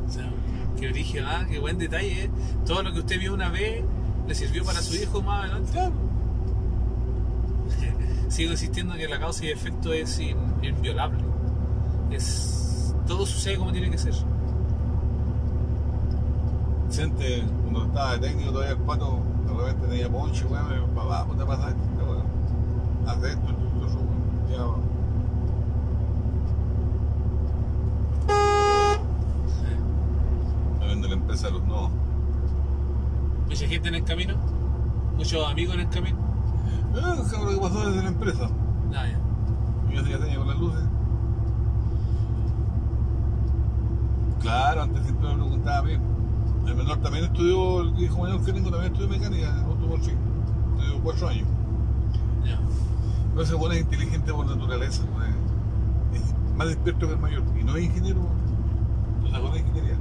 O 0.06 0.10
sea, 0.10 0.30
qué 0.78 0.88
origen, 0.88 1.24
ah, 1.24 1.46
qué 1.48 1.58
buen 1.58 1.78
detalle. 1.78 2.24
¿eh? 2.24 2.30
Todo 2.66 2.82
lo 2.82 2.92
que 2.92 3.00
usted 3.00 3.18
vio 3.18 3.34
una 3.34 3.48
vez 3.48 3.84
le 4.26 4.34
sirvió 4.34 4.64
para 4.64 4.80
su 4.80 4.94
hijo 4.94 5.20
más 5.22 5.44
adelante. 5.44 5.78
Sigo 8.28 8.52
insistiendo 8.52 8.94
que 8.94 9.06
la 9.08 9.18
causa 9.18 9.44
y 9.44 9.48
efecto 9.50 9.92
es 9.92 10.18
in- 10.18 10.36
inviolable. 10.62 11.22
Es, 12.10 12.94
todo 13.06 13.26
sucede 13.26 13.56
como 13.58 13.72
tiene 13.72 13.90
que 13.90 13.98
ser. 13.98 14.14
Vicente, 16.88 17.42
cuando 17.62 17.84
estaba 17.86 18.12
de 18.12 18.18
técnico 18.28 18.50
todavía 18.52 18.72
el 18.72 18.78
pato, 18.82 19.18
de 19.46 19.54
repente 19.54 19.86
tenía 19.88 20.08
ponche, 20.10 20.44
weón, 20.46 20.68
dijo, 20.68 20.86
papá, 20.88 21.24
¿cómo 21.26 21.38
te 21.38 21.44
pasa 21.46 21.68
esto? 21.70 21.80
Weón. 22.04 22.22
Haz 23.06 23.16
esto, 23.16 23.26
esto, 23.28 23.48
esto, 23.86 23.98
weón. 23.98 24.22
Ya. 24.50 24.58
Me 30.80 30.86
vende 30.86 31.08
la 31.08 31.14
empresa 31.14 31.46
de 31.48 31.52
los 31.54 31.64
nuevos. 31.64 31.90
Mucha 33.52 33.68
gente 33.68 33.88
en 33.90 33.94
el 33.96 34.04
camino, 34.04 34.34
muchos 35.14 35.46
amigos 35.46 35.74
en 35.74 35.80
el 35.80 35.88
camino. 35.90 36.16
Eh, 36.96 37.22
cabrón, 37.30 37.54
¿qué 37.54 37.60
pasó 37.60 37.86
desde 37.86 38.02
la 38.02 38.08
empresa? 38.08 38.50
Nada, 38.90 39.10
ya. 39.10 39.18
Yo 39.92 40.08
ya 40.08 40.18
tenía 40.18 40.38
con 40.38 40.48
las 40.48 40.58
luces. 40.58 40.82
Claro, 44.40 44.82
antes 44.84 45.02
siempre 45.02 45.28
me 45.28 45.34
preguntaba 45.34 45.78
a 45.78 45.82
mí. 45.82 45.92
El 46.66 46.74
menor 46.76 46.96
también 47.02 47.26
estudió, 47.26 47.82
el 47.82 48.02
hijo 48.02 48.22
mayor 48.22 48.42
que 48.42 48.52
tengo 48.54 48.70
también 48.70 48.90
estudió 48.90 49.10
mecánica 49.10 49.50
en 49.50 49.64
automotriz. 49.64 50.14
Estudió 50.78 51.02
cuatro 51.02 51.28
años. 51.28 51.48
ya. 52.46 52.58
Pero 53.32 53.42
ese 53.42 53.54
bueno 53.54 53.74
es 53.74 53.82
inteligente 53.82 54.32
por 54.32 54.46
naturaleza, 54.46 55.02
pues. 55.12 55.28
es 56.22 56.56
más 56.56 56.68
despierto 56.68 57.06
que 57.06 57.12
el 57.12 57.20
mayor. 57.20 57.42
Y 57.60 57.64
no 57.64 57.76
es 57.76 57.84
ingeniero, 57.84 58.20
no 59.22 59.30
la 59.30 59.58
ingeniería. 59.58 59.98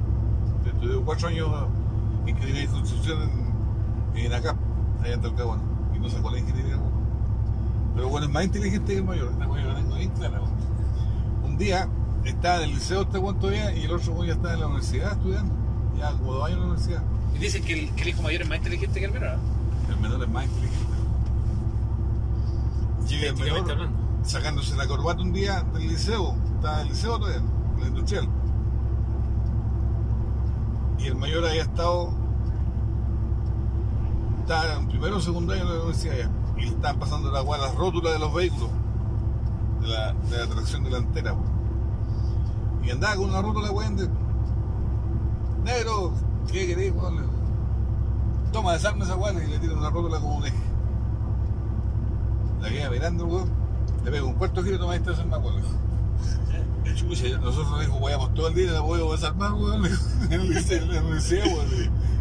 Estudió 0.65 1.03
cuatro 1.03 1.27
años 1.27 1.49
ingeniería 2.29 2.61
de 2.61 2.67
construcción 2.67 3.21
en, 4.13 4.19
en 4.25 4.33
ACAP, 4.33 4.57
allá 5.01 5.13
en 5.13 5.21
Talcahuano. 5.21 5.63
Y 5.95 5.99
no 5.99 6.09
sacó 6.09 6.31
la 6.31 6.39
ingeniería. 6.39 6.77
Pero 7.95 8.09
bueno, 8.09 8.27
es 8.27 8.33
más 8.33 8.43
inteligente 8.45 8.93
que 8.93 8.99
el 8.99 9.05
mayor, 9.05 9.31
esta 9.31 9.45
yo 9.45 9.55
la 9.55 9.75
tengo 9.75 9.95
bien 9.95 10.09
clara. 10.11 10.41
Un 11.43 11.57
día 11.57 11.89
estaba 12.25 12.57
en 12.57 12.63
el 12.63 12.69
liceo 12.75 13.01
este 13.01 13.19
cuánto 13.19 13.49
día 13.49 13.75
y 13.75 13.83
el 13.83 13.91
otro 13.91 14.23
ya 14.23 14.33
estaba 14.33 14.53
en 14.53 14.59
la 14.61 14.67
universidad 14.67 15.11
estudiando. 15.13 15.53
Ya 15.97 16.11
como 16.13 16.33
dos 16.33 16.45
años 16.45 16.57
en 16.57 16.59
la 16.61 16.67
universidad. 16.67 17.03
Y 17.35 17.39
dicen 17.39 17.63
que 17.63 17.73
el, 17.79 17.91
que 17.95 18.01
el 18.03 18.09
hijo 18.09 18.21
mayor 18.21 18.41
es 18.41 18.49
más 18.49 18.57
inteligente 18.59 18.99
que 18.99 19.05
el 19.05 19.11
menor. 19.11 19.37
¿no? 19.37 19.93
El 19.93 19.99
menor 19.99 20.23
es 20.23 20.29
más 20.29 20.45
inteligente. 20.45 20.85
Llega 23.07 23.29
el 23.29 23.35
Científicamente 23.35 23.73
menor 23.73 23.87
hablando. 23.87 24.25
sacándose 24.25 24.75
la 24.75 24.87
corbata 24.87 25.21
un 25.21 25.33
día 25.33 25.63
del 25.73 25.87
liceo, 25.87 26.35
estaba 26.55 26.81
en 26.81 26.87
el 26.87 26.93
liceo 26.93 27.19
todavía, 27.19 27.39
en 27.39 27.81
la 27.81 27.87
industrial. 27.87 28.29
Y 31.01 31.07
el 31.07 31.15
mayor 31.15 31.45
había 31.45 31.63
estado, 31.63 32.09
estaba 34.41 34.73
en 34.73 34.87
primero 34.87 35.17
o 35.17 35.21
segundo 35.21 35.53
año 35.53 35.65
de 35.65 35.69
la 35.69 35.75
universidad 35.77 36.29
y 36.57 36.61
le 36.61 36.67
estaban 36.67 36.99
pasando 36.99 37.31
la 37.31 37.43
las 37.57 37.75
rótulas 37.75 38.13
de 38.13 38.19
los 38.19 38.33
vehículos, 38.33 38.69
de 39.81 39.87
la, 39.87 40.13
de 40.13 40.37
la 40.37 40.47
tracción 40.47 40.83
delantera. 40.83 41.33
po. 41.33 41.43
Y 42.83 42.91
andaba 42.91 43.15
con 43.15 43.29
una 43.29 43.41
rótula, 43.41 43.71
weón, 43.71 43.95
de 43.95 44.09
negro, 45.63 46.13
¿qué 46.51 46.67
querés, 46.67 46.93
digo, 46.93 47.11
Toma, 48.51 48.73
desarme 48.73 49.05
esa 49.05 49.15
weón 49.15 49.41
y 49.41 49.47
le 49.47 49.59
tiran 49.59 49.77
una 49.77 49.89
rótula 49.89 50.19
como 50.19 50.37
un 50.37 50.45
eje. 50.45 50.55
La 52.61 52.69
queda 52.69 52.89
mirando, 52.91 53.25
weón. 53.25 53.49
Le 54.03 54.11
pego 54.11 54.27
un 54.27 54.33
cuarto 54.33 54.63
giro, 54.63 54.77
toma 54.77 54.95
esta 54.95 55.11
desarma, 55.11 55.37
weón. 55.39 55.63
Y 56.83 56.95
chucha, 56.95 57.37
nosotros 57.37 57.79
dijo, 57.79 57.97
weamos 57.97 58.33
todo 58.33 58.47
el 58.47 58.55
día 58.55 58.65
y 58.65 58.67
la 58.67 58.81
podemos 58.81 59.19
desarmar, 59.19 59.53
weón. 59.53 59.85
En 60.29 60.41
el 60.41 60.49
liceo, 60.49 60.85
weón. 60.85 61.21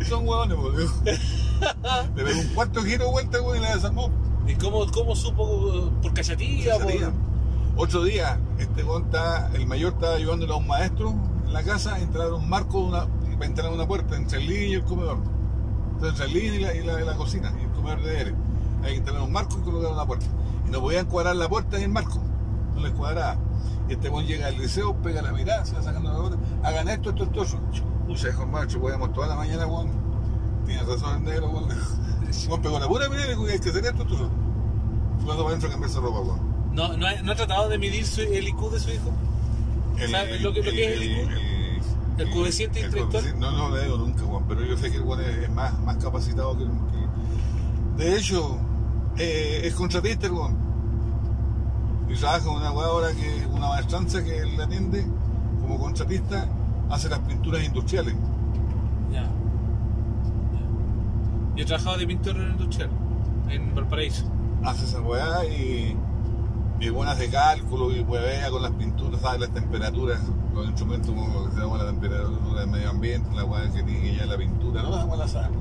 Son 0.09 0.27
weones, 0.29 0.59
weón. 0.59 0.91
le 2.17 2.25
pegó 2.25 2.41
un 2.41 2.49
cuarto 2.49 2.83
giro, 2.83 3.11
vuelta, 3.11 3.41
weón, 3.41 3.59
y 3.59 3.61
la 3.61 3.75
desarmó. 3.75 4.11
¿Y 4.47 4.55
cómo, 4.55 4.87
cómo 4.91 5.15
supo 5.15 5.91
por 6.03 6.15
cachatilla? 6.15 6.79
Día. 6.79 7.11
Por... 7.11 7.85
Otro 7.85 8.05
día, 8.05 8.39
este 8.59 8.85
weón 8.85 9.05
está, 9.05 9.51
el 9.55 9.67
mayor 9.67 9.95
estaba 9.95 10.15
ayudándole 10.15 10.53
a 10.53 10.57
un 10.57 10.67
maestro 10.67 11.15
en 11.47 11.53
la 11.53 11.63
casa 11.63 11.95
a 11.95 12.01
entrar 12.01 12.29
a 12.29 12.35
un 12.35 12.49
marco 12.49 12.79
de 12.81 12.85
una, 12.85 13.07
para 13.35 13.47
entrar 13.47 13.69
a 13.69 13.73
una 13.73 13.87
puerta 13.87 14.17
entre 14.17 14.39
el 14.39 14.47
living 14.47 14.71
y 14.71 14.75
el 14.75 14.85
comedor. 14.85 15.19
Entonces, 15.95 16.21
entre 16.21 16.27
el 16.27 16.33
living 16.33 16.59
y 16.59 16.63
la, 16.63 16.75
y 16.75 16.85
la, 16.85 17.01
y 17.01 17.05
la 17.07 17.17
cocina, 17.17 17.53
y 17.59 17.65
el 17.65 17.71
comedor 17.71 18.03
de 18.03 18.19
aire. 18.19 18.35
Hay 18.83 18.93
que 18.93 18.99
entrar 18.99 19.17
a 19.17 19.23
un 19.23 19.33
marco 19.33 19.59
y 19.59 19.63
colocar 19.63 19.93
una 19.93 20.07
puerta. 20.07 20.27
Y 20.67 20.71
no 20.71 20.81
podían 20.81 21.07
cuadrar 21.07 21.37
la 21.37 21.49
puerta 21.49 21.79
y 21.79 21.85
el 21.85 21.91
marco. 21.91 22.21
No 22.75 22.81
les 22.81 22.93
cuadraba. 22.93 23.37
Y 23.89 23.93
este 23.95 24.09
weón 24.09 24.27
llega 24.27 24.47
al 24.47 24.57
liceo, 24.59 24.95
pega 25.03 25.21
la 25.23 25.33
mirada, 25.33 25.65
se 25.65 25.75
va 25.75 25.83
sacando 25.83 26.13
la 26.13 26.19
puerta. 26.19 26.39
Hagan 26.63 26.89
esto, 26.89 27.11
esto, 27.11 27.25
esto. 27.25 27.59
Pucha, 28.07 28.29
hijo 28.29 28.47
macho, 28.47 28.81
podíamos 28.81 29.13
toda 29.13 29.27
la 29.29 29.35
mañana, 29.37 29.67
weón. 29.67 29.91
Tienes 30.67 30.87
razón 30.87 31.17
el 31.19 31.25
negro, 31.25 31.49
weón. 31.51 31.69
Weón 32.49 32.63
pegó 32.63 32.79
la 32.79 32.87
pura 32.89 33.09
mirada 33.09 33.25
y 33.27 33.29
le 33.31 33.35
dijo, 33.37 33.47
hay 33.53 33.59
que 33.59 33.71
hacer 33.71 33.85
esto, 33.87 34.03
esto. 34.03 34.31
Cuando 35.25 35.43
va 35.45 35.51
adentro 35.51 35.69
a 35.69 35.73
cambiarse 35.73 35.99
ropa, 36.01 36.21
weón. 36.21 36.41
¿No, 36.73 36.97
no, 36.97 37.07
ha, 37.07 37.15
¿No 37.23 37.35
tratado 37.35 37.69
de 37.69 37.79
medir 37.79 38.07
su- 38.07 38.21
el 38.21 38.47
IQ 38.49 38.71
de 38.71 38.79
su 38.81 38.91
hijo? 38.91 39.11
¿Sabe 40.11 40.39
lo 40.41 40.53
que- 40.53 40.63
lo 40.63 40.71
que 40.71 40.85
es 40.85 40.97
el 40.97 41.03
IQ? 41.03 41.31
El 42.19 42.31
coeficiente 42.31 42.81
el 42.81 42.85
intelectual. 42.87 43.23
coeficiente- 43.25 43.41
No, 43.41 43.51
no 43.53 43.69
lo 43.71 43.83
digo 43.83 43.97
nunca, 43.97 44.23
Juan, 44.25 44.45
pero 44.47 44.65
yo 44.65 44.77
sé 44.77 44.91
que 44.91 44.99
el 44.99 45.03
Juan 45.03 45.21
es, 45.21 45.37
es 45.39 45.51
más, 45.51 45.79
más 45.81 45.97
capacitado 45.97 46.57
que, 46.57 46.65
que- 46.65 48.05
De 48.05 48.17
hecho, 48.17 48.57
eh, 49.17 49.63
es 49.65 49.75
contratista 49.75 50.27
el 50.27 50.33
Juan. 50.33 50.57
Y 52.11 52.15
trabaja 52.17 52.51
en 52.51 52.57
una 52.57 52.73
weá 52.73 52.87
ahora 52.89 53.13
que 53.13 53.47
una 53.47 53.69
maestranza 53.69 54.25
que 54.25 54.45
la 54.57 54.65
atiende 54.65 55.07
como 55.61 55.79
contratista, 55.79 56.49
hace 56.91 57.09
las 57.09 57.21
pinturas 57.21 57.63
industriales. 57.65 58.15
Ya. 59.13 59.23
Ya. 59.23 59.29
Yo 61.55 61.63
he 61.63 61.65
trabajado 61.65 61.99
de 61.99 62.07
pintor 62.07 62.37
industrial 62.37 62.91
en 63.49 63.75
Valparaíso. 63.75 64.25
Hace 64.65 64.87
esa 64.87 65.01
weá 65.01 65.45
y, 65.45 65.97
y 66.81 66.89
buenas 66.89 67.19
de 67.19 67.31
cálculo 67.31 67.95
y 67.95 68.01
huevea 68.01 68.51
con 68.51 68.63
las 68.63 68.73
pinturas, 68.73 69.21
sabe 69.21 69.39
las 69.39 69.51
temperaturas, 69.51 70.21
los 70.53 70.67
instrumentos 70.67 71.15
como 71.15 71.33
lo 71.33 71.49
que 71.49 71.55
se 71.55 71.61
llama 71.61 71.79
la 71.79 71.87
temperatura 71.87 72.61
del 72.61 72.71
medio 72.71 72.91
ambiente, 72.91 73.35
la 73.37 73.45
weá 73.45 73.71
que 73.71 73.85
tiene 73.85 74.17
ya 74.17 74.27
la 74.27 74.37
pintura, 74.37 74.83
no, 74.83 74.91
weá 74.91 75.17
la 75.17 75.29
sabe. 75.29 75.55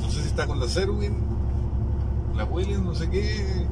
No 0.00 0.10
sé 0.10 0.22
si 0.22 0.28
está 0.28 0.46
con 0.46 0.60
la 0.60 0.68
Serwin, 0.68 1.24
la 2.36 2.44
Williams, 2.44 2.84
no 2.84 2.94
sé 2.94 3.10
qué, 3.10 3.66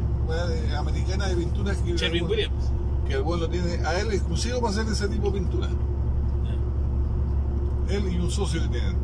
americana 0.79 1.29
de 1.29 1.37
pinturas 1.37 1.77
que 1.79 1.97
Sherwin 1.97 2.25
Williams. 2.25 2.71
que 3.07 3.15
el 3.15 3.23
weón 3.23 3.41
lo 3.41 3.49
tiene 3.49 3.75
a 3.87 4.01
él 4.01 4.13
exclusivo 4.13 4.61
para 4.61 4.73
hacer 4.73 4.87
ese 4.89 5.09
tipo 5.09 5.31
de 5.31 5.41
pintura. 5.41 5.69
Él 7.89 8.13
y 8.13 8.19
un 8.19 8.31
socio 8.31 8.63
que 8.63 8.69
tienen. 8.69 8.97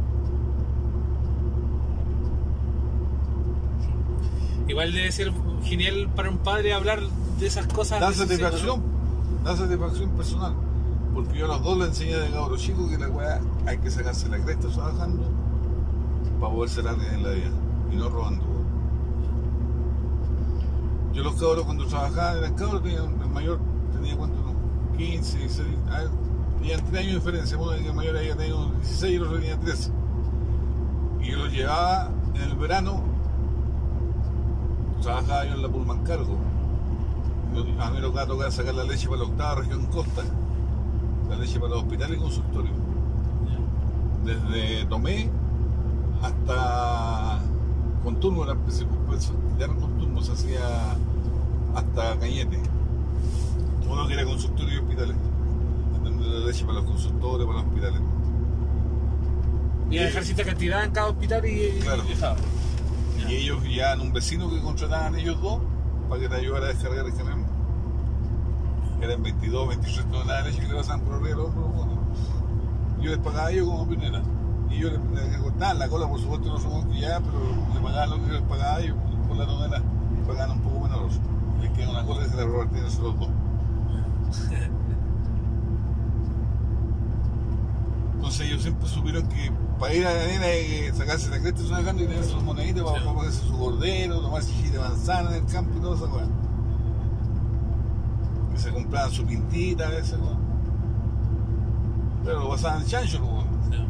Igual 4.68 4.92
debe 4.92 5.10
ser 5.12 5.32
genial 5.64 6.08
para 6.14 6.30
un 6.30 6.38
padre 6.38 6.72
hablar 6.72 7.00
de 7.38 7.46
esas 7.46 7.66
cosas. 7.66 8.00
Da 8.00 8.12
satisfacción, 8.12 8.82
da 9.44 9.56
satisfacción 9.56 10.10
personal. 10.10 10.54
Porque 11.12 11.38
yo 11.38 11.46
a 11.46 11.48
los 11.48 11.62
dos 11.62 11.78
le 11.78 11.84
enseñé 11.86 12.16
de 12.16 12.30
cabro 12.30 12.56
chico 12.56 12.88
que 12.88 12.96
la 12.96 13.08
weá 13.08 13.40
hay 13.66 13.78
que 13.78 13.90
sacarse 13.90 14.28
la 14.28 14.38
cresta 14.38 14.68
trabajando 14.68 15.24
para 16.40 16.54
poder 16.54 16.88
alguien 16.88 17.14
en 17.14 17.22
la 17.22 17.30
vida 17.30 17.50
y 17.92 17.96
no 17.96 18.08
robando. 18.08 18.59
Yo 21.12 21.24
los 21.24 21.34
cabros 21.34 21.64
cuando 21.64 21.86
trabajaban 21.86 22.38
eran 22.38 22.54
cabros, 22.54 22.82
tenían, 22.82 23.20
el 23.20 23.30
mayor 23.30 23.58
tenía 23.92 24.16
cuánto, 24.16 24.38
unos 24.40 24.96
15, 24.96 25.38
16, 25.38 25.68
a 25.90 25.98
ver, 25.98 26.10
tenían 26.58 26.80
3 26.84 26.94
años 26.94 27.12
de 27.12 27.18
diferencia, 27.18 27.58
uno 27.58 27.72
el 27.72 27.94
mayor 27.94 28.16
había 28.16 28.36
tenido 28.36 28.70
16 28.72 29.12
y 29.12 29.16
el 29.16 29.22
otro 29.22 29.38
tenía 29.38 29.58
13. 29.58 29.92
Y 31.20 31.30
yo 31.30 31.38
los 31.38 31.52
llevaba 31.52 32.10
en 32.34 32.42
el 32.42 32.56
verano, 32.56 33.02
trabajaba 35.02 35.44
yo 35.46 35.54
en 35.54 35.62
la 35.62 35.68
Pullman 35.68 36.04
Cargo. 36.04 36.36
A 37.80 37.90
mí 37.90 37.96
me 37.96 38.00
tocaba 38.00 38.26
tocar 38.26 38.52
sacar 38.52 38.74
la 38.74 38.84
leche 38.84 39.08
para 39.08 39.22
la 39.22 39.28
octava 39.28 39.56
región 39.56 39.86
costa, 39.86 40.22
la 41.28 41.36
leche 41.36 41.58
para 41.58 41.72
los 41.72 41.82
hospitales 41.82 42.16
y 42.16 42.20
consultorios. 42.20 42.76
Desde 44.24 44.84
Tomé 44.84 45.28
hasta 46.22 47.40
con 48.04 48.20
turno, 48.20 48.44
era, 48.44 48.54
pues, 48.54 48.86
pues, 49.08 49.32
con 50.20 50.22
turno, 50.22 50.22
se 50.22 50.32
hacía 50.32 50.96
hasta 51.74 52.18
Cañete. 52.18 52.60
Lo 53.86 54.06
que 54.06 54.14
era 54.14 54.24
consultorio 54.24 54.74
y 54.74 54.78
hospitales. 54.78 55.16
Atendiendo 55.98 56.38
la 56.38 56.46
leche 56.46 56.64
para 56.64 56.78
los 56.78 56.84
consultorios, 56.84 57.46
para 57.46 57.60
los 57.60 57.68
hospitales. 57.68 58.00
Y 59.90 59.98
a 59.98 60.02
dejar 60.04 60.24
cierta 60.24 60.44
cantidad 60.44 60.84
en 60.84 60.90
cada 60.92 61.08
hospital 61.08 61.44
y. 61.46 61.80
Claro. 61.80 62.04
y 63.28 63.34
ellos 63.34 63.58
ya 63.68 63.96
un 64.00 64.12
vecino 64.12 64.48
que 64.48 64.60
contrataban 64.60 65.16
ellos 65.16 65.40
dos 65.42 65.60
para 66.08 66.20
que 66.20 66.28
te 66.28 66.36
ayudara 66.36 66.66
a 66.66 66.68
descargar 66.68 67.04
el 67.04 67.14
camión. 67.14 67.44
Eran 69.02 69.22
22, 69.22 69.68
23 69.68 70.10
toneladas 70.10 70.44
de 70.44 70.50
leche 70.50 70.62
que 70.62 70.68
le 70.68 70.74
pasaban 70.74 71.00
por 71.00 71.14
arriba 71.14 71.36
los 71.38 71.46
hombros, 71.48 71.74
bueno. 71.74 72.00
Yo 73.00 73.10
les 73.10 73.18
pagaba 73.18 73.46
a 73.48 73.50
ellos 73.50 73.66
como 73.66 73.88
pionera. 73.88 74.22
Y 74.70 74.78
yo 74.78 74.90
les, 74.90 75.30
les 75.30 75.38
cortaban 75.38 75.78
la 75.80 75.88
cola, 75.88 76.06
por 76.06 76.20
supuesto, 76.20 76.46
no 76.46 76.60
somos 76.60 76.86
que 76.86 77.00
ya, 77.00 77.18
pero 77.20 77.40
le 77.74 77.80
pagaban 77.80 78.10
lo 78.10 78.16
que 78.16 78.26
yo 78.28 78.32
les 78.34 78.42
pagaba 78.42 78.76
a 78.76 78.80
ellos 78.80 78.96
por 79.26 79.36
la 79.36 79.46
tonelada. 79.46 79.82
Y 80.30 80.36
pagaban 80.36 80.58
un 80.58 80.60
poco 80.60 80.80
menos. 80.80 81.20
Les 81.60 81.70
queda 81.72 81.90
una 81.90 82.06
que 82.06 82.28
se 82.28 82.36
la 82.36 82.44
repartían 82.44 82.86
esos 82.86 83.00
los 83.00 83.18
dos. 83.18 83.28
Entonces 88.14 88.46
ellos 88.46 88.62
siempre 88.62 88.88
supieron 88.88 89.28
que 89.28 89.50
para 89.78 89.94
ir 89.94 90.06
a 90.06 90.14
la 90.14 90.26
nena 90.26 90.44
hay 90.44 90.66
que 90.66 90.92
sacarse 90.94 91.30
la 91.30 91.40
cresta 91.40 91.62
y 91.62 91.96
tener 91.96 92.24
sus 92.24 92.42
moneditas 92.42 92.84
para, 92.84 92.98
para 92.98 93.14
ponerse 93.14 93.40
su 93.40 93.58
cordero, 93.58 94.20
tomarse 94.20 94.52
chile 94.52 94.72
de 94.72 94.78
manzana 94.78 95.30
en 95.30 95.44
el 95.44 95.50
campo 95.50 95.76
y 95.76 95.80
toda 95.80 95.96
esa 95.96 96.06
cosa. 96.06 96.26
Que 98.52 98.58
se 98.58 98.70
compraban 98.72 99.10
su 99.10 99.24
pintita 99.24 99.86
a 99.86 99.90
veces. 99.90 100.18
Pero 102.24 102.40
lo 102.40 102.50
pasaban 102.50 102.82
en 102.82 102.86
chancho, 102.86 103.18
¿no? 103.18 103.42
Ya. 103.70 103.86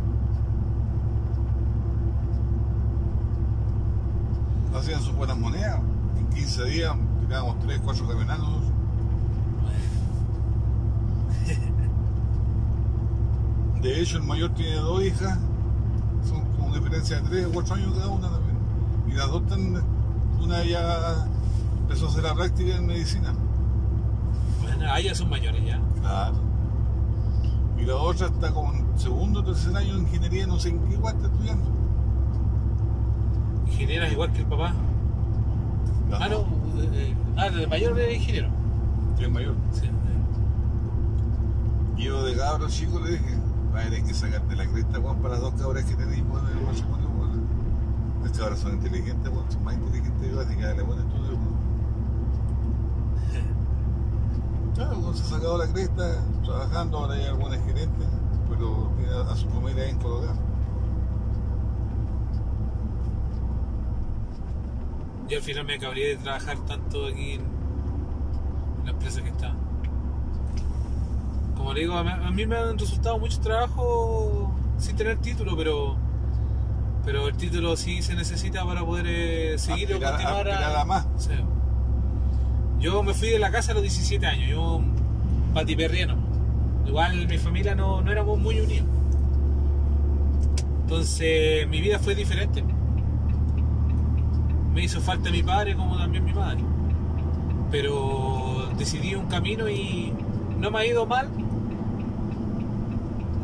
hacían 4.78 5.02
sus 5.02 5.14
buenas 5.14 5.36
monedas. 5.36 5.80
En 6.20 6.28
15 6.28 6.64
días 6.66 6.94
tirábamos 7.22 7.58
3, 7.60 7.80
4 7.82 8.08
camionados. 8.08 8.62
De 13.80 14.00
hecho, 14.00 14.18
el 14.18 14.24
mayor 14.24 14.50
tiene 14.50 14.76
dos 14.76 15.02
hijas, 15.02 15.38
son 16.28 16.44
con 16.58 16.72
diferencia 16.74 17.20
de 17.22 17.28
3 17.28 17.46
o 17.46 17.52
4 17.52 17.74
años 17.76 17.94
cada 17.94 18.08
una 18.08 18.28
también. 18.28 18.56
Y 19.08 19.12
las 19.12 19.30
dos 19.30 19.42
están, 19.42 19.82
una 20.38 20.62
ya 20.64 21.26
empezó 21.80 22.06
a 22.06 22.08
hacer 22.10 22.22
la 22.24 22.34
práctica 22.34 22.76
en 22.76 22.86
medicina. 22.86 23.32
Bueno, 24.60 24.92
ahí 24.92 25.04
ya 25.04 25.14
son 25.14 25.30
mayores 25.30 25.64
ya. 25.64 25.80
Claro. 26.00 26.36
Y 27.78 27.86
la 27.86 27.96
otra 27.96 28.26
está 28.26 28.52
como 28.52 28.74
en 28.74 28.98
segundo 28.98 29.40
o 29.40 29.44
tercer 29.44 29.74
año 29.74 29.94
de 29.94 30.00
ingeniería, 30.02 30.46
no 30.46 30.58
sé 30.58 30.68
en 30.68 30.80
qué 30.80 30.94
igual 30.94 31.16
está 31.16 31.28
estudiando. 31.28 31.70
Ingenieras 33.66 34.12
igual 34.12 34.30
que 34.32 34.40
el 34.40 34.46
papá. 34.46 34.74
Ah, 36.12 36.28
no. 36.28 36.38
dos. 36.38 36.46
eh, 36.94 37.14
ah, 37.36 37.46
el 37.46 37.68
mayor 37.68 37.98
es 38.00 38.14
ingeniero. 38.16 38.48
El 39.18 39.30
mayor. 39.30 39.54
Sí. 39.72 39.86
eh. 39.86 39.90
Yo 42.02 42.24
de 42.24 42.36
cabro 42.36 42.68
chico 42.68 42.98
le 43.00 43.10
dije, 43.12 43.36
va 43.74 43.80
a 43.80 43.84
tener 43.84 44.02
que 44.04 44.14
sacarte 44.14 44.56
la 44.56 44.66
cresta, 44.66 44.98
Juan, 45.00 45.16
para 45.18 45.34
las 45.34 45.42
dos 45.42 45.54
cabras 45.60 45.84
que 45.84 45.94
tenéis, 45.94 46.22
Juan, 46.30 46.44
en 46.50 46.58
el 46.58 46.64
matrimonio, 46.64 47.08
Juan. 47.16 47.30
Las 48.22 48.32
cabras 48.38 48.58
son 48.58 48.72
inteligentes, 48.72 49.30
Juan, 49.32 49.50
son 49.52 49.64
más 49.64 49.74
inteligentes 49.74 50.20
que 50.22 50.30
yo, 50.32 50.40
así 50.40 50.54
que 50.56 50.62
dale 50.62 50.82
buen 50.82 50.98
estudio, 50.98 51.36
Juan. 51.36 51.60
Claro, 54.74 54.94
Juan 54.96 55.14
se 55.14 55.22
ha 55.24 55.26
sacado 55.38 55.58
la 55.58 55.66
cresta, 55.70 56.24
trabajando, 56.44 56.98
ahora 56.98 57.14
hay 57.14 57.24
algunas 57.26 57.58
gerentes, 57.66 58.08
pero 58.48 58.90
tiene 58.96 59.12
a 59.30 59.36
su 59.36 59.48
familia 59.50 59.86
en 59.88 59.98
colocar. 59.98 60.34
Yo 65.30 65.36
al 65.38 65.42
final 65.42 65.64
me 65.64 65.78
cabría 65.78 66.08
de 66.08 66.16
trabajar 66.16 66.58
tanto 66.66 67.06
aquí 67.06 67.32
en, 67.34 67.40
en 68.80 68.84
la 68.84 68.90
empresa 68.90 69.22
que 69.22 69.28
está. 69.28 69.54
Como 71.56 71.72
le 71.72 71.80
digo, 71.80 71.94
a 71.96 72.02
mí, 72.02 72.10
a 72.10 72.30
mí 72.30 72.46
me 72.46 72.56
han 72.56 72.78
resultado 72.78 73.18
muchos 73.18 73.40
trabajos 73.40 74.48
sin 74.78 74.96
tener 74.96 75.18
título, 75.18 75.56
pero 75.56 75.96
pero 77.04 77.28
el 77.28 77.36
título 77.36 77.76
sí 77.76 78.02
se 78.02 78.14
necesita 78.14 78.64
para 78.66 78.84
poder 78.84 79.06
eh, 79.08 79.58
seguir 79.58 79.88
Aspirar- 79.92 80.14
o 80.14 80.16
continuar 80.34 80.48
a 80.48 80.84
más. 80.84 81.06
Yo 82.78 83.02
me 83.02 83.14
fui 83.14 83.28
de 83.28 83.38
la 83.38 83.50
casa 83.50 83.72
a 83.72 83.74
los 83.74 83.82
17 83.82 84.26
años, 84.26 84.50
yo 84.50 84.80
patiperriano. 85.54 86.16
Igual 86.86 87.26
mi 87.28 87.38
familia 87.38 87.74
no, 87.74 88.00
no 88.02 88.10
éramos 88.10 88.38
muy 88.38 88.58
unidos. 88.60 88.86
Entonces 90.82 91.68
mi 91.68 91.80
vida 91.80 91.98
fue 91.98 92.14
diferente. 92.14 92.64
Me 94.80 94.86
hizo 94.86 95.02
falta 95.02 95.30
mi 95.30 95.42
padre 95.42 95.76
como 95.76 95.98
también 95.98 96.24
mi 96.24 96.32
madre. 96.32 96.64
Pero 97.70 98.70
decidí 98.78 99.14
un 99.14 99.26
camino 99.26 99.68
y 99.68 100.10
no 100.58 100.70
me 100.70 100.78
ha 100.78 100.86
ido 100.86 101.04
mal. 101.04 101.28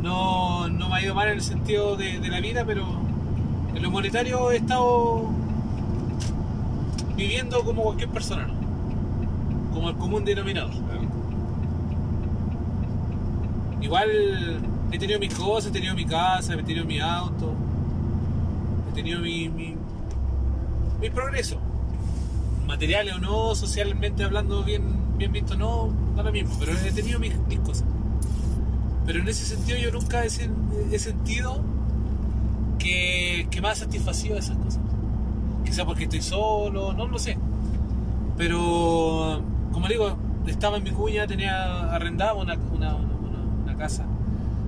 No, 0.01 0.67
no 0.67 0.89
me 0.89 0.95
ha 0.95 1.03
ido 1.03 1.15
mal 1.15 1.29
en 1.29 1.35
el 1.35 1.43
sentido 1.43 1.95
de, 1.95 2.21
de 2.21 2.29
la 2.31 2.41
vida, 2.41 2.65
pero 2.65 2.87
en 3.75 3.83
lo 3.83 3.91
monetario 3.91 4.51
he 4.51 4.57
estado 4.57 5.29
viviendo 7.17 7.63
como 7.65 7.83
cualquier 7.83 8.09
persona, 8.09 8.47
¿no? 8.47 8.55
Como 9.75 9.91
el 9.91 9.97
común 9.97 10.25
denominador. 10.25 10.73
Igual 13.83 14.09
he 14.91 14.99
tenido 14.99 15.21
mis 15.21 15.35
cosas, 15.35 15.69
he 15.69 15.73
tenido 15.75 15.95
mi 15.95 16.07
casa, 16.07 16.55
he 16.55 16.63
tenido 16.63 16.87
mi 16.87 16.99
auto, 16.99 17.53
he 18.91 18.95
tenido 18.95 19.21
mi, 19.21 19.51
mi, 19.51 19.76
mis 21.07 21.15
progresos. 21.15 21.59
Materiales 22.66 23.15
o 23.15 23.19
no, 23.19 23.55
socialmente 23.55 24.24
hablando 24.24 24.62
bien, 24.65 24.83
bien 25.16 25.33
visto, 25.33 25.57
no, 25.57 25.89
no 26.16 26.23
lo 26.23 26.33
mismo, 26.33 26.55
pero 26.59 26.73
he 26.73 26.93
tenido 26.93 27.19
mis, 27.20 27.37
mis 27.47 27.61
cosas. 27.61 27.85
Pero 29.07 29.20
en 29.20 29.28
ese 29.28 29.45
sentido 29.45 29.78
yo 29.78 29.93
nunca 29.93 30.24
he, 30.24 30.28
he 30.93 30.99
sentido 30.99 31.61
que, 32.78 33.47
que 33.51 33.61
me 33.61 33.69
ha 33.69 33.74
satisfacido 33.74 34.37
esas 34.37 34.57
cosas. 34.59 34.81
Quizá 35.65 35.85
porque 35.85 36.05
estoy 36.05 36.23
solo, 36.23 36.93
no 36.93 37.07
lo 37.07 37.19
sé. 37.19 37.39
Pero, 38.37 39.43
como 39.73 39.89
digo, 39.89 40.16
estaba 40.47 40.77
en 40.77 40.85
mi 40.85 40.91
cuña, 40.91 41.27
tenía 41.27 41.91
arrendaba 41.95 42.35
una, 42.35 42.55
una, 42.55 42.95
una- 42.97 43.62
una 43.65 43.77
casa. 43.77 44.05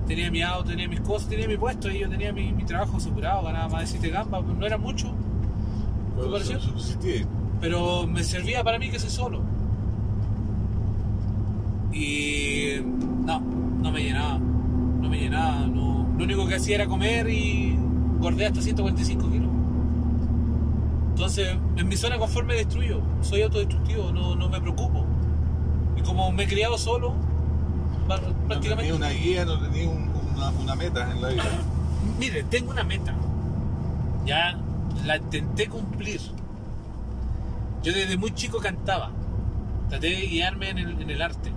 Tenía 0.07 0.31
mi 0.31 0.41
auto, 0.41 0.69
tenía 0.71 0.87
mis 0.87 1.01
cosas, 1.01 1.29
tenía 1.29 1.47
mi 1.47 1.57
puesto 1.57 1.89
y 1.91 1.99
yo 1.99 2.09
tenía 2.09 2.33
mi, 2.33 2.51
mi 2.51 2.63
trabajo 2.65 2.97
asegurado, 2.97 3.43
ganaba 3.43 3.67
más 3.69 3.81
de 3.81 3.87
7 3.87 4.09
gambas, 4.09 4.43
no 4.43 4.65
era 4.65 4.77
mucho, 4.77 5.13
Pero 7.61 8.07
me 8.07 8.23
servía 8.23 8.63
para 8.63 8.79
mí 8.79 8.89
que 8.89 8.99
soy 8.99 9.09
solo. 9.09 9.41
Y 11.91 12.75
no, 13.25 13.39
no 13.39 13.91
me 13.91 14.03
llenaba. 14.03 14.37
No 14.39 15.09
me 15.09 15.19
llenaba. 15.19 15.65
No. 15.67 16.07
Lo 16.17 16.23
único 16.23 16.47
que 16.47 16.55
hacía 16.55 16.75
era 16.75 16.87
comer 16.87 17.29
y 17.29 17.73
engordé 18.15 18.45
hasta 18.45 18.61
145 18.61 19.29
kilos. 19.29 19.49
Entonces, 21.11 21.57
en 21.75 21.87
mi 21.87 21.97
zona 21.97 22.15
de 22.15 22.19
confort 22.21 22.47
me 22.47 22.55
destruyo. 22.55 23.01
Soy 23.21 23.41
autodestructivo, 23.41 24.11
no, 24.11 24.35
no 24.35 24.49
me 24.49 24.61
preocupo. 24.61 25.05
Y 25.97 26.01
como 26.01 26.31
me 26.31 26.43
he 26.43 26.47
criado 26.47 26.77
solo, 26.77 27.13
No 28.07 28.07
prácticamente. 28.47 28.75
tenía 28.75 28.95
una 28.95 29.09
guía, 29.09 29.45
no 29.45 29.59
tenía 29.59 29.89
un- 29.89 30.09
una, 30.35 30.49
una 30.51 30.75
meta 30.75 31.11
en 31.11 31.21
la 31.21 31.29
vida. 31.29 31.43
Mire, 32.17 32.43
tengo 32.43 32.71
una 32.71 32.83
meta. 32.85 33.13
Ya 34.25 34.57
la 35.05 35.17
intenté 35.17 35.67
cumplir. 35.67 36.19
Yo 37.83 37.93
desde 37.93 38.17
muy 38.17 38.31
chico 38.33 38.59
cantaba. 38.59 39.11
Traté 39.89 40.07
de 40.07 40.27
guiarme 40.27 40.69
en 40.69 40.77
el, 40.79 41.01
en 41.01 41.09
el 41.09 41.21
arte. 41.21 41.51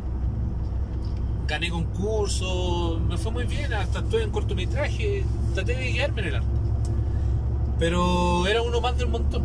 Gané 1.47 1.69
concursos, 1.71 3.01
me 3.03 3.19
fue 3.19 3.33
muy 3.33 3.45
bien, 3.45 3.73
hasta 3.75 3.99
estuve 3.99 4.23
en 4.23 4.31
cortometraje. 4.31 5.25
Traté 5.55 5.75
de 5.77 5.93
guiarme 5.93 6.23
en 6.23 6.29
el 6.29 6.35
arte. 6.37 6.49
Pero 7.79 8.47
era 8.47 8.63
uno 8.63 8.81
más 8.81 8.97
del 8.97 9.09
montón. 9.09 9.43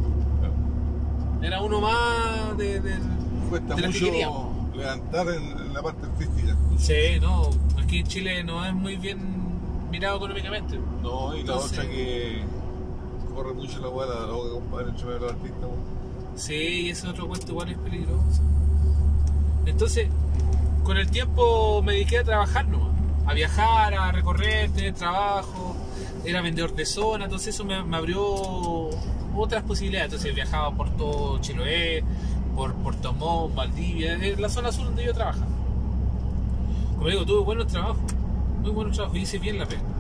Era 1.42 1.62
uno 1.62 1.82
más 1.82 2.58
de, 2.58 2.80
del- 2.80 3.02
Cuesta 3.50 3.76
de 3.76 3.82
que 3.92 4.28
levantar 4.76 5.28
en, 5.30 5.44
en 5.58 5.74
la 5.74 5.82
parte 5.82 6.06
artística. 6.06 6.56
Sí, 6.78 7.20
no, 7.22 7.50
aquí 7.82 8.00
en 8.00 8.08
Chile 8.08 8.44
no 8.44 8.64
es 8.66 8.74
muy 8.74 8.96
bien 8.98 9.20
mirado 9.90 10.18
económicamente. 10.18 10.80
No, 11.02 11.36
y 11.36 11.44
la 11.44 11.56
otra 11.56 11.84
que 11.84 12.44
corre 13.38 13.54
mucho 13.54 13.80
la 13.80 13.90
hueá, 13.90 14.08
la 14.08 14.52
compadre, 14.52 14.90
entre 14.90 15.20
los 15.20 15.32
artistas. 15.32 15.70
Sí, 16.36 16.54
y 16.56 16.90
ese 16.90 17.08
otro 17.08 17.28
cuento 17.28 17.52
igual 17.52 17.70
es 17.70 17.78
peligroso. 17.78 18.42
Entonces, 19.68 20.10
con 20.84 20.98
el 20.98 21.08
tiempo 21.12 21.84
me 21.84 21.94
dediqué 21.94 22.18
a 22.18 22.24
trabajar 22.24 22.68
nomás, 22.68 22.96
a 23.28 23.34
viajar, 23.36 23.94
a 23.94 24.12
recorrer, 24.12 24.72
tener 24.72 24.96
trabajo, 24.96 25.76
era 26.26 26.42
vendedor 26.42 26.74
de 26.74 26.86
zona, 26.86 27.26
entonces 27.26 27.54
eso 27.54 27.64
me, 27.64 27.76
abrió 27.76 28.24
otras 29.36 29.62
posibilidades. 29.64 30.14
Entonces 30.14 30.34
viajaba 30.34 30.72
por 30.72 30.90
todo 30.98 31.40
Chiloé, 31.40 32.04
por 32.56 32.74
Puerto 32.74 33.14
Montt, 33.14 33.54
Valdivia, 33.54 34.16
es 34.16 34.40
la 34.40 34.50
zona 34.50 34.72
sur 34.72 34.86
donde 34.86 35.06
yo 35.06 35.14
trabajaba. 35.14 35.46
Como 36.96 37.08
digo, 37.08 37.24
tuve 37.24 37.44
buenos 37.44 37.68
trabajos, 37.68 38.00
muy 38.64 38.72
buenos 38.72 38.96
trabajos, 38.96 39.20
hice 39.20 39.38
bien 39.38 39.60
la 39.60 39.68
pena. 39.68 39.97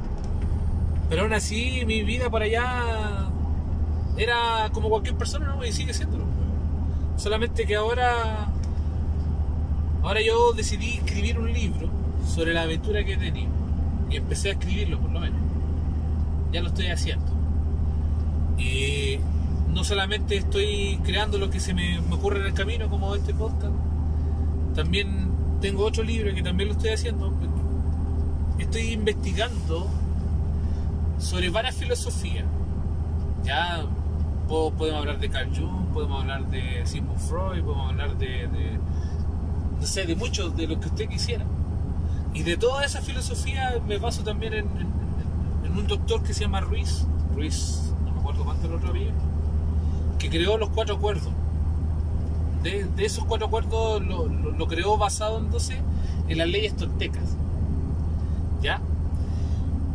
Pero 1.10 1.24
aún 1.24 1.34
así, 1.34 1.84
mi 1.86 2.04
vida 2.04 2.30
por 2.30 2.42
allá 2.42 3.30
era 4.18 4.70
como 4.74 4.90
cualquier 4.90 5.16
persona. 5.16 5.56
Y 5.66 5.72
sigue 5.72 5.94
siéndolo. 5.94 6.26
Solamente 7.16 7.66
que 7.66 7.76
ahora. 7.76 8.50
Ahora 10.04 10.22
yo 10.22 10.54
decidí 10.54 10.98
escribir 10.98 11.40
un 11.40 11.52
libro 11.52 11.90
sobre 12.26 12.54
la 12.54 12.64
aventura 12.64 13.04
que 13.04 13.14
he 13.14 13.18
tenido. 13.18 13.52
Y 14.10 14.18
empecé 14.18 14.50
a 14.50 14.52
escribirlo, 14.54 15.00
por 15.00 15.12
lo 15.12 15.20
menos. 15.20 15.40
Ya 16.52 16.62
lo 16.62 16.68
estoy 16.68 16.88
haciendo. 16.88 17.26
Y 18.58 19.20
no 19.70 19.84
solamente 19.84 20.38
estoy 20.38 21.00
creando 21.04 21.38
lo 21.38 21.50
que 21.50 21.60
se 21.60 21.74
me, 21.74 22.02
me 22.02 22.16
ocurre 22.16 22.40
en 22.40 22.48
el 22.48 22.54
camino, 22.54 22.90
como 22.90 23.16
este 23.16 23.34
podcast. 23.34 23.74
También 24.76 25.28
tengo 25.62 25.86
otro 25.86 26.04
libro 26.04 26.34
que 26.34 26.42
también 26.42 26.70
lo 26.70 26.76
estoy 26.76 26.92
haciendo. 26.92 27.34
Estoy 28.60 28.94
investigando 28.94 29.90
sobre 31.18 31.50
varias 31.50 31.76
filosofías. 31.76 32.46
Ya 33.44 33.84
po- 34.48 34.72
podemos 34.72 35.00
hablar 35.02 35.20
de 35.20 35.30
Carl 35.30 35.50
Jung, 35.56 35.88
podemos 35.94 36.22
hablar 36.22 36.48
de 36.48 36.86
Sigmund 36.86 37.20
Freud, 37.20 37.64
podemos 37.64 37.90
hablar 37.92 38.18
de, 38.18 38.48
no 39.80 39.86
sé, 39.86 40.06
de 40.06 40.16
muchos, 40.16 40.56
de 40.56 40.68
lo 40.68 40.80
que 40.80 40.88
usted 40.88 41.08
quisiera. 41.10 41.46
Y 42.34 42.44
de 42.44 42.58
toda 42.58 42.84
esa 42.86 43.02
filosofía 43.02 43.80
me 43.88 43.98
baso 43.98 44.24
también 44.24 44.54
en, 44.54 44.60
en- 44.60 44.98
un 45.78 45.86
doctor 45.86 46.24
que 46.24 46.34
se 46.34 46.42
llama 46.42 46.60
Ruiz, 46.60 47.06
Ruiz, 47.36 47.94
no 48.04 48.12
me 48.14 48.20
acuerdo 48.20 48.44
cuánto 48.46 48.66
el 48.68 48.74
otro 48.74 48.92
que 50.18 50.28
creó 50.30 50.58
los 50.58 50.70
cuatro 50.70 50.96
acuerdos. 50.96 51.30
De, 52.64 52.86
de 52.86 53.06
esos 53.06 53.24
cuatro 53.26 53.46
acuerdos 53.46 54.02
lo, 54.04 54.26
lo- 54.28 54.52
lo 54.52 54.68
creó 54.68 54.98
basado 54.98 55.38
entonces 55.38 55.78
en 56.28 56.38
las 56.40 56.48
leyes 56.48 56.76
toltecas. 56.76 57.36
¿Ya? 58.64 58.82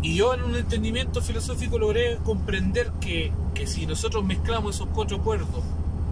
Y 0.02 0.16
yo 0.16 0.34
en 0.34 0.42
un 0.42 0.56
entendimiento 0.56 1.22
filosófico 1.22 1.78
logré 1.78 2.16
comprender 2.24 2.90
que, 3.00 3.32
que 3.54 3.66
si 3.66 3.86
nosotros 3.86 4.24
mezclamos 4.24 4.74
esos 4.74 4.88
cuatro 4.92 5.18
acuerdos 5.18 5.62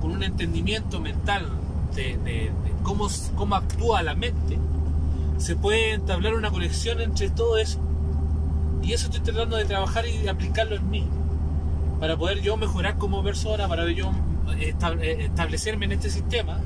con 0.01 0.13
un 0.13 0.23
entendimiento 0.23 1.01
mental 1.01 1.49
de, 1.95 2.17
de- 2.19 2.33
de 2.51 2.53
cómo, 2.85 3.09
cómo 3.37 3.57
actúa 3.57 4.03
la 4.03 4.15
mente, 4.15 4.59
se 5.39 5.57
puede 5.57 5.93
entablar 5.95 6.35
una 6.35 6.51
conexión 6.51 7.01
entre 7.01 7.31
todo 7.31 7.59
eso. 7.59 7.81
Y 8.83 8.93
eso 8.93 9.07
estoy 9.07 9.21
tratando 9.23 9.57
de 9.57 9.65
trabajar 9.65 10.07
y 10.07 10.19
de 10.19 10.31
aplicarlo 10.31 10.77
en 10.77 10.89
mí. 10.89 11.07
Para 11.99 12.17
poder 12.17 12.41
yo 12.41 12.57
mejorar 12.57 12.97
como 12.97 13.23
persona, 13.23 13.67
para 13.69 13.91
yo 13.91 14.11
estab- 14.59 15.01
eh, 15.03 15.25
establecerme 15.25 15.87
en 15.87 15.93
este 15.93 16.11
sistema. 16.11 16.59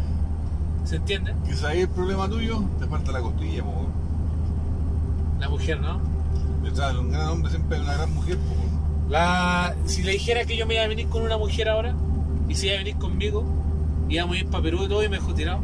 ¿Se 0.84 0.96
entiende? 0.96 1.34
Quizá 1.46 1.68
ahí 1.68 1.80
el 1.80 1.88
problema 1.88 2.28
tuyo, 2.28 2.62
te 2.78 2.86
falta 2.86 3.10
la 3.12 3.20
costilla, 3.20 3.62
weón. 3.64 3.86
La 5.40 5.48
mujer, 5.48 5.80
¿no? 5.80 5.98
Detrás 6.64 6.92
de 6.94 6.98
un 6.98 7.10
gran 7.12 7.28
hombre 7.28 7.50
siempre 7.50 7.76
hay 7.76 7.82
una 7.84 7.94
gran 7.94 8.12
mujer. 8.14 8.38
La, 9.08 9.74
si 9.86 10.02
le 10.02 10.12
dijera 10.12 10.44
que 10.44 10.56
yo 10.56 10.66
me 10.66 10.74
iba 10.74 10.82
a 10.84 10.88
venir 10.88 11.08
con 11.08 11.22
una 11.22 11.36
mujer 11.38 11.68
ahora, 11.68 11.94
y 12.48 12.54
si 12.54 12.66
iba 12.66 12.76
a 12.76 12.78
venir 12.78 12.96
conmigo, 12.96 13.44
íbamos 14.08 14.36
a 14.36 14.38
ir 14.38 14.46
para 14.46 14.62
Perú 14.64 14.84
y 14.84 14.88
todo 14.88 15.02
y 15.04 15.08
me 15.08 15.16
dejó 15.16 15.34
tirado. 15.34 15.60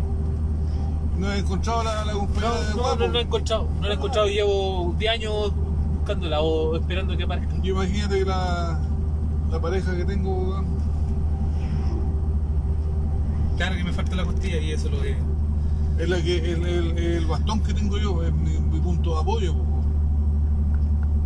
¿No 1.18 1.26
has 1.28 1.38
encontrado 1.38 1.82
la, 1.82 2.04
la 2.04 2.12
No, 2.12 2.18
compañera 2.20 2.60
de 2.60 2.74
no, 2.74 2.96
no, 2.96 3.08
no 3.08 3.18
he 3.18 3.22
encontrado, 3.22 3.68
no 3.80 3.86
la 3.86 3.92
he 3.92 3.96
encontrado, 3.96 4.28
llevo 4.28 4.94
10 4.98 5.12
años 5.12 5.52
buscándola 5.98 6.40
o 6.40 6.76
esperando 6.76 7.16
que 7.16 7.24
aparezca. 7.24 7.54
Yo 7.62 7.74
imagínate 7.74 8.18
que 8.20 8.24
la, 8.24 8.78
la 9.50 9.60
pareja 9.60 9.96
que 9.96 10.04
tengo, 10.04 10.62
Claro 13.56 13.76
que 13.76 13.84
me 13.84 13.92
falta 13.92 14.16
la 14.16 14.24
costilla 14.24 14.58
y 14.58 14.70
eso 14.72 14.86
es 14.88 14.94
lo 14.94 15.02
que. 15.02 15.16
es 15.98 16.08
la 16.08 16.22
que, 16.22 16.52
el, 16.52 16.64
el- 16.66 16.98
el 16.98 17.26
bastón 17.26 17.60
que 17.62 17.74
tengo 17.74 17.98
yo, 17.98 18.22
es 18.22 18.32
mi, 18.32 18.58
mi 18.58 18.80
punto 18.80 19.14
de 19.14 19.20
apoyo, 19.20 19.54
po. 19.54 19.64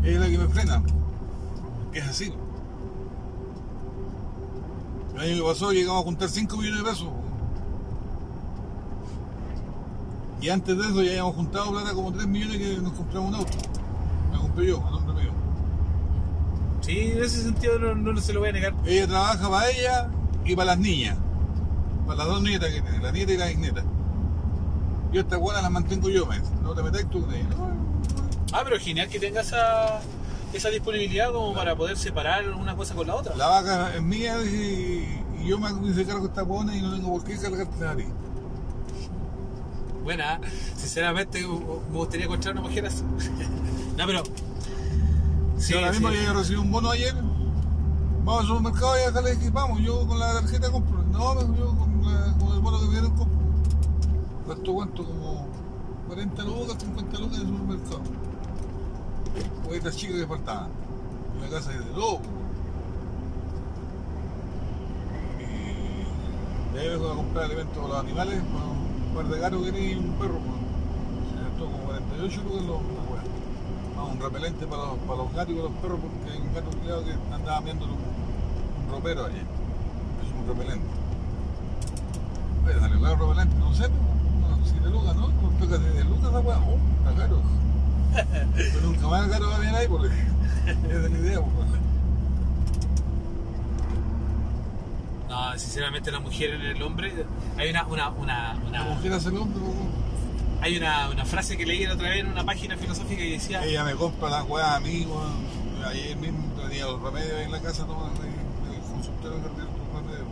Es 0.05 0.21
la 0.21 0.29
que 0.29 0.39
me 0.39 0.49
frena, 0.49 0.83
es 1.93 2.05
así. 2.07 2.33
El 5.15 5.21
año 5.21 5.37
que 5.37 5.43
pasó 5.43 5.73
llegamos 5.73 6.03
a 6.03 6.05
juntar 6.05 6.29
5 6.29 6.57
millones 6.57 6.83
de 6.83 6.91
pesos. 6.91 7.09
Y 10.41 10.51
antes 10.51 10.77
de 10.77 10.83
eso 10.83 11.03
ya 11.03 11.11
habíamos 11.13 11.37
juntado 11.37 11.71
plata 11.71 11.95
como 11.95 12.13
3 12.13 12.27
millones 12.27 12.59
que 12.59 12.79
nos 12.79 12.93
compramos 12.93 13.31
un 13.31 13.35
auto. 13.37 13.53
Me 14.33 14.39
compré 14.39 14.67
yo, 14.67 14.87
a 14.87 14.91
nombre 14.91 15.23
mío. 15.23 15.33
Sí, 16.83 17.13
en 17.13 17.23
ese 17.23 17.43
sentido 17.43 17.79
no, 17.79 17.95
no 17.95 18.21
se 18.21 18.33
lo 18.33 18.41
voy 18.41 18.51
a 18.51 18.53
negar. 18.53 18.75
Ella 18.85 19.07
trabaja 19.07 19.49
para 19.49 19.71
ella 19.71 20.11
y 20.45 20.55
para 20.55 20.73
las 20.73 20.79
niñas. 20.79 21.17
Para 22.07 22.19
las 22.19 22.27
dos 22.27 22.43
nietas 22.43 22.71
que 22.71 22.83
tiene, 22.83 22.99
la 22.99 23.13
nieta 23.13 23.33
y 23.33 23.37
la 23.39 23.47
bisnieta. 23.47 23.85
Yo 25.13 25.21
estas 25.21 25.39
buenas 25.39 25.63
las 25.63 25.71
mantengo 25.71 26.11
yo, 26.11 26.27
me 26.27 26.39
dice. 26.39 26.51
No 26.63 26.75
te 26.75 26.83
metas 26.83 27.09
tú 27.09 27.23
con 27.23 27.33
ella. 27.33 27.47
Ah, 28.57 28.61
pero 28.63 28.79
genial 28.79 29.09
que 29.09 29.19
tenga 29.19 29.41
esa, 29.41 29.99
esa 30.53 30.69
disponibilidad 30.69 31.33
como 31.33 31.53
para 31.53 31.75
poder 31.75 31.99
separar 31.99 32.49
una 32.51 32.77
cosa 32.77 32.95
con 32.95 33.09
la 33.09 33.17
otra. 33.17 33.35
La 33.35 33.49
vaca 33.49 33.93
es 33.97 34.01
mía 34.01 34.41
y, 34.45 35.25
y 35.43 35.49
yo 35.49 35.59
me 35.59 35.67
cargo 36.05 36.21
de 36.23 36.29
esta 36.29 36.43
buena 36.45 36.77
y 36.77 36.81
no 36.81 36.95
tengo 36.95 37.11
por 37.11 37.25
qué 37.25 37.37
cargarte 37.37 37.85
a 37.85 37.97
ti. 37.97 38.05
Buena, 40.05 40.39
sinceramente 40.77 41.41
me 41.41 41.97
gustaría 41.97 42.27
encontrar 42.27 42.53
una 42.55 42.63
mujer 42.63 42.87
así. 42.87 43.03
no, 43.99 44.07
pero. 44.07 44.23
Si 45.59 45.75
ahora 45.75 45.91
mismo 45.91 46.11
sí. 46.11 46.17
ya 46.25 46.33
recibí 46.33 46.59
un 46.61 46.71
bono 46.71 46.91
ayer, 46.91 47.15
vamos 48.25 48.43
al 48.43 48.47
supermercado 48.47 48.97
y 48.99 49.03
ya 49.05 49.13
sale 49.13 49.37
que 49.37 49.51
vamos, 49.51 49.81
yo 49.81 50.07
con 50.07 50.21
la 50.21 50.33
tarjeta 50.33 50.71
compro. 50.71 51.03
No, 51.11 51.41
yo 51.57 51.77
con, 51.77 52.03
la- 52.05 52.33
con 52.39 52.53
el 52.55 52.61
bono 52.61 52.79
que 52.79 52.87
me 52.87 52.93
dieron 52.93 53.17
compro. 53.17 53.39
¿Cuánto 54.47 54.75
cuánto? 54.75 55.05
Como 55.05 55.49
40 56.07 56.43
lucas, 56.45 56.77
50 56.79 57.19
lucas 57.19 57.39
en 57.41 57.47
el 57.49 57.49
supermercado. 57.49 58.01
Estas 59.73 59.97
chicas 59.97 60.17
que 60.17 60.27
faltaban. 60.27 60.71
En 61.35 61.41
la 61.43 61.49
casa 61.49 61.73
de 61.73 61.79
todo. 61.95 62.21
Y 65.41 66.75
de 66.75 66.81
ahí 66.81 66.89
vengo 66.89 67.11
a 67.11 67.17
comprar 67.17 67.45
alimentos 67.45 67.77
para 67.77 67.89
los 67.89 67.99
animales, 67.99 68.43
para 68.53 68.65
un 68.65 69.15
par 69.15 69.27
de 69.27 69.41
gatos 69.41 69.63
que 69.65 69.73
tenía 69.73 69.93
y 69.93 69.95
un 69.97 70.13
perro. 70.13 70.39
Se 71.31 71.43
gastó 71.43 71.65
como 71.67 71.79
48 71.79 72.43
lucas 72.45 72.63
los. 72.65 72.81
Ah, 73.97 74.05
un 74.05 74.21
repelente 74.21 74.67
para 74.67 74.87
los, 74.87 74.99
para 74.99 75.19
los 75.19 75.33
gatos 75.33 75.55
y 75.55 75.57
para 75.57 75.69
los 75.69 75.79
perros 75.79 76.01
porque 76.01 76.33
hay 76.33 76.41
un 76.41 76.55
gato 76.55 76.71
que 76.71 77.35
andaba 77.35 77.61
viendo 77.61 77.85
un, 77.87 78.91
ropero 78.91 79.25
allí. 79.27 79.39
Es 79.39 80.41
un 80.41 80.47
repelente. 80.49 80.87
Oye, 82.65 82.81
salió 82.81 82.97
el 82.97 83.19
repelente, 83.19 83.57
no 83.59 83.75
sé, 83.75 83.89
no, 83.89 84.67
si 84.67 84.79
de 84.79 84.91
lucas, 84.91 85.17
¿no? 85.17 85.29
No 85.29 85.49
toca 85.61 85.79
de 85.79 86.05
lucas 86.05 86.45
weá, 86.45 86.59
oh, 86.59 86.79
está 86.99 87.23
caro. 87.23 87.39
Pero 88.55 88.81
nunca 88.83 89.09
más 89.09 89.25
el 89.25 89.31
gato 89.31 89.49
va 89.49 89.59
bien 89.59 89.75
ahí 89.75 89.89
porque 89.89 90.09
es 90.09 91.11
la 91.11 91.19
idea, 91.19 91.41
pues. 91.41 91.69
No, 95.29 95.59
sinceramente 95.59 96.11
la 96.13 96.21
mujer 96.21 96.51
en 96.55 96.61
el 96.63 96.83
hombre. 96.83 97.13
Hay 97.57 97.71
una, 97.71 97.87
una, 97.87 98.11
una, 98.11 98.55
La 98.55 98.61
una- 98.69 98.85
mujer 98.85 99.13
hace 99.15 99.29
el 99.31 99.37
hombre, 99.39 99.61
pues. 99.65 99.75
Hay 100.61 100.77
una, 100.79 101.11
una 101.11 101.25
frase 101.25 101.57
que 101.57 101.67
leí 101.67 101.85
la 101.87 101.95
otra 101.95 102.09
vez 102.09 102.21
en 102.21 102.29
una 102.29 102.45
página 102.45 102.77
filosófica 102.77 103.21
que 103.23 103.33
decía, 103.33 103.63
Ella 103.65 103.85
me 103.85 103.95
compra 103.95 104.31
las 104.31 104.49
weas 104.49 104.69
a 104.77 104.81
mí, 104.81 105.05
weón. 105.07 105.55
Ayer 105.87 106.17
mismo 106.17 106.39
tenía 106.63 106.87
los 106.87 107.03
remedios 107.03 107.33
ahí 107.39 107.45
en 107.45 107.53
la 107.53 107.61
casa, 107.61 107.83
ahí, 107.85 108.75
el 108.75 108.81
consultorio 108.91 109.43
que 109.43 109.49
tiene 109.51 109.65
los 109.65 110.03
remedios. 110.03 110.29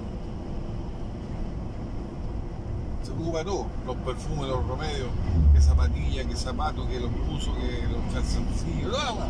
De 3.22 3.44
todo, 3.44 3.66
los 3.86 3.96
perfumes, 3.96 4.48
los 4.48 4.68
remedios, 4.68 5.08
que 5.54 5.60
zapatilla, 5.60 6.24
que 6.24 6.36
zapato, 6.36 6.86
que 6.86 7.00
los 7.00 7.10
puso, 7.10 7.54
que 7.54 7.82
los 7.90 8.12
calzoncillos, 8.12 8.92
la 8.92 9.12
wea. 9.12 9.28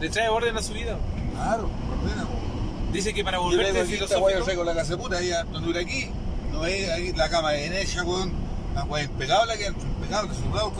le 0.00 0.08
trae 0.10 0.28
orden 0.28 0.56
a 0.56 0.62
su 0.62 0.74
vida. 0.74 0.96
Claro, 1.32 1.68
ordena. 1.90 2.26
Dice 2.92 3.12
que 3.12 3.24
para 3.24 3.38
volverte 3.38 3.72
wea, 3.72 3.82
yo 3.82 3.90
filosófico, 3.90 4.44
traigo 4.44 4.64
la 4.64 4.74
casa 4.74 4.92
de 4.92 5.02
puta, 5.02 5.20
ella 5.20 5.44
no 5.44 5.60
dura 5.60 5.80
aquí, 5.80 6.08
no 6.52 6.64
es 6.66 6.88
ahí 6.90 7.12
la 7.12 7.28
cama 7.28 7.54
en 7.54 7.72
ella, 7.72 8.04
weón. 8.04 8.32
La 8.74 8.84
wea 8.84 9.02
impecable 9.04 9.58
que 9.58 9.66
impecable, 9.66 10.34
su 10.34 10.54
lado, 10.54 10.72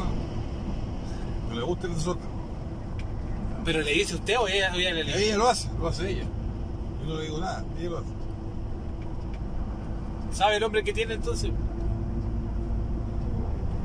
No 1.48 1.54
le 1.54 1.62
gusta 1.62 1.86
el 1.88 1.94
desorden. 1.94 2.28
pero 3.64 3.80
le 3.80 3.92
dice 3.92 4.14
usted 4.14 4.36
o 4.38 4.46
ella, 4.46 4.70
o 4.72 4.76
ella 4.76 4.92
le 4.92 5.04
dice. 5.04 5.24
Ella 5.26 5.36
lo 5.36 5.48
hace, 5.48 5.68
lo 5.80 5.88
hace 5.88 6.10
ella. 6.10 6.24
Yo 7.02 7.08
no 7.08 7.18
le 7.18 7.24
digo 7.24 7.38
nada, 7.40 7.64
ella 7.78 7.90
lo 7.90 7.98
hace. 7.98 8.08
¿Sabe 10.32 10.56
el 10.56 10.62
hombre 10.62 10.84
que 10.84 10.92
tiene 10.92 11.14
entonces? 11.14 11.50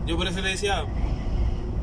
Yo 0.05 0.17
por 0.17 0.27
eso 0.27 0.41
le 0.41 0.49
decía, 0.49 0.83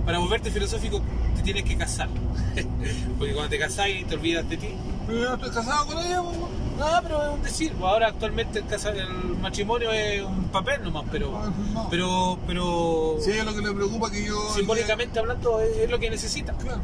para 0.04 0.18
volverte 0.18 0.50
filosófico 0.50 1.00
te 1.36 1.42
tienes 1.42 1.64
que 1.64 1.76
casar. 1.76 2.08
Porque 3.18 3.32
cuando 3.34 3.50
te 3.50 3.58
casas 3.58 3.86
te 4.08 4.14
olvidas 4.14 4.48
de 4.48 4.56
ti. 4.56 4.68
Pero 5.06 5.18
yo 5.18 5.28
no 5.30 5.34
estoy 5.34 5.50
casado 5.50 5.86
con 5.86 5.98
ella, 5.98 6.22
pues. 6.22 6.36
No, 6.78 6.86
pero 7.02 7.22
es 7.24 7.34
un 7.34 7.42
decir. 7.42 7.72
Pues 7.72 7.84
ahora 7.92 8.08
actualmente 8.08 8.60
el, 8.60 8.66
casa- 8.66 8.90
el 8.90 9.08
matrimonio 9.40 9.90
es 9.92 10.22
un 10.22 10.44
papel 10.44 10.82
nomás, 10.84 11.04
pero, 11.10 11.30
No. 11.74 11.88
pero, 11.90 12.38
pero 12.46 13.16
Si 13.20 13.30
ella 13.32 13.44
lo 13.44 13.54
que 13.54 13.60
le 13.62 13.72
preocupa 13.72 14.06
es 14.06 14.12
que 14.12 14.24
yo. 14.26 14.54
simbólicamente 14.54 15.18
hablando 15.18 15.60
es, 15.60 15.76
es 15.76 15.90
lo 15.90 15.98
que 15.98 16.10
necesita. 16.10 16.52
Claro. 16.54 16.80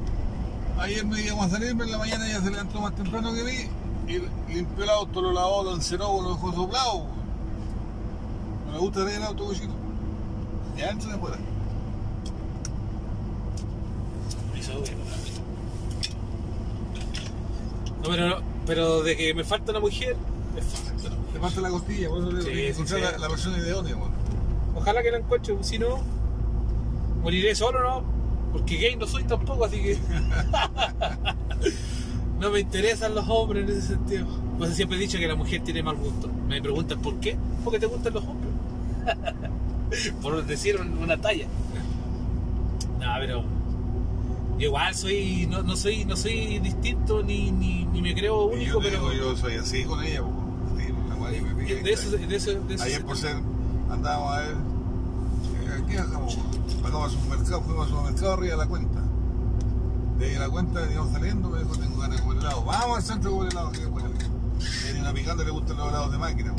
Ayer 0.78 1.04
me 1.04 1.20
íbamos 1.20 1.46
a 1.46 1.50
salirme, 1.50 1.84
en 1.84 1.90
la 1.92 1.98
mañana 1.98 2.28
ella 2.28 2.40
se 2.40 2.50
levantó 2.50 2.80
más 2.80 2.94
temprano 2.94 3.32
que 3.34 3.42
mí 3.44 3.52
y 4.08 4.52
limpió 4.54 4.84
el 4.84 4.90
auto, 4.90 5.20
lo 5.22 5.32
lavó, 5.32 5.62
lo 5.64 5.74
enceró, 5.74 6.20
lo 6.22 6.30
dejó 6.34 6.52
soplado. 6.52 7.04
pues. 7.04 8.66
No 8.66 8.72
le 8.74 8.78
gusta 8.78 9.00
traer 9.02 9.16
el 9.18 9.22
auto 9.24 9.44
cochino. 9.46 9.74
Y 10.78 10.82
antes 10.82 11.08
de 11.08 11.18
fuera. 11.18 11.36
Eso, 14.58 14.78
güey, 14.78 14.90
No, 18.02 18.08
pero, 18.10 18.40
pero 18.66 19.02
de 19.02 19.16
que 19.16 19.34
me 19.34 19.44
falta 19.44 19.72
una 19.72 19.80
mujer, 19.80 20.16
me 20.54 20.62
falta 20.62 21.06
una 21.06 21.16
mujer. 21.16 21.32
Te 21.32 21.38
falta 21.40 21.60
la 21.60 21.70
costilla, 21.70 22.08
por 22.08 22.18
eso 22.18 22.30
Sí, 22.42 22.48
que 22.48 22.54
sí, 22.54 22.66
encontrar 22.66 23.00
sí. 23.00 23.06
la, 23.12 23.18
la 23.18 23.28
persona 23.28 23.58
idónea, 23.58 23.96
weón. 23.96 24.12
Ojalá 24.76 25.02
que 25.02 25.10
la 25.10 25.18
encuentre, 25.18 25.56
si 25.62 25.78
no, 25.78 25.98
moriré 27.22 27.54
solo, 27.54 27.82
¿no? 27.82 28.02
Porque 28.52 28.76
gay 28.76 28.96
no 28.96 29.06
soy 29.06 29.24
tampoco, 29.24 29.64
así 29.64 29.82
que. 29.82 29.98
no 32.40 32.50
me 32.50 32.60
interesan 32.60 33.14
los 33.14 33.28
hombres 33.28 33.68
en 33.68 33.76
ese 33.76 33.88
sentido. 33.88 34.26
Pues 34.58 34.74
siempre 34.74 34.96
he 34.96 35.00
dicho 35.00 35.18
que 35.18 35.26
la 35.26 35.34
mujer 35.34 35.62
tiene 35.62 35.82
mal 35.82 35.96
gusto. 35.96 36.28
Me 36.48 36.62
preguntan 36.62 37.00
por 37.02 37.18
qué. 37.20 37.36
Porque 37.64 37.78
te 37.80 37.86
gustan 37.86 38.14
los 38.14 38.24
hombres. 38.24 38.52
por 40.22 40.44
decir 40.46 40.80
un- 40.80 40.98
una 40.98 41.16
talla. 41.20 41.46
No, 43.00 43.06
pero. 43.20 43.44
Yo 44.58 44.66
igual 44.66 44.94
soy. 44.94 45.46
No, 45.48 45.62
no 45.62 45.76
soy 45.76 46.04
no 46.04 46.16
soy 46.16 46.58
distinto 46.58 47.22
ni, 47.22 47.50
ni, 47.52 47.84
ni 47.86 48.02
me 48.02 48.14
creo 48.14 48.46
único, 48.46 48.72
yo, 48.72 48.78
te 48.80 48.90
pero. 48.90 49.10
digo, 49.10 49.32
yo 49.32 49.36
soy 49.36 49.54
así 49.54 49.84
con 49.84 50.02
ella. 50.02 50.20
Así, 51.26 51.40
me 51.42 51.54
pide 51.64 51.82
de 51.82 51.92
eso, 51.92 52.10
de 52.10 52.36
eso, 52.36 52.52
de 52.60 52.74
eso 52.74 52.84
Ayer 52.84 53.04
por 53.04 53.16
ser, 53.16 53.36
andábamos 53.90 54.32
a 54.34 54.38
ver, 54.40 54.56
¿qué 55.88 55.96
bajamos? 55.98 56.38
Bajamos 56.82 57.04
al 57.04 57.10
supermercado, 57.20 57.60
fuimos 57.62 57.86
al 57.86 57.90
supermercado 57.92 58.32
arriba 58.32 58.52
de 58.52 58.56
la 58.58 58.66
cuenta. 58.66 59.00
De 60.18 60.38
la 60.38 60.48
cuenta 60.48 60.90
íbamos 60.92 61.12
saliendo, 61.12 61.50
me 61.50 61.58
dijo, 61.60 61.76
tengo 61.76 61.98
ganas 61.98 62.16
de 62.18 62.22
comer 62.24 62.38
helado. 62.42 62.64
Vamos 62.64 62.96
al 62.96 63.02
centro 63.02 63.30
a 63.30 63.34
comer 63.34 63.52
helado, 63.52 63.72
que 63.72 63.86
bueno. 63.86 64.08
Tiene 64.84 65.00
una 65.00 65.12
picante, 65.12 65.44
le 65.44 65.50
gustan 65.50 65.76
los 65.76 65.88
helados 65.88 66.10
de 66.12 66.18
máquina. 66.18 66.54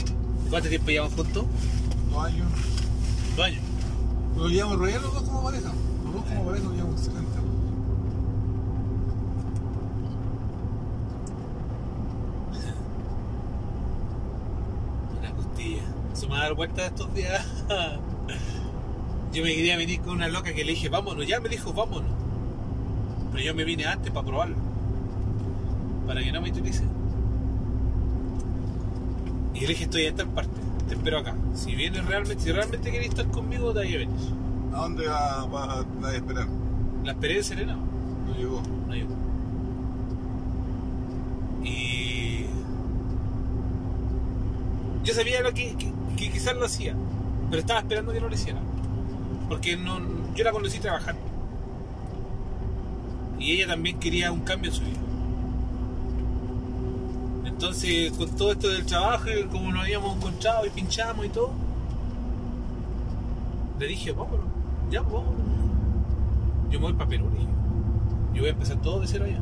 ¿Cuánto 0.50 0.70
tiempo 0.70 0.90
llevamos 0.90 1.14
juntos? 1.16 1.46
Dos 2.12 2.24
años. 2.26 2.48
Dos 3.40 3.48
años. 3.48 3.64
Pero 4.36 4.50
llevamos 4.50 4.80
realidad 4.80 5.02
los 5.02 5.14
dos 5.14 5.24
como 5.24 5.44
pareja. 5.44 5.72
Los 6.04 6.14
dos 6.14 6.24
como 6.26 6.46
pareja 6.46 6.66
nos 6.66 6.74
llevamos 6.76 7.00
excelente. 7.00 7.40
weón. 7.40 7.48
Una 15.20 15.32
costilla. 15.32 15.84
Se 16.14 16.28
me 16.28 16.34
va 16.34 16.40
a 16.40 16.44
dar 16.44 16.54
vuelta 16.56 16.86
estos 16.86 17.14
días. 17.14 17.48
Yo 19.32 19.42
me 19.42 19.56
quería 19.56 19.78
venir 19.78 20.02
con 20.02 20.16
una 20.16 20.28
loca 20.28 20.54
que 20.54 20.66
le 20.66 20.72
dije, 20.72 20.90
vámonos. 20.90 21.26
Ya 21.26 21.40
me 21.40 21.48
dijo, 21.48 21.72
vámonos. 21.72 22.12
Pero 23.32 23.44
yo 23.46 23.56
me 23.56 23.64
vine 23.64 23.86
antes 23.86 24.12
para 24.12 24.26
probarlo. 24.26 24.58
Para 26.06 26.22
que 26.22 26.32
no 26.34 26.42
me 26.42 26.50
utilice. 26.50 26.84
Y 29.54 29.62
le 29.62 29.68
dije, 29.68 29.86
estoy 29.86 30.08
en 30.08 30.16
tal 30.18 30.28
parte. 30.28 30.69
Te 30.90 30.96
espero 30.96 31.20
acá. 31.20 31.36
Si 31.54 31.76
vienes 31.76 32.04
realmente, 32.06 32.44
si 32.44 32.52
realmente 32.52 32.92
querés 32.92 33.10
estar 33.10 33.28
conmigo, 33.28 33.72
te 33.74 33.82
ahí 33.82 33.96
venir. 33.96 34.18
¿A 34.74 34.82
dónde 34.82 35.08
va, 35.08 35.46
va 35.46 36.10
a 36.10 36.16
esperar? 36.16 36.48
La 37.04 37.12
esperé 37.12 37.38
en 37.38 37.44
Serena. 37.44 37.76
No 37.76 38.36
llegó. 38.36 38.62
No 38.88 38.94
llegó. 38.96 39.16
Y. 41.64 42.46
Yo 45.04 45.14
sabía 45.14 45.42
lo 45.42 45.54
que, 45.54 45.76
que, 45.76 45.92
que 46.18 46.32
quizás 46.32 46.56
lo 46.56 46.66
hacía, 46.66 46.96
pero 47.50 47.62
estaba 47.62 47.80
esperando 47.80 48.12
que 48.12 48.20
no 48.20 48.28
lo 48.28 48.34
hiciera. 48.34 48.60
Porque 49.48 49.78
no, 49.78 50.00
yo 50.36 50.44
la 50.44 50.52
conocí 50.52 50.80
trabajando. 50.80 51.22
Y 53.40 53.54
ella 53.54 53.68
también 53.68 54.00
quería 54.00 54.32
un 54.32 54.42
cambio 54.42 54.72
en 54.72 54.76
su 54.76 54.84
vida. 54.84 55.00
Entonces, 57.60 58.14
con 58.14 58.30
todo 58.38 58.54
esto 58.54 58.70
del 58.70 58.86
trabajo, 58.86 59.26
y 59.30 59.44
como 59.48 59.70
nos 59.74 59.84
habíamos 59.84 60.16
encontrado 60.16 60.66
y 60.66 60.70
pinchamos 60.70 61.26
y 61.26 61.28
todo, 61.28 61.52
le 63.78 63.86
dije, 63.86 64.14
vámonos, 64.14 64.46
ya, 64.90 65.02
vámonos. 65.02 65.34
Yo 66.70 66.80
me 66.80 66.86
voy 66.86 66.94
para 66.94 67.10
Perú, 67.10 67.30
le 67.34 67.40
dije. 67.40 67.52
Yo 68.34 68.42
voy 68.44 68.48
a 68.48 68.54
empezar 68.54 68.78
todo 68.78 69.02
de 69.02 69.08
cero 69.08 69.26
allá. 69.26 69.42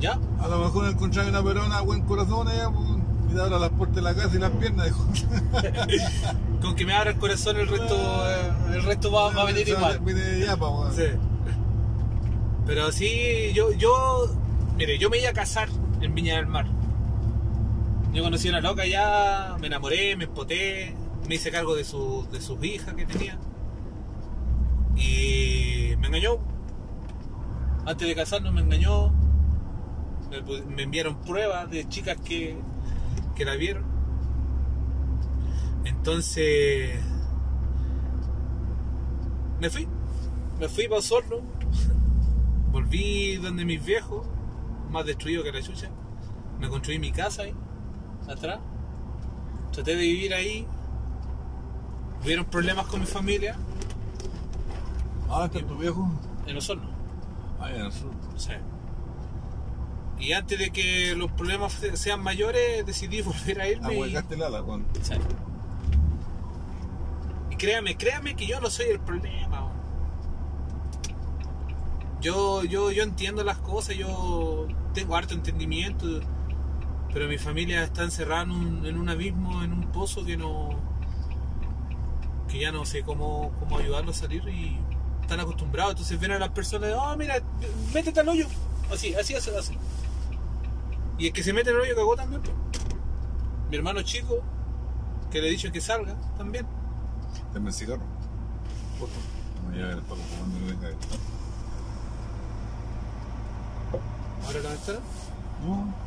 ¿Ya? 0.00 0.18
A 0.40 0.48
lo 0.48 0.60
mejor 0.60 0.88
encontrar 0.88 1.28
una 1.28 1.44
perona 1.44 1.82
buen 1.82 2.00
corazón 2.06 2.48
allá, 2.48 2.70
pues, 2.70 2.88
y 3.34 3.38
abra 3.38 3.58
las 3.58 3.70
puertas 3.70 3.96
de 3.96 4.02
la 4.02 4.14
casa 4.14 4.34
y 4.34 4.38
las 4.38 4.52
piernas, 4.52 4.86
dijo. 4.86 5.06
Con 6.62 6.74
que 6.74 6.86
me 6.86 6.94
abra 6.94 7.10
el 7.10 7.18
corazón 7.18 7.58
el 7.58 7.68
resto, 7.68 7.96
eh, 7.96 8.50
el 8.76 8.82
resto 8.82 9.12
va, 9.12 9.30
va 9.30 9.42
a 9.42 9.44
venir 9.44 9.68
igual. 9.68 10.00
Sí. 10.96 11.02
Pero 12.64 12.90
sí, 12.92 13.52
yo, 13.52 13.72
yo, 13.72 14.34
mire, 14.78 14.96
yo 14.96 15.10
me 15.10 15.18
iba 15.18 15.28
a 15.28 15.34
casar 15.34 15.68
Viña 16.14 16.36
del 16.36 16.46
Mar. 16.46 16.66
Yo 18.12 18.22
conocí 18.22 18.48
a 18.48 18.50
una 18.50 18.60
loca 18.60 18.84
ya, 18.86 19.56
me 19.58 19.68
enamoré, 19.68 20.16
me 20.16 20.24
empoté, 20.24 20.94
me 21.26 21.36
hice 21.36 21.50
cargo 21.50 21.74
de, 21.74 21.84
su, 21.84 22.28
de 22.30 22.40
sus 22.40 22.62
hijas 22.62 22.94
que 22.94 23.06
tenía. 23.06 23.38
Y 24.96 25.96
me 25.98 26.08
engañó. 26.08 26.38
Antes 27.86 28.06
de 28.06 28.14
casarnos 28.14 28.52
me 28.52 28.60
engañó. 28.60 29.12
Me 30.68 30.82
enviaron 30.82 31.20
pruebas 31.22 31.70
de 31.70 31.88
chicas 31.88 32.18
que, 32.22 32.56
que 33.34 33.44
la 33.44 33.54
vieron. 33.56 33.84
Entonces 35.84 37.00
me 39.60 39.70
fui. 39.70 39.88
Me 40.60 40.68
fui 40.68 40.84
para 40.88 40.98
Osorno. 40.98 41.36
Volví 42.72 43.36
donde 43.36 43.64
mis 43.64 43.84
viejos, 43.84 44.26
más 44.90 45.06
destruido 45.06 45.42
que 45.42 45.52
la 45.52 45.62
chucha. 45.62 45.90
Me 46.62 46.68
construí 46.68 46.98
mi 47.00 47.10
casa 47.12 47.42
ahí, 47.42 47.54
atrás. 48.28 48.60
Traté 49.72 49.96
de 49.96 50.02
vivir 50.02 50.32
ahí. 50.32 50.64
Hubieron 52.22 52.44
problemas 52.44 52.86
con 52.86 53.00
mi 53.00 53.06
familia 53.06 53.56
Ah, 55.28 55.46
está 55.52 55.66
tu 55.66 55.76
viejo. 55.76 56.08
en 56.46 56.56
Osorno. 56.56 56.88
Ah, 57.60 57.68
ya, 57.70 57.80
en 57.80 57.86
el 57.86 57.92
sur. 57.92 58.10
Sí. 58.36 58.52
Y 60.20 60.32
antes 60.34 60.56
de 60.56 60.70
que 60.70 61.16
los 61.16 61.32
problemas 61.32 61.72
se- 61.72 61.96
sean 61.96 62.22
mayores, 62.22 62.86
decidí 62.86 63.22
volver 63.22 63.60
a 63.60 63.68
irme. 63.68 63.92
y- 63.92 63.96
Ahuecaste 63.96 64.34
el 64.36 64.42
ala, 64.44 64.62
weón. 64.62 64.86
Sí. 65.02 65.14
Y 67.50 67.56
créame, 67.56 67.96
créame 67.96 68.36
que 68.36 68.46
yo 68.46 68.60
no 68.60 68.70
soy 68.70 68.86
el 68.86 69.00
problema. 69.00 69.68
Yo, 72.20 72.62
yo, 72.62 72.92
yo 72.92 73.02
entiendo 73.02 73.42
las 73.42 73.58
cosas, 73.58 73.96
yo 73.96 74.68
tengo 74.94 75.16
harto 75.16 75.34
entendimiento, 75.34 76.20
pero 77.12 77.28
mi 77.28 77.38
familia 77.38 77.84
está 77.84 78.02
encerrada 78.04 78.42
en 78.42 78.50
un, 78.50 78.86
en 78.86 78.98
un 78.98 79.08
abismo, 79.08 79.62
en 79.62 79.72
un 79.72 79.92
pozo 79.92 80.24
que 80.24 80.36
no. 80.36 80.70
que 82.48 82.60
ya 82.60 82.72
no 82.72 82.84
sé 82.84 83.02
cómo, 83.02 83.52
cómo 83.58 83.78
ayudarlos 83.78 84.16
a 84.16 84.20
salir 84.20 84.46
y 84.48 84.78
están 85.20 85.40
acostumbrados. 85.40 85.92
Entonces 85.92 86.18
ven 86.18 86.32
a 86.32 86.38
las 86.38 86.50
personas, 86.50 86.92
oh, 86.96 87.16
mira, 87.16 87.36
métete 87.92 88.20
al 88.20 88.28
hoyo. 88.28 88.46
Así, 88.90 89.14
así, 89.14 89.34
así, 89.34 89.50
así. 89.50 89.78
Y 91.18 91.26
el 91.26 91.32
que 91.32 91.42
se 91.42 91.52
mete 91.52 91.70
el 91.70 91.76
hoyo 91.76 91.94
cagó 91.94 92.16
también. 92.16 92.42
pues. 92.42 92.54
Mi 93.70 93.76
hermano 93.76 94.02
chico, 94.02 94.42
que 95.30 95.40
le 95.40 95.48
he 95.48 95.50
dicho 95.50 95.70
que 95.70 95.80
salga 95.80 96.14
también. 96.36 96.66
Dame 97.54 97.68
el 97.68 97.74
cigarro. 97.74 98.02
No 99.62 99.70
me 99.70 99.76
lleve 99.76 99.92
el 99.92 100.00
Paco 100.00 100.16
fumando 100.16 100.58
que 100.58 100.72
venga. 100.72 100.96
¿Ahora 104.44 104.60
la 104.60 104.70
ventana? 104.70 104.98
No. 105.64 106.01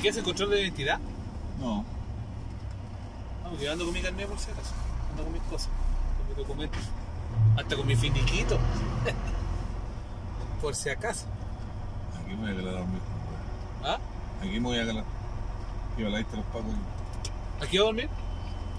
¿Aquí 0.00 0.08
hace 0.08 0.22
control 0.22 0.48
de 0.48 0.62
identidad? 0.62 0.98
No. 1.58 1.84
No, 3.44 3.50
porque 3.50 3.66
yo 3.66 3.72
ando 3.72 3.84
con 3.84 3.92
mi 3.92 4.00
carnet 4.00 4.26
por 4.26 4.38
si 4.38 4.50
acaso. 4.50 4.72
Ando 5.10 5.24
con 5.24 5.32
mis 5.34 5.42
cosas, 5.42 5.68
con 6.16 6.26
mis 6.26 6.36
documentos. 6.38 6.80
Hasta 7.58 7.76
con 7.76 7.86
mi 7.86 7.94
finiquito. 7.94 8.58
por 10.62 10.74
si 10.74 10.88
acaso. 10.88 11.26
Aquí 12.18 12.34
me 12.34 12.40
voy 12.40 12.50
a 12.50 12.56
quedar 12.56 12.76
a 12.76 12.78
dormir. 12.78 13.00
¿Ah? 13.84 13.98
Aquí 14.40 14.58
me 14.58 14.60
voy 14.60 14.78
a 14.78 14.82
a 14.84 14.84
la 14.86 16.18
lista 16.18 16.30
de 16.30 16.36
los 16.38 16.46
Pacos. 16.46 16.72
¿Aquí 17.60 17.76
va 17.76 17.82
a 17.82 17.86
dormir? 17.88 18.08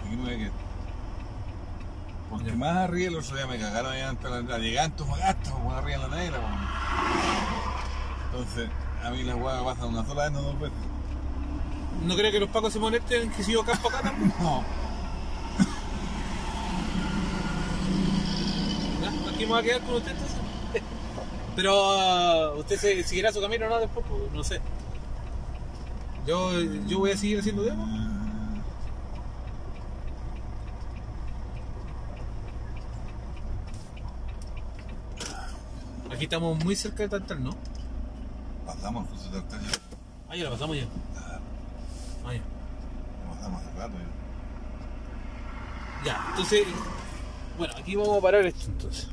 Aquí 0.03 0.15
me 0.15 0.23
voy 0.23 0.34
a 0.34 0.38
quedar. 0.38 0.52
Porque 2.31 2.49
Ya. 2.49 2.56
más 2.56 2.77
arriba 2.77 3.10
el 3.10 3.18
otro 3.18 3.35
día 3.35 3.45
me 3.45 3.60
cagaron 3.60 3.91
allá 3.91 4.10
antes 4.10 4.23
de 4.23 4.41
la 4.41 4.57
llegada 4.57 4.85
en 4.88 4.91
Antofagasta, 4.93 5.56
más 5.60 5.73
arriba 5.84 6.03
en 6.03 6.10
la 6.10 6.18
negra. 6.18 6.39
Entonces, 8.26 8.69
a 9.03 9.11
mí 9.11 9.22
la 9.22 9.35
hueá 9.35 9.60
me 9.60 9.65
pasa 9.65 9.85
una 9.85 10.03
sola 10.03 10.23
vez, 10.23 10.31
no 10.31 10.41
dos 10.41 10.60
veces. 10.60 10.90
¿No 12.05 12.15
creo 12.15 12.31
que 12.31 12.39
los 12.39 12.49
pacos 12.49 12.73
se 12.73 12.80
molesten 12.80 13.30
que 13.31 13.43
sigo 13.43 13.63
campo 13.63 13.89
acá 13.89 14.01
también? 14.01 14.34
No. 14.39 14.63
¿Ya? 19.01 19.09
Aquí 19.30 19.39
me 19.39 19.45
voy 19.45 19.59
a 19.59 19.63
quedar 19.63 19.81
con 19.81 19.95
usted 19.95 20.11
entonces. 20.11 20.38
Pero 21.55 21.93
ah, 21.93 22.53
usted 22.57 22.77
se, 22.77 23.03
seguirá 23.03 23.31
su 23.31 23.41
camino 23.41 23.68
o 23.68 23.69
no 23.69 23.80
después, 23.80 24.05
pues, 24.09 24.31
no 24.34 24.43
sé. 24.43 24.59
Yo, 26.26 26.59
yo 26.88 26.99
voy 26.99 27.11
a 27.11 27.18
seguir 27.18 27.39
haciendo 27.39 27.63
demo. 27.63 27.85
Aquí 36.11 36.26
estamos 36.26 36.63
muy 36.63 36.76
cerca 36.76 37.03
de 37.03 37.09
Tantal, 37.09 37.43
¿no? 37.43 37.51
Pasamos 38.65 39.07
con 39.07 39.18
su 39.18 39.30
tartaria. 39.30 39.69
Ah, 40.30 40.35
ya 40.35 40.43
la 40.43 40.51
pasamos 40.51 40.77
ya. 40.77 40.85
Ah, 42.26 42.34
ya. 42.34 42.41
Pasamos 43.30 43.61
hace 43.61 43.80
rato 43.80 43.93
ya. 43.98 44.06
Ya, 46.06 46.26
entonces, 46.31 46.65
bueno, 47.57 47.73
aquí 47.77 47.95
vamos 47.95 48.18
a 48.18 48.22
parar 48.22 48.45
esto 48.45 48.65
entonces. 48.68 49.07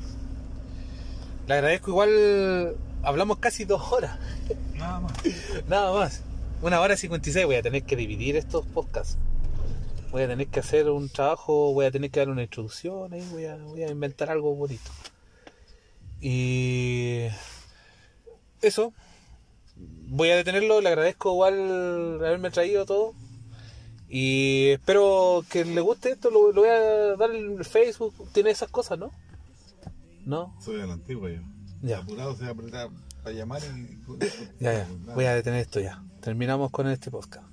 Le 1.47 1.55
agradezco 1.55 1.91
igual, 1.91 2.77
hablamos 3.03 3.39
casi 3.39 3.65
dos 3.65 3.93
horas, 3.93 4.19
Nada 4.75 5.01
más. 5.01 5.13
nada 5.69 5.93
más. 5.93 6.23
Una 6.61 6.81
hora 6.81 6.95
y 6.95 6.97
56, 6.97 7.47
voy 7.47 7.55
a 7.57 7.63
tener 7.63 7.85
que 7.85 7.95
dividir 7.95 8.37
estos 8.37 8.67
podcasts. 8.67 9.17
Voy 10.11 10.23
a 10.23 10.27
tener 10.29 10.47
que 10.49 10.61
hacer 10.61 10.89
un 10.91 11.09
trabajo, 11.09 11.73
voy 11.73 11.85
a 11.87 11.91
tener 11.91 12.11
que 12.11 12.21
dar 12.21 12.31
una 12.31 12.43
introducción, 12.43 13.13
ahí 13.13 13.23
voy 13.31 13.45
a, 13.45 13.57
voy 13.57 13.83
a 13.83 13.91
inventar 13.91 14.31
algo 14.31 14.55
bonito. 14.55 14.91
Y 16.21 17.27
eso, 18.63 18.93
voy 20.09 20.31
a 20.31 20.37
detenerlo, 20.37 20.81
le 20.81 20.89
agradezco 20.89 21.33
igual 21.33 22.19
haberme 22.21 22.51
traído 22.51 22.87
todo. 22.87 23.15
Y 24.09 24.69
espero 24.71 25.45
que 25.51 25.65
le 25.65 25.81
guste 25.81 26.11
esto, 26.11 26.31
lo, 26.31 26.53
lo 26.53 26.63
voy 26.63 26.71
a 26.71 27.17
dar 27.17 27.31
en 27.31 27.59
el 27.59 27.65
Facebook, 27.65 28.15
tiene 28.33 28.51
esas 28.51 28.71
cosas, 28.71 28.99
¿no? 28.99 29.13
¿No? 30.25 30.55
Soy 30.61 30.77
de 30.81 30.87
la 30.87 30.95
antigua 30.95 31.31
yo. 31.31 31.41
Ya. 31.83 31.99
Apurado 31.99 32.35
se 32.35 32.43
va 32.43 32.49
a 32.49 32.53
apretar 32.53 32.89
para 33.23 33.37
llamar 33.37 33.63
y. 33.63 33.99
Ya, 34.61 34.73
ya, 34.73 34.89
voy 35.15 35.27
a 35.27 35.35
detener 35.35 35.61
esto 35.61 35.81
ya. 35.81 36.03
Terminamos 36.21 36.71
con 36.71 36.89
este 36.89 37.11
podcast. 37.11 37.47